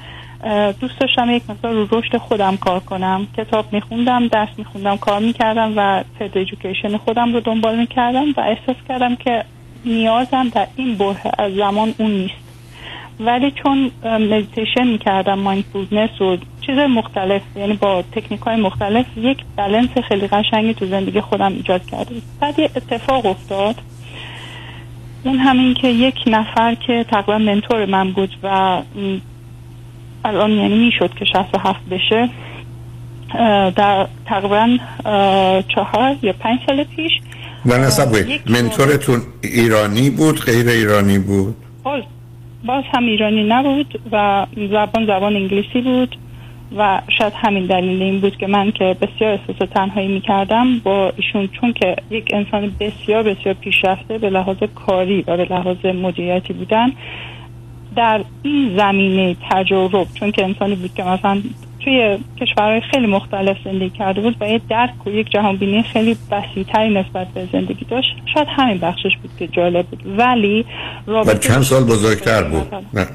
دوست 0.82 1.00
داشتم 1.00 1.30
یک 1.30 1.44
مقدار 1.50 1.74
رو 1.74 1.88
رشد 1.92 2.18
خودم 2.18 2.58
کار 2.58 2.80
کنم. 2.80 3.28
کتاب 3.38 3.74
میخوندم 3.74 4.28
درس 4.28 4.50
میخوندم 4.58 4.98
کار 4.98 5.20
می‌کردم 5.20 5.74
و 5.76 6.04
تد 6.20 6.38
ایژوکیشن 6.38 6.98
خودم 6.98 7.34
رو 7.34 7.40
دنبال 7.40 7.80
می‌کردم 7.80 8.26
و 8.38 8.40
احساس 8.40 8.76
کردم 8.90 9.16
که 9.16 9.44
نیازم 9.86 10.50
در 10.50 10.68
این 10.76 10.96
برهه 10.96 11.32
از 11.38 11.54
زمان 11.54 11.94
اون 11.98 12.12
نیست. 12.12 12.43
ولی 13.20 13.52
چون 13.52 13.92
مدیتیشن 14.04 14.88
می‌کردم 14.88 15.40
mindfulness 15.40 16.22
و 16.22 16.38
چیز 16.62 16.78
مختلف 16.78 17.42
یعنی 17.56 17.74
با 17.74 18.04
تکنیک 18.12 18.42
های 18.42 18.56
مختلف 18.56 19.06
یک 19.18 19.38
بلنس 19.56 19.90
خیلی 20.08 20.28
قشنگی 20.28 20.74
تو 20.74 20.86
زندگی 20.86 21.22
خودم 21.22 21.54
ایجاد 21.54 21.86
کرده 21.86 22.16
بعد 22.40 22.60
یه 22.60 22.70
اتفاق 22.76 23.26
افتاد. 23.26 23.76
اون 25.24 25.38
همین 25.38 25.74
که 25.74 25.88
یک 25.88 26.16
نفر 26.28 26.76
که 26.76 27.06
تقریبا 27.10 27.38
mentor 27.38 27.86
من 27.86 28.12
بود 28.12 28.38
و 28.44 28.82
الان 30.26 30.52
یعنی 30.52 30.76
می‌شد 30.86 31.14
که 31.20 31.26
67 31.26 31.80
بشه 31.90 32.30
در 33.76 34.08
تقریبا 34.26 34.78
چهار 35.76 36.16
یا 36.22 36.34
پنج 36.34 36.60
سال 36.68 36.84
پیش 36.84 37.12
نه 37.66 37.78
نه 37.78 38.40
منتورتون 38.50 39.22
ایرانی 39.42 40.10
بود 40.10 40.40
غیر 40.40 40.68
ایرانی 40.68 41.20
بود؟ 41.20 41.56
باز 42.66 42.84
هم 42.94 43.06
ایرانی 43.06 43.44
نبود 43.44 44.00
و 44.12 44.46
زبان 44.56 45.06
زبان 45.06 45.36
انگلیسی 45.36 45.82
بود 45.82 46.16
و 46.78 47.02
شاید 47.18 47.34
همین 47.36 47.66
دلیل 47.66 48.02
این 48.02 48.20
بود 48.20 48.38
که 48.38 48.48
من 48.48 48.72
که 48.72 48.96
بسیار 49.02 49.32
احساس 49.32 49.70
تنهایی 49.70 50.08
می 50.08 50.22
کردم 50.22 50.80
با 50.80 51.14
ایشون 51.18 51.48
چون 51.48 51.74
که 51.74 51.96
یک 52.10 52.32
انسان 52.34 52.76
بسیار 52.80 53.24
بسیار 53.24 53.54
پیشرفته 53.54 54.18
به 54.18 54.30
لحاظ 54.30 54.58
کاری 54.76 55.24
و 55.28 55.38
به 55.38 55.46
لحاظ 55.46 55.86
مدیریتی 55.86 56.54
بودن 56.54 56.92
در 57.96 58.24
این 58.44 58.78
زمینه 58.78 59.36
تجرب 59.50 60.08
چون 60.14 60.32
که 60.32 60.44
انسانی 60.44 60.76
بود 60.76 60.94
که 60.94 61.04
مثلا 61.04 61.42
توی 61.84 62.18
کشورهای 62.42 62.82
خیلی 62.82 63.08
مختلف 63.08 63.58
زندگی 63.64 63.90
کرده 63.90 64.22
بود 64.22 64.36
و 64.42 64.50
یه 64.50 64.62
درک 64.70 65.08
و 65.08 65.10
یک 65.10 65.32
جهانبینی 65.32 65.84
خیلی 65.84 66.18
وسیعتری 66.32 66.94
نسبت 66.94 67.28
به 67.28 67.48
زندگی 67.52 67.86
داشت. 67.86 68.16
شاید 68.34 68.48
همین 68.52 68.78
بخشش 68.78 69.18
بود 69.22 69.32
که 69.40 69.48
جالب 69.48 69.86
بود. 69.86 70.04
ولی 70.18 70.66
و 71.08 71.12
رابطه 71.12 71.48
چند 71.48 71.62
سال 71.62 71.84
بزرگتر 71.84 72.44
بود. 72.44 72.76
نه. 72.94 73.08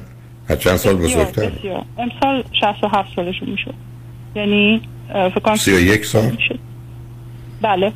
چند 0.57 0.77
سال 0.77 0.95
بزرگتر 0.95 1.51
بسیار. 1.51 1.83
امسال 1.99 2.45
67 2.61 3.17
سالشون 3.17 3.51
می‌شد. 3.51 3.75
یعنی 4.37 4.81
فکر 5.09 5.41
کنم 5.41 5.57
سی 5.57 5.73
و 5.73 5.81
یک 5.81 6.05
سال؟ 6.05 6.31
میشه. 6.31 6.59
بله 7.63 7.93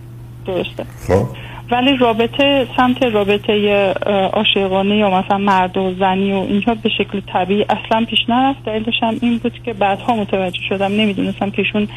درسته. 0.47 0.85
خب. 1.09 1.27
ولی 1.73 1.97
رابطه 1.97 2.66
سمت 2.77 3.03
رابطه 3.03 3.86
عاشقانه 4.32 4.97
یا 4.97 5.11
مثلا 5.11 5.39
مرد 5.39 5.77
و 5.77 5.94
زنی 5.94 6.32
و 6.32 6.36
اینها 6.36 6.74
به 6.74 6.89
شکل 6.89 7.20
طبیعی 7.32 7.62
اصلا 7.62 8.05
پیش 8.05 8.19
نرفت. 8.28 8.65
دلیلش 8.65 9.03
هم 9.03 9.15
این 9.20 9.39
بود 9.39 9.62
که 9.65 9.73
بعدها 9.73 10.16
متوجه 10.16 10.61
شدم 10.69 10.93
نمی‌دونستم 10.93 11.51
که 11.51 11.59
ایشون 11.59 11.89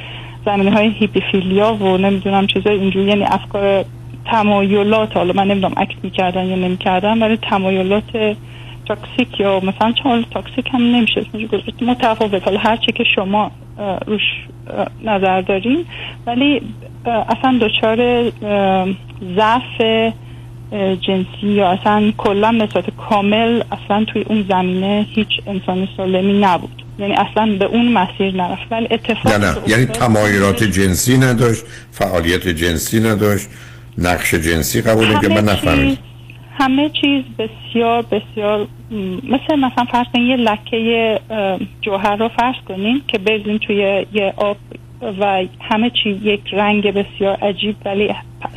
زمینه 0.45 0.71
های 0.71 0.89
hebephilia 0.89 1.73
و 1.73 1.97
نمی‌دونم 1.97 2.47
چیزای 2.47 2.79
اینجوری 2.79 3.05
یعنی 3.05 3.23
افکار 3.23 3.85
تمایلات 4.25 5.17
حالا 5.17 5.33
من 5.33 5.47
نمی‌دونم 5.47 5.73
act 5.77 6.03
می‌کردن 6.03 6.45
یا 6.45 6.55
نمی‌کردن 6.55 7.23
ولی 7.23 7.37
تمایلات 7.37 8.35
toxic 8.87 9.39
یا 9.39 9.59
مثلا 9.59 9.91
چون 10.03 10.25
toxic 10.31 10.65
هم 10.73 10.81
نمیشه 10.81 11.21
اسمش 11.21 11.45
گذاشت. 11.47 11.83
متفاوت. 11.83 12.43
حالا 12.43 12.59
هر 12.59 12.77
چی 12.77 12.91
که 12.91 13.03
شما 13.15 13.51
روش 14.07 14.21
نظر 15.03 15.41
دارین. 15.41 15.85
ولی 16.27 16.61
اصلا 17.05 17.57
دچار 17.61 18.29
ضعف 19.35 20.03
جنسی 21.01 21.47
یا 21.47 21.67
اصلا 21.69 22.11
کلا 22.17 22.51
به 22.51 22.67
صورت 22.73 22.85
کامل 23.09 23.63
اصلا 23.71 24.05
توی 24.05 24.21
اون 24.21 24.45
زمینه 24.49 25.05
هیچ 25.09 25.27
انسان 25.47 25.87
سالمی 25.97 26.39
نبود. 26.39 26.81
یعنی 26.99 27.13
اصلا 27.13 27.55
به 27.59 27.65
اون 27.65 27.91
مسیر 27.91 28.35
نرفت. 28.35 28.71
ولی 28.71 28.87
اتفاق 28.91 29.33
نه 29.33 29.37
نه. 29.51 29.55
یعنی 29.67 29.85
تمایلات 29.85 30.63
جنسی 30.63 31.17
نداشت 31.17 31.63
فعالیت 31.91 32.47
جنسی 32.47 32.99
نداشت 32.99 33.47
نقش 33.97 34.33
جنسی 34.35 34.81
قبوله 34.81 35.19
که 35.19 35.27
من 35.29 35.37
همه 35.37 35.51
نفهمید 35.51 35.87
چیز- 35.89 35.97
همه 36.59 36.89
چیز 37.01 37.23
بسیار 37.39 38.01
بسیار 38.01 38.67
مثل 39.23 39.55
مثلا 39.55 39.85
فرض 39.91 40.07
کنین 40.13 40.27
یه 40.27 40.35
لکه 40.35 41.19
جوهر 41.81 42.15
رو 42.15 42.29
فرض 42.29 42.55
کنین 42.67 43.01
که 43.07 43.17
بریزین 43.17 43.57
توی 43.57 44.05
یه 44.13 44.33
آب 44.37 44.57
و 45.19 45.43
همه 45.61 45.89
چی 45.89 46.09
یک 46.09 46.53
رنگ 46.53 46.93
بسیار 46.93 47.35
عجیب 47.35 47.75
ولی 47.85 48.13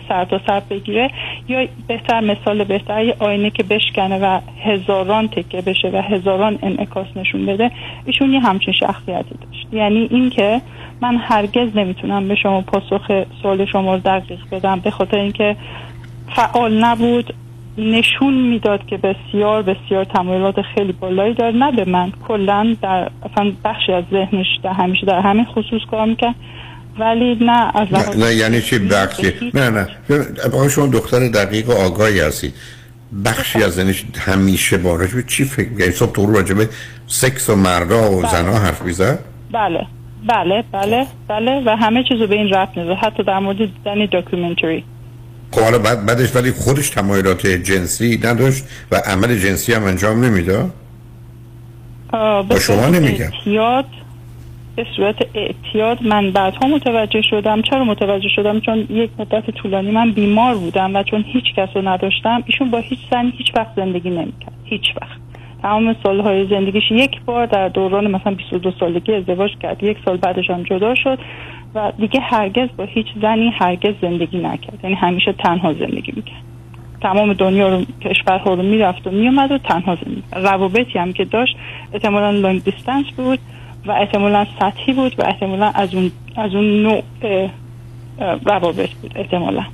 سر 0.08 0.24
تا 0.24 0.40
سر 0.46 0.60
بگیره. 0.60 1.10
یا 1.48 1.66
بهتر 1.86 2.20
مثال 2.20 2.64
بهتر 2.64 3.04
یه 3.04 3.16
آینه 3.18 3.50
که 3.50 3.62
بشکنه 3.62 4.18
و 4.18 4.40
هزاران 4.64 5.28
تکه 5.28 5.60
بشه 5.60 5.88
و 5.88 6.02
هزاران 6.02 6.58
انعکاس 6.62 7.06
نشون 7.16 7.46
بده 7.46 7.70
ایشون 8.04 8.32
یه 8.32 8.40
همچین 8.40 8.74
شخصیتی 8.74 9.34
داشت. 9.44 9.66
یعنی 9.72 10.08
اینکه 10.10 10.60
من 11.00 11.16
هرگز 11.16 11.76
نمی‌تونم 11.76 12.28
به 12.28 12.34
شما 12.34 12.60
پاسخ 12.60 13.24
سوال 13.42 13.64
شما 13.64 13.94
رو 13.94 14.00
دقیق 14.00 14.40
بدم 14.52 14.80
به 14.80 14.90
خاطر 14.90 15.18
اینکه 15.18 15.56
فعال 16.36 16.84
نبود. 16.84 17.34
نشون 17.78 18.34
می‌داد 18.34 18.86
که 18.86 18.96
بسیار 18.96 19.62
بسیار 19.62 20.04
تمایلات 20.04 20.62
خیلی 20.74 20.92
بالایی 20.92 21.34
داره. 21.34 21.56
نه 21.56 21.72
به 21.72 21.90
من 21.90 22.12
کلا 22.28 22.76
در 22.82 23.10
اصلا 23.32 23.52
بخشی 23.64 23.92
از 23.92 24.04
ذهنش 24.10 24.46
در 24.62 24.72
همیشه 24.72 25.06
در 25.06 25.20
همین 25.20 25.44
خصوص 25.44 25.82
کار 25.90 26.06
می‌کرد. 26.06 26.34
ولی 26.98 27.38
نه 27.40 27.76
از 27.76 27.88
نه, 27.92 28.24
نه 28.24 28.34
یعنی 28.34 28.60
چی؟ 28.62 28.78
بخشی. 28.78 29.32
نه 29.54 29.70
نه. 29.70 29.88
شما 30.68 30.86
دختر 30.86 31.28
دقیق 31.28 31.68
و 31.68 31.72
آگاهی 31.72 32.20
هستید. 32.20 32.54
بخشی 33.24 33.62
از 33.62 33.74
ذهنش 33.74 34.04
همیشه 34.18 34.78
با 34.78 34.96
راجع 34.96 35.14
به 35.14 35.22
چی 35.22 35.44
فکر 35.44 35.68
می‌کنی؟ 35.68 35.90
صحبت 35.90 36.32
راجع 36.32 36.54
به 36.54 36.68
سکس 37.06 37.50
و 37.50 37.56
مردا 37.56 38.12
و 38.12 38.26
زنها 38.26 38.58
حرف 38.58 38.82
می‌زد؟ 38.82 39.18
بله. 39.52 39.86
بله 40.28 40.64
بله 40.72 41.06
بله. 41.28 41.62
و 41.66 41.76
همه 41.76 42.04
چیزو 42.08 42.26
به 42.26 42.34
این 42.34 42.48
ربط 42.48 42.76
می‌داد 42.76 42.92
حتی 42.92 43.22
در 43.22 43.38
مورد 43.38 43.58
دیدن 43.58 44.06
documentary. 44.12 44.84
خب 45.50 45.60
حالا 45.60 45.78
بعد 45.78 46.06
بعدش 46.06 46.36
ولی 46.36 46.52
خودش 46.52 46.90
تمایلات 46.90 47.46
جنسی 47.46 48.20
نداشت 48.24 48.64
و 48.92 48.96
عمل 48.96 49.36
جنسی 49.38 49.72
هم 49.72 49.84
انجام 49.84 50.24
نمی‌داد 50.24 50.70
با 52.48 52.58
شما 52.60 52.86
نمیگم. 52.86 53.24
اعتیاد 53.24 53.84
به 54.76 54.86
صورت 54.96 55.16
اعتیاد 55.34 56.02
من 56.02 56.30
بعدها 56.30 56.68
متوجه 56.68 57.22
شدم. 57.22 57.62
چرا 57.62 57.84
متوجه 57.84 58.28
شدم؟ 58.28 58.60
چون 58.60 58.86
یک 58.90 59.10
مدت 59.18 59.50
طولانی 59.50 59.90
من 59.90 60.12
بیمار 60.12 60.54
بودم 60.54 60.96
و 60.96 61.02
چون 61.02 61.24
هیچ 61.26 61.44
کس 61.56 61.68
رو 61.74 61.88
نداشتم 61.88 62.42
ایشون 62.46 62.70
با 62.70 62.78
هیچ 62.78 62.98
زنی 63.10 63.32
هیچ 63.38 63.46
وقت 63.56 63.68
زندگی 63.76 64.10
نمی‌کرد. 64.10 64.52
هیچ 64.64 64.82
وقت. 65.02 65.18
تمام 65.62 65.96
سالهای 66.02 66.46
زندگیش 66.50 66.82
یک 66.90 67.10
بار 67.26 67.46
در 67.46 67.68
دوران 67.68 68.10
مثلا 68.10 68.34
22 68.34 68.72
سالگی 68.80 69.14
ازدواج 69.14 69.50
کرد. 69.62 69.82
یک 69.82 69.96
سال 70.04 70.16
بعدش 70.16 70.50
هم 70.50 70.62
جدا 70.62 70.94
شد. 70.94 71.18
و 71.74 71.92
دیگه 71.98 72.20
هرگز 72.20 72.68
با 72.76 72.84
هیچ 72.84 73.06
زنی 73.22 73.50
هرگز 73.50 73.94
زندگی 74.02 74.38
نکرد. 74.38 74.78
یعنی 74.82 74.96
همیشه 74.96 75.32
تنها 75.32 75.72
زندگی 75.72 76.12
می‌کرد. 76.16 76.42
تمام 77.00 77.32
دنیا 77.32 77.68
رو 77.68 77.84
کشورها 78.00 78.54
رو 78.54 78.62
می‌رفت 78.62 79.06
و 79.06 79.10
میومد 79.10 79.52
و 79.52 79.58
تنها 79.58 79.94
زندگی. 79.94 80.22
روابطی 80.32 80.98
هم 80.98 81.12
که 81.12 81.24
داشت 81.24 81.56
احتمالا 81.92 82.30
لانگ 82.30 82.64
دیستنس 82.64 83.06
بود 83.16 83.38
و 83.86 83.92
احتمالا 83.92 84.46
سطحی 84.60 84.92
بود 84.92 85.20
و 85.20 85.22
احتمالا 85.26 85.70
از 85.74 85.94
اون 85.94 86.10
از 86.36 86.54
اون 86.54 86.82
نوع 86.82 87.02
روابط 88.44 88.90
بود 88.90 89.12
احتمالا. 89.16 89.64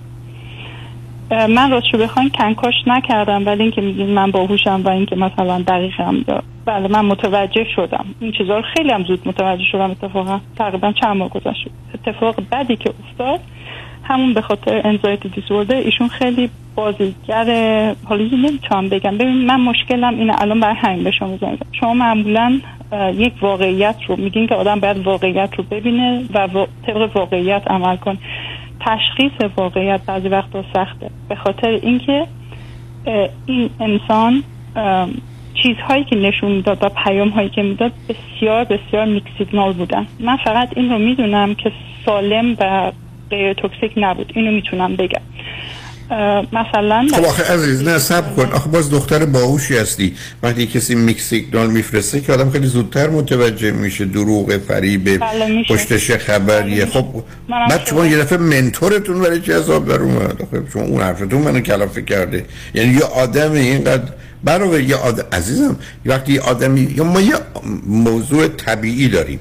من 1.30 1.70
راستشو 1.70 1.98
بخواین 1.98 2.30
کنکاش 2.30 2.74
نکردم 2.86 3.46
ولی 3.46 3.62
اینکه 3.62 3.80
میگین 3.80 4.10
من 4.10 4.30
باهوشم 4.30 4.82
و 4.84 4.88
اینکه 4.88 5.16
مثلا 5.16 5.62
دقیقم 5.68 6.24
بله 6.64 6.88
من 6.88 7.04
متوجه 7.04 7.66
شدم. 7.76 8.04
این 8.20 8.32
چیزها 8.32 8.56
رو 8.56 8.62
خیلی 8.76 8.90
هم 8.90 9.04
زود 9.04 9.28
متوجه 9.28 9.64
شدم. 9.72 9.90
اتفاقا 9.90 10.40
تقریبا 10.58 10.92
چند 10.92 11.16
ماه 11.16 11.28
گذشت 11.28 11.68
اتفاق 11.94 12.34
بدی 12.52 12.76
که 12.76 12.90
افتاد 12.90 13.40
همون 14.04 14.34
به 14.34 14.40
خاطر 14.40 14.80
انزایتی 14.84 15.28
دیسوردر 15.28 15.74
ایشون 15.76 16.08
خیلی 16.08 16.50
بازیگر 16.74 17.44
حالا 18.04 18.24
نمی‌تونم 18.24 18.88
بگم. 18.88 19.18
ببین 19.18 19.46
من 19.46 19.60
مشکلم 19.60 20.18
اینه 20.18 20.42
الان 20.42 20.60
برای 20.60 20.74
همین 20.74 21.04
به 21.04 21.10
شما 21.10 21.36
زنگ 21.36 21.58
شما 21.72 21.94
معمولا 21.94 22.60
یک 23.14 23.32
واقعیت 23.40 23.96
رو 24.08 24.16
میگین 24.16 24.46
که 24.46 24.54
آدم 24.54 24.80
باید 24.80 25.06
واقعیت 25.06 25.50
رو 25.56 25.64
ببینه 25.70 26.24
و 26.34 26.48
طبق 26.86 27.16
واقعیت 27.16 27.62
عمل 27.66 27.96
کنه. 27.96 28.18
تشخیص 28.84 29.32
واقعیت 29.56 30.00
بعضی 30.06 30.28
وقتا 30.28 30.64
سخته. 30.74 31.10
به 31.28 31.34
خاطر 31.34 31.68
اینکه 31.68 32.26
این 33.46 33.70
انسان 33.80 34.42
چیزهایی 35.54 36.04
که 36.04 36.16
نشون 36.16 36.52
می‌داد 36.52 36.78
و 36.82 36.88
پیام 36.88 37.28
هایی 37.28 37.48
که 37.48 37.62
می‌داد 37.62 37.92
بسیار 38.08 38.64
بسیار 38.64 39.04
mixed 39.04 39.24
signal 39.38 39.72
بودن. 39.72 40.06
من 40.20 40.36
فقط 40.36 40.68
این 40.76 40.90
رو 40.90 40.98
می‌دونم 40.98 41.54
که 41.54 41.72
سالم 42.06 42.56
و 42.60 42.92
غیر 43.30 43.52
toxic 43.52 43.92
نبود. 43.96 44.32
اینو 44.34 44.50
می‌تونم 44.50 44.96
بگم. 44.96 45.22
مثلا 46.52 47.06
خب 47.14 47.24
آخه 47.24 47.52
عزیز 47.52 47.82
نه 47.82 47.98
صبر 47.98 48.36
کن. 48.36 48.52
آخه 48.52 48.68
بعد 48.68 48.90
دختر 48.90 49.24
باهوشی 49.24 49.76
هستی. 49.76 50.14
وقتی 50.42 50.66
کسی 50.66 50.94
mixed 50.94 51.28
signal 51.28 51.70
میفرسته 51.70 52.20
که 52.20 52.32
آدم 52.32 52.50
خیلی 52.50 52.66
زودتر 52.66 53.10
متوجه 53.10 53.70
میشه. 53.70 54.04
دروغ 54.04 54.58
فریب 54.68 55.18
بله 55.18 55.64
پشتش 55.68 56.10
خبریه 56.10 56.86
خب 56.86 57.06
بعد 57.48 57.86
شما 57.86 58.06
یه 58.06 58.16
دفعه 58.16 58.38
منتورتون 58.38 59.20
برای 59.20 59.40
چه 59.40 59.58
عذاب 59.58 59.88
در 59.88 60.00
اومد. 60.00 60.48
شما 60.72 60.82
اون 60.82 61.02
حرفتون 61.02 61.42
منو 61.42 61.60
کلافه 61.60 62.02
کرده. 62.02 62.44
یعنی 62.74 62.94
یه 62.94 63.04
آدم 63.04 63.52
اینقدر 63.52 64.12
برای 64.44 64.84
یه 64.84 64.96
آدم 64.96 65.24
عزیزم 65.32 65.76
وقتی 66.06 66.32
یه 66.32 66.40
آدمی 66.40 66.94
یا 66.96 67.04
ما 67.04 67.20
یه 67.20 67.34
موضوع 67.86 68.48
طبیعی 68.48 69.08
داریم. 69.08 69.40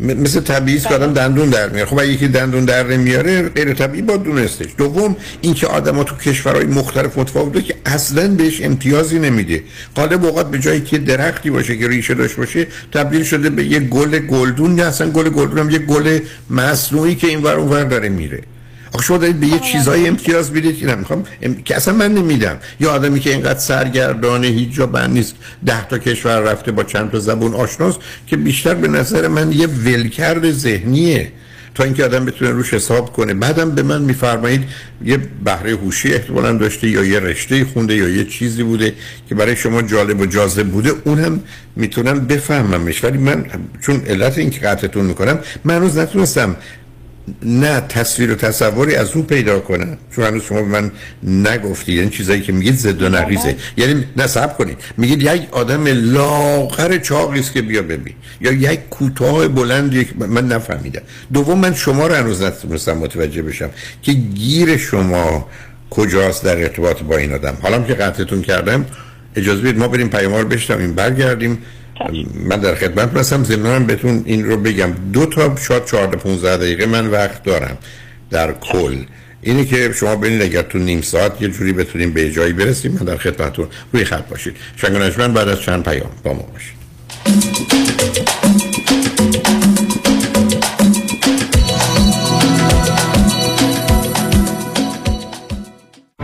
مثل 0.00 0.40
طبیعی 0.40 0.80
که 0.80 0.94
آدم 0.94 1.12
دندون 1.12 1.50
در 1.50 1.68
میاره. 1.68 1.86
خب 1.90 2.02
یکی 2.04 2.28
دندون 2.28 2.64
در 2.64 2.86
نمیاره 2.86 3.48
غیر 3.48 3.74
طبیعی 3.74 4.02
با 4.02 4.16
دونستش. 4.16 4.66
دوم 4.78 5.16
اینکه 5.40 5.66
آدما 5.66 6.04
تو 6.04 6.16
کشورهای 6.16 6.64
مختلف 6.64 7.18
متفاوته 7.18 7.62
که 7.62 7.74
اصلا 7.86 8.28
بهش 8.28 8.60
امتیازی 8.62 9.18
نمیده. 9.18 9.62
غالب 9.96 10.24
اوقات 10.24 10.50
به 10.50 10.58
جایی 10.58 10.80
که 10.80 10.98
درختی 10.98 11.50
باشه 11.50 11.78
که 11.78 11.88
ریشه 11.88 12.14
داشته 12.14 12.36
باشه 12.36 12.66
تبدیل 12.92 13.24
شده 13.24 13.50
به 13.50 13.64
یه 13.64 13.80
گل 13.80 14.18
گلدون. 14.18 14.78
یا 14.78 14.86
اصلا 14.86 15.10
گل 15.10 15.28
گلدون 15.28 15.58
هم 15.58 15.70
یه 15.70 15.78
گل 15.78 16.18
مصنوعی 16.50 17.14
که 17.14 17.26
این 17.26 17.42
ور 17.42 17.54
اون 17.54 17.88
داره 17.88 18.08
میره. 18.08 18.42
آخه 18.92 19.04
شما 19.04 19.18
دارید 19.18 19.40
به 19.40 19.46
یه 19.46 19.58
چیزای 19.58 20.08
امتیاز 20.08 20.52
می‌دید 20.52 20.78
که 20.78 20.86
نمی‌خوام. 20.86 21.24
ام... 21.42 21.54
که 21.62 21.76
اصلا 21.76 21.94
من 21.94 22.14
نمیدم 22.14 22.56
یا 22.80 22.92
آدمی 22.92 23.20
که 23.20 23.30
اینقدر 23.30 23.58
سرگردانه 23.58 24.46
هیچ 24.46 24.72
جا 24.72 24.86
بند 24.86 25.10
نیست 25.10 25.34
ده 25.66 25.88
تا 25.88 25.98
کشور 25.98 26.40
رفته 26.40 26.72
با 26.72 26.84
چند 26.84 27.10
تا 27.10 27.18
زبون 27.18 27.54
آشناست 27.54 27.98
که 28.26 28.36
بیشتر 28.36 28.74
به 28.74 28.88
نظر 28.88 29.28
من 29.28 29.52
یه 29.52 29.66
ولکرد 29.66 30.50
ذهنیه. 30.50 31.32
تا 31.74 31.84
اینکه 31.84 32.04
آدم 32.04 32.24
بتونه 32.24 32.50
روش 32.50 32.74
حساب 32.74 33.12
کنه. 33.12 33.34
بعدم 33.34 33.70
به 33.70 33.82
من 33.82 34.02
میفرمایید 34.02 34.64
یه 35.04 35.16
بهره 35.44 35.70
هوشی 35.70 36.14
احتمالا 36.14 36.52
داشته 36.52 36.88
یا 36.88 37.04
یه 37.04 37.20
رشته 37.20 37.64
خونده 37.64 37.96
یا 37.96 38.08
یه 38.08 38.24
چیزی 38.24 38.62
بوده 38.62 38.94
که 39.28 39.34
برای 39.34 39.56
شما 39.56 39.82
جالب 39.82 40.20
و 40.20 40.26
جاذب 40.26 40.66
بوده. 40.66 40.92
اونم 41.04 41.42
می‌تونم 41.76 42.26
بفهممش. 42.26 43.04
ولی 43.04 43.18
من 43.18 43.44
چون 43.80 44.02
علت 44.06 44.38
این 44.38 44.50
که 44.50 44.60
قطعتون 44.60 45.04
می‌کنم 45.04 45.38
من 45.64 45.80
روز 45.80 45.98
نتونستم 45.98 46.56
نه 47.42 47.80
تصویر 47.80 48.32
و 48.32 48.34
تصوری 48.34 48.94
از 48.94 49.12
او 49.12 49.22
پیدا 49.22 49.60
کنن 49.60 49.98
چون 50.16 50.24
هنوز 50.24 50.42
شما 50.42 50.62
به 50.62 50.68
من 50.68 50.90
نگفتید 51.22 52.00
این 52.00 52.10
چیزایی 52.10 52.40
که 52.40 52.52
میگید 52.52 52.74
زد 52.74 53.02
و 53.02 53.08
نقیزه. 53.08 53.56
یعنی 53.76 54.04
نصب 54.16 54.56
کنید. 54.56 54.78
میگید 54.96 55.22
یک 55.22 55.48
آدم 55.50 55.84
لاغر 55.86 56.98
چاقی 56.98 57.40
است 57.40 57.52
که 57.52 57.62
بیا 57.62 57.82
ببین. 57.82 58.14
یا 58.40 58.52
یک 58.52 58.80
کوتاه 58.90 59.48
بلند 59.48 60.06
من 60.18 60.48
نفهمیدم. 60.48 61.02
دوم 61.32 61.58
من 61.58 61.74
شما 61.74 62.06
رو 62.06 62.14
هنوز 62.14 62.42
نتونستم 62.42 62.98
متوجه 62.98 63.42
بشم 63.42 63.70
که 64.02 64.12
گیر 64.12 64.76
شما 64.76 65.48
کجاست 65.90 66.44
در 66.44 66.56
ارتباط 66.56 67.02
با 67.02 67.16
این 67.16 67.32
آدم. 67.32 67.56
حالا 67.62 67.82
که 67.82 67.94
قطعتون 67.94 68.42
کردم 68.42 68.86
اجازه 69.36 69.60
بدید 69.60 69.78
ما 69.78 69.88
بریم 69.88 70.08
پیامار 70.08 70.46
این 70.70 70.94
برگردیم. 70.94 71.58
من 72.34 72.56
در 72.60 72.74
خدمت 72.74 73.16
هستم 73.16 73.44
زمینم 73.44 73.86
بهتون 73.86 74.22
این 74.26 74.44
رو 74.44 74.56
بگم. 74.56 74.92
دو 75.12 75.26
تا 75.26 75.56
شاید 75.56 75.84
14 75.84 76.16
15 76.16 76.56
دقیقه 76.56 76.86
من 76.86 77.06
وقت 77.06 77.42
دارم 77.42 77.78
در 78.30 78.52
کل. 78.52 78.96
اینی 79.42 79.64
که 79.64 79.92
شما 79.92 80.16
ببینید 80.16 80.42
اگر 80.42 80.62
تو 80.62 80.78
نیم 80.78 81.00
ساعت 81.02 81.42
یه 81.42 81.48
جوری 81.48 81.72
بتونیم 81.72 82.12
به 82.12 82.30
جایی 82.30 82.52
برسیم 82.52 82.92
من 82.92 83.06
در 83.06 83.16
خدمتتون 83.16 83.68
روی 83.92 84.04
خط 84.04 84.28
باشید. 84.28 84.56
شنگ 84.76 84.94
بعد 85.32 85.48
از 85.48 85.60
چند 85.60 85.84
پیام 85.84 86.10
با 86.24 86.32
ما 86.32 86.42
باشید. 86.42 88.29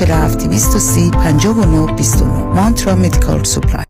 47 0.00 0.36
230 0.48 1.10
59 1.10 1.86
29 1.96 2.24
Mantra 2.54 2.94
Medical 2.94 3.44
Supply. 3.44 3.89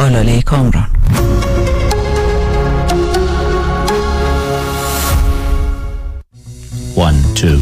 آلاله 0.00 0.40
کامران 0.42 0.86
One, 6.94 7.14
two, 7.34 7.58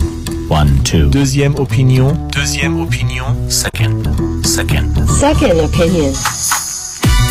one, 0.48 0.70
two. 0.82 1.11
Deuxième 1.11 1.55
opinion. 1.57 2.15
Deuxième 2.32 2.81
opinion. 2.81 3.27
Second, 3.51 4.03
second. 4.44 4.94
Second 5.09 5.61
opinion. 5.61 6.12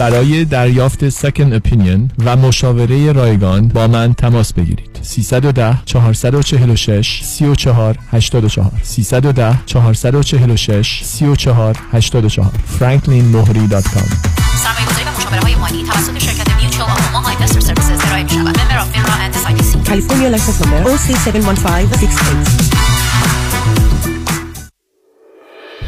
برای 0.00 0.44
دریافت 0.44 1.08
سکن 1.08 1.52
اپینین 1.52 2.10
و 2.24 2.36
مشاوره 2.36 3.12
رایگان 3.12 3.68
با 3.68 3.88
من 3.88 4.14
تماس 4.14 4.52
بگیرید. 4.52 4.98
310 5.02 5.78
446 5.86 7.20
34 7.24 7.98
84 8.12 8.70
310 8.82 9.58
446 9.66 11.00
34 11.04 11.76
84 11.92 12.50
franklinmohri.com 12.78 14.10
سرمایه 14.56 14.86
گذاری 14.86 15.04
و 15.04 15.10
مشاوره 15.18 15.40
های 15.42 15.54
مالی 15.54 15.82
توسط 15.82 16.18
شرکت 16.18 16.50
Mutual 16.60 16.90
of 16.90 17.14
Omaha 17.14 17.46
Services 17.46 18.00
ارائه 18.06 18.22
می 18.22 18.30
شود 18.30 18.60
member 18.60 18.78
of 18.78 18.90
FINRA 18.92 19.12
and 19.12 19.34
SIPC 19.34 19.88
California 19.88 20.28
license 20.36 20.60
number 20.64 20.90
OC71568 20.90 22.99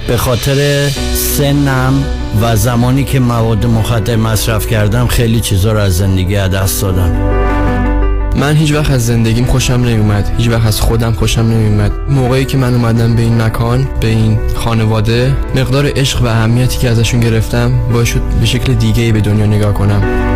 به 0.08 0.16
خاطر 0.16 0.88
سنم 1.14 2.04
و 2.42 2.56
زمانی 2.56 3.04
که 3.04 3.20
مواد 3.20 3.66
مخدر 3.66 4.16
مصرف 4.16 4.66
کردم 4.66 5.06
خیلی 5.06 5.40
چیزا 5.40 5.72
رو 5.72 5.78
از 5.78 5.96
زندگی 5.96 6.34
دست 6.34 6.82
دادم. 6.82 7.42
من 8.36 8.56
هیچ 8.56 8.72
وقت 8.72 8.90
از 8.90 9.06
زندگیم 9.06 9.44
خوشم 9.44 9.74
نمیومد. 9.74 10.34
هیچ 10.38 10.48
وقت 10.48 10.66
از 10.66 10.80
خودم 10.80 11.12
خوشم 11.12 11.40
نمیومد. 11.40 11.92
موقعی 12.08 12.44
که 12.44 12.56
من 12.56 12.74
اومدم 12.74 13.16
به 13.16 13.22
این 13.22 13.42
مکان 13.42 13.88
به 14.00 14.08
این 14.08 14.38
خانواده 14.54 15.36
مقدار 15.54 15.92
عشق 15.96 16.22
و 16.22 16.26
اهمیتی 16.26 16.78
که 16.78 16.90
ازشون 16.90 17.20
گرفتم 17.20 17.72
باعث 17.92 18.08
شد 18.08 18.22
به 18.40 18.46
شکل 18.46 18.74
دیگه 18.74 19.12
به 19.12 19.20
دنیا 19.20 19.46
نگاه 19.46 19.74
کنم. 19.74 20.31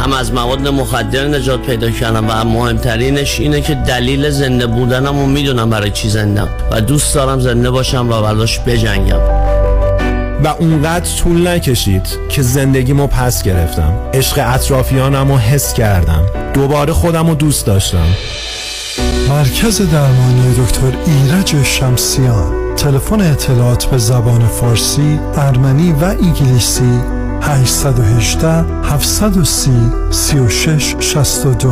هم 0.00 0.12
از 0.12 0.32
مواد 0.32 0.68
مخدر 0.68 1.28
نجات 1.28 1.60
پیدا 1.62 1.90
کردم 1.90 2.24
و 2.28 2.44
مهمترینش 2.44 3.40
اینه 3.40 3.60
که 3.60 3.74
دلیل 3.74 4.30
زنده 4.30 4.66
بودنم 4.66 5.18
و 5.18 5.26
می‌دونم 5.26 5.70
برای 5.70 5.90
چی 5.90 6.08
زندم 6.08 6.48
و 6.72 6.80
دوست 6.80 7.14
دارم 7.14 7.40
زنده 7.40 7.70
باشم 7.70 8.08
و 8.10 8.22
برداشت 8.22 8.64
بجنگم. 8.64 9.20
و 10.44 10.48
اونقدر 10.58 11.10
طول 11.18 11.48
نکشید 11.48 12.08
که 12.28 12.42
زندگیمو 12.42 13.06
پس 13.06 13.42
گرفتم. 13.42 13.92
عشق 14.14 14.40
اطرافیانم 14.46 15.32
رو 15.32 15.38
حس 15.38 15.74
کردم. 15.74 16.22
دوباره 16.54 16.92
خودم 16.92 17.28
رو 17.28 17.34
دوست 17.34 17.66
داشتم. 17.66 18.06
مرکز 19.28 19.90
درمانی 19.90 20.54
دکتر 20.64 20.92
ایرج 21.06 21.62
شمسیان. 21.64 22.74
تلفن 22.76 23.20
اطلاعات 23.20 23.84
به 23.84 23.98
زبان 23.98 24.46
فارسی، 24.46 25.20
ارمنی 25.36 25.92
و 25.92 26.04
انگلیسی 26.04 27.00
818 27.40 28.48
730 28.84 29.70
36 30.10 30.96
62 31.00 31.68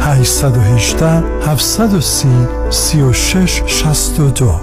818 0.00 1.06
730 1.46 2.28
36 2.70 3.62
62 3.66 4.60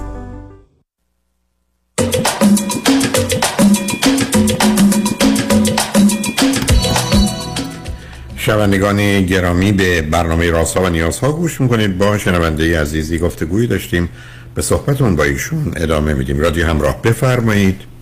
شنوندگان 8.36 9.22
گرامی 9.22 9.72
به 9.72 10.02
برنامه 10.02 10.50
راسا 10.50 10.82
و 10.82 10.88
نیازها 10.88 11.32
گوش 11.32 11.60
می‌کنید. 11.60 11.98
با 11.98 12.18
شنونده 12.18 12.80
عزیزی 12.80 13.18
گفتگویی 13.18 13.66
داشتیم. 13.66 14.08
به 14.54 14.62
صحبتون 14.62 15.16
با 15.16 15.24
ایشون 15.24 15.72
ادامه 15.76 16.14
میدیم. 16.14 16.40
رادیو 16.40 16.66
همراه 16.66 17.02
بفرمایید. 17.02 17.95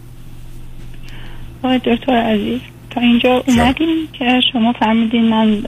آقای 1.65 1.79
دکتر 1.79 2.13
عزیز. 2.13 2.61
تا 2.91 3.01
اینجا 3.01 3.43
اومدیم 3.49 3.89
که 4.13 4.41
شما 4.53 4.73
فرمیدین 4.73 5.29
من 5.29 5.63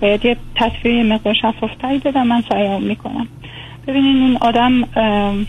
باید 0.00 0.24
یه 0.24 0.36
تصویر 0.54 1.02
مقدار 1.02 1.34
شفافتری 1.34 1.98
بدم 1.98 2.26
من 2.26 2.42
سعیم 2.48 2.82
می‌کنم. 2.82 3.28
ببینین 3.86 4.16
این 4.16 4.38
آدم 4.40 4.72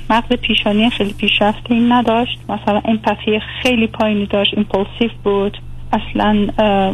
مغز 0.10 0.34
پیشانی 0.42 0.90
خیلی 0.90 1.14
پیشرفته 1.14 1.74
این 1.74 1.92
نداشت. 1.92 2.40
مثلا 2.50 2.82
امپاتی 2.86 3.40
خیلی 3.62 3.88
پایینی 3.88 4.26
داشت 4.26 4.54
ایمپولسیو 4.54 5.10
بود. 5.24 5.58
اصلا 5.94 6.48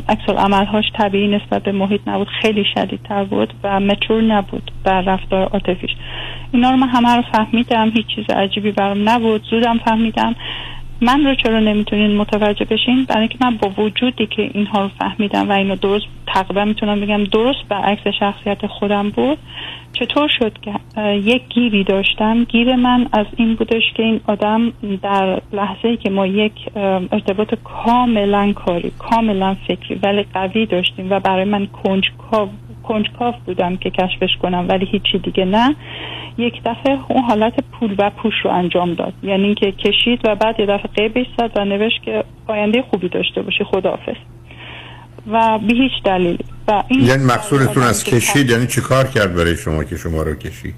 عکس 0.09 0.29
عملهاش 0.29 0.85
طبیعی 0.93 1.27
نسبت 1.27 1.63
به 1.63 1.71
محیط 1.71 2.01
نبود 2.07 2.27
خیلی 2.41 2.65
شدیدتر 2.75 3.23
بود 3.23 3.53
و 3.63 3.79
مچور 3.79 4.21
نبود 4.21 4.71
در 4.85 5.01
رفتار 5.01 5.43
عاطفیش. 5.47 5.91
اینا 6.51 6.71
رو 6.71 6.77
من 6.77 6.89
همه 6.89 7.15
رو 7.15 7.21
فهمیدم 7.21 7.89
هیچ 7.89 8.05
چیز 8.15 8.29
عجیبی 8.29 8.71
برام 8.71 9.09
نبود. 9.09 9.43
زودم 9.49 9.77
فهمیدم 9.77 10.35
من 11.01 11.25
رو 11.25 11.35
چرا 11.35 11.59
نمی‌تونین 11.59 12.15
متوجه 12.15 12.65
بشین؟ 12.65 13.05
برای 13.05 13.19
اینکه 13.19 13.37
من 13.41 13.57
با 13.57 13.83
وجودی 13.83 14.27
که 14.27 14.51
اینها 14.53 14.81
رو 14.81 14.87
فهمیدم 14.99 15.49
و 15.49 15.51
اینو 15.51 15.75
درست 15.75 16.05
تقریبا 16.27 16.65
می‌تونم 16.65 17.01
بگم 17.01 17.23
درست 17.23 17.59
برعکس 17.69 18.07
شخصیت 18.19 18.67
خودم 18.67 19.09
بود. 19.09 19.37
چطور 19.93 20.29
شد 20.39 20.53
که 20.61 20.73
یک 21.13 21.41
گیری 21.49 21.83
داشتم؟ 21.83 22.43
گیر 22.43 22.75
من 22.75 23.07
از 23.11 23.25
این 23.35 23.55
بودش 23.55 23.83
که 23.95 24.03
این 24.03 24.19
آدم 24.27 24.73
در 25.01 25.41
لحظه 25.53 25.97
که 25.97 26.09
ما 26.09 26.27
یک 26.27 26.53
ارتباط 27.11 27.55
کاملا 27.63 28.53
کاری 28.53 28.91
کاملا 28.99 29.55
فکری 29.67 29.99
ولی 30.03 30.25
قوی 30.33 30.65
داشتیم 30.65 31.07
و 31.11 31.19
برای 31.19 31.45
من 31.45 31.65
کنجکاو 31.65 32.49
کنجکاو 32.87 33.33
بودم 33.45 33.77
که 33.77 33.89
کشفش 33.89 34.29
کنم 34.41 34.65
ولی 34.69 34.85
هیچی 34.85 35.17
دیگه 35.17 35.45
نه. 35.45 35.75
یک 36.37 36.53
دفعه 36.65 36.97
اون 37.07 37.23
حالت 37.23 37.53
پول 37.71 37.95
و 37.97 38.09
پوش 38.09 38.33
رو 38.43 38.51
انجام 38.51 38.93
داد. 38.93 39.13
یعنی 39.23 39.43
اینکه 39.43 39.71
کشید 39.71 40.19
و 40.23 40.35
بعد 40.35 40.59
یه 40.59 40.65
دفعه 40.65 40.89
قیبش 40.95 41.25
زد 41.37 41.51
و 41.55 41.65
نوشت 41.65 42.01
که 42.03 42.23
آینده 42.47 42.81
خوبی 42.81 43.09
داشته 43.09 43.41
باشی 43.41 43.63
خداحافظ. 43.63 44.17
و 45.31 45.59
به 45.67 45.73
هیچ 45.73 46.03
دلیلی. 46.03 46.45
و 46.67 46.83
این 46.87 47.05
یعنی 47.05 47.23
مقصودتون 47.23 47.83
از 47.83 48.03
کشید 48.03 48.49
یعنی 48.49 48.67
چی 48.67 48.81
کار 48.81 49.07
کرد 49.07 49.35
برای 49.35 49.55
شما 49.55 49.83
که 49.83 49.97
شما 49.97 50.21
رو 50.23 50.35
کشید؟ 50.35 50.75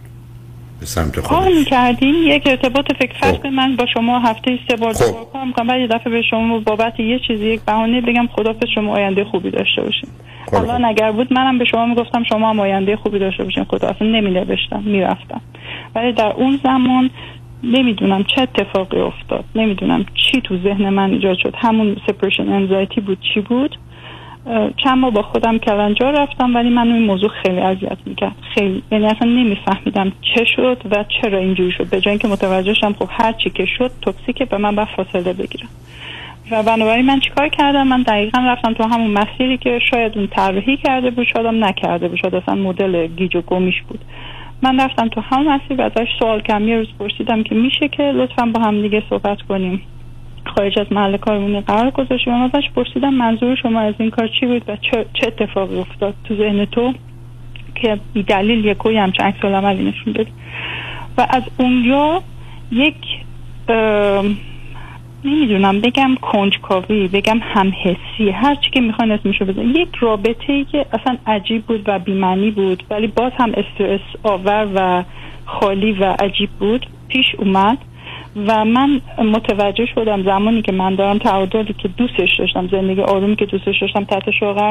به 0.79 0.85
سمت 0.85 1.19
خود 1.19 1.39
کار 1.39 1.47
می‌کردیم 1.47 2.15
یک 2.23 2.43
ارتباط 2.45 2.85
فکر 2.99 3.31
کنید 3.31 3.47
من 3.53 3.75
با 3.75 3.85
شما 3.93 4.19
هفته 4.19 4.59
سه 4.67 4.75
بار 4.75 4.93
دو 4.93 5.11
بار 5.11 5.25
کار 5.33 5.45
می‌کنم 5.45 5.67
بعد 5.67 5.79
یه 5.79 5.87
دفعه 5.87 6.13
به 6.13 6.21
شما 6.21 6.59
بابت 6.59 6.99
یه 6.99 7.19
چیزی 7.27 7.45
یک 7.45 7.61
بهانه 7.61 8.01
بگم 8.01 8.27
خداحافظ 8.27 8.67
شما 8.75 8.95
آینده 8.95 9.23
خوبی 9.23 9.49
داشته 9.49 9.81
باشین. 9.81 10.09
الان 10.53 10.85
اگر 10.85 11.11
بود 11.11 11.33
منم 11.33 11.57
به 11.57 11.65
شما 11.65 11.85
می‌گفتم 11.85 12.23
شما 12.23 12.49
هم 12.49 12.59
آینده 12.59 12.95
خوبی 12.95 13.19
داشته 13.19 13.43
باشین. 13.43 13.63
خداحافظ 13.63 14.01
نمی 14.01 14.31
نوشتم 14.31 14.83
می‌رفتم. 14.85 15.41
ولی 15.95 16.11
در 16.11 16.31
اون 16.31 16.59
زمان 16.63 17.09
نمی‌دونم 17.63 18.23
چه 18.23 18.41
اتفاقی 18.41 18.99
افتاد. 18.99 19.45
نمی‌دونم 19.55 20.05
چی 20.15 20.41
تو 20.41 20.57
ذهن 20.57 20.89
من 20.89 21.09
ایجاد 21.09 21.37
شد. 21.37 21.53
همون 21.57 21.97
سپریشن 22.07 22.49
انزایتی 22.49 23.01
بود 23.01 23.17
چی 23.33 23.39
بود؟ 23.39 23.77
چند 24.77 24.97
ماه 24.97 25.11
با 25.11 25.21
خودم 25.21 25.57
کلنجار 25.57 26.21
رفتم 26.21 26.55
ولی 26.55 26.69
من 26.69 26.87
این 26.87 27.03
موضوع 27.03 27.29
خیلی 27.29 27.59
اذیت 27.59 27.97
می‌کرد. 28.05 28.35
خیلی 28.55 28.83
یعنی 28.91 29.05
اصلا 29.05 29.27
نمیفهمیدم 29.27 30.11
چه 30.35 30.45
شد 30.45 30.81
و 30.91 31.05
چرا 31.21 31.37
اینجوری 31.37 31.71
شد. 31.71 31.89
به 31.89 32.01
جای 32.01 32.11
اینکه 32.11 32.27
متوجه 32.27 32.73
شم 32.73 32.95
خب 32.99 33.09
هر 33.09 33.31
چی 33.31 33.49
که 33.49 33.65
شد 33.65 33.91
توکسیکه 34.01 34.45
به 34.45 34.57
من 34.57 34.75
باید 34.75 34.87
فاصله 34.95 35.33
بگیرم 35.33 35.69
و 36.51 36.63
بنابراین 36.63 37.05
من 37.05 37.19
چیکار 37.19 37.49
کردم؟ 37.49 37.87
من 37.87 38.01
دقیقا 38.01 38.39
رفتم 38.39 38.73
تو 38.73 38.83
همون 38.83 39.11
مسیری 39.11 39.57
که 39.57 39.79
شاید 39.91 40.17
اون 40.17 40.27
طراحی 40.27 40.77
کرده 40.77 41.11
بود 41.11 41.27
شاید 41.33 41.45
هم 41.45 41.65
نکرده 41.65 42.07
بود 42.07 42.17
شاید 42.17 42.35
اصلا 42.35 42.55
مدل 42.55 43.07
گیج 43.07 43.35
و 43.35 43.41
گمیش 43.41 43.81
بود. 43.89 43.99
من 44.61 44.79
رفتم 44.79 45.07
تو 45.07 45.21
همون 45.21 45.47
مسیر 45.47 45.81
و 45.81 45.83
ازش 45.83 46.07
سوال 46.19 46.41
کردم. 46.41 46.67
یه 46.67 46.77
روز 46.77 46.87
پرسیدم 46.99 47.43
که 47.43 47.55
میشه 47.55 47.87
که 47.87 48.03
لطفا 48.03 48.45
با 48.45 48.61
هم 48.61 48.81
دیگه 48.81 49.03
صحبت 49.09 49.41
کنیم؟ 49.41 49.81
خارج 50.55 50.79
از 50.79 50.87
محل 50.91 51.17
کارمون 51.17 51.59
قرار 51.59 51.91
گذاشتیم 51.91 52.33
و 52.33 52.43
ازش 52.43 52.69
پرسیدم 52.75 53.13
منظور 53.13 53.55
شما 53.55 53.79
از 53.79 53.93
این 53.97 54.09
کار 54.09 54.29
چی 54.39 54.45
بود 54.45 54.63
و 54.67 54.75
چه, 54.75 55.05
چه 55.13 55.27
اتفاقی 55.27 55.77
افتاد 55.77 56.13
تو 56.23 56.35
ذهن 56.35 56.65
تو؟ 56.65 56.93
که 57.75 57.97
بی 58.13 58.23
دلیل 58.23 58.65
یکوی 58.65 58.97
همچه 58.97 59.23
عکس 59.23 59.45
العملی 59.45 59.83
نشون 59.83 60.13
دادی 60.13 60.31
و 61.17 61.27
از 61.29 61.43
اونجا 61.57 62.21
یک 62.71 62.95
نمی‌دونم 65.23 65.81
بگم 65.81 66.15
کنجکاوی 66.21 67.07
بگم 67.07 67.39
همحسی 67.41 68.29
هر 68.33 68.55
چی 68.55 68.69
که 68.71 68.81
می‌خواین 68.81 69.11
اسمشو 69.11 69.45
بزن 69.45 69.69
یک 69.69 69.95
رابطه 69.99 70.53
ای 70.53 70.65
که 70.65 70.85
اصلا 70.93 71.17
عجیب 71.27 71.65
بود 71.65 71.83
و 71.85 71.99
بیمعنی 71.99 72.51
بود 72.51 72.83
ولی 72.89 73.07
باز 73.07 73.31
هم 73.37 73.51
استرس 73.57 74.01
آور 74.23 74.67
و 74.75 75.03
خالی 75.45 75.91
و 75.91 76.15
عجیب 76.19 76.49
بود 76.49 76.85
پیش 77.07 77.25
اومد 77.37 77.77
و 78.47 78.65
من 78.65 79.01
متوجه 79.17 79.85
شدم 79.85 80.23
زمانی 80.23 80.61
که 80.61 80.71
من 80.71 80.95
دارم 80.95 81.17
تعادلی 81.17 81.73
که 81.73 81.87
دوستش 81.87 82.29
داشتم 82.39 82.67
زندگی 82.67 83.01
آرومی 83.01 83.35
که 83.35 83.45
دوستش 83.45 83.81
داشتم 83.81 84.03
تحت 84.03 84.23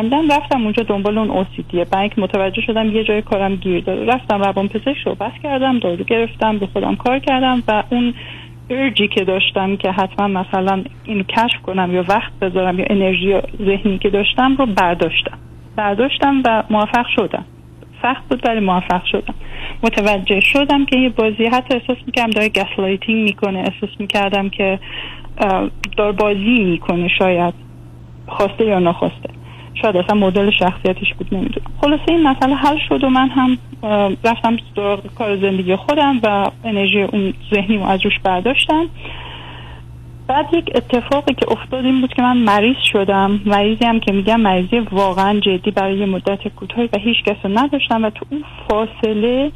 میدم 0.02 0.30
رفتم 0.30 0.62
اونجا 0.62 0.82
دنبال 0.82 1.18
اون 1.18 1.30
اوسیدیه 1.30 1.84
برای 1.84 2.10
متوجه 2.16 2.62
شدم 2.62 2.96
یه 2.96 3.04
جای 3.04 3.22
کارم 3.22 3.56
گیر 3.56 3.84
داره. 3.84 4.04
رفتم 4.04 4.42
روان 4.42 4.68
پزشک 4.68 4.96
صحبت 5.04 5.32
کردم 5.42 5.78
دارو 5.78 6.04
گرفتم 6.04 6.58
به 6.58 6.66
خودم 6.66 6.96
کار 6.96 7.18
کردم 7.18 7.62
و 7.68 7.82
اون 7.90 8.14
ارجی 8.70 9.08
که 9.08 9.24
داشتم 9.24 9.76
که 9.76 9.90
حتما 9.90 10.28
مثلا 10.28 10.84
اینو 11.04 11.22
کشف 11.22 11.62
کنم 11.62 11.94
یا 11.94 12.04
وقت 12.08 12.32
بذارم 12.40 12.78
یا 12.78 12.84
انرژی 12.90 13.40
ذهنی 13.58 13.98
که 13.98 14.10
داشتم 14.10 14.56
رو 14.56 14.66
برداشتم. 14.66 15.38
برداشتم 15.76 16.42
و 16.44 16.62
موفق 16.70 17.06
شدم. 17.16 17.44
سخت 18.02 18.28
بود 18.28 18.46
ولی 18.46 18.60
موفق 18.60 19.04
شدم. 19.04 19.34
متوجه 19.82 20.40
شدم 20.40 20.84
که 20.84 20.98
یه 20.98 21.08
بازی 21.08 21.44
حتی 21.44 21.74
احساس 21.74 21.96
می‌کردم 22.06 22.30
داره 22.30 22.48
gaslighting 22.48 23.24
می‌کنه. 23.24 23.58
احساس 23.58 24.00
می‌کردم 24.00 24.48
که 24.48 24.78
داره 25.96 26.12
بازی 26.12 26.64
می‌کنه 26.64 27.08
شاید. 27.18 27.54
خواسته 28.26 28.64
یا 28.64 28.78
نخواسته. 28.78 29.37
شاید 29.82 29.96
اصلا 29.96 30.14
مدل 30.14 30.50
شخصیتش 30.50 31.14
بود 31.14 31.26
نمی‌دونم. 31.32 31.66
خلاصه 31.80 32.02
این 32.08 32.22
مسئله 32.22 32.54
حل 32.54 32.78
شد 32.88 33.04
و 33.04 33.08
من 33.08 33.28
هم 33.28 33.58
رفتم 34.24 34.56
سراغ 34.76 35.14
کار 35.14 35.36
زندگی 35.36 35.76
خودم 35.76 36.20
و 36.22 36.50
انرژی 36.64 37.02
اون 37.02 37.34
ذهنی 37.54 37.78
رو 37.78 37.84
از 37.84 38.04
روش 38.04 38.18
برداشتم. 38.24 38.86
بعد 40.26 40.46
یک 40.52 40.70
اتفاقی 40.74 41.34
که 41.34 41.52
افتاد 41.52 41.84
این 41.84 42.00
بود 42.00 42.14
که 42.14 42.22
من 42.22 42.36
مریض 42.36 42.76
شدم. 42.92 43.40
مریضی 43.46 43.84
هم 43.84 44.00
که 44.00 44.12
میگم 44.12 44.40
مریضی 44.40 44.78
واقعا 44.78 45.40
جدی 45.40 45.70
برای 45.70 45.98
یه 45.98 46.06
مدت 46.06 46.48
کوتاهی 46.48 46.88
و 46.92 46.98
هیچ 46.98 47.24
کس 47.24 47.36
رو 47.44 47.58
نداشتم 47.58 48.04
و 48.04 48.10
تو 48.10 48.26
اون 48.30 48.44
فاصله 48.68 49.52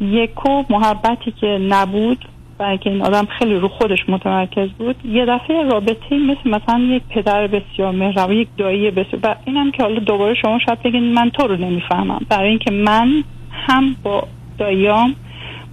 یکو 0.00 0.64
محبتی 0.70 1.30
که 1.40 1.46
نبود 1.46 2.24
برای 2.58 2.78
که 2.78 2.90
این 2.90 3.02
آدم 3.02 3.26
خیلی 3.38 3.54
رو 3.54 3.68
خودش 3.68 4.08
متمرکز 4.08 4.68
بود 4.68 4.96
یه 5.04 5.26
دفعه 5.26 5.62
رابطه 5.62 6.16
مثل 6.16 6.50
مثلا 6.50 6.78
یک 6.80 7.02
پدر 7.10 7.46
بسیار 7.46 7.92
مهربان 7.92 8.36
یک 8.36 8.48
دایی 8.56 8.90
بسیار 8.90 9.20
و 9.22 9.36
اینم 9.44 9.70
که 9.70 9.82
حالا 9.82 10.00
دوباره 10.00 10.34
شما 10.34 10.58
شاید 10.58 10.82
بگین 10.82 11.12
من 11.12 11.30
تو 11.30 11.46
رو 11.46 11.56
نمی‌فهمم. 11.56 12.20
برای 12.28 12.48
اینکه 12.48 12.70
من 12.70 13.24
هم 13.52 13.96
با 14.02 14.22
داییام 14.58 15.14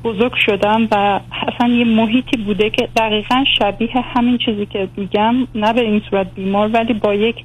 بزرگ 0.03 0.33
شدم 0.35 0.87
و 0.91 1.19
اصلا 1.47 1.73
یه 1.73 1.85
محیطی 1.85 2.37
بوده 2.37 2.69
که 2.69 2.87
دقیقا 2.97 3.43
شبیه 3.59 3.89
همین 4.15 4.37
چیزی 4.37 4.65
که 4.65 4.87
میگم 4.97 5.35
نه 5.55 5.73
به 5.73 5.81
این 5.81 6.01
صورت 6.09 6.27
بیمار 6.35 6.69
ولی 6.73 6.93
با 6.93 7.13
یک 7.13 7.35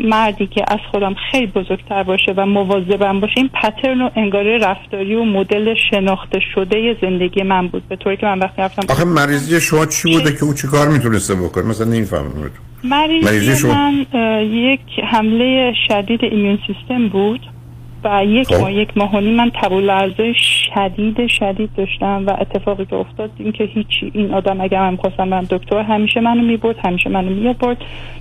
مردی 0.00 0.46
که 0.46 0.64
از 0.68 0.78
خودم 0.90 1.14
خیلی 1.30 1.46
بزرگتر 1.46 2.02
باشه 2.02 2.32
و 2.36 2.46
مواظبم 2.46 3.20
باشه 3.20 3.34
این 3.36 3.48
پترن 3.48 4.02
و 4.02 4.10
انگاره 4.16 4.58
رفتاری 4.58 5.14
و 5.14 5.24
مدل 5.24 5.74
شناخته 5.90 6.40
شده 6.54 6.96
زندگی 7.02 7.42
من 7.42 7.68
بود. 7.68 7.88
به 7.88 7.96
طوری 7.96 8.16
که 8.16 8.26
من 8.26 8.38
وقتی 8.38 8.62
رفتم 8.62 8.82
آخه 8.88 9.04
مریضی 9.04 9.60
شما 9.60 9.86
چی 9.86 10.12
بوده؟ 10.12 10.36
که 10.36 10.44
او 10.44 10.54
چی 10.54 10.68
کار 10.68 10.88
می‌تونسته 10.88 11.34
بکنه؟ 11.34 11.64
مثلا 11.64 11.86
نمی‌فهمم 11.86 12.50
مریضی, 12.84 13.26
مریضی 13.26 13.56
شما... 13.56 13.74
من 13.74 14.06
یک 14.52 14.80
حمله 15.04 15.72
شدید 15.88 16.24
ایمیون 16.24 16.58
سیستم 16.66 17.08
بود 17.08 17.40
و 18.04 18.24
یک 18.24 18.48
خب. 18.48 18.60
ماه 18.60 18.72
یک 18.72 18.96
ماه 18.96 19.20
من 19.20 19.50
تب 19.62 19.72
لرزه 19.72 20.32
شدید 20.74 21.26
شدید 21.26 21.70
داشتم 21.76 22.24
و 22.26 22.30
اتفاقی 22.40 22.84
که 22.84 22.96
افتاد 22.96 23.30
این 23.38 23.52
که 23.52 23.64
هیچی 23.64 24.10
این 24.14 24.34
آدم 24.34 24.60
اگر 24.60 24.90
من 24.90 24.96
خواستم 24.96 25.28
من 25.28 25.46
دکتر 25.50 25.82
همیشه 25.82 26.20
منو 26.20 26.42
می‌برد 26.42 26.76
همیشه 26.84 27.10
منو 27.10 27.30
می‌برد 27.30 27.76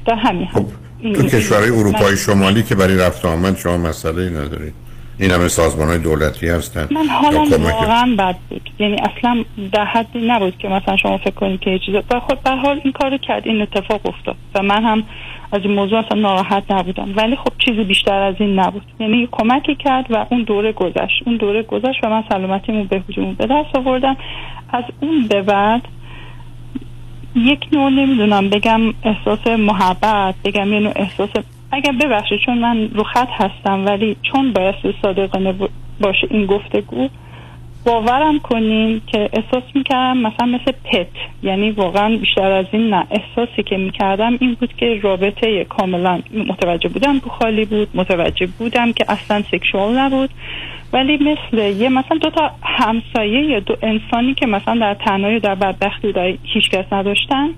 در 0.06 0.16
همین 0.16 0.48
هم. 0.48 0.66
تو 1.03 1.23
کشورهای 1.23 1.69
اروپای 1.69 2.17
شمالی 2.17 2.63
که 2.63 2.76
برای 2.76 2.97
رفت 2.97 3.26
آمد 3.26 3.57
شما 3.57 3.77
مسئله 3.77 4.21
ای 4.21 4.30
ندارید. 4.30 4.73
این 5.19 5.31
همه 5.31 5.47
سازمان 5.47 5.88
های 5.88 5.99
دولتی 5.99 6.49
هستن 6.49 6.88
من 6.91 7.07
حالا 7.07 7.57
واقعا 7.59 8.15
بد 8.19 8.35
بود. 8.49 8.69
یعنی 8.80 8.95
اصلا 8.95 9.43
در 9.71 9.85
حدی 9.85 10.27
نبود 10.27 10.57
که 10.57 10.67
مثلا 10.67 10.97
شما 10.97 11.17
فکر 11.17 11.31
کنید 11.31 11.59
که 11.59 11.80
چیز 11.85 11.95
و 11.95 12.19
خود 12.19 12.43
به 12.43 12.51
حال 12.51 12.81
این 12.84 12.93
کارو 12.93 13.17
کرد 13.17 13.47
این 13.47 13.61
اتفاق 13.61 14.05
افتاد 14.05 14.35
و 14.55 14.63
من 14.63 14.84
هم 14.84 15.03
از 15.51 15.61
این 15.63 15.73
موضوع 15.73 15.99
اصلا 15.99 16.21
ناراحت 16.21 16.63
نبودم. 16.69 17.13
ولی 17.15 17.35
خب 17.35 17.51
چیزی 17.65 17.84
بیشتر 17.84 18.21
از 18.21 18.35
این 18.39 18.59
نبود. 18.59 18.81
یعنی 18.99 19.27
کمکی 19.31 19.76
کرد 19.76 20.05
و 20.09 20.26
اون 20.31 20.43
دوره 20.43 20.71
گذشت. 20.71 21.23
اون 21.26 21.38
دوره 21.38 21.63
گذشت 21.63 22.03
و 22.03 22.09
من 22.09 22.23
سلامتیمون 22.30 22.88
به 22.88 23.03
وجود 23.09 23.38
به 23.38 23.45
دست 23.45 23.76
آوردم. 23.76 24.17
از 24.69 24.84
اون 25.01 25.27
به 25.27 25.41
بعد 25.41 25.81
یک 27.35 27.60
نوع 27.72 27.89
نمی‌دونم 27.89 28.49
بگم 28.49 28.81
احساس 29.03 29.47
محبت 29.47 30.35
بگم 30.45 30.73
یه 30.73 30.80
نوع 30.80 30.93
احساس 30.95 31.30
اگر 31.72 31.91
ببخشید 31.91 32.39
چون 32.45 32.57
من 32.57 32.89
رو 32.89 33.03
خط 33.03 33.30
هستم 33.31 33.85
ولی 33.85 34.18
چون 34.23 34.53
باید 34.53 34.76
صادقانه 35.01 35.53
باشه 36.01 36.27
این 36.31 36.45
گفتگو 36.45 37.10
باورم 37.85 38.39
کنین 38.39 39.01
که 39.07 39.30
احساس 39.34 39.64
می‌کردم 39.76 40.18
مثلا 40.18 40.45
مثل 40.47 40.72
پت. 40.72 41.07
یعنی 41.43 41.72
واقعا 41.72 42.18
بیشتر 42.18 42.51
از 42.51 42.65
این 42.72 42.89
نه. 42.89 43.07
احساسی 43.11 43.64
که 43.64 43.77
می‌کردم 43.77 44.38
این 44.39 44.53
بود 44.53 44.73
که 44.77 44.99
رابطه 45.03 45.64
کاملا 45.64 46.22
متوجه 46.47 46.89
بودم 46.89 47.19
که 47.19 47.30
خالی 47.30 47.65
بود 47.65 47.89
متوجه 47.93 48.45
بودم 48.45 48.93
که 48.93 49.06
اصلا 49.07 49.43
سکشوال 49.51 49.99
نبود. 49.99 50.30
ولی 50.94 51.18
مثل 51.18 51.57
یه 51.57 51.90
مثلا 51.90 52.18
دو 52.18 52.30
تا 52.30 52.52
همسایه 52.64 53.45
یا 53.45 53.60
دو 53.60 53.76
انسانی 53.82 54.34
که 54.34 54.48
مثلا 54.48 54.80
در 54.80 54.94
تنهایی 54.94 55.40
در 55.40 55.56
بدبختی 55.56 56.11
در 56.11 56.34
هیچ 56.44 56.70
کس 56.70 56.94
نداشتن 56.94 57.49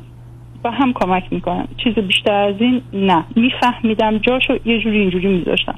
با 0.64 0.72
هم 0.72 0.94
کمک 0.94 1.24
می‌کنم 1.32 1.68
چیز 1.84 1.94
بیشتر 1.94 2.34
از 2.34 2.56
این 2.60 2.82
نه. 2.94 3.24
میفهمیدم 3.36 4.18
جاشو 4.18 4.60
یه 4.66 4.80
جوری 4.80 5.00
اینجوری 5.00 5.28
میذاشتم. 5.28 5.76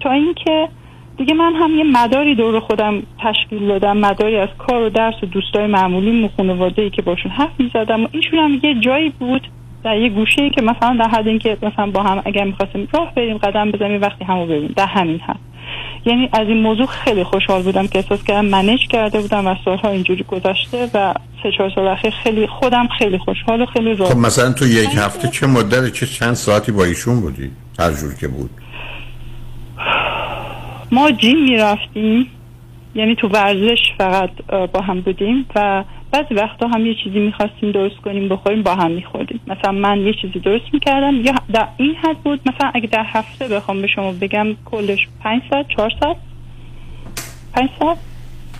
تا 0.00 0.10
اینکه 0.10 0.68
دیگه 1.16 1.34
من 1.34 1.54
هم 1.54 1.70
یه 1.78 1.84
مداری 1.84 2.34
دور 2.34 2.60
خودم 2.60 3.02
تشکیل 3.18 3.68
دادم 3.68 3.96
مداری 3.96 4.36
از 4.36 4.48
کار 4.58 4.82
و 4.82 4.88
درس 4.88 5.14
و 5.22 5.26
دوستای 5.26 5.66
معمولی 5.66 6.30
و 6.38 6.70
ای 6.76 6.90
که 6.90 7.02
باشون 7.02 7.32
حرف 7.32 7.50
می‌زدم 7.58 8.04
و 8.04 8.08
اینشون 8.12 8.38
هم 8.38 8.60
یه 8.62 8.74
جایی 8.74 9.08
بود 9.08 9.48
در 9.84 9.96
یه 9.96 10.08
گوشه 10.08 10.42
ای 10.42 10.50
که 10.50 10.62
مثلا 10.62 10.96
در 11.00 11.08
حد 11.08 11.28
اینکه 11.28 11.56
مثلا 11.62 11.90
با 11.90 12.02
هم 12.02 12.22
اگر 12.24 12.44
می‌خواستیم 12.44 12.88
راه 12.92 13.14
بریم 13.14 13.38
قدم 13.38 13.70
بزنیم 13.70 14.02
وقتی 14.02 14.24
همو 14.24 14.46
ببینیم. 14.46 14.74
در 14.76 14.86
همین 14.86 15.20
حد. 15.20 15.38
یعنی 16.06 16.28
از 16.32 16.48
این 16.48 16.62
موضوع 16.62 16.86
خیلی 16.86 17.24
خوشحال 17.24 17.62
بودم 17.62 17.86
که 17.86 17.98
احساس 17.98 18.24
کردم 18.24 18.44
منیج 18.44 18.80
کرده 18.86 19.20
بودم 19.20 19.46
و 19.46 19.54
سالها 19.64 19.88
اینجوری 19.88 20.24
گذشته 20.28 20.90
و 20.94 21.14
سه 21.42 21.52
چهار 21.58 21.70
سال 21.74 21.86
اخیر 21.86 22.10
خیلی 22.10 22.46
خودم 22.46 22.88
خیلی 22.98 23.18
خوشحال 23.18 23.62
و 23.62 23.66
خیلی 23.66 23.94
راحت 23.94 24.12
خب 24.12 24.18
مثلا 24.18 24.52
تو 24.52 24.66
یک 24.66 24.88
هفته 24.96 25.28
چه 25.28 25.46
مدت 25.46 25.92
چه 25.92 26.06
چند 26.06 26.34
ساعتی 26.34 26.72
با 26.72 26.84
ایشون 26.84 27.20
بودی؟ 27.20 27.50
هر 27.78 27.92
جور 27.92 28.14
که 28.14 28.28
بود. 28.28 28.50
ما 30.92 31.10
جیم 31.10 31.44
می‌رفتیم 31.44 32.26
یعنی 32.94 33.14
تو 33.14 33.28
ورزش 33.28 33.92
فقط 33.98 34.30
با 34.72 34.80
هم 34.80 35.00
بودیم 35.00 35.46
و 35.54 35.84
بعضی 36.12 36.34
وقتا 36.34 36.68
هم 36.68 36.86
یه 36.86 36.94
چیزی 37.04 37.18
می‌خواستیم 37.18 37.72
درست 37.72 37.96
کنیم 37.96 38.28
بخوریم 38.28 38.62
با 38.62 38.74
هم 38.74 38.90
میخوردیم. 38.90 39.40
مثلا 39.46 39.72
من 39.72 40.00
یه 40.00 40.12
چیزی 40.12 40.38
درست 40.38 40.64
می‌کردم 40.72 41.14
یا 41.14 41.34
در 41.52 41.68
این 41.76 41.94
حد 41.94 42.18
بود 42.18 42.40
مثلا 42.46 42.70
اگه 42.74 42.86
در 42.86 43.04
هفته 43.06 43.48
بخوام 43.48 43.82
به 43.82 43.88
شما 43.88 44.12
بگم 44.12 44.46
کلش 44.64 45.08
پنج 45.20 45.42
ساعت 45.50 45.68
چهار 45.68 45.92
ساعت؟ 46.00 46.16
پنج 47.52 47.68
ساعت؟ 47.78 47.98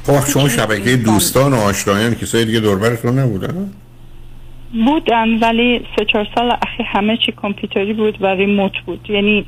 خب 0.07 0.27
شما 0.27 0.49
شبکه 0.49 0.97
دوستان 0.97 1.53
و 1.53 1.57
آشنایان 1.57 2.15
کسای 2.15 2.45
دیگه 2.45 2.61
دوربرتون 2.61 3.19
نبودن؟ 3.19 3.71
بودن 4.73 5.39
ولی 5.39 5.81
سه 5.97 6.05
چهار 6.05 6.27
سال 6.35 6.51
اخیر 6.51 6.87
همه 6.87 7.17
چی 7.17 7.33
کامپیوتری 7.33 7.93
بود 7.93 8.23
و 8.23 8.27
remote 8.27 8.73
بود. 8.87 9.11
یعنی 9.11 9.47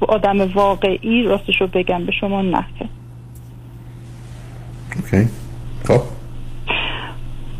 آدم 0.00 0.40
واقعی 0.40 1.22
راستش 1.22 1.60
رو 1.60 1.66
بگم 1.66 2.04
به 2.04 2.12
شما 2.12 2.42
نه 2.42 2.64
okay. 4.96 5.28
خب. 5.84 6.17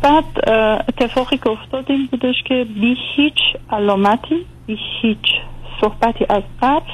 بعد 0.01 0.49
اتفاقی 0.89 1.37
که 1.37 1.49
افتاد 1.49 1.85
این 1.91 2.07
بودش 2.11 2.35
که 2.45 2.65
بی 2.81 2.97
هیچ 3.15 3.39
علامتی 3.71 4.45
بی 4.67 4.77
هیچ 5.01 5.25
صحبتی 5.81 6.25
از 6.29 6.43
قبل 6.61 6.91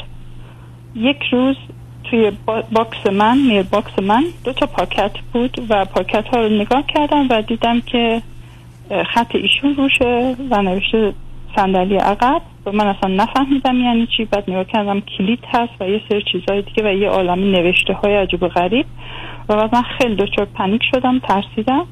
یک 0.95 1.23
روز 1.31 1.55
توی 2.03 2.31
باکس 2.71 3.07
من 3.11 3.37
mailbox 3.37 3.99
من 3.99 4.23
دو 4.43 4.53
تا 4.53 4.65
پاکت 4.65 5.11
بود 5.33 5.65
و 5.69 5.85
پاکت 5.85 6.27
ها 6.27 6.41
رو 6.41 6.49
نگاه 6.49 6.83
کردم 6.87 7.27
و 7.29 7.41
دیدم 7.41 7.81
که 7.81 8.21
خط 9.13 9.35
ایشون 9.35 9.75
روشه 9.75 10.35
و 10.51 10.61
نوشته 10.61 11.13
صندلی 11.55 11.95
عقب. 11.95 12.41
و 12.65 12.71
من 12.71 12.87
اصلا 12.87 13.15
نفهمیدم 13.15 13.79
یعنی 13.79 14.07
چی. 14.17 14.25
بعد 14.25 14.49
نگاه 14.49 14.63
کردم 14.63 14.99
کلیت 14.99 15.39
هست 15.47 15.73
و 15.79 15.89
یه 15.89 16.01
سری 16.09 16.23
چیزهای 16.31 16.61
دیگه 16.61 16.89
و 16.89 16.93
یه 16.93 17.09
عالمی 17.09 17.51
نوشته 17.51 17.93
های 17.93 18.15
عجیب 18.15 18.43
و 18.43 18.47
غریب. 18.47 18.85
و 19.49 19.55
بعد 19.55 19.75
من 19.75 19.81
خیلی 19.81 20.15
دچار 20.15 20.45
پنیک 20.45 20.81
شدم 20.93 21.19
ترسیدم. 21.19 21.87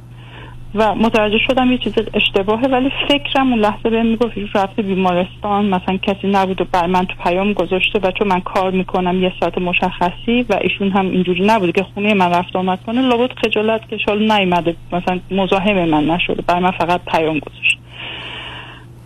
و 0.76 0.96
متوجه 0.96 1.38
شدم 1.48 1.72
یه 1.72 1.78
چیز 1.78 1.94
اشتباهه 2.14 2.64
ولی 2.64 2.92
فکرم 3.08 3.50
اون 3.50 3.60
لحظه 3.60 3.90
بهم 3.90 4.06
می‌گفت 4.06 4.34
رفته 4.56 4.82
بیمارستان 4.82 5.66
مثلا 5.66 5.98
کسی 5.98 6.28
نبود 6.28 6.62
و 6.62 6.66
بر 6.72 6.86
من 6.86 7.06
تو 7.06 7.14
پیام 7.24 7.54
گذاشته 7.54 8.00
و 8.04 8.12
چون 8.12 8.28
من 8.28 8.40
کار 8.40 8.72
می‌کنم 8.72 9.24
یه 9.24 9.34
ساعت 9.40 9.58
مشخصی 9.58 10.46
و 10.50 10.60
ایشون 10.62 10.92
هم 10.92 11.10
اینجوری 11.10 11.46
نبود 11.46 11.76
که 11.76 11.84
خونه 11.84 12.14
من 12.14 12.30
رفت 12.30 12.56
آمد 12.56 12.80
کنه 12.86 13.02
لابد 13.02 13.32
خجالت 13.46 13.90
که 13.90 13.98
شال 13.98 14.32
نیومده 14.32 14.76
مثلا 14.92 15.20
مزاحم 15.32 15.90
من 15.90 16.06
نشده 16.06 16.42
بر 16.42 16.60
من 16.60 16.72
فقط 16.72 17.02
پیام 17.06 17.40
گذاشت. 17.40 17.80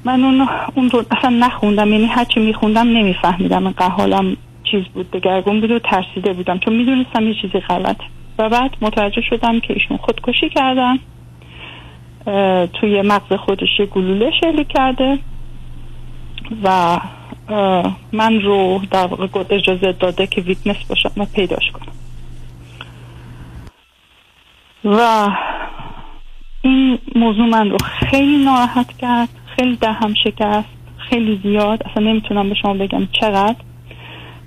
من 0.06 0.24
اون 0.24 0.48
اون 0.76 0.90
رو 0.90 1.04
اصلا 1.12 1.30
نخوندم 1.30 1.92
یعنی 1.92 2.06
هرچی 2.06 2.40
میخوندم 2.40 2.88
نمیفهمیدم 2.88 3.74
حالم 3.98 4.38
چیز 4.72 4.84
بود 4.84 5.12
دگرگون 5.12 5.62
بود 5.62 5.72
و 5.72 5.80
ترسیده 5.80 6.34
بودم 6.34 6.58
چون 6.58 6.76
می‌دونستم 6.76 7.28
یه 7.28 7.34
چیزی 7.42 7.60
غلط 7.60 7.98
و 8.40 8.50
بعد 8.50 8.72
متوجه 8.82 9.22
شدم 9.22 9.60
که 9.60 9.74
ایشون 9.74 9.98
خودکشی 9.98 10.50
کردن. 10.50 11.00
توی 12.74 13.02
مغز 13.02 13.34
خودش 13.34 13.82
گلوله 13.92 14.32
شلیک 14.42 14.68
کرده 14.68 15.20
و 16.64 17.00
من 18.12 18.42
رو 18.42 18.82
در 18.92 19.08
واقع 19.08 19.44
اجازه 19.50 19.92
داده 19.92 20.28
که 20.28 20.42
ویتنس 20.42 20.76
باشم 20.90 21.12
و 21.18 21.26
پیداش 21.26 21.72
کنم. 21.72 21.94
و 24.86 25.30
این 26.62 27.00
موضوع 27.16 27.46
من 27.46 27.70
رو 27.70 27.78
خیلی 28.10 28.46
ناراحت 28.46 28.98
کرد 28.98 29.30
خیلی 29.56 29.76
دهم 29.76 30.14
شکست 30.14 30.70
خیلی 30.98 31.40
زیاد. 31.44 31.84
اصلا 31.84 32.04
نمی‌تونم 32.04 32.50
به 32.50 32.56
شما 32.56 32.74
بگم 32.74 33.08
چقدر. 33.12 33.56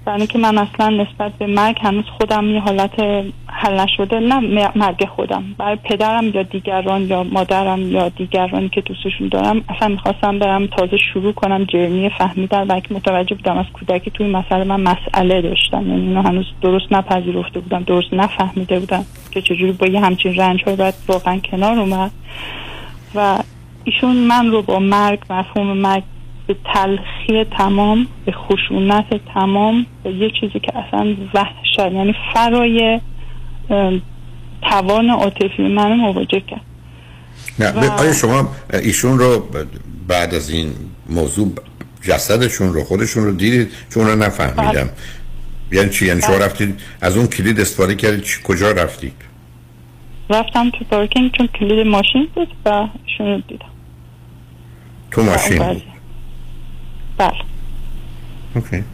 برای 0.05 0.27
که 0.27 0.39
من 0.39 0.59
اصلا 0.59 0.89
نسبت 0.89 1.33
به 1.33 1.47
مرگ 1.47 1.79
هنوز 1.83 2.05
خودم 2.19 2.51
یه 2.51 2.61
حالت 2.61 3.25
حل 3.63 3.81
نشده 3.81 4.19
نه 4.19 4.71
مرگ 4.77 5.05
خودم. 5.05 5.45
برای 5.59 5.77
پدرم 5.77 6.29
یا 6.35 6.43
دیگران 6.43 7.03
یا 7.03 7.23
مادرم 7.23 7.93
یا 7.93 8.09
دیگرانی 8.09 8.69
که 8.69 8.81
دوستشون 8.81 9.29
دارم 9.29 9.65
اصلا 9.69 9.89
می‌خواستم 9.89 10.39
برم 10.39 10.67
تازه 10.67 10.97
شروع 10.97 11.33
کنم 11.33 11.65
جرمی 11.65 12.11
فهمیدن 12.19 12.67
و 12.67 12.81
که 12.81 12.95
متوجه 12.95 13.35
بودم 13.35 13.59
از 13.59 13.67
کودکی 13.73 14.11
توی 14.11 14.27
مسئله 14.27 14.65
من 14.65 14.81
مسئله 14.81 15.43
داشتم 15.43 15.89
یعنی 15.89 16.01
اینو 16.01 16.23
هنوز 16.23 16.47
درست 16.63 16.93
نپذیرفته 16.93 17.61
بودم 17.61 17.83
درست 17.83 18.15
نفهمیده 18.15 18.81
بودم 18.81 19.05
که 19.31 19.43
چجوری 19.43 19.73
با 19.73 19.87
یه 19.87 20.01
همچین 20.01 20.35
رنج 20.35 20.63
های 20.65 20.77
باید 20.77 20.95
واقعا 21.09 21.39
کنار 21.39 21.79
اومد. 21.79 22.11
و 23.15 23.39
ایشون 23.85 24.17
من 24.17 24.51
رو 24.51 24.63
با 24.63 24.79
مرگ 24.79 25.19
مفهوم 25.31 25.77
مرگ 25.77 26.03
به 26.47 26.57
تلخی 26.75 27.45
تمام 27.45 28.07
به 28.25 28.33
خشونت 28.33 29.21
تمام 29.35 29.87
به 30.05 30.13
یه 30.13 30.31
چیزی 30.31 30.61
که 30.61 30.79
اصلا 30.79 31.15
وحشت 31.35 31.79
یعنی 31.79 32.15
فرای 32.35 33.01
توان 34.63 35.11
عاطفی 35.11 35.63
من 35.63 35.97
مواجه 35.97 36.41
کرد. 36.41 36.61
نه 37.59 37.71
و- 37.71 37.91
آیا 38.01 38.13
شما 38.13 38.49
ایشون 38.73 39.19
رو 39.19 39.49
بعد 40.09 40.35
از 40.35 40.51
این 40.51 40.73
موضوع 41.09 41.53
جسدشون 42.03 42.75
رو 42.75 42.85
خودشون 42.85 43.25
رو 43.25 43.33
دیدید؟ 43.33 43.73
چون 43.95 44.07
رو 44.07 44.17
نفهمیدم. 44.17 44.89
یعنی 45.73 45.91
چی؟ 45.91 46.07
یعنی 46.07 46.21
شما 46.21 46.37
بله. 46.37 46.45
رفتید 46.45 46.81
از 47.01 47.17
اون 47.17 47.27
کلید 47.27 47.61
استفاده 47.61 47.95
کردید 47.95 48.23
چی- 48.23 48.41
کجا 48.45 48.71
رفتید؟ 48.73 49.13
رفتم 50.31 50.71
تو 50.71 50.85
پارکینگ 50.91 51.31
چون 51.33 51.47
کلید 51.47 51.87
ماشین 51.87 52.29
بود 52.35 52.49
و 52.67 52.89
ایشون 53.07 53.27
رو 53.27 53.41
دیدم. 53.49 53.67
تو 55.11 55.23
ماشین 55.23 55.59
بود. 55.73 55.83
بله. 57.19 57.31
okay. 58.55 58.85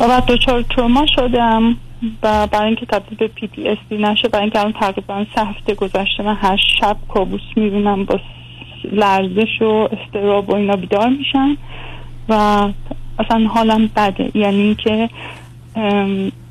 و 0.00 0.08
بعد 0.08 0.26
دچار 0.26 0.62
تروما 0.62 1.06
شدم 1.06 1.76
و 2.22 2.46
برای 2.46 2.66
اینکه 2.66 2.86
تبدیل 2.86 3.18
به 3.18 3.28
PTSD 3.28 3.96
نشه 3.98 4.28
برای 4.28 4.42
اینکه 4.42 4.60
الان 4.60 4.72
تقریبا 4.72 5.26
سه 5.34 5.44
هفته 5.44 5.74
گذشته 5.74 6.22
من 6.22 6.34
هر 6.34 6.56
شب 6.80 6.96
کابوس 7.08 7.40
می‌بینم 7.56 8.04
با 8.04 8.20
لرزش 8.92 9.62
و 9.62 9.88
استراب 9.92 10.50
و 10.50 10.54
اینا 10.54 10.76
بیدار 10.76 11.08
میشن 11.08 11.56
و 12.28 12.32
اصلا 13.18 13.46
حالم 13.48 13.90
بده. 13.96 14.30
یعنی 14.34 14.62
اینکه 14.62 15.08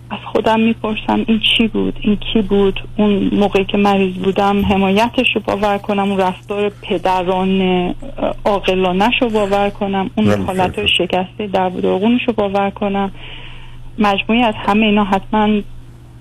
از 0.09 0.19
خودم 0.31 0.59
می‌پرسم 0.59 1.25
این 1.27 1.41
چی 1.57 1.67
بود؟ 1.67 1.99
این 2.01 2.15
کی 2.15 2.41
بود؟ 2.41 2.79
اون 2.97 3.29
موقعی 3.33 3.65
که 3.65 3.77
مریض 3.77 4.15
بودم 4.15 4.65
حمایتش 4.65 5.27
رو 5.35 5.41
باور 5.41 5.77
کنم 5.77 6.11
اون 6.11 6.19
رفتار 6.19 6.71
پدرانه 6.81 7.95
عاقلانش 8.45 9.13
رو 9.21 9.29
باور 9.29 9.69
کنم 9.69 10.09
اون. 10.15 10.45
حالت 10.45 10.85
شکسته 10.85 11.47
در 11.53 11.69
داغونش 11.69 12.21
رو 12.27 12.33
باور 12.33 12.69
کنم. 12.69 13.11
مجموعی 13.97 14.43
از 14.43 14.53
همه 14.67 14.85
اینا 14.85 15.03
حتما 15.03 15.61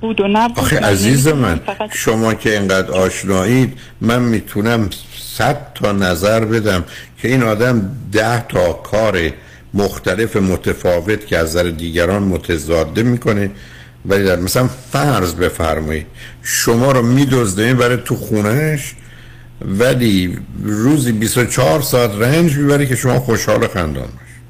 بود 0.01 0.21
و 0.21 0.29
نبود. 0.29 0.59
آخه 0.59 0.81
من 0.81 0.89
عزیز 0.89 1.29
من 1.29 1.55
فقط 1.55 1.91
شما 1.95 2.35
که 2.35 2.59
اینقدر 2.59 2.91
آشنایید 2.91 3.79
من 4.01 4.23
می‌تونم 4.23 4.91
صد 5.19 5.73
تا 5.75 5.93
نظر 5.93 6.45
بدم 6.45 6.85
که 7.23 7.29
این 7.29 7.43
آدم 7.43 7.91
ده 8.13 8.41
تا 8.41 8.73
کار 8.73 9.31
مختلف 9.75 10.37
متفاوت 10.37 11.27
که 11.27 11.39
از 11.39 11.57
نظر 11.57 11.71
دیگران 11.71 12.23
متضاده 12.23 13.03
می‌کنه. 13.03 13.51
ولی 14.07 14.25
در 14.25 14.37
مثلا 14.37 14.69
فرض 14.93 15.35
بفرمایید 15.35 16.07
شما 16.43 16.93
رو 16.93 17.03
میدزده 17.03 17.75
برای 17.75 17.97
تو 18.05 18.17
خونهش 18.17 18.95
ولی 19.61 20.39
روزی 20.65 21.13
24 21.13 21.81
ساعت 21.81 22.11
رنج 22.19 22.57
می‌بره 22.57 22.87
که 22.87 22.97
شما 22.97 23.21
خوشحال 23.21 23.69
خندان 23.69 24.09
باشید 24.09 24.43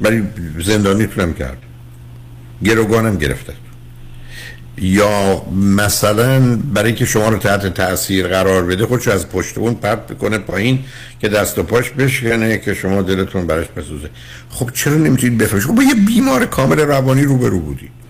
ولی 0.00 0.22
زندانیتونم 0.62 1.34
کرد. 1.34 1.58
گروگانم 2.64 3.16
گرفته. 3.16 3.52
یا 4.78 5.42
مثلا 5.76 6.56
برای 6.56 6.86
اینکه 6.86 7.04
شما 7.04 7.28
رو 7.28 7.38
تحت 7.38 7.66
تاثیر 7.66 8.28
قرار 8.28 8.64
بده 8.64 8.86
خودشو 8.86 9.10
از 9.10 9.28
پشت 9.28 9.58
اون 9.58 9.74
پرت 9.74 10.06
بکنه 10.06 10.38
پایین 10.38 10.84
که 11.20 11.28
دست 11.28 11.58
و 11.58 11.62
پاش 11.62 11.90
بشکنه 11.90 12.58
که 12.58 12.74
شما 12.74 13.02
دلتون 13.02 13.46
براش 13.46 13.66
بسوزه. 13.66 14.10
خب 14.50 14.70
چرا 14.74 14.94
نمی‌تونید 14.94 15.38
بفهمید 15.38 15.64
خب 15.64 15.74
با 15.74 15.82
یه 15.82 15.94
بیمار 15.94 16.46
کامل 16.46 16.80
روانی 16.80 17.22
روبرو 17.22 17.60
بودید. 17.60 18.01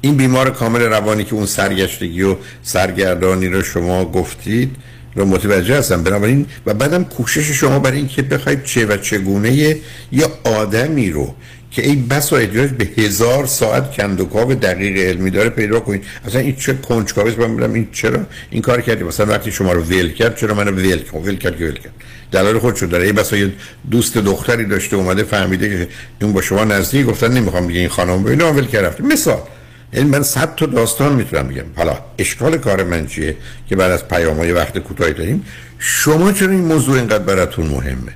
این 0.00 0.16
بیمار 0.16 0.50
کامل 0.50 0.80
روانی 0.80 1.24
که 1.24 1.34
اون 1.34 1.46
سرگشتگی 1.46 2.22
و 2.22 2.36
سرگردانی 2.62 3.48
رو 3.48 3.62
شما 3.62 4.04
گفتید 4.04 4.76
رو 5.14 5.24
متوجه 5.24 5.78
هستم. 5.78 6.02
بنابراین 6.02 6.46
و 6.66 6.74
بعدم 6.74 7.04
کوشش 7.04 7.50
شما 7.50 7.78
برای 7.78 7.96
اینکه 7.96 8.22
بخواید 8.22 8.64
چه 8.64 8.86
و 8.86 8.96
چگونه 8.96 9.52
یه 9.52 10.26
آدمی 10.44 11.10
رو 11.10 11.34
که 11.70 11.82
این 11.82 12.08
بس 12.08 12.32
و 12.32 12.36
احتیاج 12.36 12.70
به 12.70 12.84
هزار 12.84 13.46
ساعت 13.46 13.96
کندوکاو 13.96 14.54
دقیق 14.54 14.96
علمی 14.96 15.30
داره 15.30 15.48
پیدا 15.48 15.80
کنید. 15.80 16.04
اصلا 16.26 16.40
این 16.40 16.56
چه 16.56 16.74
کنجکاوی 16.74 17.36
من 17.36 17.50
میگم 17.50 17.72
این 17.72 17.88
چرا 17.92 18.20
این 18.50 18.62
کار 18.62 18.80
کردی؟ 18.80 19.04
مثلا 19.04 19.26
وقتی 19.26 19.52
شما 19.52 19.72
رو 19.72 19.82
ول 19.82 20.12
کرد 20.12 20.36
چرا 20.36 20.54
منو 20.54 20.70
ول 20.70 20.98
کرد؟ 20.98 21.26
ول 21.26 21.36
کرد 21.36 21.58
که 21.58 21.64
ول 21.64 21.74
کرد. 21.74 21.92
دلایل 22.32 22.58
خودشو 22.58 22.86
داره 22.86 23.04
این 23.04 23.14
بسا 23.14 23.36
یه 23.36 23.52
دوست 23.90 24.18
دختری 24.18 24.64
داشته 24.64 24.96
اومده 24.96 25.22
فهمیده 25.22 25.68
که 25.68 25.88
اون 26.24 26.32
با 26.32 26.40
شما 26.40 26.64
نزدیک 26.64 27.06
گفتن 27.06 27.32
نمی‌خوام 27.32 27.66
دیگه 27.66 27.80
این 27.80 27.88
خانم 27.88 28.22
ببینه 28.22 28.44
ول 28.44 28.66
کرد 28.66 29.02
مثال 29.02 29.38
یعنی 29.92 30.08
من 30.08 30.22
صد 30.22 30.54
تا 30.54 30.66
داستان 30.66 31.12
می‌تونم 31.12 31.48
بگم. 31.48 31.64
حالا 31.76 31.98
اشکال 32.18 32.58
کار 32.58 32.84
من 32.84 33.06
چیه؟ 33.06 33.36
که 33.68 33.76
بعد 33.76 33.90
از 33.90 34.08
پیام‌های 34.08 34.52
وقت 34.52 34.78
کوتاهی 34.78 35.12
داریم 35.12 35.44
شما 35.78 36.32
چرا 36.32 36.50
این 36.50 36.64
موضوع 36.64 36.96
اینقدر 36.96 37.24
براتون 37.24 37.66
مهمه؟ 37.66 38.12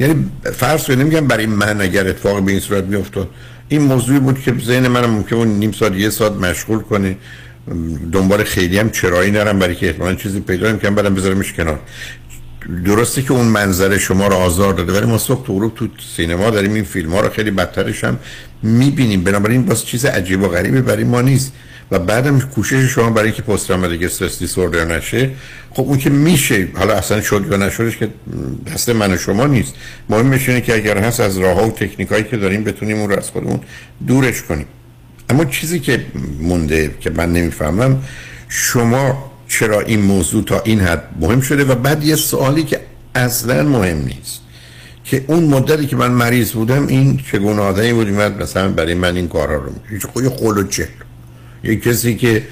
یعنی 0.00 0.30
فرض 0.54 0.84
کنید 0.84 0.98
نمیگم 0.98 1.26
برای 1.26 1.46
من 1.46 1.80
اگر 1.80 2.08
اتفاق 2.08 2.42
به 2.42 2.50
این 2.50 2.60
صورت 2.60 2.84
میافتاد 2.84 3.30
این 3.68 3.82
موضوعی 3.82 4.18
بود 4.18 4.42
که 4.42 4.54
ذهن 4.64 4.88
منم 4.88 5.10
ممکن 5.10 5.36
بود 5.36 5.48
نیم 5.48 5.72
ساعت 5.72 5.94
یه 5.94 6.10
ساعت 6.10 6.32
مشغول 6.32 6.78
کنه. 6.78 7.16
دنبال 8.12 8.44
خیلی 8.44 8.78
هم 8.78 8.90
چرایی 8.90 9.30
نرم 9.30 9.58
برای 9.58 9.74
که 9.74 9.86
احتمالاً 9.86 10.14
چیزی 10.14 10.40
پیدا 10.40 10.70
نمی‌کنم 10.70 10.94
بعدم 10.94 11.14
بذارمش 11.14 11.52
کنار. 11.52 11.80
درسته 12.84 13.22
که 13.22 13.32
اون 13.32 13.46
منظره 13.46 13.98
شما 13.98 14.26
رو 14.26 14.34
آزار 14.34 14.74
داده 14.74 14.92
ولی 14.92 15.06
ما 15.06 15.18
صبح 15.18 15.46
تو 15.46 15.54
غروب 15.54 15.74
تو 15.74 15.88
سینما 16.16 16.50
داریم 16.50 16.74
این 16.74 16.84
فیلم 16.84 17.12
ها 17.12 17.20
رو 17.20 17.28
خیلی 17.28 17.50
بدترش 17.50 18.04
هم 18.04 18.18
می‌بینیم. 18.62 19.24
بنابراین 19.24 19.64
باز 19.64 19.86
چیز 19.86 20.04
عجیب 20.04 20.42
و 20.42 20.48
غریبی 20.48 20.80
برای 20.80 21.04
ما 21.04 21.20
نیست. 21.20 21.52
و 21.90 21.98
بعدم 21.98 22.40
کوشش 22.40 22.74
شما 22.74 23.10
برای 23.10 23.26
اینکه 23.26 23.42
پست 23.42 23.68
تروماتیک 23.68 24.02
استرس 24.02 24.38
دیسوردر 24.38 24.84
نشه 24.84 25.30
خب 25.70 25.82
اون 25.82 25.98
که 25.98 26.10
میشه. 26.10 26.68
حالا 26.74 26.94
اصلا 26.94 27.20
شد 27.20 27.46
یا 27.50 27.56
نشدش 27.56 27.96
که 27.96 28.08
دست 28.74 28.88
من 28.88 29.12
و 29.12 29.16
شما 29.16 29.46
نیست. 29.46 29.74
مهمش 30.08 30.48
اینه 30.48 30.60
که 30.60 30.74
اگر 30.74 30.98
هست 30.98 31.20
از 31.20 31.38
راه 31.38 31.56
ها 31.56 31.68
و 31.68 31.70
تکنیک 31.70 32.30
که 32.30 32.36
داریم 32.36 32.64
بتونیم 32.64 32.98
اون 32.98 33.10
رو 33.10 33.16
از 33.16 33.30
خودمون 33.30 33.60
دورش 34.06 34.42
کنیم. 34.42 34.66
اما 35.28 35.44
چیزی 35.44 35.80
که 35.80 36.04
مونده 36.40 36.94
که 37.00 37.10
من 37.10 37.32
نمی‌فهمم 37.32 38.02
شما 38.48 39.32
چرا 39.48 39.80
این 39.80 40.00
موضوع 40.00 40.44
تا 40.44 40.60
این 40.60 40.80
حد 40.80 41.04
مهم 41.20 41.40
شده 41.40 41.64
و 41.64 41.74
بعد 41.74 42.04
یه 42.04 42.16
سوالی 42.16 42.62
که 42.62 42.80
اصلا 43.14 43.62
مهم 43.62 43.98
نیست. 43.98 44.40
که 45.10 45.24
اون 45.26 45.44
مدتی 45.44 45.86
که 45.86 45.96
من 45.96 46.10
مریض 46.10 46.52
بودم 46.52 46.86
این 46.86 47.20
چگونه 47.32 47.60
آدمی 47.60 47.92
بود 47.92 48.08
اومد 48.08 48.42
مثلا 48.42 48.68
برای 48.68 48.94
من 48.94 49.16
این 49.16 49.28
کارا 49.28 49.56
رو 49.56 49.72
می‌کنه 49.90 50.24
یه 50.24 50.30
قول 50.30 50.58
و 50.58 50.62
چهل. 50.62 50.86
یه 51.64 51.76
کسی 51.76 52.16
که 52.16 52.42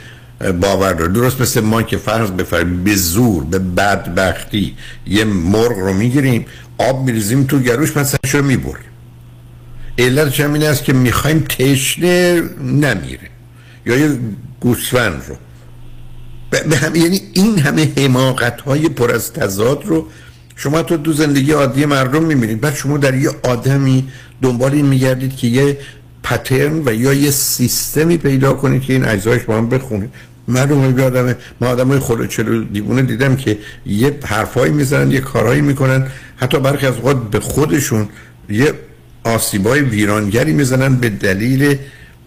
باور 0.61 0.93
داره. 0.93 1.13
درست 1.13 1.41
مثل 1.41 1.61
ما 1.61 1.83
که 1.83 1.97
فرض 1.97 2.31
بفرمایید 2.31 2.85
به 2.85 2.95
زور 2.95 3.45
به 3.45 3.59
بدبختی 3.59 4.77
یه 5.07 5.25
مرغ 5.25 5.79
رو 5.79 5.93
می‌گیریم 5.93 6.47
آب 6.79 7.05
میریزیم 7.05 7.45
تو 7.45 7.59
گروش 7.59 7.97
مثلا 7.97 8.19
رو 8.33 8.43
می‌بریم. 8.43 8.91
علتش 9.99 10.41
هم 10.41 10.53
این 10.53 10.63
است 10.63 10.85
که 10.85 10.93
می‌خوایم 10.93 11.41
تشنه 11.41 12.43
نمیره 12.63 13.31
یا 13.87 13.97
یه 13.97 14.19
گوسفند 14.61 15.23
رو. 15.29 15.37
به 16.51 16.77
هم 16.77 16.97
یعنی 16.97 17.21
این 17.33 17.59
همه 17.59 17.93
حماقت 17.97 18.61
های 18.61 18.89
پر 18.89 19.11
از 19.11 19.33
تضاد 19.33 19.83
رو 19.85 20.07
شما 20.57 20.83
تو 20.83 20.97
دو 20.97 21.13
زندگی 21.13 21.53
عادی 21.53 21.87
مردم 21.87 22.23
می‌بینید 22.23 22.61
بعد 22.61 22.75
شما 22.75 22.99
در 22.99 23.15
یه 23.15 23.31
آدمی 23.43 24.09
دنبال 24.43 24.73
این 24.73 24.87
میگردید 24.87 25.37
که 25.37 25.47
یه 25.47 25.79
پترن 26.23 26.83
و 26.87 26.95
یا 26.95 27.13
یه 27.13 27.31
سیستمی 27.31 28.17
پیدا 28.17 28.53
کنید 28.53 28.83
که 28.83 28.93
این 28.93 29.05
اجزایش 29.05 29.43
با 29.43 29.57
هم 29.57 29.69
بخونید 29.69 30.11
معلومه 30.49 31.03
آدم 31.05 31.35
من 31.61 31.69
آدم 31.69 31.89
های 31.89 31.99
خود 31.99 32.29
چلو 32.29 32.65
دیوونه 32.65 33.03
دیدم 33.03 33.37
که 33.37 33.59
یه 33.87 34.19
حرفایی 34.25 34.73
می‌زنن 34.73 35.11
یه 35.11 35.21
کارهایی 35.21 35.61
می‌کنن. 35.61 36.07
حتی 36.37 36.59
برخی 36.59 36.87
از 36.87 36.97
اوقات 36.97 37.31
به 37.31 37.41
خودشون 37.41 38.09
یه 38.51 38.73
آسیبای 39.25 39.81
ویرانگری 39.81 40.53
می‌زنن 40.53 40.97
به 40.97 41.09
دلیل 41.09 41.77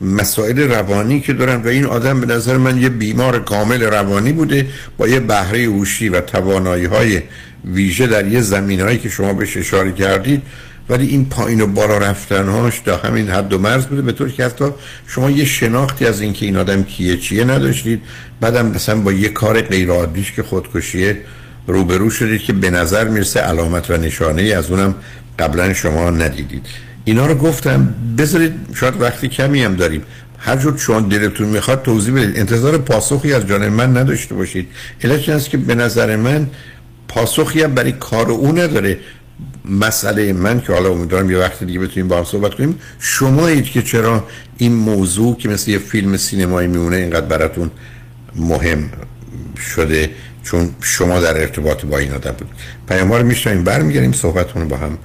مسائل 0.02 0.60
روانی 0.60 1.22
که 1.22 1.34
دارن. 1.34 1.62
و 1.62 1.68
این 1.68 1.86
آدم 1.86 2.22
به 2.22 2.28
نظر 2.34 2.58
من 2.58 2.78
یه 2.78 2.90
بیمار 2.90 3.40
کامل 3.40 3.84
روانی 3.84 4.32
بوده 4.32 4.68
با 4.98 5.08
یه 5.08 5.20
بهره 5.20 5.64
هوشی 5.64 6.10
و 6.10 6.22
توانایی 6.22 6.86
های 6.86 7.22
ویژه 7.66 8.08
در 8.08 8.28
یه 8.28 8.42
زمین 8.42 8.82
هایی 8.82 8.98
که 8.98 9.10
شما 9.10 9.34
بهش 9.34 9.58
اشاره 9.58 9.92
کردید 9.92 10.42
ولی 10.90 11.08
این 11.08 11.26
پایین 11.26 11.62
و 11.62 11.68
بالا 11.68 11.98
رفتنهاش 11.98 12.80
تا 12.80 12.98
همین 12.98 13.30
حد 13.30 13.54
و 13.54 13.58
مرز 13.60 13.86
بوده. 13.86 14.02
به 14.02 14.12
طور 14.12 14.30
که 14.30 14.46
حتی 14.46 14.66
شما 15.08 15.30
یه 15.30 15.46
شناختی 15.46 16.06
از 16.06 16.22
اینکه 16.22 16.46
این 16.46 16.58
آدم 16.58 16.84
کیه 16.84 17.18
چیه 17.18 17.44
نداشتید. 17.44 18.02
بعدم 18.42 18.66
مثلا 18.66 19.02
با 19.02 19.12
یه 19.12 19.30
کار 19.30 19.62
غیر 19.62 19.90
عادیش 19.90 20.32
که 20.32 20.44
خودکشیه 20.44 21.18
روبرو 21.68 22.10
شدید 22.10 22.42
که 22.42 22.54
به 22.54 22.70
نظر 22.70 23.08
می‌رسه 23.08 23.40
علامت 23.40 23.92
و 23.92 23.98
نشانه 23.98 24.42
ای 24.42 24.54
از 24.54 24.72
اونم 24.72 24.96
قبلا 25.40 25.74
شما 25.74 26.10
ندیدید. 26.10 26.66
اینا 27.06 27.26
رو 27.26 27.36
گفتم 27.36 27.94
بذارید 28.18 28.54
شاید 28.76 29.02
وقتی 29.02 29.28
کمی 29.28 29.64
هم 29.64 29.76
داریم. 29.76 30.02
هر 30.38 30.56
جور 30.56 30.78
شما 30.78 31.00
دلتون 31.00 31.48
می‌خواد 31.48 31.82
توضیح 31.82 32.14
بدید. 32.14 32.40
انتظار 32.40 32.78
پاسخی 32.78 33.34
از 33.34 33.48
جانب 33.48 33.74
من 33.74 33.98
نداشته 33.98 34.36
باشید. 34.36 34.68
علت 35.04 35.30
است 35.30 35.50
که 35.50 35.58
به 35.58 35.76
نظر 35.76 36.16
من 36.16 36.48
پاسخی 37.10 37.62
هم 37.62 37.74
برای 37.76 37.92
کار 37.92 38.32
او 38.32 38.52
نداره. 38.52 39.00
مسئله 39.66 40.34
من 40.34 40.62
که 40.62 40.74
حالا 40.74 40.90
امیدوارم 40.90 41.32
یه 41.32 41.38
وقت 41.38 41.64
دیگه 41.64 41.80
بتونیم 41.80 42.08
با 42.08 42.18
هم 42.18 42.24
صحبت 42.24 42.54
کنیم. 42.54 42.80
شمایید 43.00 43.66
که 43.66 43.82
چرا 43.82 44.28
این 44.58 44.74
موضوع 44.74 45.38
که 45.38 45.50
مثل 45.50 45.72
یه 45.72 45.78
فیلم 45.78 46.18
سینمایی 46.18 46.68
میمونه 46.68 46.96
اینقدر 46.96 47.26
براتون 47.26 47.72
مهم 48.36 48.90
شده؟ 49.76 50.10
چون 50.44 50.70
شما 50.82 51.20
در 51.20 51.38
ارتباط 51.38 51.86
با 51.86 51.98
این 51.98 52.12
آدم 52.12 52.32
بود. 52.32 52.50
پیام 52.88 53.14
رو 53.14 53.24
میشنویم 53.24 53.64
برمیگردیم 53.64 54.12
صحبتون 54.12 54.68
با 54.68 54.78
هم 54.78 54.98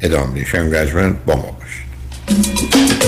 ادامه 0.00 0.32
میدیم. 0.32 1.16
با 1.26 1.36
ما 1.36 1.58
باشید. 1.60 3.01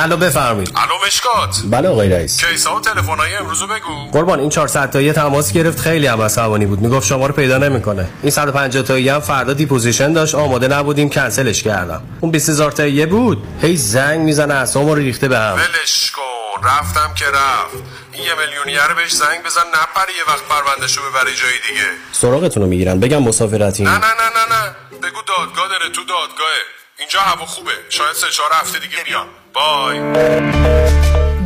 الو 0.00 0.16
بفرمایید. 0.16 0.72
الو 0.76 1.06
مشکات. 1.06 1.62
بله 1.70 1.88
آقای 1.88 2.08
رئیس. 2.08 2.44
case 2.44 2.70
ا 2.70 2.76
و 2.76 2.80
تلفن‌های 2.80 3.34
امروز 3.34 3.62
بگو. 3.62 4.10
قربان 4.12 4.40
این 4.40 4.48
400 4.48 4.90
تایی 4.90 5.12
تماس 5.12 5.52
گرفت. 5.52 5.80
خیلی 5.80 6.06
هم 6.06 6.22
عصبانی 6.22 6.66
بود. 6.66 6.80
می‌گفت 6.80 7.06
شما 7.06 7.26
رو 7.26 7.34
پیدا 7.34 7.58
نمی‌کنه. 7.58 8.08
این 8.22 8.30
150 8.30 8.82
تایی 8.82 9.08
هم 9.08 9.20
فردا 9.20 9.52
deposition 9.52 10.12
داشت. 10.12 10.34
آماده 10.34 10.68
نبودیم. 10.68 11.08
کنسلش 11.10 11.62
کردم. 11.62 12.02
اون 12.20 12.30
20000 12.30 12.72
تایی 12.72 13.06
بود. 13.06 13.46
هی 13.62 13.76
زنگ 13.76 14.20
می‌زنه 14.20 14.54
اسمو 14.54 14.94
رو 14.94 15.00
ریخته 15.00 15.28
به 15.28 15.38
هم. 15.38 15.54
ولش 15.54 16.10
کن. 16.10 16.20
رفتم 16.68 17.14
که 17.14 17.24
رفت. 17.24 17.74
این 18.12 18.22
یه 18.24 18.30
میلیونیر 18.34 18.94
بهش 18.96 19.12
زنگ 19.12 19.42
بزن. 19.46 19.60
نپره 19.60 20.12
یه 20.18 20.24
وقت 20.28 20.42
پروندهشو 20.48 21.00
ببره 21.10 21.34
جای 21.34 21.52
دیگه. 21.68 21.86
سراغتون 22.12 22.62
رو 22.62 22.68
می‌گیرن. 22.68 23.00
بگم 23.00 23.22
مسافرتی 23.22 23.82
نه 23.82 23.90
نه 23.90 23.98
نه 23.98 24.04
نه 24.04 24.56
نه. 24.56 24.74
بگو 25.02 25.20
دادگاه 25.28 25.68
داره 25.68 25.90
تو 25.92 26.00
دادگاهه. 26.04 26.79
اینجا 27.00 27.20
هوا 27.20 27.46
خوبه. 27.46 27.70
شاید 27.88 28.12
سه 28.12 28.26
چهار 28.30 28.50
هفته 28.52 28.78
دیگه 28.78 28.96
بیام. 29.06 29.26
بای. 29.54 30.00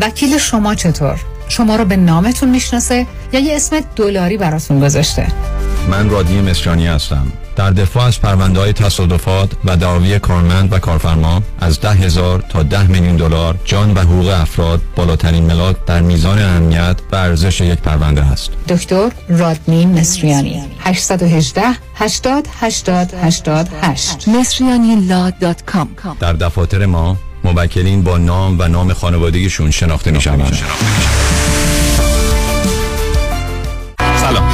وکیل 0.01 0.39
شما 0.39 0.75
چطور؟ 0.75 1.21
شما 1.49 1.77
رو 1.77 1.85
به 1.85 1.97
نامتون 1.97 2.49
می‌شناسه 2.49 3.07
یا 3.33 3.41
یه 3.41 3.57
اسم 3.57 3.81
دلاری 3.97 4.37
براتون 4.37 4.81
گذاشته؟ 4.81 5.27
من 5.91 6.11
رادی 6.11 6.41
مصریانی 6.41 6.87
هستم. 6.87 7.33
در 7.57 7.71
دفاع 7.71 8.05
از 8.05 8.21
پرونده 8.21 8.61
های 8.61 8.73
تصادفات 8.73 9.51
و 9.65 9.77
دعاوی 9.77 10.19
کارمند 10.19 10.73
و 10.73 10.79
کارفرما 10.79 11.43
از 11.61 11.81
ده 11.81 11.91
هزار 11.91 12.45
تا 12.49 12.63
ده 12.63 12.87
میلیون 12.87 13.17
دلار 13.17 13.59
جان 13.65 13.95
و 13.95 14.01
حقوق 14.01 14.29
افراد 14.29 14.81
بالاترین 14.97 15.45
ملاک 15.45 15.77
در 15.87 16.01
میزان 16.01 16.39
اهمیت 16.39 16.97
و 17.13 17.17
ارزش 17.17 17.61
یک 17.61 17.79
پرونده 17.79 18.23
است. 18.23 18.51
دکتر 18.69 19.11
رادنی 19.29 19.87
مصریانی 19.87 20.63
818 20.81 21.63
80 21.95 22.49
80 22.61 23.15
88 23.23 24.29
مصریانی 24.29 25.09
در 26.21 26.33
دفاتر 26.33 26.87
ما 26.87 27.17
موکلین 27.45 28.03
با 28.03 28.19
نام 28.19 28.57
و 28.59 28.69
نام 28.69 28.93
خانوادگیشون 28.93 29.71
شناخته 29.71 30.11
می 30.11 30.21
شوند. 30.21 30.59
سلام. 34.17 34.54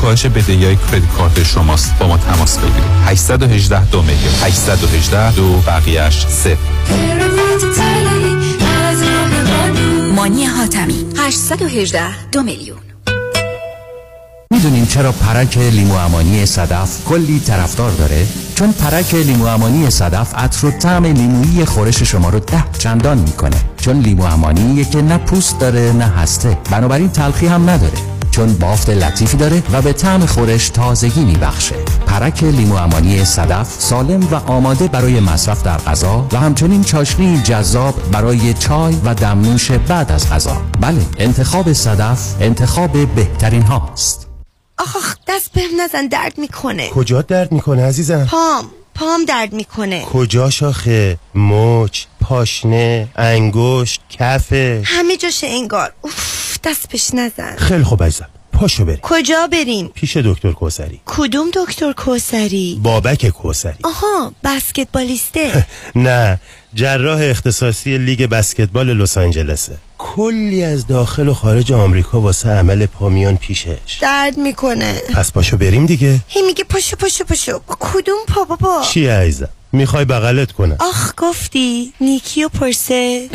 کاهش 0.00 0.26
بدهی 0.26 0.64
های 0.64 0.76
کردیت 0.76 1.12
کارت 1.18 1.42
شماست. 1.42 1.98
با 1.98 2.06
ما 2.06 2.16
تماس 2.16 2.58
بگیرید. 2.58 2.84
818 3.06 3.84
دو 3.84 4.02
میلیون. 4.02 4.34
818 4.42 5.32
دو 5.32 5.56
بقیهش 5.66 6.26
صفر. 6.26 6.56
مانی 10.16 10.44
حاتمی. 10.44 11.06
818 11.18 12.28
دو 12.32 12.42
میلیون. 12.42 12.78
می‌دونین 14.52 14.86
چرا 14.86 15.12
پرک 15.12 15.58
لیمو 15.58 15.94
امانی 15.94 16.46
صدف 16.46 17.04
کلی 17.04 17.40
طرفدار 17.40 17.90
داره؟ 17.90 18.26
چون 18.54 18.72
پرک 18.72 19.14
لیمو 19.14 19.46
امانی 19.46 19.90
صدف 19.90 20.34
عطر 20.34 20.66
و 20.66 20.70
طعم 20.70 21.04
لیمویی 21.04 21.64
خورش 21.64 22.02
شما 22.02 22.28
رو 22.28 22.38
ده 22.38 22.64
چندان 22.78 23.18
می‌کنه. 23.18 23.56
چون 23.76 24.00
لیمو 24.00 24.24
امانی 24.24 24.84
که 24.84 25.02
نه 25.02 25.18
پوست 25.18 25.58
داره 25.58 25.92
نه 25.92 26.04
هسته. 26.04 26.58
بنابراین 26.70 27.08
تلخی 27.08 27.46
هم 27.46 27.70
نداره. 27.70 28.19
چون 28.40 28.54
بافت 28.54 28.90
لطیفی 28.90 29.36
داره 29.36 29.62
و 29.72 29.82
به 29.82 29.92
طعم 29.92 30.26
خورش 30.26 30.68
تازگی 30.68 31.24
میبخشه. 31.24 31.74
پرک 32.06 32.42
لیمو 32.42 32.74
امانی 32.74 33.24
صدف 33.24 33.76
سالم 33.78 34.28
و 34.32 34.34
آماده 34.34 34.88
برای 34.88 35.20
مصرف 35.20 35.62
در 35.62 35.76
غذا 35.78 36.28
و 36.32 36.36
همچنین 36.36 36.84
چاشنی 36.84 37.42
جذاب 37.42 38.10
برای 38.10 38.54
چای 38.54 38.94
و 39.04 39.14
دمنوش 39.14 39.70
بعد 39.70 40.12
از 40.12 40.30
غذا. 40.30 40.62
بله 40.80 41.06
انتخاب 41.18 41.72
صدف 41.72 42.34
انتخاب 42.40 43.14
بهترین 43.14 43.62
هاست. 43.62 44.26
آخ 44.78 45.16
دست 45.28 45.52
بهم 45.52 45.80
نزن 45.80 46.06
درد 46.06 46.38
می‌کنه. 46.38 46.88
کجا 46.88 47.22
درد 47.22 47.52
می‌کنه 47.52 47.86
عزیزم؟ 47.86 48.24
پام 48.30 48.64
پام 48.94 49.24
درد 49.24 49.52
می‌کنه. 49.52 50.04
کجا 50.04 50.50
شاخه؟ 50.50 51.18
مچ 51.34 52.04
پاشنه 52.20 53.08
انگشت 53.16 54.00
کفه 54.10 54.82
همه 54.84 55.16
جاشه 55.16 55.46
انگار. 55.46 55.92
اوف. 56.00 56.39
دست 56.64 56.88
بهش 56.88 57.10
نزن. 57.14 57.56
خیلی 57.56 57.84
خوب 57.84 58.02
عزیزم. 58.02 58.26
پاشو 58.52 58.84
بریم. 58.84 58.98
کجا 59.02 59.46
بریم؟ 59.46 59.88
پیش 59.94 60.16
دکتر 60.16 60.52
کوسری. 60.52 61.00
کدوم 61.06 61.50
دکتر 61.54 61.92
کوسری؟ 61.92 62.80
بابک 62.82 63.28
کوسری. 63.28 63.74
آها 63.84 64.32
بسکتبالیسته. 64.44 65.66
نه 65.94 66.40
جراح 66.74 67.20
اختصاصی 67.22 67.98
لیگ 67.98 68.26
بسکتبال 68.26 68.96
لس 68.96 69.18
آنجلسه. 69.18 69.76
کلی 69.98 70.64
از 70.64 70.86
داخل 70.86 71.28
و 71.28 71.34
خارج 71.34 71.72
آمریکا 71.72 72.20
واسه 72.20 72.48
عمل 72.48 72.86
پامیان 72.86 73.36
پیشش. 73.36 73.98
درد 74.00 74.38
می‌کنه. 74.38 75.00
پس 75.14 75.32
پاشو 75.32 75.56
بریم 75.56 75.86
دیگه. 75.86 76.18
هی 76.28 76.42
میگه 76.42 76.64
پاشو 76.64 76.96
پاشو 76.96 77.24
پاشو. 77.24 77.60
کدوم 77.68 78.18
پا 78.28 78.44
بابا؟ 78.44 78.82
چی 78.92 79.06
عزیزم؟ 79.06 79.48
می‌خوای 79.72 80.04
بغلت 80.04 80.52
کنم. 80.52 80.76
آخ 80.80 81.12
گفتی. 81.16 81.92
نیکی 82.00 82.44
و 82.44 82.48
پرسش. 82.48 83.26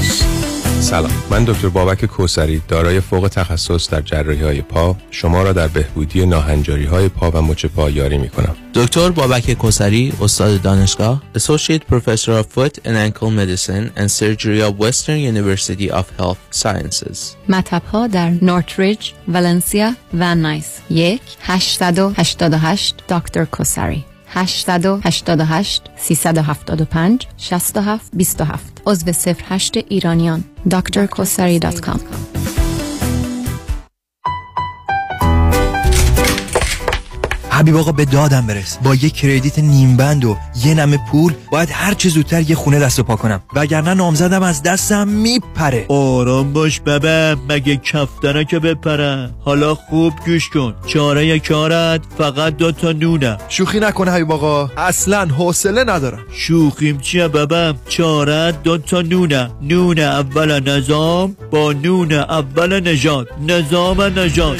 سلام. 0.86 1.12
من 1.30 1.44
دکتر 1.44 1.70
بابک 1.70 2.06
کوسری 2.06 2.62
دارای 2.68 3.00
فوق 3.00 3.28
تخصص 3.28 3.90
در 3.90 4.02
جراحی 4.02 4.42
های 4.42 4.62
پا. 4.62 4.96
شما 5.12 5.44
را 5.44 5.54
در 5.54 5.68
بهبودی 5.68 6.26
ناهنجاری 6.26 6.86
های 6.86 7.10
پا 7.10 7.32
و 7.32 7.42
مچ 7.42 7.66
پا 7.66 7.90
یاری 7.90 8.18
می 8.18 8.30
کنم 8.30 8.56
دکتر 8.74 9.10
بابک 9.10 9.54
کوسری 9.54 10.14
استاد 10.22 10.62
دانشگاه 10.62 11.24
Associate 11.38 11.82
Professor 11.94 12.44
of 12.44 12.46
Foot 12.56 12.78
and 12.86 12.98
Ankle 12.98 13.32
Medicine 13.32 13.90
and 13.98 14.12
Surgery 14.12 14.62
of 14.62 14.80
Western 14.80 15.20
University 15.20 15.92
of 15.92 16.06
Health 16.20 16.62
Sciences. 16.64 17.18
مطب 17.50 17.82
ها 17.92 18.08
در 18.08 18.30
نورتریج، 18.42 19.12
ولنسیا 19.28 19.92
و 20.14 20.36
نایس. 20.36 20.80
یک 20.90 21.22
888 21.42 22.96
دکتر 23.10 23.46
کوسری 23.46 24.06
888 24.36 25.82
375 25.98 27.28
67 27.38 28.00
27 28.14 28.60
عضو 28.88 29.06
08 29.52 29.84
ایرانیان. 29.90 30.44
drkosari.com 30.70 32.65
حبیب 37.56 37.76
آقا 37.76 37.92
به 37.92 38.06
دادم 38.06 38.48
برس. 38.48 38.78
با 38.84 38.96
یه 38.96 39.10
کردیت 39.10 39.60
نیم 39.60 39.98
بند 39.98 40.26
و 40.26 40.38
یه 40.66 40.74
نمه 40.74 41.00
پول 41.12 41.34
باید 41.52 41.70
هر 41.72 41.94
چه 41.94 42.10
زودتر 42.10 42.42
یه 42.42 42.56
خونه 42.56 42.80
دست 42.80 43.00
و 43.00 43.04
پا 43.04 43.16
کنم. 43.16 43.42
وگرنه 43.54 43.94
نامزدم 43.94 44.44
از 44.44 44.64
دستم 44.64 45.08
میپره. 45.08 45.86
آرام 45.90 46.54
باش 46.54 46.80
ببم 46.80 47.38
مگه 47.50 47.76
کفتره 47.78 48.46
که 48.46 48.60
بپره. 48.60 49.30
حالا 49.40 49.76
خوب 49.76 50.14
گوش 50.26 50.50
کن. 50.50 50.76
چاره 50.88 51.40
کارت 51.40 52.02
فقط 52.18 52.58
دو 52.58 52.72
تا 52.72 52.92
نونه. 52.92 53.38
شوخی 53.50 53.80
نکنه 53.80 54.12
حبیب 54.12 54.32
آقا. 54.32 54.70
اصلا 54.78 55.26
حوصله 55.26 55.84
ندارم. 55.84 56.26
شوخیم 56.32 56.98
چیه 56.98 57.28
ببم 57.28 57.76
چاره 57.90 58.52
دو 58.52 58.78
تا 58.78 59.02
نونه. 59.02 59.50
نون 59.62 60.00
اول 60.00 60.70
نظام 60.70 61.36
با 61.52 61.74
نون 61.74 62.12
اول 62.12 62.90
نژاد 62.90 63.28
نظام 63.48 64.02
نژاد 64.02 64.58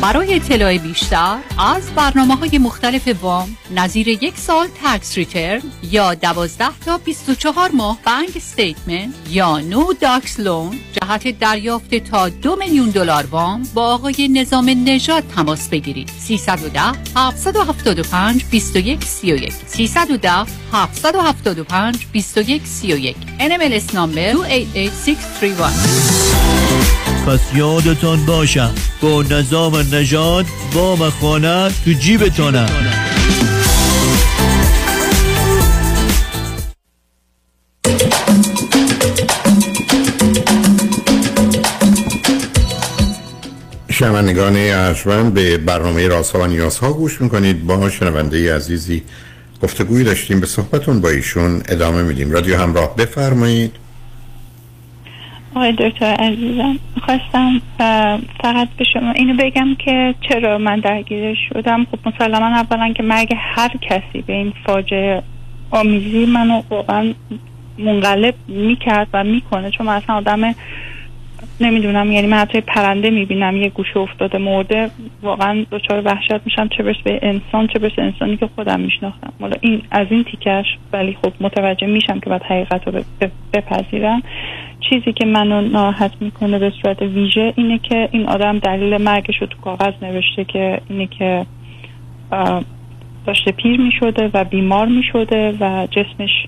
برای 0.00 0.34
اطلاع 0.34 0.78
بیشتر 0.78 1.38
از 1.58 1.90
برنامه 1.90 2.36
های 2.36 2.58
مختلف 2.58 3.08
وام 3.22 3.56
نظیر 3.76 4.08
یک 4.08 4.36
سال 4.36 4.66
tax 4.84 5.18
return 5.18 5.62
یا 5.82 6.14
12 6.14 6.64
تا 6.86 6.98
24 6.98 7.70
ماه 7.70 7.98
bank 8.06 8.36
statement 8.36 9.14
یا 9.30 9.58
no 9.58 9.92
docs 9.92 10.40
loan 10.40 10.78
جهت 10.92 11.38
دریافت 11.38 11.94
تا 11.94 12.28
دو 12.28 12.56
میلیون 12.56 12.90
دلار 12.90 13.26
وام 13.26 13.62
با 13.74 13.94
آقای 13.94 14.28
نظام 14.28 14.70
نژاد 14.84 15.24
تماس 15.36 15.68
بگیرید. 15.68 16.10
310 16.18 16.80
775 17.16 18.44
21 18.50 19.04
31 19.04 19.52
310 19.66 20.30
775 20.72 22.06
21 22.12 22.66
31 22.66 23.16
NMLS 23.38 23.94
نامبر 23.94 24.32
288631 24.32 27.09
پس 27.26 27.40
یادتان 27.54 28.26
باشم 28.26 28.74
با 29.00 29.22
نظام 29.22 29.76
نژاد 29.76 30.46
وام 30.72 31.10
خانه 31.10 31.70
تو 31.84 31.92
جیبتانه 31.92 32.66
شنوندگان 43.90 44.56
ارجمند 44.56 45.34
به 45.34 45.56
برنامه 45.56 46.08
رازها 46.08 46.40
و 46.40 46.46
نیازها 46.46 46.92
گوش 46.92 47.20
می‌کنید. 47.20 47.66
با 47.66 47.90
شنونده 47.90 48.54
عزیزی 48.56 49.02
گفتگوی 49.62 50.04
داشتیم. 50.04 50.40
به 50.40 50.46
صحبتون 50.46 51.00
با 51.00 51.08
ایشون 51.08 51.62
ادامه 51.68 52.02
میدیم. 52.02 52.30
رادیو 52.30 52.58
همراه 52.58 52.96
بفرمایید. 52.96 53.89
آقای 55.54 55.72
دکتر 55.72 56.14
عزیزم 56.14 56.78
خواستم 57.02 57.60
فقط 58.42 58.68
به 58.78 58.84
شما 58.84 59.10
اینو 59.10 59.34
بگم 59.38 59.74
که 59.74 60.14
چرا 60.20 60.58
من 60.58 60.80
درگیر 60.80 61.34
شدم؟ 61.34 61.86
خب 61.90 62.08
مسلما 62.08 62.46
اولا 62.46 62.92
که 62.92 63.02
مرگ 63.02 63.34
هر 63.36 63.70
کسی 63.80 64.22
به 64.26 64.32
این 64.32 64.52
فاجعه 64.66 65.22
آمیزی 65.70 66.26
منو 66.26 66.62
واقعا 66.70 67.14
منقلب 67.78 68.34
می‌کرد 68.48 69.08
و 69.12 69.24
می‌کنه 69.24 69.70
چون 69.70 69.86
من 69.86 69.94
اصلا 69.94 70.16
آدم 70.16 70.54
نمی‌دونم 71.60 72.12
یعنی 72.12 72.26
من 72.26 72.36
حتی 72.36 72.60
پرنده 72.60 73.10
می‌بینم 73.10 73.56
یه 73.56 73.68
گوشه 73.68 73.98
افتاده 73.98 74.38
مرده 74.38 74.90
واقعا 75.22 75.64
دچار 75.70 76.02
وحشت 76.04 76.40
میشم 76.44 76.68
چه 76.68 76.82
برس 76.82 76.96
به 77.04 77.20
انسان 77.22 77.66
چه 77.66 77.78
برس 77.78 77.92
انسانی 77.98 78.36
که 78.36 78.48
خودم 78.54 78.80
میشناختم. 78.80 79.32
حالا 79.40 79.56
این 79.60 79.82
از 79.90 80.06
این 80.10 80.24
تیکش 80.24 80.66
ولی 80.92 81.16
خب 81.22 81.32
متوجه 81.40 81.86
میشم 81.86 82.20
که 82.20 82.30
باید 82.30 82.42
حقیقت 82.42 82.88
رو 82.88 83.02
بپذیرم. 83.52 84.22
چیزی 84.80 85.12
که 85.12 85.26
منو 85.26 85.60
ناراحت 85.60 86.12
می‌کنه 86.20 86.58
به 86.58 86.72
صورت 86.82 87.02
ویژه 87.02 87.52
اینه 87.56 87.78
که 87.78 88.08
این 88.12 88.28
آدم 88.28 88.58
دلیل 88.58 88.96
مرگش 88.96 89.36
رو 89.40 89.46
تو 89.46 89.58
کاغذ 89.60 89.92
نوشته 90.02 90.44
که 90.44 90.80
اینه 90.88 91.06
که 91.06 91.46
داشته 93.26 93.52
پیر 93.52 93.80
می‌شده 93.80 94.30
و 94.34 94.44
بیمار 94.44 94.86
می‌شده 94.86 95.54
و 95.60 95.86
جسمش 95.90 96.46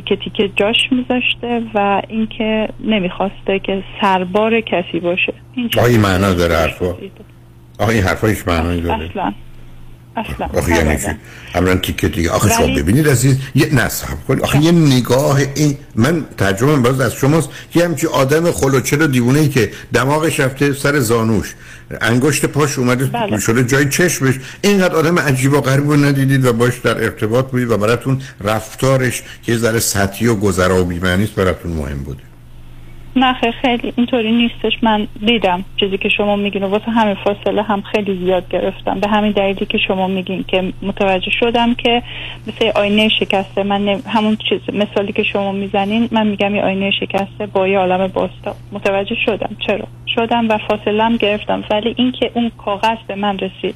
تیکه 0.00 0.16
تیکه 0.16 0.50
جاش 0.56 0.76
میذاشته 0.90 1.62
و 1.74 2.02
اینکه 2.08 2.68
نمی‌خواسته 2.80 3.58
که 3.58 3.84
سربار 4.00 4.60
کسی 4.60 5.00
باشه. 5.00 5.34
این 5.56 6.00
معنا 6.00 6.34
داره 6.34 6.56
حرفا. 6.56 6.94
آقا 7.78 7.92
این 7.92 8.02
حرفا 8.02 8.26
هیچ 8.26 8.48
معنی 8.48 8.80
داره 8.80 9.04
اصلا. 9.10 9.32
اصلا 10.16 10.46
آخه 10.54 10.76
یعنی 10.76 10.96
چی؟ 10.96 11.08
عملا 11.54 11.76
تیکه 11.76 12.08
دیگه؟ 12.08 12.30
آخه 12.30 12.48
شما 12.48 12.66
ببینید 12.66 13.08
عزیز 13.08 13.36
یه 13.54 13.74
نصب 13.74 14.06
کنید 14.28 14.42
آخه 14.42 14.62
یه 14.62 14.72
نگاه 14.72 15.40
این 15.54 15.76
من 15.94 16.24
ترجمه 16.38 16.76
باز 16.76 17.00
از 17.00 17.14
شماست. 17.14 17.48
یه 17.74 17.84
همچی 17.84 18.06
آدم 18.06 18.50
خلوچه 18.50 18.96
و 18.96 19.06
دیوونه 19.06 19.38
ای 19.38 19.48
که 19.48 19.70
دماغش 19.92 20.40
رفته 20.40 20.72
سر 20.72 21.00
زانوش. 21.00 21.54
انگشت 22.00 22.46
پاش 22.46 22.78
اومده 22.78 23.04
بله. 23.04 23.38
شده 23.38 23.64
جای 23.64 23.88
چشمش. 23.88 24.34
اینقدر 24.60 24.94
آدم 24.94 25.18
عجیب 25.18 25.52
و 25.52 25.60
غریب 25.60 25.90
رو 25.90 25.96
ندیدید 25.96 26.44
و 26.44 26.52
باش 26.52 26.78
در 26.78 27.04
ارتباط 27.04 27.50
بودید 27.50 27.70
و 27.70 27.76
براتون 27.76 28.22
رفتارش 28.40 29.22
که 29.42 29.56
ذره 29.56 29.78
سطحی 29.78 30.26
و 30.26 30.34
گذرا 30.34 30.82
و 30.82 30.84
بی‌معنی 30.84 31.26
براتون 31.36 31.72
مهم 31.72 31.98
بوده. 31.98 32.22
نه 33.18 33.52
خیلی 33.62 33.92
اینطوری 33.96 34.32
نیستش. 34.32 34.72
من 34.82 35.08
دیدم 35.26 35.64
چیزی 35.76 35.98
که 35.98 36.08
شما 36.08 36.36
میگین 36.36 36.62
و 36.62 36.66
واسه 36.66 36.90
همین 36.90 37.14
فاصله 37.14 37.62
هم 37.62 37.82
خیلی 37.82 38.24
زیاد 38.24 38.48
گرفتم. 38.48 39.00
به 39.00 39.08
همین 39.08 39.32
دلیلی 39.32 39.66
که 39.66 39.78
شما 39.78 40.06
میگین 40.06 40.44
که 40.48 40.72
متوجه 40.82 41.30
شدم 41.30 41.74
که 41.74 42.02
مثل 42.46 42.70
آینه 42.74 43.08
شکسته. 43.08 43.62
من 43.62 43.88
همون 43.88 44.36
چیز 44.48 44.60
مثالی 44.74 45.12
که 45.12 45.22
شما 45.22 45.52
می‌زنین 45.52 46.08
من 46.10 46.26
میگم 46.26 46.54
یه 46.54 46.62
آینه 46.62 46.90
شکسته 46.90 47.46
با 47.46 47.68
یه 47.68 47.78
عالم 47.78 48.06
باستا 48.06 48.54
متوجه 48.72 49.16
شدم. 49.26 49.56
چرا؟ 49.66 49.86
شدم 50.14 50.48
و 50.48 50.58
فاصله 50.68 51.04
هم 51.04 51.16
گرفتم. 51.16 51.64
ولی 51.70 51.94
اینکه 51.98 52.30
اون 52.34 52.50
کاغذ 52.58 52.98
به 53.08 53.14
من 53.14 53.38
رسید 53.38 53.74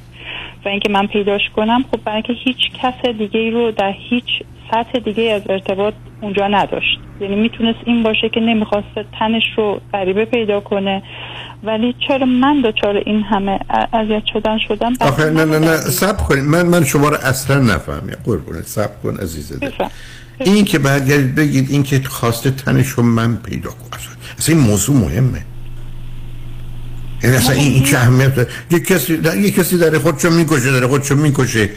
و 0.65 0.69
اینکه 0.69 0.89
من 0.89 1.07
پیداش 1.07 1.41
کنم 1.55 1.85
خب 1.91 2.03
برای 2.03 2.15
اینکه 2.15 2.33
هیچ 2.33 2.71
کس 2.81 3.05
دیگه 3.17 3.49
رو 3.49 3.71
در 3.71 3.93
هیچ 4.09 4.43
سطح 4.73 4.99
دیگه 4.99 5.23
از 5.23 5.41
ارتباط 5.49 5.93
اونجا 6.21 6.47
نداشت. 6.47 6.99
یعنی 7.21 7.35
می‌تونست 7.35 7.79
این 7.85 8.03
باشه 8.03 8.29
که 8.29 8.39
نمی‌خواسته 8.39 9.05
تنش 9.19 9.43
رو 9.57 9.81
غریبه 9.93 10.25
پیدا 10.25 10.59
کنه. 10.59 11.03
ولی 11.63 11.95
چرا 12.07 12.25
من 12.25 12.61
دچار 12.61 12.95
این 13.05 13.23
همه 13.23 13.59
اذیت 13.93 14.23
شدن 14.33 14.57
شدم؟ 14.67 14.93
آخه 14.99 15.29
نه 15.29 15.45
نه 15.45 15.59
نه 15.59 15.77
سب 15.77 16.17
کنید. 16.17 16.43
من 16.43 16.65
من 16.65 16.83
شما 16.83 17.09
رو 17.09 17.17
اصلا 17.23 17.59
نفهمیم 17.59 18.15
قربونه 18.25 18.61
سب 18.61 19.01
کن 19.03 19.17
عزیزه 19.17 19.71
این 20.39 20.65
که 20.65 20.79
برگردید 20.79 21.35
بگید 21.35 21.69
این 21.69 21.83
که 21.83 22.01
خواسته 22.05 22.51
تنش 22.51 22.87
رو 22.87 23.03
من 23.03 23.35
پیدا 23.35 23.69
کنم. 23.69 23.99
اصلا 24.37 24.55
این 24.55 24.65
موضوع 24.67 24.95
مهمه. 24.95 25.41
یعنی 27.23 27.35
اصلا 27.35 27.55
این, 27.55 27.73
این 27.73 27.83
چه 27.83 27.97
اهمیت 27.97 28.47
یه 28.71 28.79
کسی 28.79 29.17
در 29.17 29.37
یه 29.37 29.51
کسی 29.51 29.77
داره 29.77 29.99
خودشو 29.99 30.29
می‌کشه 30.29 30.71
داره 30.71 30.87
خودشو 30.87 31.15
می‌کشه. 31.15 31.69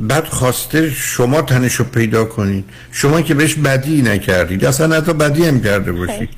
بعد 0.00 0.24
خواسته 0.24 0.90
شما 0.90 1.42
تنشو 1.42 1.84
پیدا 1.84 2.24
کنید. 2.24 2.64
شما 2.92 3.20
که 3.20 3.34
بهش 3.34 3.54
بدی 3.54 4.02
نکردید. 4.02 4.64
اصلا 4.64 4.96
حتی 4.96 5.12
بدی 5.12 5.46
هم 5.46 5.60
کرده 5.60 5.92
باشید 5.92 6.28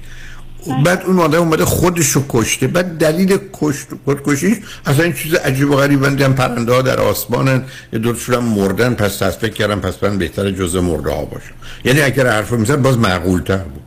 بعد 0.85 1.03
اون 1.07 1.19
آدم 1.19 1.39
اومده 1.39 1.65
خودشو 1.65 2.25
کشته. 2.29 2.67
بعد 2.67 2.99
دلیل 2.99 3.39
کشت 3.53 3.87
خودکشیش 4.05 4.57
اصلا 4.87 5.05
این 5.05 5.13
چیز 5.13 5.35
عجیب 5.35 5.71
و 5.71 5.77
غریب. 5.77 6.05
هم 6.05 6.35
پرنده 6.35 6.73
ها 6.73 6.83
در 6.83 7.01
آسمانن. 7.01 7.63
یه 7.93 7.99
دور 7.99 8.39
مردن. 8.39 8.95
پس 8.95 9.17
تصفیه 9.17 9.51
کردم 9.51 9.81
پس 9.81 10.03
من 10.03 10.19
بهتر 10.19 10.51
جزء 10.51 10.81
مرده 10.81 11.11
ها 11.11 11.25
باشم. 11.25 11.55
یعنی 11.85 12.01
اگر 12.01 12.27
حرف 12.27 12.53
می‌زد 12.53 12.83
باز 12.83 12.99
معقول 12.99 13.41
تر 13.41 13.57
بود. 13.57 13.83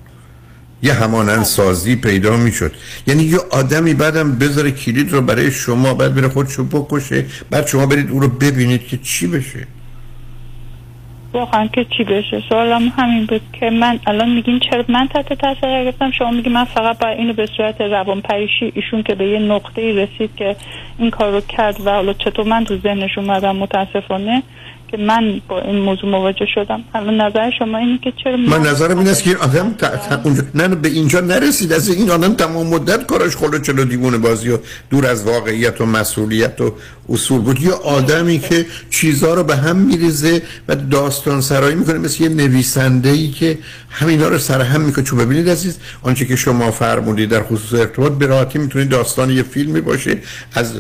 یه 0.84 0.94
همانند 0.94 1.44
سازی 1.44 1.96
پیدا 1.96 2.38
می‌شد. 2.38 2.72
یعنی 3.08 3.24
یه 3.24 3.38
آدمی 3.52 3.94
بعدم 3.94 4.38
بذاره 4.38 4.72
کلید 4.72 5.12
رو 5.12 5.22
برای 5.22 5.52
شما 5.52 5.94
بعد 5.94 6.16
بره 6.16 6.28
خودشو 6.28 6.64
بکشه 6.64 7.26
بعد 7.50 7.68
شما 7.68 7.86
برید 7.86 8.12
او 8.12 8.20
رو 8.20 8.28
ببینید 8.28 8.88
که 8.88 8.98
چی 8.98 9.28
بشه. 9.28 9.68
واقعا 11.36 11.68
که 11.68 11.86
چی 11.98 12.04
بشه؟ 12.04 12.44
سوالم 12.50 12.94
همین 12.98 13.26
بود 13.26 13.42
که 13.54 13.70
من 13.70 14.00
الان 14.08 14.30
میگین 14.30 14.60
چرا 14.60 14.86
من 14.88 15.08
تحت 15.08 15.34
تاثیر 15.34 15.84
گرفتم؟ 15.84 16.12
شما 16.12 16.32
میگی 16.32 16.50
من 16.50 16.66
فقط 16.66 16.98
با 16.98 17.08
اینو 17.08 17.34
به 17.34 17.48
صورت 17.58 17.82
روان 17.82 18.22
پریشی 18.22 18.72
ایشون 18.76 19.04
که 19.04 19.16
به 19.16 19.28
یه 19.28 19.40
نقطه 19.40 19.94
رسید 19.94 20.36
که 20.36 20.56
این 20.98 21.12
کار 21.12 21.32
رو 21.32 21.42
کرد 21.42 21.82
و 21.86 21.90
حالا 21.90 22.14
چطور 22.14 22.46
من 22.46 22.66
تو 22.66 22.78
ذهنش 22.78 23.18
اومدم 23.18 23.56
متاسفانه 23.56 24.44
که 24.92 24.98
من 24.98 25.42
با 25.48 25.62
این 25.62 25.80
موضوع 25.80 26.10
مواجه 26.10 26.46
شدم. 26.56 26.84
الان 26.94 27.22
نظر 27.22 27.52
شما 27.60 27.78
اینه 27.78 28.00
که 28.04 28.14
چرا 28.24 28.38
من 28.38 28.62
نظرم 28.62 28.98
این 29.00 29.08
است 29.08 29.24
که 29.24 29.38
آدم 29.38 29.74
ت... 29.74 29.84
اونجا 30.24 30.44
نه 30.56 30.68
به 30.68 30.90
اینجا 30.90 31.20
نرسید. 31.20 31.74
از 31.74 31.90
این 31.90 32.12
آدم 32.12 32.34
تمام 32.34 32.68
مدت 32.68 33.06
کارش 33.06 33.36
خلو 33.36 33.60
چلو 33.60 33.86
دیوونه 33.86 34.18
بازی 34.18 34.50
و 34.50 34.58
دور 34.90 35.08
از 35.08 35.24
واقعیت 35.24 35.82
و 35.82 35.86
مسئولیت 35.86 36.62
و 36.62 36.74
اصول 37.10 37.42
بود. 37.42 37.62
یه 37.62 37.72
آدمی 37.72 38.40
که 38.40 38.66
چیزها 38.90 39.34
رو 39.34 39.44
به 39.44 39.56
هم 39.56 39.76
میریزه 39.76 40.42
و 40.68 40.76
داستان 40.76 41.42
سرایی 41.42 41.76
می‌کنه 41.76 41.98
مثل 41.98 42.24
یه 42.24 42.30
نویسنده 42.30 43.10
ای 43.10 43.28
که 43.28 43.58
همینا 43.90 44.28
رو 44.28 44.38
سر 44.38 44.62
هم 44.62 44.82
می‌کنه. 44.82 45.06
چون 45.06 45.20
ببینید 45.20 45.50
عزیز 45.50 45.78
آنچه 46.02 46.26
که 46.26 46.36
شما 46.36 46.72
فرمودید 46.72 47.30
در 47.30 47.44
خصوص 47.44 47.80
ارتباط 47.80 48.12
به 48.12 48.26
راحتی 48.26 48.60
می‌تونید 48.60 48.90
داستان 48.90 49.30
یه 49.30 49.44
فیلمی 49.44 49.82
باشه. 49.82 50.18
از 50.54 50.74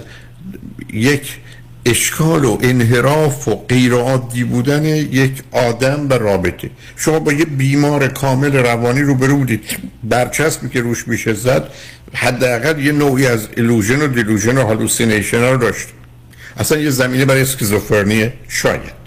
یک 0.93 1.37
اشکال 1.85 2.45
و 2.45 2.57
انحراف 2.61 3.47
و 3.47 3.55
غیرعادی 3.55 4.43
بودن 4.43 4.85
یک 4.85 5.43
آدم 5.51 6.09
و 6.09 6.13
رابطه. 6.13 6.69
شما 6.95 7.19
با 7.19 7.33
یه 7.33 7.45
بیمار 7.45 8.07
کامل 8.07 8.55
روانی 8.55 9.01
روبرو 9.01 9.37
بودید. 9.37 9.63
برچسبی 10.03 10.69
که 10.69 10.81
روش 10.81 11.07
میشه 11.07 11.33
زد 11.33 11.69
حداقل 12.13 12.79
یه 12.79 12.91
نوعی 12.91 13.27
از 13.27 13.47
illusion 13.57 14.01
و 14.01 14.07
delusion 14.07 14.57
و 14.57 14.65
hallucination 14.65 15.41
رو 15.41 15.57
داشت. 15.57 15.87
اصلا 16.57 16.77
یه 16.77 16.89
زمینه 16.89 17.25
برای 17.25 17.41
اسکیزوفرنی 17.41 18.29
شاید. 18.47 19.05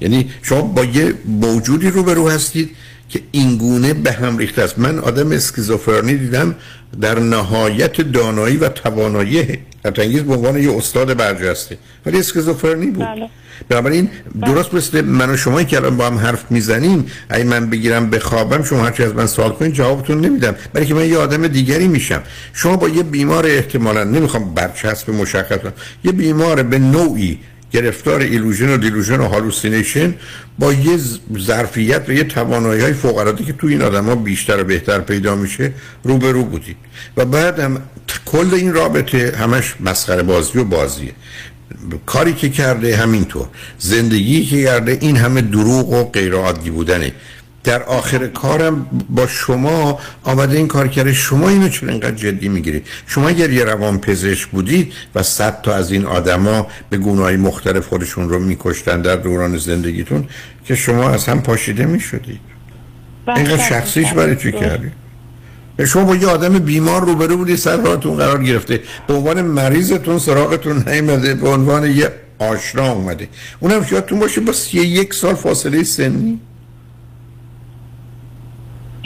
یعنی 0.00 0.30
شما 0.42 0.62
با 0.62 0.84
یه 0.84 1.14
موجودی 1.24 1.90
روبرو 1.90 2.28
هستید 2.28 2.70
که 3.08 3.20
اینگونه 3.32 3.94
به 3.94 4.12
هم 4.12 4.38
ریخته 4.38 4.62
است. 4.62 4.78
من 4.78 4.98
آدم 4.98 5.32
اسکیزوفرنی 5.32 6.16
دیدم 6.16 6.54
در 7.00 7.18
نهایت 7.18 8.00
دانایی 8.00 8.56
و 8.56 8.68
توانایی 8.68 9.58
انگیز 9.84 10.22
به 10.22 10.34
عنوان 10.34 10.62
یه 10.62 10.76
استاد 10.76 11.16
برجسته 11.16 11.78
ولی 12.06 12.18
اسکیزوفرنی 12.18 12.86
بود. 12.86 13.06
بله. 13.06 13.28
بنابراین 13.68 14.08
درست 14.42 14.74
مثل 14.74 15.00
من 15.00 15.30
و 15.30 15.36
شما 15.36 15.62
که 15.62 15.76
الان 15.76 15.96
با 15.96 16.06
هم 16.06 16.18
حرف 16.18 16.44
می‌زنیم 16.50 17.06
اگه 17.28 17.44
من 17.44 17.70
بگیرم 17.70 18.10
بخوابم 18.10 18.64
شما 18.64 18.84
هرچی 18.84 19.02
از 19.02 19.14
من 19.14 19.26
سوال 19.26 19.50
کنید 19.50 19.72
جوابتون 19.72 20.20
نمیدم. 20.20 20.56
برای 20.72 20.86
که 20.86 20.94
من 20.94 21.08
یه 21.08 21.18
آدم 21.18 21.46
دیگری 21.46 21.88
میشم. 21.88 22.22
شما 22.52 22.76
با 22.76 22.88
یه 22.88 23.02
بیمار 23.02 23.46
احتمالا 23.46 24.04
نمی‌خوام 24.04 24.54
برچسب 24.54 25.10
مشخص 25.10 25.58
کنم 25.58 25.72
یه 26.04 26.12
بیمار 26.12 26.62
به 26.62 26.78
نوعی 26.78 27.38
گرفتار 27.72 28.20
illusion 28.20 28.68
و 28.68 28.76
delusion 28.76 29.20
و 29.20 29.28
hallucination 29.28 30.14
با 30.58 30.72
یه 30.72 30.98
ظرفیت 31.38 32.08
و 32.08 32.12
یه 32.12 32.24
توانایی 32.24 32.82
های 32.82 32.92
فوق 32.92 33.46
که 33.46 33.52
تو 33.52 33.66
این 33.66 33.82
آدما 33.82 34.14
بیشتر 34.14 34.60
و 34.60 34.64
بهتر 34.64 35.00
پیدا 35.00 35.36
میشه 35.36 35.72
روبرو 36.02 36.44
بودید 36.44 36.76
و 37.16 37.24
بعد 37.24 37.58
هم 37.58 37.82
کل 38.26 38.54
این 38.54 38.74
رابطه 38.74 39.36
همش 39.38 39.74
مسخره 39.80 40.22
بازی 40.22 40.58
و 40.58 40.64
بازیه. 40.64 41.12
کاری 42.06 42.34
که 42.34 42.48
کرده 42.48 42.96
همینطور. 42.96 43.46
زندگی 43.78 44.46
که 44.46 44.64
کرده 44.64 44.98
این 45.00 45.16
همه 45.16 45.40
دروغ 45.40 45.88
و 45.88 46.04
غیر 46.04 46.34
عادی 46.34 46.70
بودنه. 46.70 47.12
در 47.68 47.82
آخر 47.82 48.26
کارم 48.26 48.86
با 49.10 49.26
شما 49.26 49.98
آمده 50.22 50.56
این 50.56 50.68
کار 50.68 50.88
کرده. 50.88 51.12
شما 51.12 51.48
اینو 51.48 51.68
چرا 51.68 51.88
اینقدر 51.88 52.14
جدی 52.14 52.48
می‌گیرید 52.48 52.86
شما 53.06 53.28
اگر 53.28 53.50
یه 53.50 53.64
روان 53.64 54.00
پزشک 54.00 54.48
بودید 54.48 54.92
و 55.14 55.22
صد 55.22 55.62
تا 55.62 55.74
از 55.74 55.92
این 55.92 56.06
آدما 56.06 56.66
به 56.90 56.96
گونه‌های 56.96 57.36
مختلف 57.36 57.86
خودشون 57.86 58.28
رو 58.28 58.38
میکشتن 58.38 59.02
در 59.02 59.16
دوران 59.16 59.58
زندگیتون 59.58 60.24
که 60.64 60.74
شما 60.74 61.10
از 61.10 61.26
هم 61.26 61.42
پاشیده 61.42 61.86
می‌شدید. 61.86 62.40
اینقدر 63.36 63.68
شخصیش 63.68 64.12
برای 64.12 64.36
چی 64.36 64.52
کردی؟ 64.52 64.90
شما 65.86 66.04
با 66.04 66.16
یه 66.16 66.26
آدم 66.26 66.58
بیمار 66.58 67.04
روبرو 67.04 67.36
بودی 67.36 67.56
سر 67.56 67.76
راهتون 67.76 68.16
قرار 68.16 68.44
گرفته. 68.44 68.80
به 69.06 69.14
عنوان 69.14 69.42
مریضتون 69.42 70.18
سراغتون 70.18 70.84
نیامده 70.86 71.34
به 71.34 71.48
عنوان 71.48 71.90
یه 71.90 72.10
آشنا 72.38 72.92
اومده. 72.92 73.28
اونم 73.60 73.86
یادتون 73.90 74.18
باشه 74.18 74.40
با 74.40 74.52
سی 74.52 74.78
یک 74.78 75.14
سال 75.14 75.34
فاصله 75.34 75.82
سنی. 75.82 76.40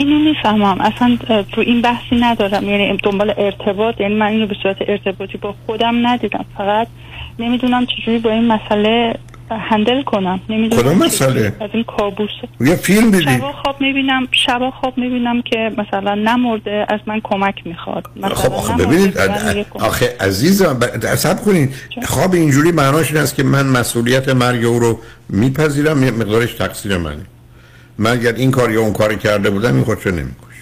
اینو 0.03 0.19
می‌فهمم. 0.19 0.81
اصلا 0.81 1.17
رو 1.53 1.63
این 1.63 1.81
بحثی 1.81 2.15
ندارم. 2.15 2.69
یعنی 2.69 2.97
دنبال 3.03 3.33
ارتباط. 3.37 4.01
یعنی 4.01 4.15
من 4.15 4.25
اینو 4.25 4.47
به 4.47 4.55
صورت 4.63 4.77
ارتباطی 4.87 5.37
با 5.37 5.55
خودم 5.65 6.07
ندیدم. 6.07 6.45
فقط 6.57 6.87
نمی‌دونم 7.39 7.85
چجوری 7.85 8.19
با 8.19 8.29
این 8.31 8.47
مسئله 8.47 9.15
هندل 9.69 10.01
کنم. 10.03 10.41
نمی‌دونم 10.49 10.81
کدوم 10.83 10.97
مسئله؟ 10.97 11.53
از 11.59 11.69
این 11.73 11.83
کابوسه 11.83 12.47
یه 12.61 12.75
فیلم 12.75 13.11
دیدی؟ 13.11 13.23
شبا 13.23 13.51
خواب 13.51 13.81
می‌بینم 13.81 14.27
شبا 14.31 14.71
خواب 14.71 14.97
می‌بینم 14.97 15.41
که 15.41 15.71
مثلا 15.77 16.15
نمرده 16.15 16.85
از 16.89 16.99
من 17.05 17.21
کمک 17.23 17.55
می‌خواد. 17.65 18.03
خب 18.33 18.53
آخه 18.53 18.73
نمرده، 18.73 18.85
ببینید. 18.85 19.17
آخه 19.73 20.15
عزیزم 20.19 20.79
ب- 20.79 21.15
صبر 21.15 21.43
کنید 21.43 21.73
خواب 22.03 22.33
اینجوری 22.33 22.71
معناش 22.71 23.11
این 23.11 23.21
است 23.21 23.35
که 23.35 23.43
من 23.43 23.65
مسئولیت 23.65 24.29
مرگ 24.29 24.65
او 24.65 24.79
رو 24.79 24.99
میپذیرم 25.29 25.99
مقدارش 25.99 26.53
تقصیر 26.53 26.97
منه. 26.97 27.25
من 27.97 28.11
اگر 28.11 28.33
این 28.33 28.51
کار 28.51 28.71
یا 28.71 28.81
اون 28.81 28.93
کاری 28.93 29.17
کرده 29.17 29.49
بودم 29.49 29.75
این 29.75 29.83
خودشو 29.83 30.09
نمیکش 30.11 30.53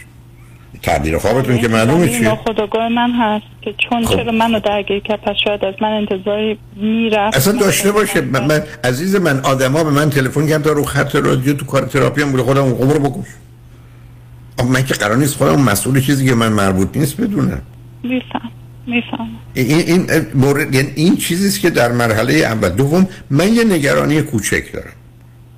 تعبیر 0.83 1.17
خوابتون 1.17 1.57
که 1.57 1.67
معلومه 1.67 1.99
ولی 1.99 2.09
چیه؟ 2.09 2.21
ناخودآگاه 2.21 2.89
من 2.89 3.11
هست 3.11 3.45
که 3.61 3.75
چون 3.89 4.05
خب. 4.05 4.15
چرا 4.15 4.31
منو 4.31 4.59
درگیر 4.59 4.99
کرد 4.99 5.21
پس 5.21 5.35
شاید 5.43 5.65
از 5.65 5.73
من 5.81 5.87
انتظاری 5.87 6.57
می‌رفت. 6.75 7.37
اصلا 7.37 7.59
داشته 7.59 7.91
باشه. 7.91 8.21
من, 8.21 8.45
من 8.45 8.63
عزیز 8.83 9.15
من 9.15 9.39
آدما 9.39 9.83
به 9.83 9.89
من 9.89 10.09
تلفن 10.09 10.47
کردن 10.47 10.63
تا 10.63 10.71
رو 10.71 10.83
خط 10.83 11.15
رادیو 11.15 11.53
تو 11.53 11.65
کار 11.65 11.81
تراپی 11.81 12.21
هم 12.21 12.31
بوده 12.31 12.43
خودم 12.43 12.63
اون 12.63 12.89
رو 12.89 12.99
بکش. 12.99 13.27
من 14.69 14.85
که 14.85 14.93
قرار 14.93 15.17
نیست 15.17 15.35
خودم 15.35 15.61
مسئول 15.61 16.01
چیزی 16.01 16.25
که 16.25 16.35
من 16.35 16.53
مربوط 16.53 16.97
نیست 16.97 17.21
بدونم. 17.21 17.61
میفهم. 18.03 18.51
میفهم. 18.87 19.29
این 19.53 19.79
این 19.79 20.07
مورد 20.35 20.75
یعنی 20.75 20.91
این 20.95 21.17
چیزی 21.17 21.47
است 21.47 21.61
که 21.61 21.69
در 21.69 21.91
مرحله 21.91 22.33
اول. 22.33 22.69
دوم 22.69 23.07
من 23.29 23.53
یه 23.53 23.63
نگرانی 23.63 24.21
کوچک 24.21 24.73
دارم. 24.73 24.93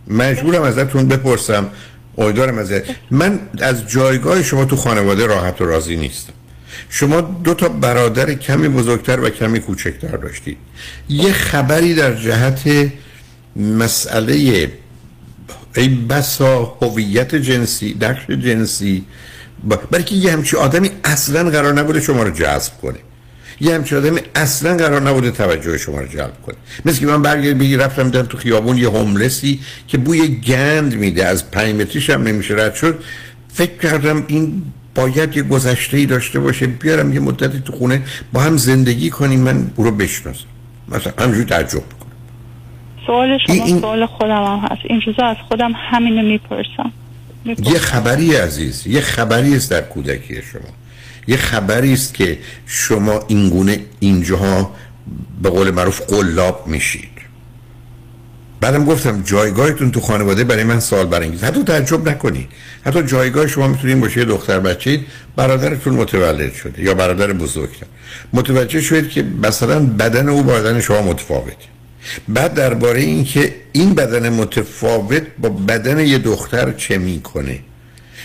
مجبورم 0.08 0.62
ازتون 0.62 1.08
بپرسم. 1.08 1.70
امیدوارم 2.18 2.58
از 2.58 2.72
من 3.12 3.40
از 3.62 3.88
جایگاه 3.88 4.44
شما 4.44 4.66
تو 4.66 4.76
خانواده 4.76 5.26
راحت 5.26 5.62
و 5.62 5.66
راضی 5.66 5.96
نیستم. 5.96 6.34
شما 6.90 7.22
دو 7.22 7.54
تا 7.54 7.70
برادر 7.70 8.34
کمی 8.34 8.68
بزرگتر 8.68 9.20
و 9.20 9.30
کمی 9.30 9.60
کوچکتر 9.60 10.18
داشتید. 10.18 10.58
یه 11.10 11.32
خبری 11.32 11.96
در 11.96 12.16
جهت 12.16 12.92
مسئله 13.56 14.70
ای 15.76 15.88
بسا 15.88 16.78
هویت 16.82 17.36
جنسی 17.36 17.98
نقش 18.02 18.28
جنسی 18.28 19.06
برای 19.92 20.04
که 20.04 20.16
یه 20.16 20.32
همچی 20.32 20.58
آدمی 20.58 20.92
اصلا 21.04 21.50
قرار 21.50 21.74
نبوده 21.74 22.02
شما 22.02 22.24
رو 22.24 22.30
جذب 22.30 22.74
کنه. 22.82 23.00
یه 23.64 23.76
همچی 23.76 23.96
آدمی 23.96 24.20
اصلا 24.36 24.78
قرار 24.78 25.02
نبوده 25.02 25.32
توجه 25.32 25.78
شما 25.78 26.00
رو 26.00 26.08
جلب 26.08 26.42
کنه. 26.46 26.56
مثل 26.86 27.00
که 27.00 27.06
من 27.06 27.22
برگرد 27.22 27.58
بگی 27.58 27.78
رفتم 27.78 28.04
دیدم 28.04 28.22
تو 28.22 28.38
خیابون 28.38 28.78
یه 28.78 28.90
هوملسی 28.90 29.60
که 29.88 29.98
بوی 29.98 30.28
گند 30.28 30.96
میده. 30.96 31.26
از 31.26 31.52
پنج 31.52 31.76
متریش 31.82 32.10
هم 32.10 32.24
نمیشه 32.24 32.54
رد 32.58 32.76
شد. 32.76 33.04
فکر 33.54 33.78
کردم 33.78 34.24
این 34.28 34.64
باید 34.96 35.38
یه 35.38 35.44
گذشته 35.44 35.98
ای 35.98 36.06
داشته 36.06 36.40
باشه. 36.40 36.68
بیارم 36.68 37.14
یه 37.14 37.20
مدتی 37.20 37.60
تو 37.66 37.74
خونه 37.74 38.02
با 38.34 38.42
هم 38.42 38.58
زندگی 38.58 39.10
کنیم. 39.10 39.40
من 39.40 39.72
او 39.76 39.84
رو 39.84 39.92
بشناسم. 39.92 40.46
مثلا 40.90 41.14
همینجوری 41.20 41.46
تعجب 41.46 41.84
سوال 43.06 43.38
شما 43.48 43.56
این- 43.56 43.64
این- 43.64 43.82
سوال 43.82 44.06
خودم 44.06 44.44
هم 44.44 44.60
هست. 44.72 44.82
این 44.84 45.02
روزا 45.02 45.26
از 45.26 45.38
خودم 45.48 45.72
همینو 45.92 46.22
می‌پرسم. 46.22 46.92
یه 47.46 47.80
خبری 47.80 48.36
عزیز 48.36 48.88
یه 48.88 49.02
خبری 49.02 49.56
است 49.56 49.72
در 49.72 49.82
کودکی 49.82 50.42
شما. 50.42 50.83
یه 51.28 51.38
خبری 51.38 51.94
است 51.94 52.14
که 52.14 52.38
شما 52.66 53.24
اینگونه 53.28 53.80
اینجاها 54.00 54.76
به 55.42 55.50
قول 55.50 55.72
معروف 55.72 56.02
قلاب 56.02 56.68
میشید. 56.68 57.10
بعدم 58.62 58.86
گفتم 58.86 59.22
جایگاهتون 59.22 59.92
تو 59.92 60.02
خانواده 60.02 60.44
برای 60.44 60.64
من 60.64 60.80
سوال 60.80 61.06
برانگیز. 61.06 61.44
حتی 61.44 61.64
تعجب 61.64 62.10
نکنید 62.10 62.48
حتی 62.86 63.04
جایگاه 63.04 63.48
شما 63.48 63.68
می‌تونید 63.68 64.00
باشه 64.00 64.20
یه 64.20 64.26
دختر 64.26 64.60
بچه 64.60 65.00
برادرتون 65.36 65.94
متولد 65.94 66.54
شده 66.54 66.84
یا 66.84 66.94
برادر 66.94 67.34
بزرگتر 67.34 67.86
متوجه 68.34 68.82
شدید 68.82 69.10
که 69.10 69.26
مثلا 69.44 69.86
بدن 69.86 70.30
او 70.30 70.44
با 70.44 70.54
بدن 70.54 70.80
شما 70.80 71.02
متفاوته 71.02 71.56
بعد 72.28 72.54
درباره 72.54 73.00
این 73.00 73.24
که 73.24 73.56
این 73.72 73.94
بدن 73.94 74.30
متفاوت 74.30 75.24
با 75.40 75.50
بدن 75.50 76.00
یه 76.00 76.18
دختر 76.18 76.72
چه 76.72 76.98
می‌کنه. 76.98 77.60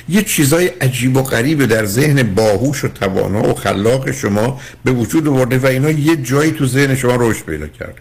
یه 0.09 0.23
چیزای 0.23 0.67
عجیب 0.67 1.17
و 1.17 1.23
غریبه 1.23 1.67
در 1.67 1.85
ذهن 1.85 2.23
باهوش 2.23 2.85
و 2.85 2.89
توانا 2.89 3.49
و 3.49 3.55
خلاق 3.55 4.11
شما 4.11 4.61
به 4.85 4.93
وجود 4.93 5.29
آورده 5.29 5.59
و 5.59 5.67
اینا 5.67 5.91
یه 5.91 6.17
جایی 6.17 6.53
تو 6.53 6.67
ذهن 6.67 6.95
شما 6.95 7.17
رشد 7.21 7.45
پیدا 7.45 7.67
کرده. 7.67 7.99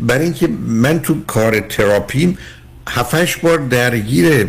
برای 0.00 0.24
اینکه 0.24 0.48
من 0.66 1.00
تو 1.00 1.24
کار 1.26 1.60
تراپیم 1.60 2.38
هفتش 2.88 3.36
بار 3.36 3.58
درگیر 3.58 4.46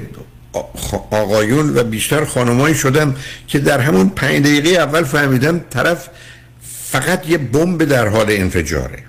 آقایون 1.11 1.77
و 1.77 1.83
بیشتر 1.83 2.25
خانمایی 2.25 2.75
شدم 2.75 3.15
که 3.47 3.59
در 3.59 3.79
همون 3.79 4.09
پنج 4.09 4.43
دقیقه 4.43 4.69
اول 4.69 5.03
فهمیدم 5.03 5.61
طرف 5.69 6.09
فقط 6.83 7.29
یه 7.29 7.37
بمب 7.37 7.83
در 7.83 8.07
حال 8.07 8.25
انفجاره. 8.29 8.99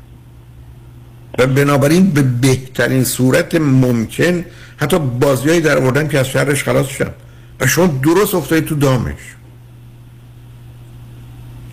و 1.39 1.47
بنابراین 1.47 2.11
به 2.11 2.23
بهترین 2.23 3.05
صورت 3.05 3.55
ممکن 3.55 4.45
حتی 4.77 4.99
بازیایی 4.99 5.61
در 5.61 5.79
آوردم 5.79 6.09
که 6.09 6.19
از 6.19 6.29
شرش 6.29 6.65
خلاص 6.65 6.87
شدم 6.87 7.15
و 7.61 7.67
شما 7.67 7.87
درست 7.87 8.35
افتادید 8.35 8.65
تو 8.65 8.75
دامش 8.75 9.37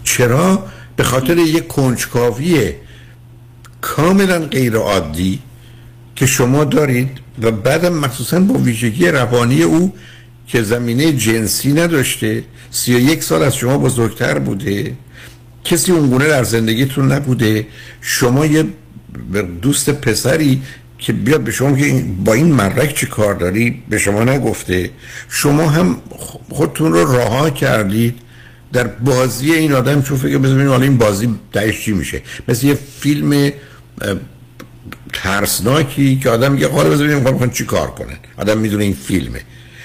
چرا؟ 0.03 0.65
به 0.95 1.03
خاطر 1.03 1.37
یک 1.37 1.67
کنجکاوی 1.67 2.73
کاملا 3.81 4.39
غیر 4.39 4.75
عادی 4.75 5.39
که 6.15 6.25
شما 6.25 6.63
دارید 6.63 7.19
و 7.41 7.51
بعدم 7.51 7.93
مخصوصا 7.93 8.39
با 8.39 8.53
ویژگی 8.53 9.07
روانی 9.07 9.63
او 9.63 9.93
که 10.47 10.63
زمینه 10.63 11.13
جنسی 11.13 11.73
نداشته 11.73 12.43
سی 12.71 12.95
و 12.95 12.99
یک 12.99 13.23
سال 13.23 13.43
از 13.43 13.55
شما 13.55 13.77
بزرگتر 13.77 14.39
بوده 14.39 14.95
کسی 15.63 15.91
اونگونه 15.91 16.27
در 16.27 16.43
زندگیتون 16.43 17.11
نبوده 17.11 17.67
شما 18.01 18.45
یه 18.45 18.65
دوست 19.61 19.89
پسری 19.89 20.61
که 21.03 21.13
بیاد 21.13 21.41
به 21.41 21.51
شما 21.51 21.77
که 21.77 22.03
با 22.25 22.33
این 22.33 22.51
مرک 22.51 22.95
چی 22.95 23.05
کار 23.05 23.33
داری؟ 23.33 23.83
به 23.89 23.97
شما 23.97 24.23
نگفته. 24.23 24.89
شما 25.29 25.69
هم 25.69 25.97
خودتون 26.49 26.93
رو 26.93 27.15
رها 27.15 27.49
کردید. 27.49 28.19
در 28.73 28.87
بازی 28.87 29.51
این 29.53 29.73
آدم 29.73 30.01
چون 30.01 30.17
فکر 30.17 30.37
بزنید 30.37 30.67
حالا 30.67 30.83
این 30.83 30.97
بازی 30.97 31.35
تهش 31.53 31.81
چی 31.81 31.91
میشه. 31.91 32.21
مثل 32.47 32.67
یه 32.67 32.73
فیلم 32.73 33.51
ترسناکی 35.13 36.15
که 36.15 36.29
آدم 36.29 36.51
میگه 36.51 36.69
حالا 36.71 36.89
بذاریم 36.89 37.17
می‌خوان 37.17 37.49
چی 37.49 37.65
کار 37.65 37.87
کنن. 37.87 38.17
آدم 38.37 38.57
می‌دونه 38.57 38.83
این 38.83 38.93
فیلمه. 38.93 39.41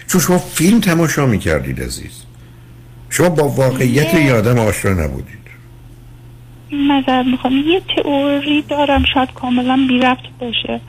چون 0.06 0.20
شما 0.20 0.38
فیلم 0.38 0.80
تماشا 0.80 1.26
می‌کردید 1.26 1.82
عزیز. 1.82 2.22
شما 3.10 3.28
با 3.28 3.48
واقعیت 3.48 4.14
این 4.14 4.30
آدم 4.30 4.58
آشنا 4.58 5.04
نبودید. 5.04 5.38
نظر 6.72 7.22
می‌خوام؟ 7.22 7.52
یه 7.52 7.82
تئوری 7.96 8.64
دارم 8.68 9.04
شاید 9.14 9.28
کاملا 9.34 9.86
بی 9.88 9.98
ربط 9.98 10.26
باشه. 10.40 10.80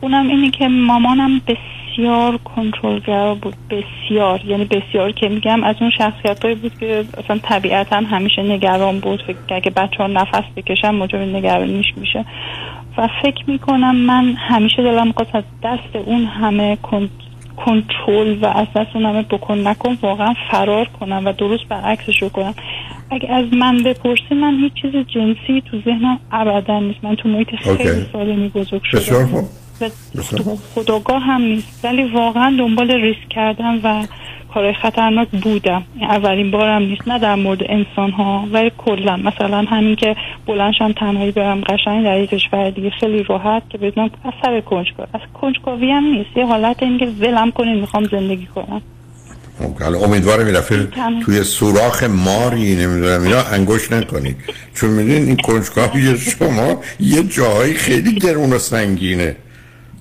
اونم 0.00 0.28
اینه 0.28 0.50
که 0.50 0.68
مامانم 0.68 1.40
بسیار 1.40 2.36
کنترلگر 2.36 3.34
بود 3.34 3.54
بسیار. 3.70 4.44
یعنی 4.44 4.64
بسیار 4.64 5.12
که 5.12 5.28
میگم 5.28 5.64
از 5.64 5.76
اون 5.80 5.90
شخصیت 5.90 6.56
بود 6.56 6.72
که 6.80 7.04
اصلا 7.24 7.38
طبیعتا 7.38 7.96
همیشه 7.96 8.42
نگران 8.42 9.00
بود. 9.00 9.22
فکر 9.22 9.36
که 9.48 9.54
اگه 9.54 9.70
بچه 9.70 9.96
ها 9.98 10.06
نفس 10.06 10.44
بکشن 10.56 10.90
موجب 10.90 11.18
نگرانیش 11.18 11.86
میشه. 11.96 12.24
و 12.98 13.08
فکر 13.22 13.44
می‌کنم 13.46 13.96
من 13.96 14.34
همیشه 14.34 14.82
دلم 14.82 15.06
می‌خواست 15.06 15.34
از 15.34 15.44
دست 15.62 15.96
اون 15.96 16.24
همه 16.24 16.76
کن- 16.76 17.10
کنترل 17.56 18.38
و 18.42 18.46
از 18.46 18.66
دست 18.76 18.96
اون 18.96 19.06
همه 19.06 19.22
بکن 19.22 19.58
نکن 19.58 19.98
واقعا 20.02 20.34
فرار 20.50 20.88
کنم 21.00 21.22
و 21.24 21.32
درست 21.32 21.64
برعکسش 21.68 22.22
رو 22.22 22.28
کنم. 22.28 22.54
اگه 23.10 23.32
از 23.32 23.44
من 23.52 23.82
بپرسی 23.82 24.34
من 24.34 24.58
هیچ 24.58 24.72
چیز 24.82 24.92
جنسی 25.06 25.62
تو 25.70 25.80
ذهنم 25.84 26.18
ابدا 26.32 26.80
نیست. 26.80 27.04
من 27.04 27.14
تو 27.14 27.28
محیط 27.28 27.54
خیلی 27.54 27.88
اوکی. 27.88 28.06
سالمی 28.12 28.48
بزرگ 28.48 28.82
شدم. 28.84 29.44
خداگاه 30.74 31.22
هم 31.22 31.42
نیست. 31.42 31.84
ولی 31.84 32.04
واقعا 32.04 32.56
دنبال 32.58 32.90
ریسک 32.90 33.28
کردن 33.30 33.80
و 33.84 34.06
کارهای 34.54 34.74
خطرناک 34.74 35.28
بودم. 35.28 35.82
اولین 36.00 36.50
بارم 36.50 36.82
نیست. 36.82 37.08
نه 37.08 37.18
در 37.18 37.34
مورد 37.34 37.58
انسان 37.68 38.10
ها 38.10 38.48
ولی 38.52 38.72
کلا. 38.78 39.16
مثلا 39.16 39.62
همین 39.62 39.96
که 39.96 40.16
بلنشم 40.46 40.92
تنهایی 40.92 41.30
برم 41.30 41.60
قشنگ 41.60 42.04
در 42.04 42.20
یک 42.20 42.30
کشور 42.30 42.70
دیگه 42.70 42.90
خیلی 42.90 43.22
راحت 43.22 43.62
که 43.70 43.78
بدونم 43.78 44.10
اثر 44.24 44.60
کنجکاوی 44.60 45.08
از 45.14 45.20
کنجکاوی 45.40 45.90
هم 45.90 46.04
نیست. 46.04 46.36
یه 46.36 46.46
حالت 46.46 46.82
این 46.82 46.98
که 46.98 47.06
ولم 47.06 47.50
کنین 47.50 47.80
می‌خوام 47.80 48.04
زندگی 48.04 48.46
کنم. 48.46 48.82
خب، 49.58 49.82
حالا 49.82 49.98
امیدوارم 49.98 50.46
این. 50.70 51.20
توی 51.20 51.42
سوراخ 51.42 52.02
ماری 52.02 52.74
نمی‌دونم 52.74 53.22
اینا 53.22 53.42
انگوش 53.42 53.92
نکنید. 53.92 54.36
چون 54.74 54.90
می‌دونین 54.90 55.24
این 55.24 55.36
کنجکاوی 55.36 56.18
شما 56.18 56.80
یه 57.00 57.22
جاهایی 57.22 57.74
خیلی 57.74 58.12
درون 58.18 58.52
و 58.52 58.58
سنگینه. 58.58 59.36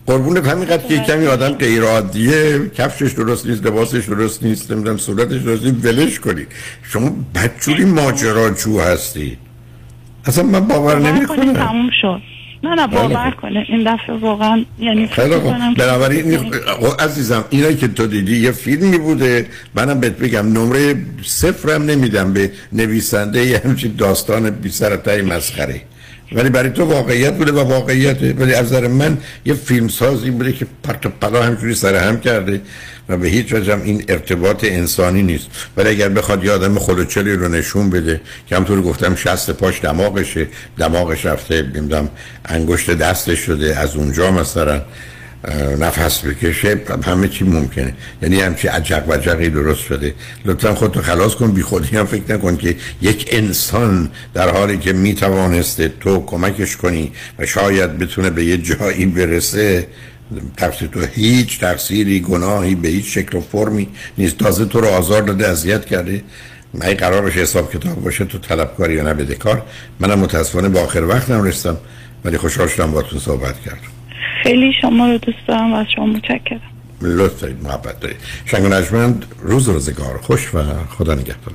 قربون 0.07 0.37
همینقدر 0.37 0.87
که 0.87 0.97
کمی 0.97 1.27
آدم 1.27 1.49
غیر 1.49 1.83
عادیه 1.83 2.71
کفشش 2.77 3.11
درست 3.11 3.45
نیست 3.45 3.65
لباسش 3.65 4.05
درست 4.05 4.43
نیست 4.43 4.71
نمی‌دونم 4.71 4.97
صورتش 4.97 5.41
درست 5.41 5.63
نیست 5.63 5.85
ولش 5.85 6.19
کنید 6.19 6.47
شما 6.83 7.15
بدجوری 7.35 7.85
ماجراجو 7.85 8.79
هستید 8.79 9.37
اصلا 10.25 10.43
من 10.43 10.59
باور 10.59 10.95
باور 10.95 11.11
نمی 11.11 11.25
کنین 11.25 11.53
کنم 11.53 11.67
تموم 11.67 11.89
شد. 12.01 12.21
نه 12.63 12.75
نه 12.75 12.87
باور 12.87 13.31
کنه 13.41 13.65
این 13.69 13.93
دفعه 13.93 14.15
واقعا 14.15 14.65
یعنی 14.79 15.07
خیلی 15.07 15.35
خوب. 15.35 15.53
بنابراین 15.77 16.31
این- 16.31 16.53
عزیزم 16.99 17.45
اینایی 17.49 17.75
که 17.75 17.87
تو 17.87 18.07
دیدی 18.07 18.37
یه 18.37 18.51
فیلمی 18.51 18.97
بوده. 18.97 19.45
منم 19.75 19.99
بهت 19.99 20.17
بگم 20.17 20.53
نمره 20.53 20.95
صفرم 21.25 21.83
نمیدم 21.83 22.33
به 22.33 22.51
نویسنده 22.73 23.45
یه 23.45 23.61
همچین 23.65 23.93
داستان 23.97 24.49
بی 24.49 24.71
مسخره. 25.21 25.81
ولی 26.31 26.49
برای 26.49 26.69
تو 26.69 26.83
واقعیت 26.83 27.33
بوده 27.33 27.51
و 27.51 27.59
واقعیته 27.59 28.33
ولی 28.33 28.53
از 28.53 28.65
نظر 28.65 28.87
من 28.87 29.17
یه 29.45 29.53
فیلم 29.53 29.87
سازی 29.87 30.31
بوده 30.31 30.53
که 30.53 30.67
پرت 30.83 31.05
و 31.05 31.09
پلا 31.09 31.43
همجوری 31.43 31.75
سر 31.75 31.95
هم 31.95 32.19
کرده 32.19 32.61
و 33.09 33.17
به 33.17 33.27
هیچ 33.27 33.53
وجه 33.53 33.81
این 33.83 34.03
ارتباط 34.07 34.63
انسانی 34.63 35.23
نیست. 35.23 35.47
ولی 35.77 35.89
اگر 35.89 36.09
بخواد 36.09 36.43
یه 36.43 36.51
آدم 36.51 36.79
خلوچلی 36.79 37.33
رو 37.33 37.47
نشون 37.47 37.89
بده 37.89 38.21
که 38.47 38.55
همطور 38.55 38.81
گفتم 38.81 39.15
شست 39.15 39.51
پاش 39.51 39.81
دماغشه 39.81 40.47
دماغش 40.77 41.25
رفته 41.25 41.61
نمی‌دونم 41.61 42.09
انگشت 42.45 42.91
دستش 42.91 43.39
شده 43.39 43.79
از 43.79 43.95
اونجا 43.95 44.31
مثلا. 44.31 44.81
نفس 45.79 46.25
بکشه 46.25 46.81
همه 47.03 47.27
چی 47.27 47.45
ممکنه. 47.45 47.93
یعنی 48.21 48.41
همچی 48.41 48.67
عجق 48.67 49.09
و 49.09 49.13
عجقی 49.13 49.49
درست 49.49 49.79
شده. 49.79 50.13
لطفا 50.45 50.75
خودتو 50.75 51.01
خلاص 51.01 51.35
کن 51.35 51.51
بی 51.51 51.61
خودی 51.61 51.97
هم 51.97 52.05
فکر 52.05 52.33
نکن 52.33 52.57
که 52.57 52.75
یک 53.01 53.29
انسان 53.31 54.11
در 54.33 54.49
حالی 54.49 54.77
که 54.77 54.93
می 54.93 55.13
توانسته 55.13 55.93
تو 55.99 56.25
کمکش 56.25 56.77
کنی 56.77 57.11
و 57.39 57.45
شاید 57.45 57.97
بتونه 57.97 58.29
به 58.29 58.45
یه 58.45 58.57
جایی 58.57 59.05
برسه 59.05 59.87
تقصیر 60.57 60.87
تو 60.87 60.99
هیچ 61.05 61.59
تقصیری 61.59 62.19
گناهی 62.19 62.75
به 62.75 62.87
هیچ 62.87 63.13
شکل 63.13 63.37
و 63.37 63.41
فرمی 63.41 63.87
نیست. 64.17 64.37
تازه 64.37 64.65
تو 64.65 64.81
رو 64.81 64.87
آزار 64.87 65.21
داده 65.21 65.47
اذیت 65.47 65.85
کرده. 65.85 66.23
من 66.73 66.93
قرارش 66.93 67.33
حساب 67.33 67.73
کتاب 67.73 68.03
باشه 68.03 68.25
تو 68.25 68.37
طلبکاری 68.37 68.93
یا 68.93 69.03
نه 69.03 69.13
بدهکار. 69.13 69.61
منم 69.99 70.19
متاسفانه 70.19 70.69
به 70.69 70.79
آخر 70.79 71.03
وقتم 71.03 71.43
رسیدم 71.43 71.77
ولی 72.25 72.37
خوشحال 72.37 72.67
شدم 72.67 72.91
باهاتون 72.91 73.19
صحبت 73.19 73.59
کردم. 73.65 73.96
خیلی 74.43 74.73
شما 74.81 75.07
رو 75.07 75.17
دوست 75.17 75.37
دارم 75.47 75.73
و 75.73 75.75
از 75.75 75.85
شما 75.95 76.05
متشکرم. 76.05 76.61
لطف 77.01 77.41
دارید 77.41 77.63
محبت 77.63 77.99
دارید. 77.99 78.17
شنگ 78.45 78.63
و 78.65 78.67
نجمند 78.67 79.25
روز 79.41 79.69
و 79.69 79.73
روزگار 79.73 80.17
خوش 80.17 80.55
و 80.55 80.63
خدا 80.97 81.15
نگهدار. 81.15 81.53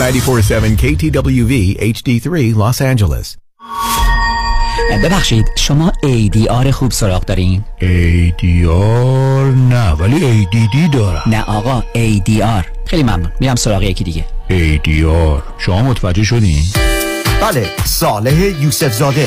ninety-four-seven 0.00 0.72
KTWV 0.82 1.52
HD3 1.94 2.26
Los 2.62 2.78
Angeles. 2.80 3.49
ببخشید 4.98 5.46
شما 5.56 5.92
ADR 6.04 6.66
خوب 6.70 6.92
سراغ 6.92 7.24
دارین؟ 7.24 7.64
ADR 7.80 9.56
نه 9.70 9.90
ولی 9.92 10.46
ADD 10.46 10.94
دارم. 10.94 11.22
نه 11.26 11.42
آقا 11.44 11.82
ADR 11.94 12.64
خیلی 12.86 13.02
ممنون 13.02 13.32
میرم 13.40 13.54
سراغ 13.54 13.82
یکی 13.82 14.04
دیگه. 14.04 14.24
ADR 14.50 15.42
شما 15.58 15.82
متوجه 15.82 16.22
شدین؟ 16.24 16.62
بله 17.42 17.66
صالح 17.84 18.62
یوسف 18.62 18.92
زاده 18.92 19.26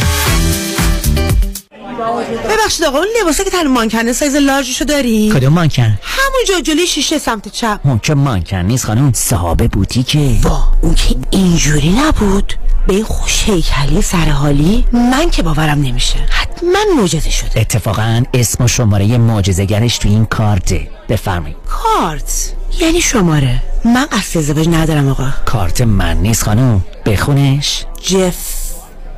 ببخشید 2.49 2.85
آقا 2.85 2.97
اون 2.97 3.07
لباسه 3.21 3.43
که 3.43 3.49
تن 3.49 3.67
مانکنه 3.67 4.13
سایز 4.13 4.35
large 4.35 4.66
شو 4.66 4.85
داری؟ 4.85 5.31
کدوم 5.35 5.53
مانکن؟ 5.53 5.99
همونجا 6.03 6.61
جلوی 6.63 6.87
شیشه 6.87 7.19
سمت 7.19 7.47
چپ. 7.47 7.79
اون 7.83 7.99
که 7.99 8.13
مانکن 8.13 8.57
نیست 8.57 8.85
خانم 8.85 9.11
صاحب 9.13 9.67
بوتیکه. 9.67 10.35
با 10.43 10.63
اون 10.81 10.95
که 10.95 11.15
اینجوری 11.31 11.89
نبود 11.89 12.53
به 12.87 12.93
این 12.93 13.03
خوش 13.03 13.43
هیکلی 13.43 14.01
سرحالی 14.01 14.85
من 14.93 15.29
که 15.29 15.43
باورم 15.43 15.81
نمیشه. 15.81 16.17
حتما 16.29 16.79
معجزه 16.97 17.29
شده. 17.29 17.59
اتفاقا 17.59 18.23
اسم 18.33 18.63
و 18.63 18.67
شماره 18.67 19.17
معجزه‌گرش 19.17 19.97
تو 19.97 20.09
این 20.09 20.25
کارته. 20.25 20.89
بفرمایید. 21.09 21.57
کارت؟ 21.67 22.53
یعنی 22.79 23.01
شماره. 23.01 23.63
من 23.85 24.05
قصد 24.05 24.37
ازدواج 24.37 24.67
ندارم 24.67 25.09
آقا. 25.09 25.27
کارت 25.45 25.81
من 25.81 26.17
نیست 26.17 26.43
خانم. 26.43 26.85
بخونش. 27.05 27.85
جف. 28.01 28.60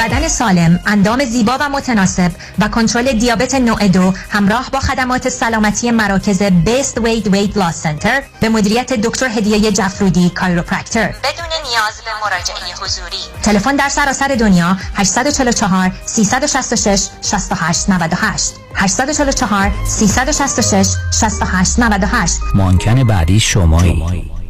بدن 0.00 0.28
سالم، 0.28 0.80
اندام 0.86 1.24
زیبا 1.24 1.58
و 1.60 1.68
متناسب 1.68 2.30
و 2.58 2.68
کنترل 2.68 3.12
دیابت 3.12 3.54
نوع 3.54 3.88
دو 3.88 4.12
همراه 4.30 4.70
با 4.70 4.80
خدمات 4.80 5.28
سلامتی 5.28 5.90
مراکز 5.90 6.42
Best 6.42 6.98
Way 6.98 7.28
Weight 7.28 7.58
Loss 7.58 7.82
Center 7.82 8.22
به 8.40 8.48
مدیریت 8.48 8.92
دکتر 8.92 9.26
هدیه 9.28 9.72
جفرودی 9.72 10.30
chiropractor 10.30 11.06
بدون 11.06 11.46
نیاز 11.70 12.02
به 12.04 12.10
مراجعه 12.24 12.74
حضوری. 12.82 13.42
تلفن 13.42 13.76
در 13.76 13.88
سراسر 13.88 14.28
دنیا 14.28 14.76
844 14.94 15.92
366 16.04 17.08
68 17.22 17.90
98 17.90 18.52
844 18.74 19.72
366 19.86 20.88
68 21.20 21.78
98 21.78 22.38
مانکن 22.54 23.04
بعدی 23.04 23.40
شمایی. 23.40 24.35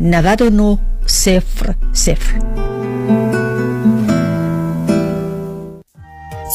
99 0.00 0.78
صفر 1.06 1.74
صفر. 1.92 2.38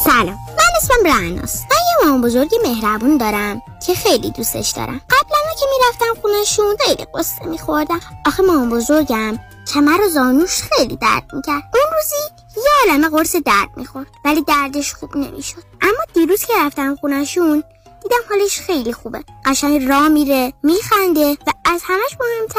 سلام 0.06 0.38
من 0.58 0.70
اسمم 0.78 1.06
رعناست 1.06 1.66
من 1.72 1.78
یه 1.78 2.06
مامان 2.06 2.22
بزرگی 2.22 2.56
مهربون 2.64 3.18
دارم 3.18 3.62
که 3.86 3.94
خیلی 3.94 4.32
دوستش 4.32 4.70
دارم. 4.70 5.02
قبلا 5.10 5.54
که 5.60 5.66
می‌رفتم 5.72 6.22
خونشون 6.22 6.76
خیلی 6.80 7.06
قصه 7.16 7.46
میخوردم. 7.46 8.00
آخه 8.26 8.44
مامان 8.44 8.70
بزرگم 8.70 9.40
کمر 9.74 10.02
و 10.06 10.10
زانوش 10.10 10.62
خیلی 10.62 10.96
درد 10.96 11.30
می‌کرد. 11.34 11.64
اون 11.74 11.94
روزی 11.96 12.16
یه 12.58 12.92
عالمه 12.92 13.10
قرص 13.10 13.36
درد 13.36 13.70
می‌خورد 13.78 14.08
ولی 14.26 14.42
دردش 14.42 14.94
خوب 14.94 15.18
نمی‌شد. 15.18 15.64
اما 15.82 16.04
دیروز 16.14 16.46
که 16.46 16.54
رفتم 16.60 16.96
خونشون 16.96 17.64
دیدم 18.04 18.16
حالش 18.30 18.60
خیلی 18.60 18.94
خوبه. 18.94 19.24
قشنگ 19.46 19.88
را 19.88 20.10
میره 20.10 20.54
میخنده 20.64 21.38
و 21.48 21.52
از 21.66 21.82
همش 21.84 22.18
مهمتر 22.20 22.48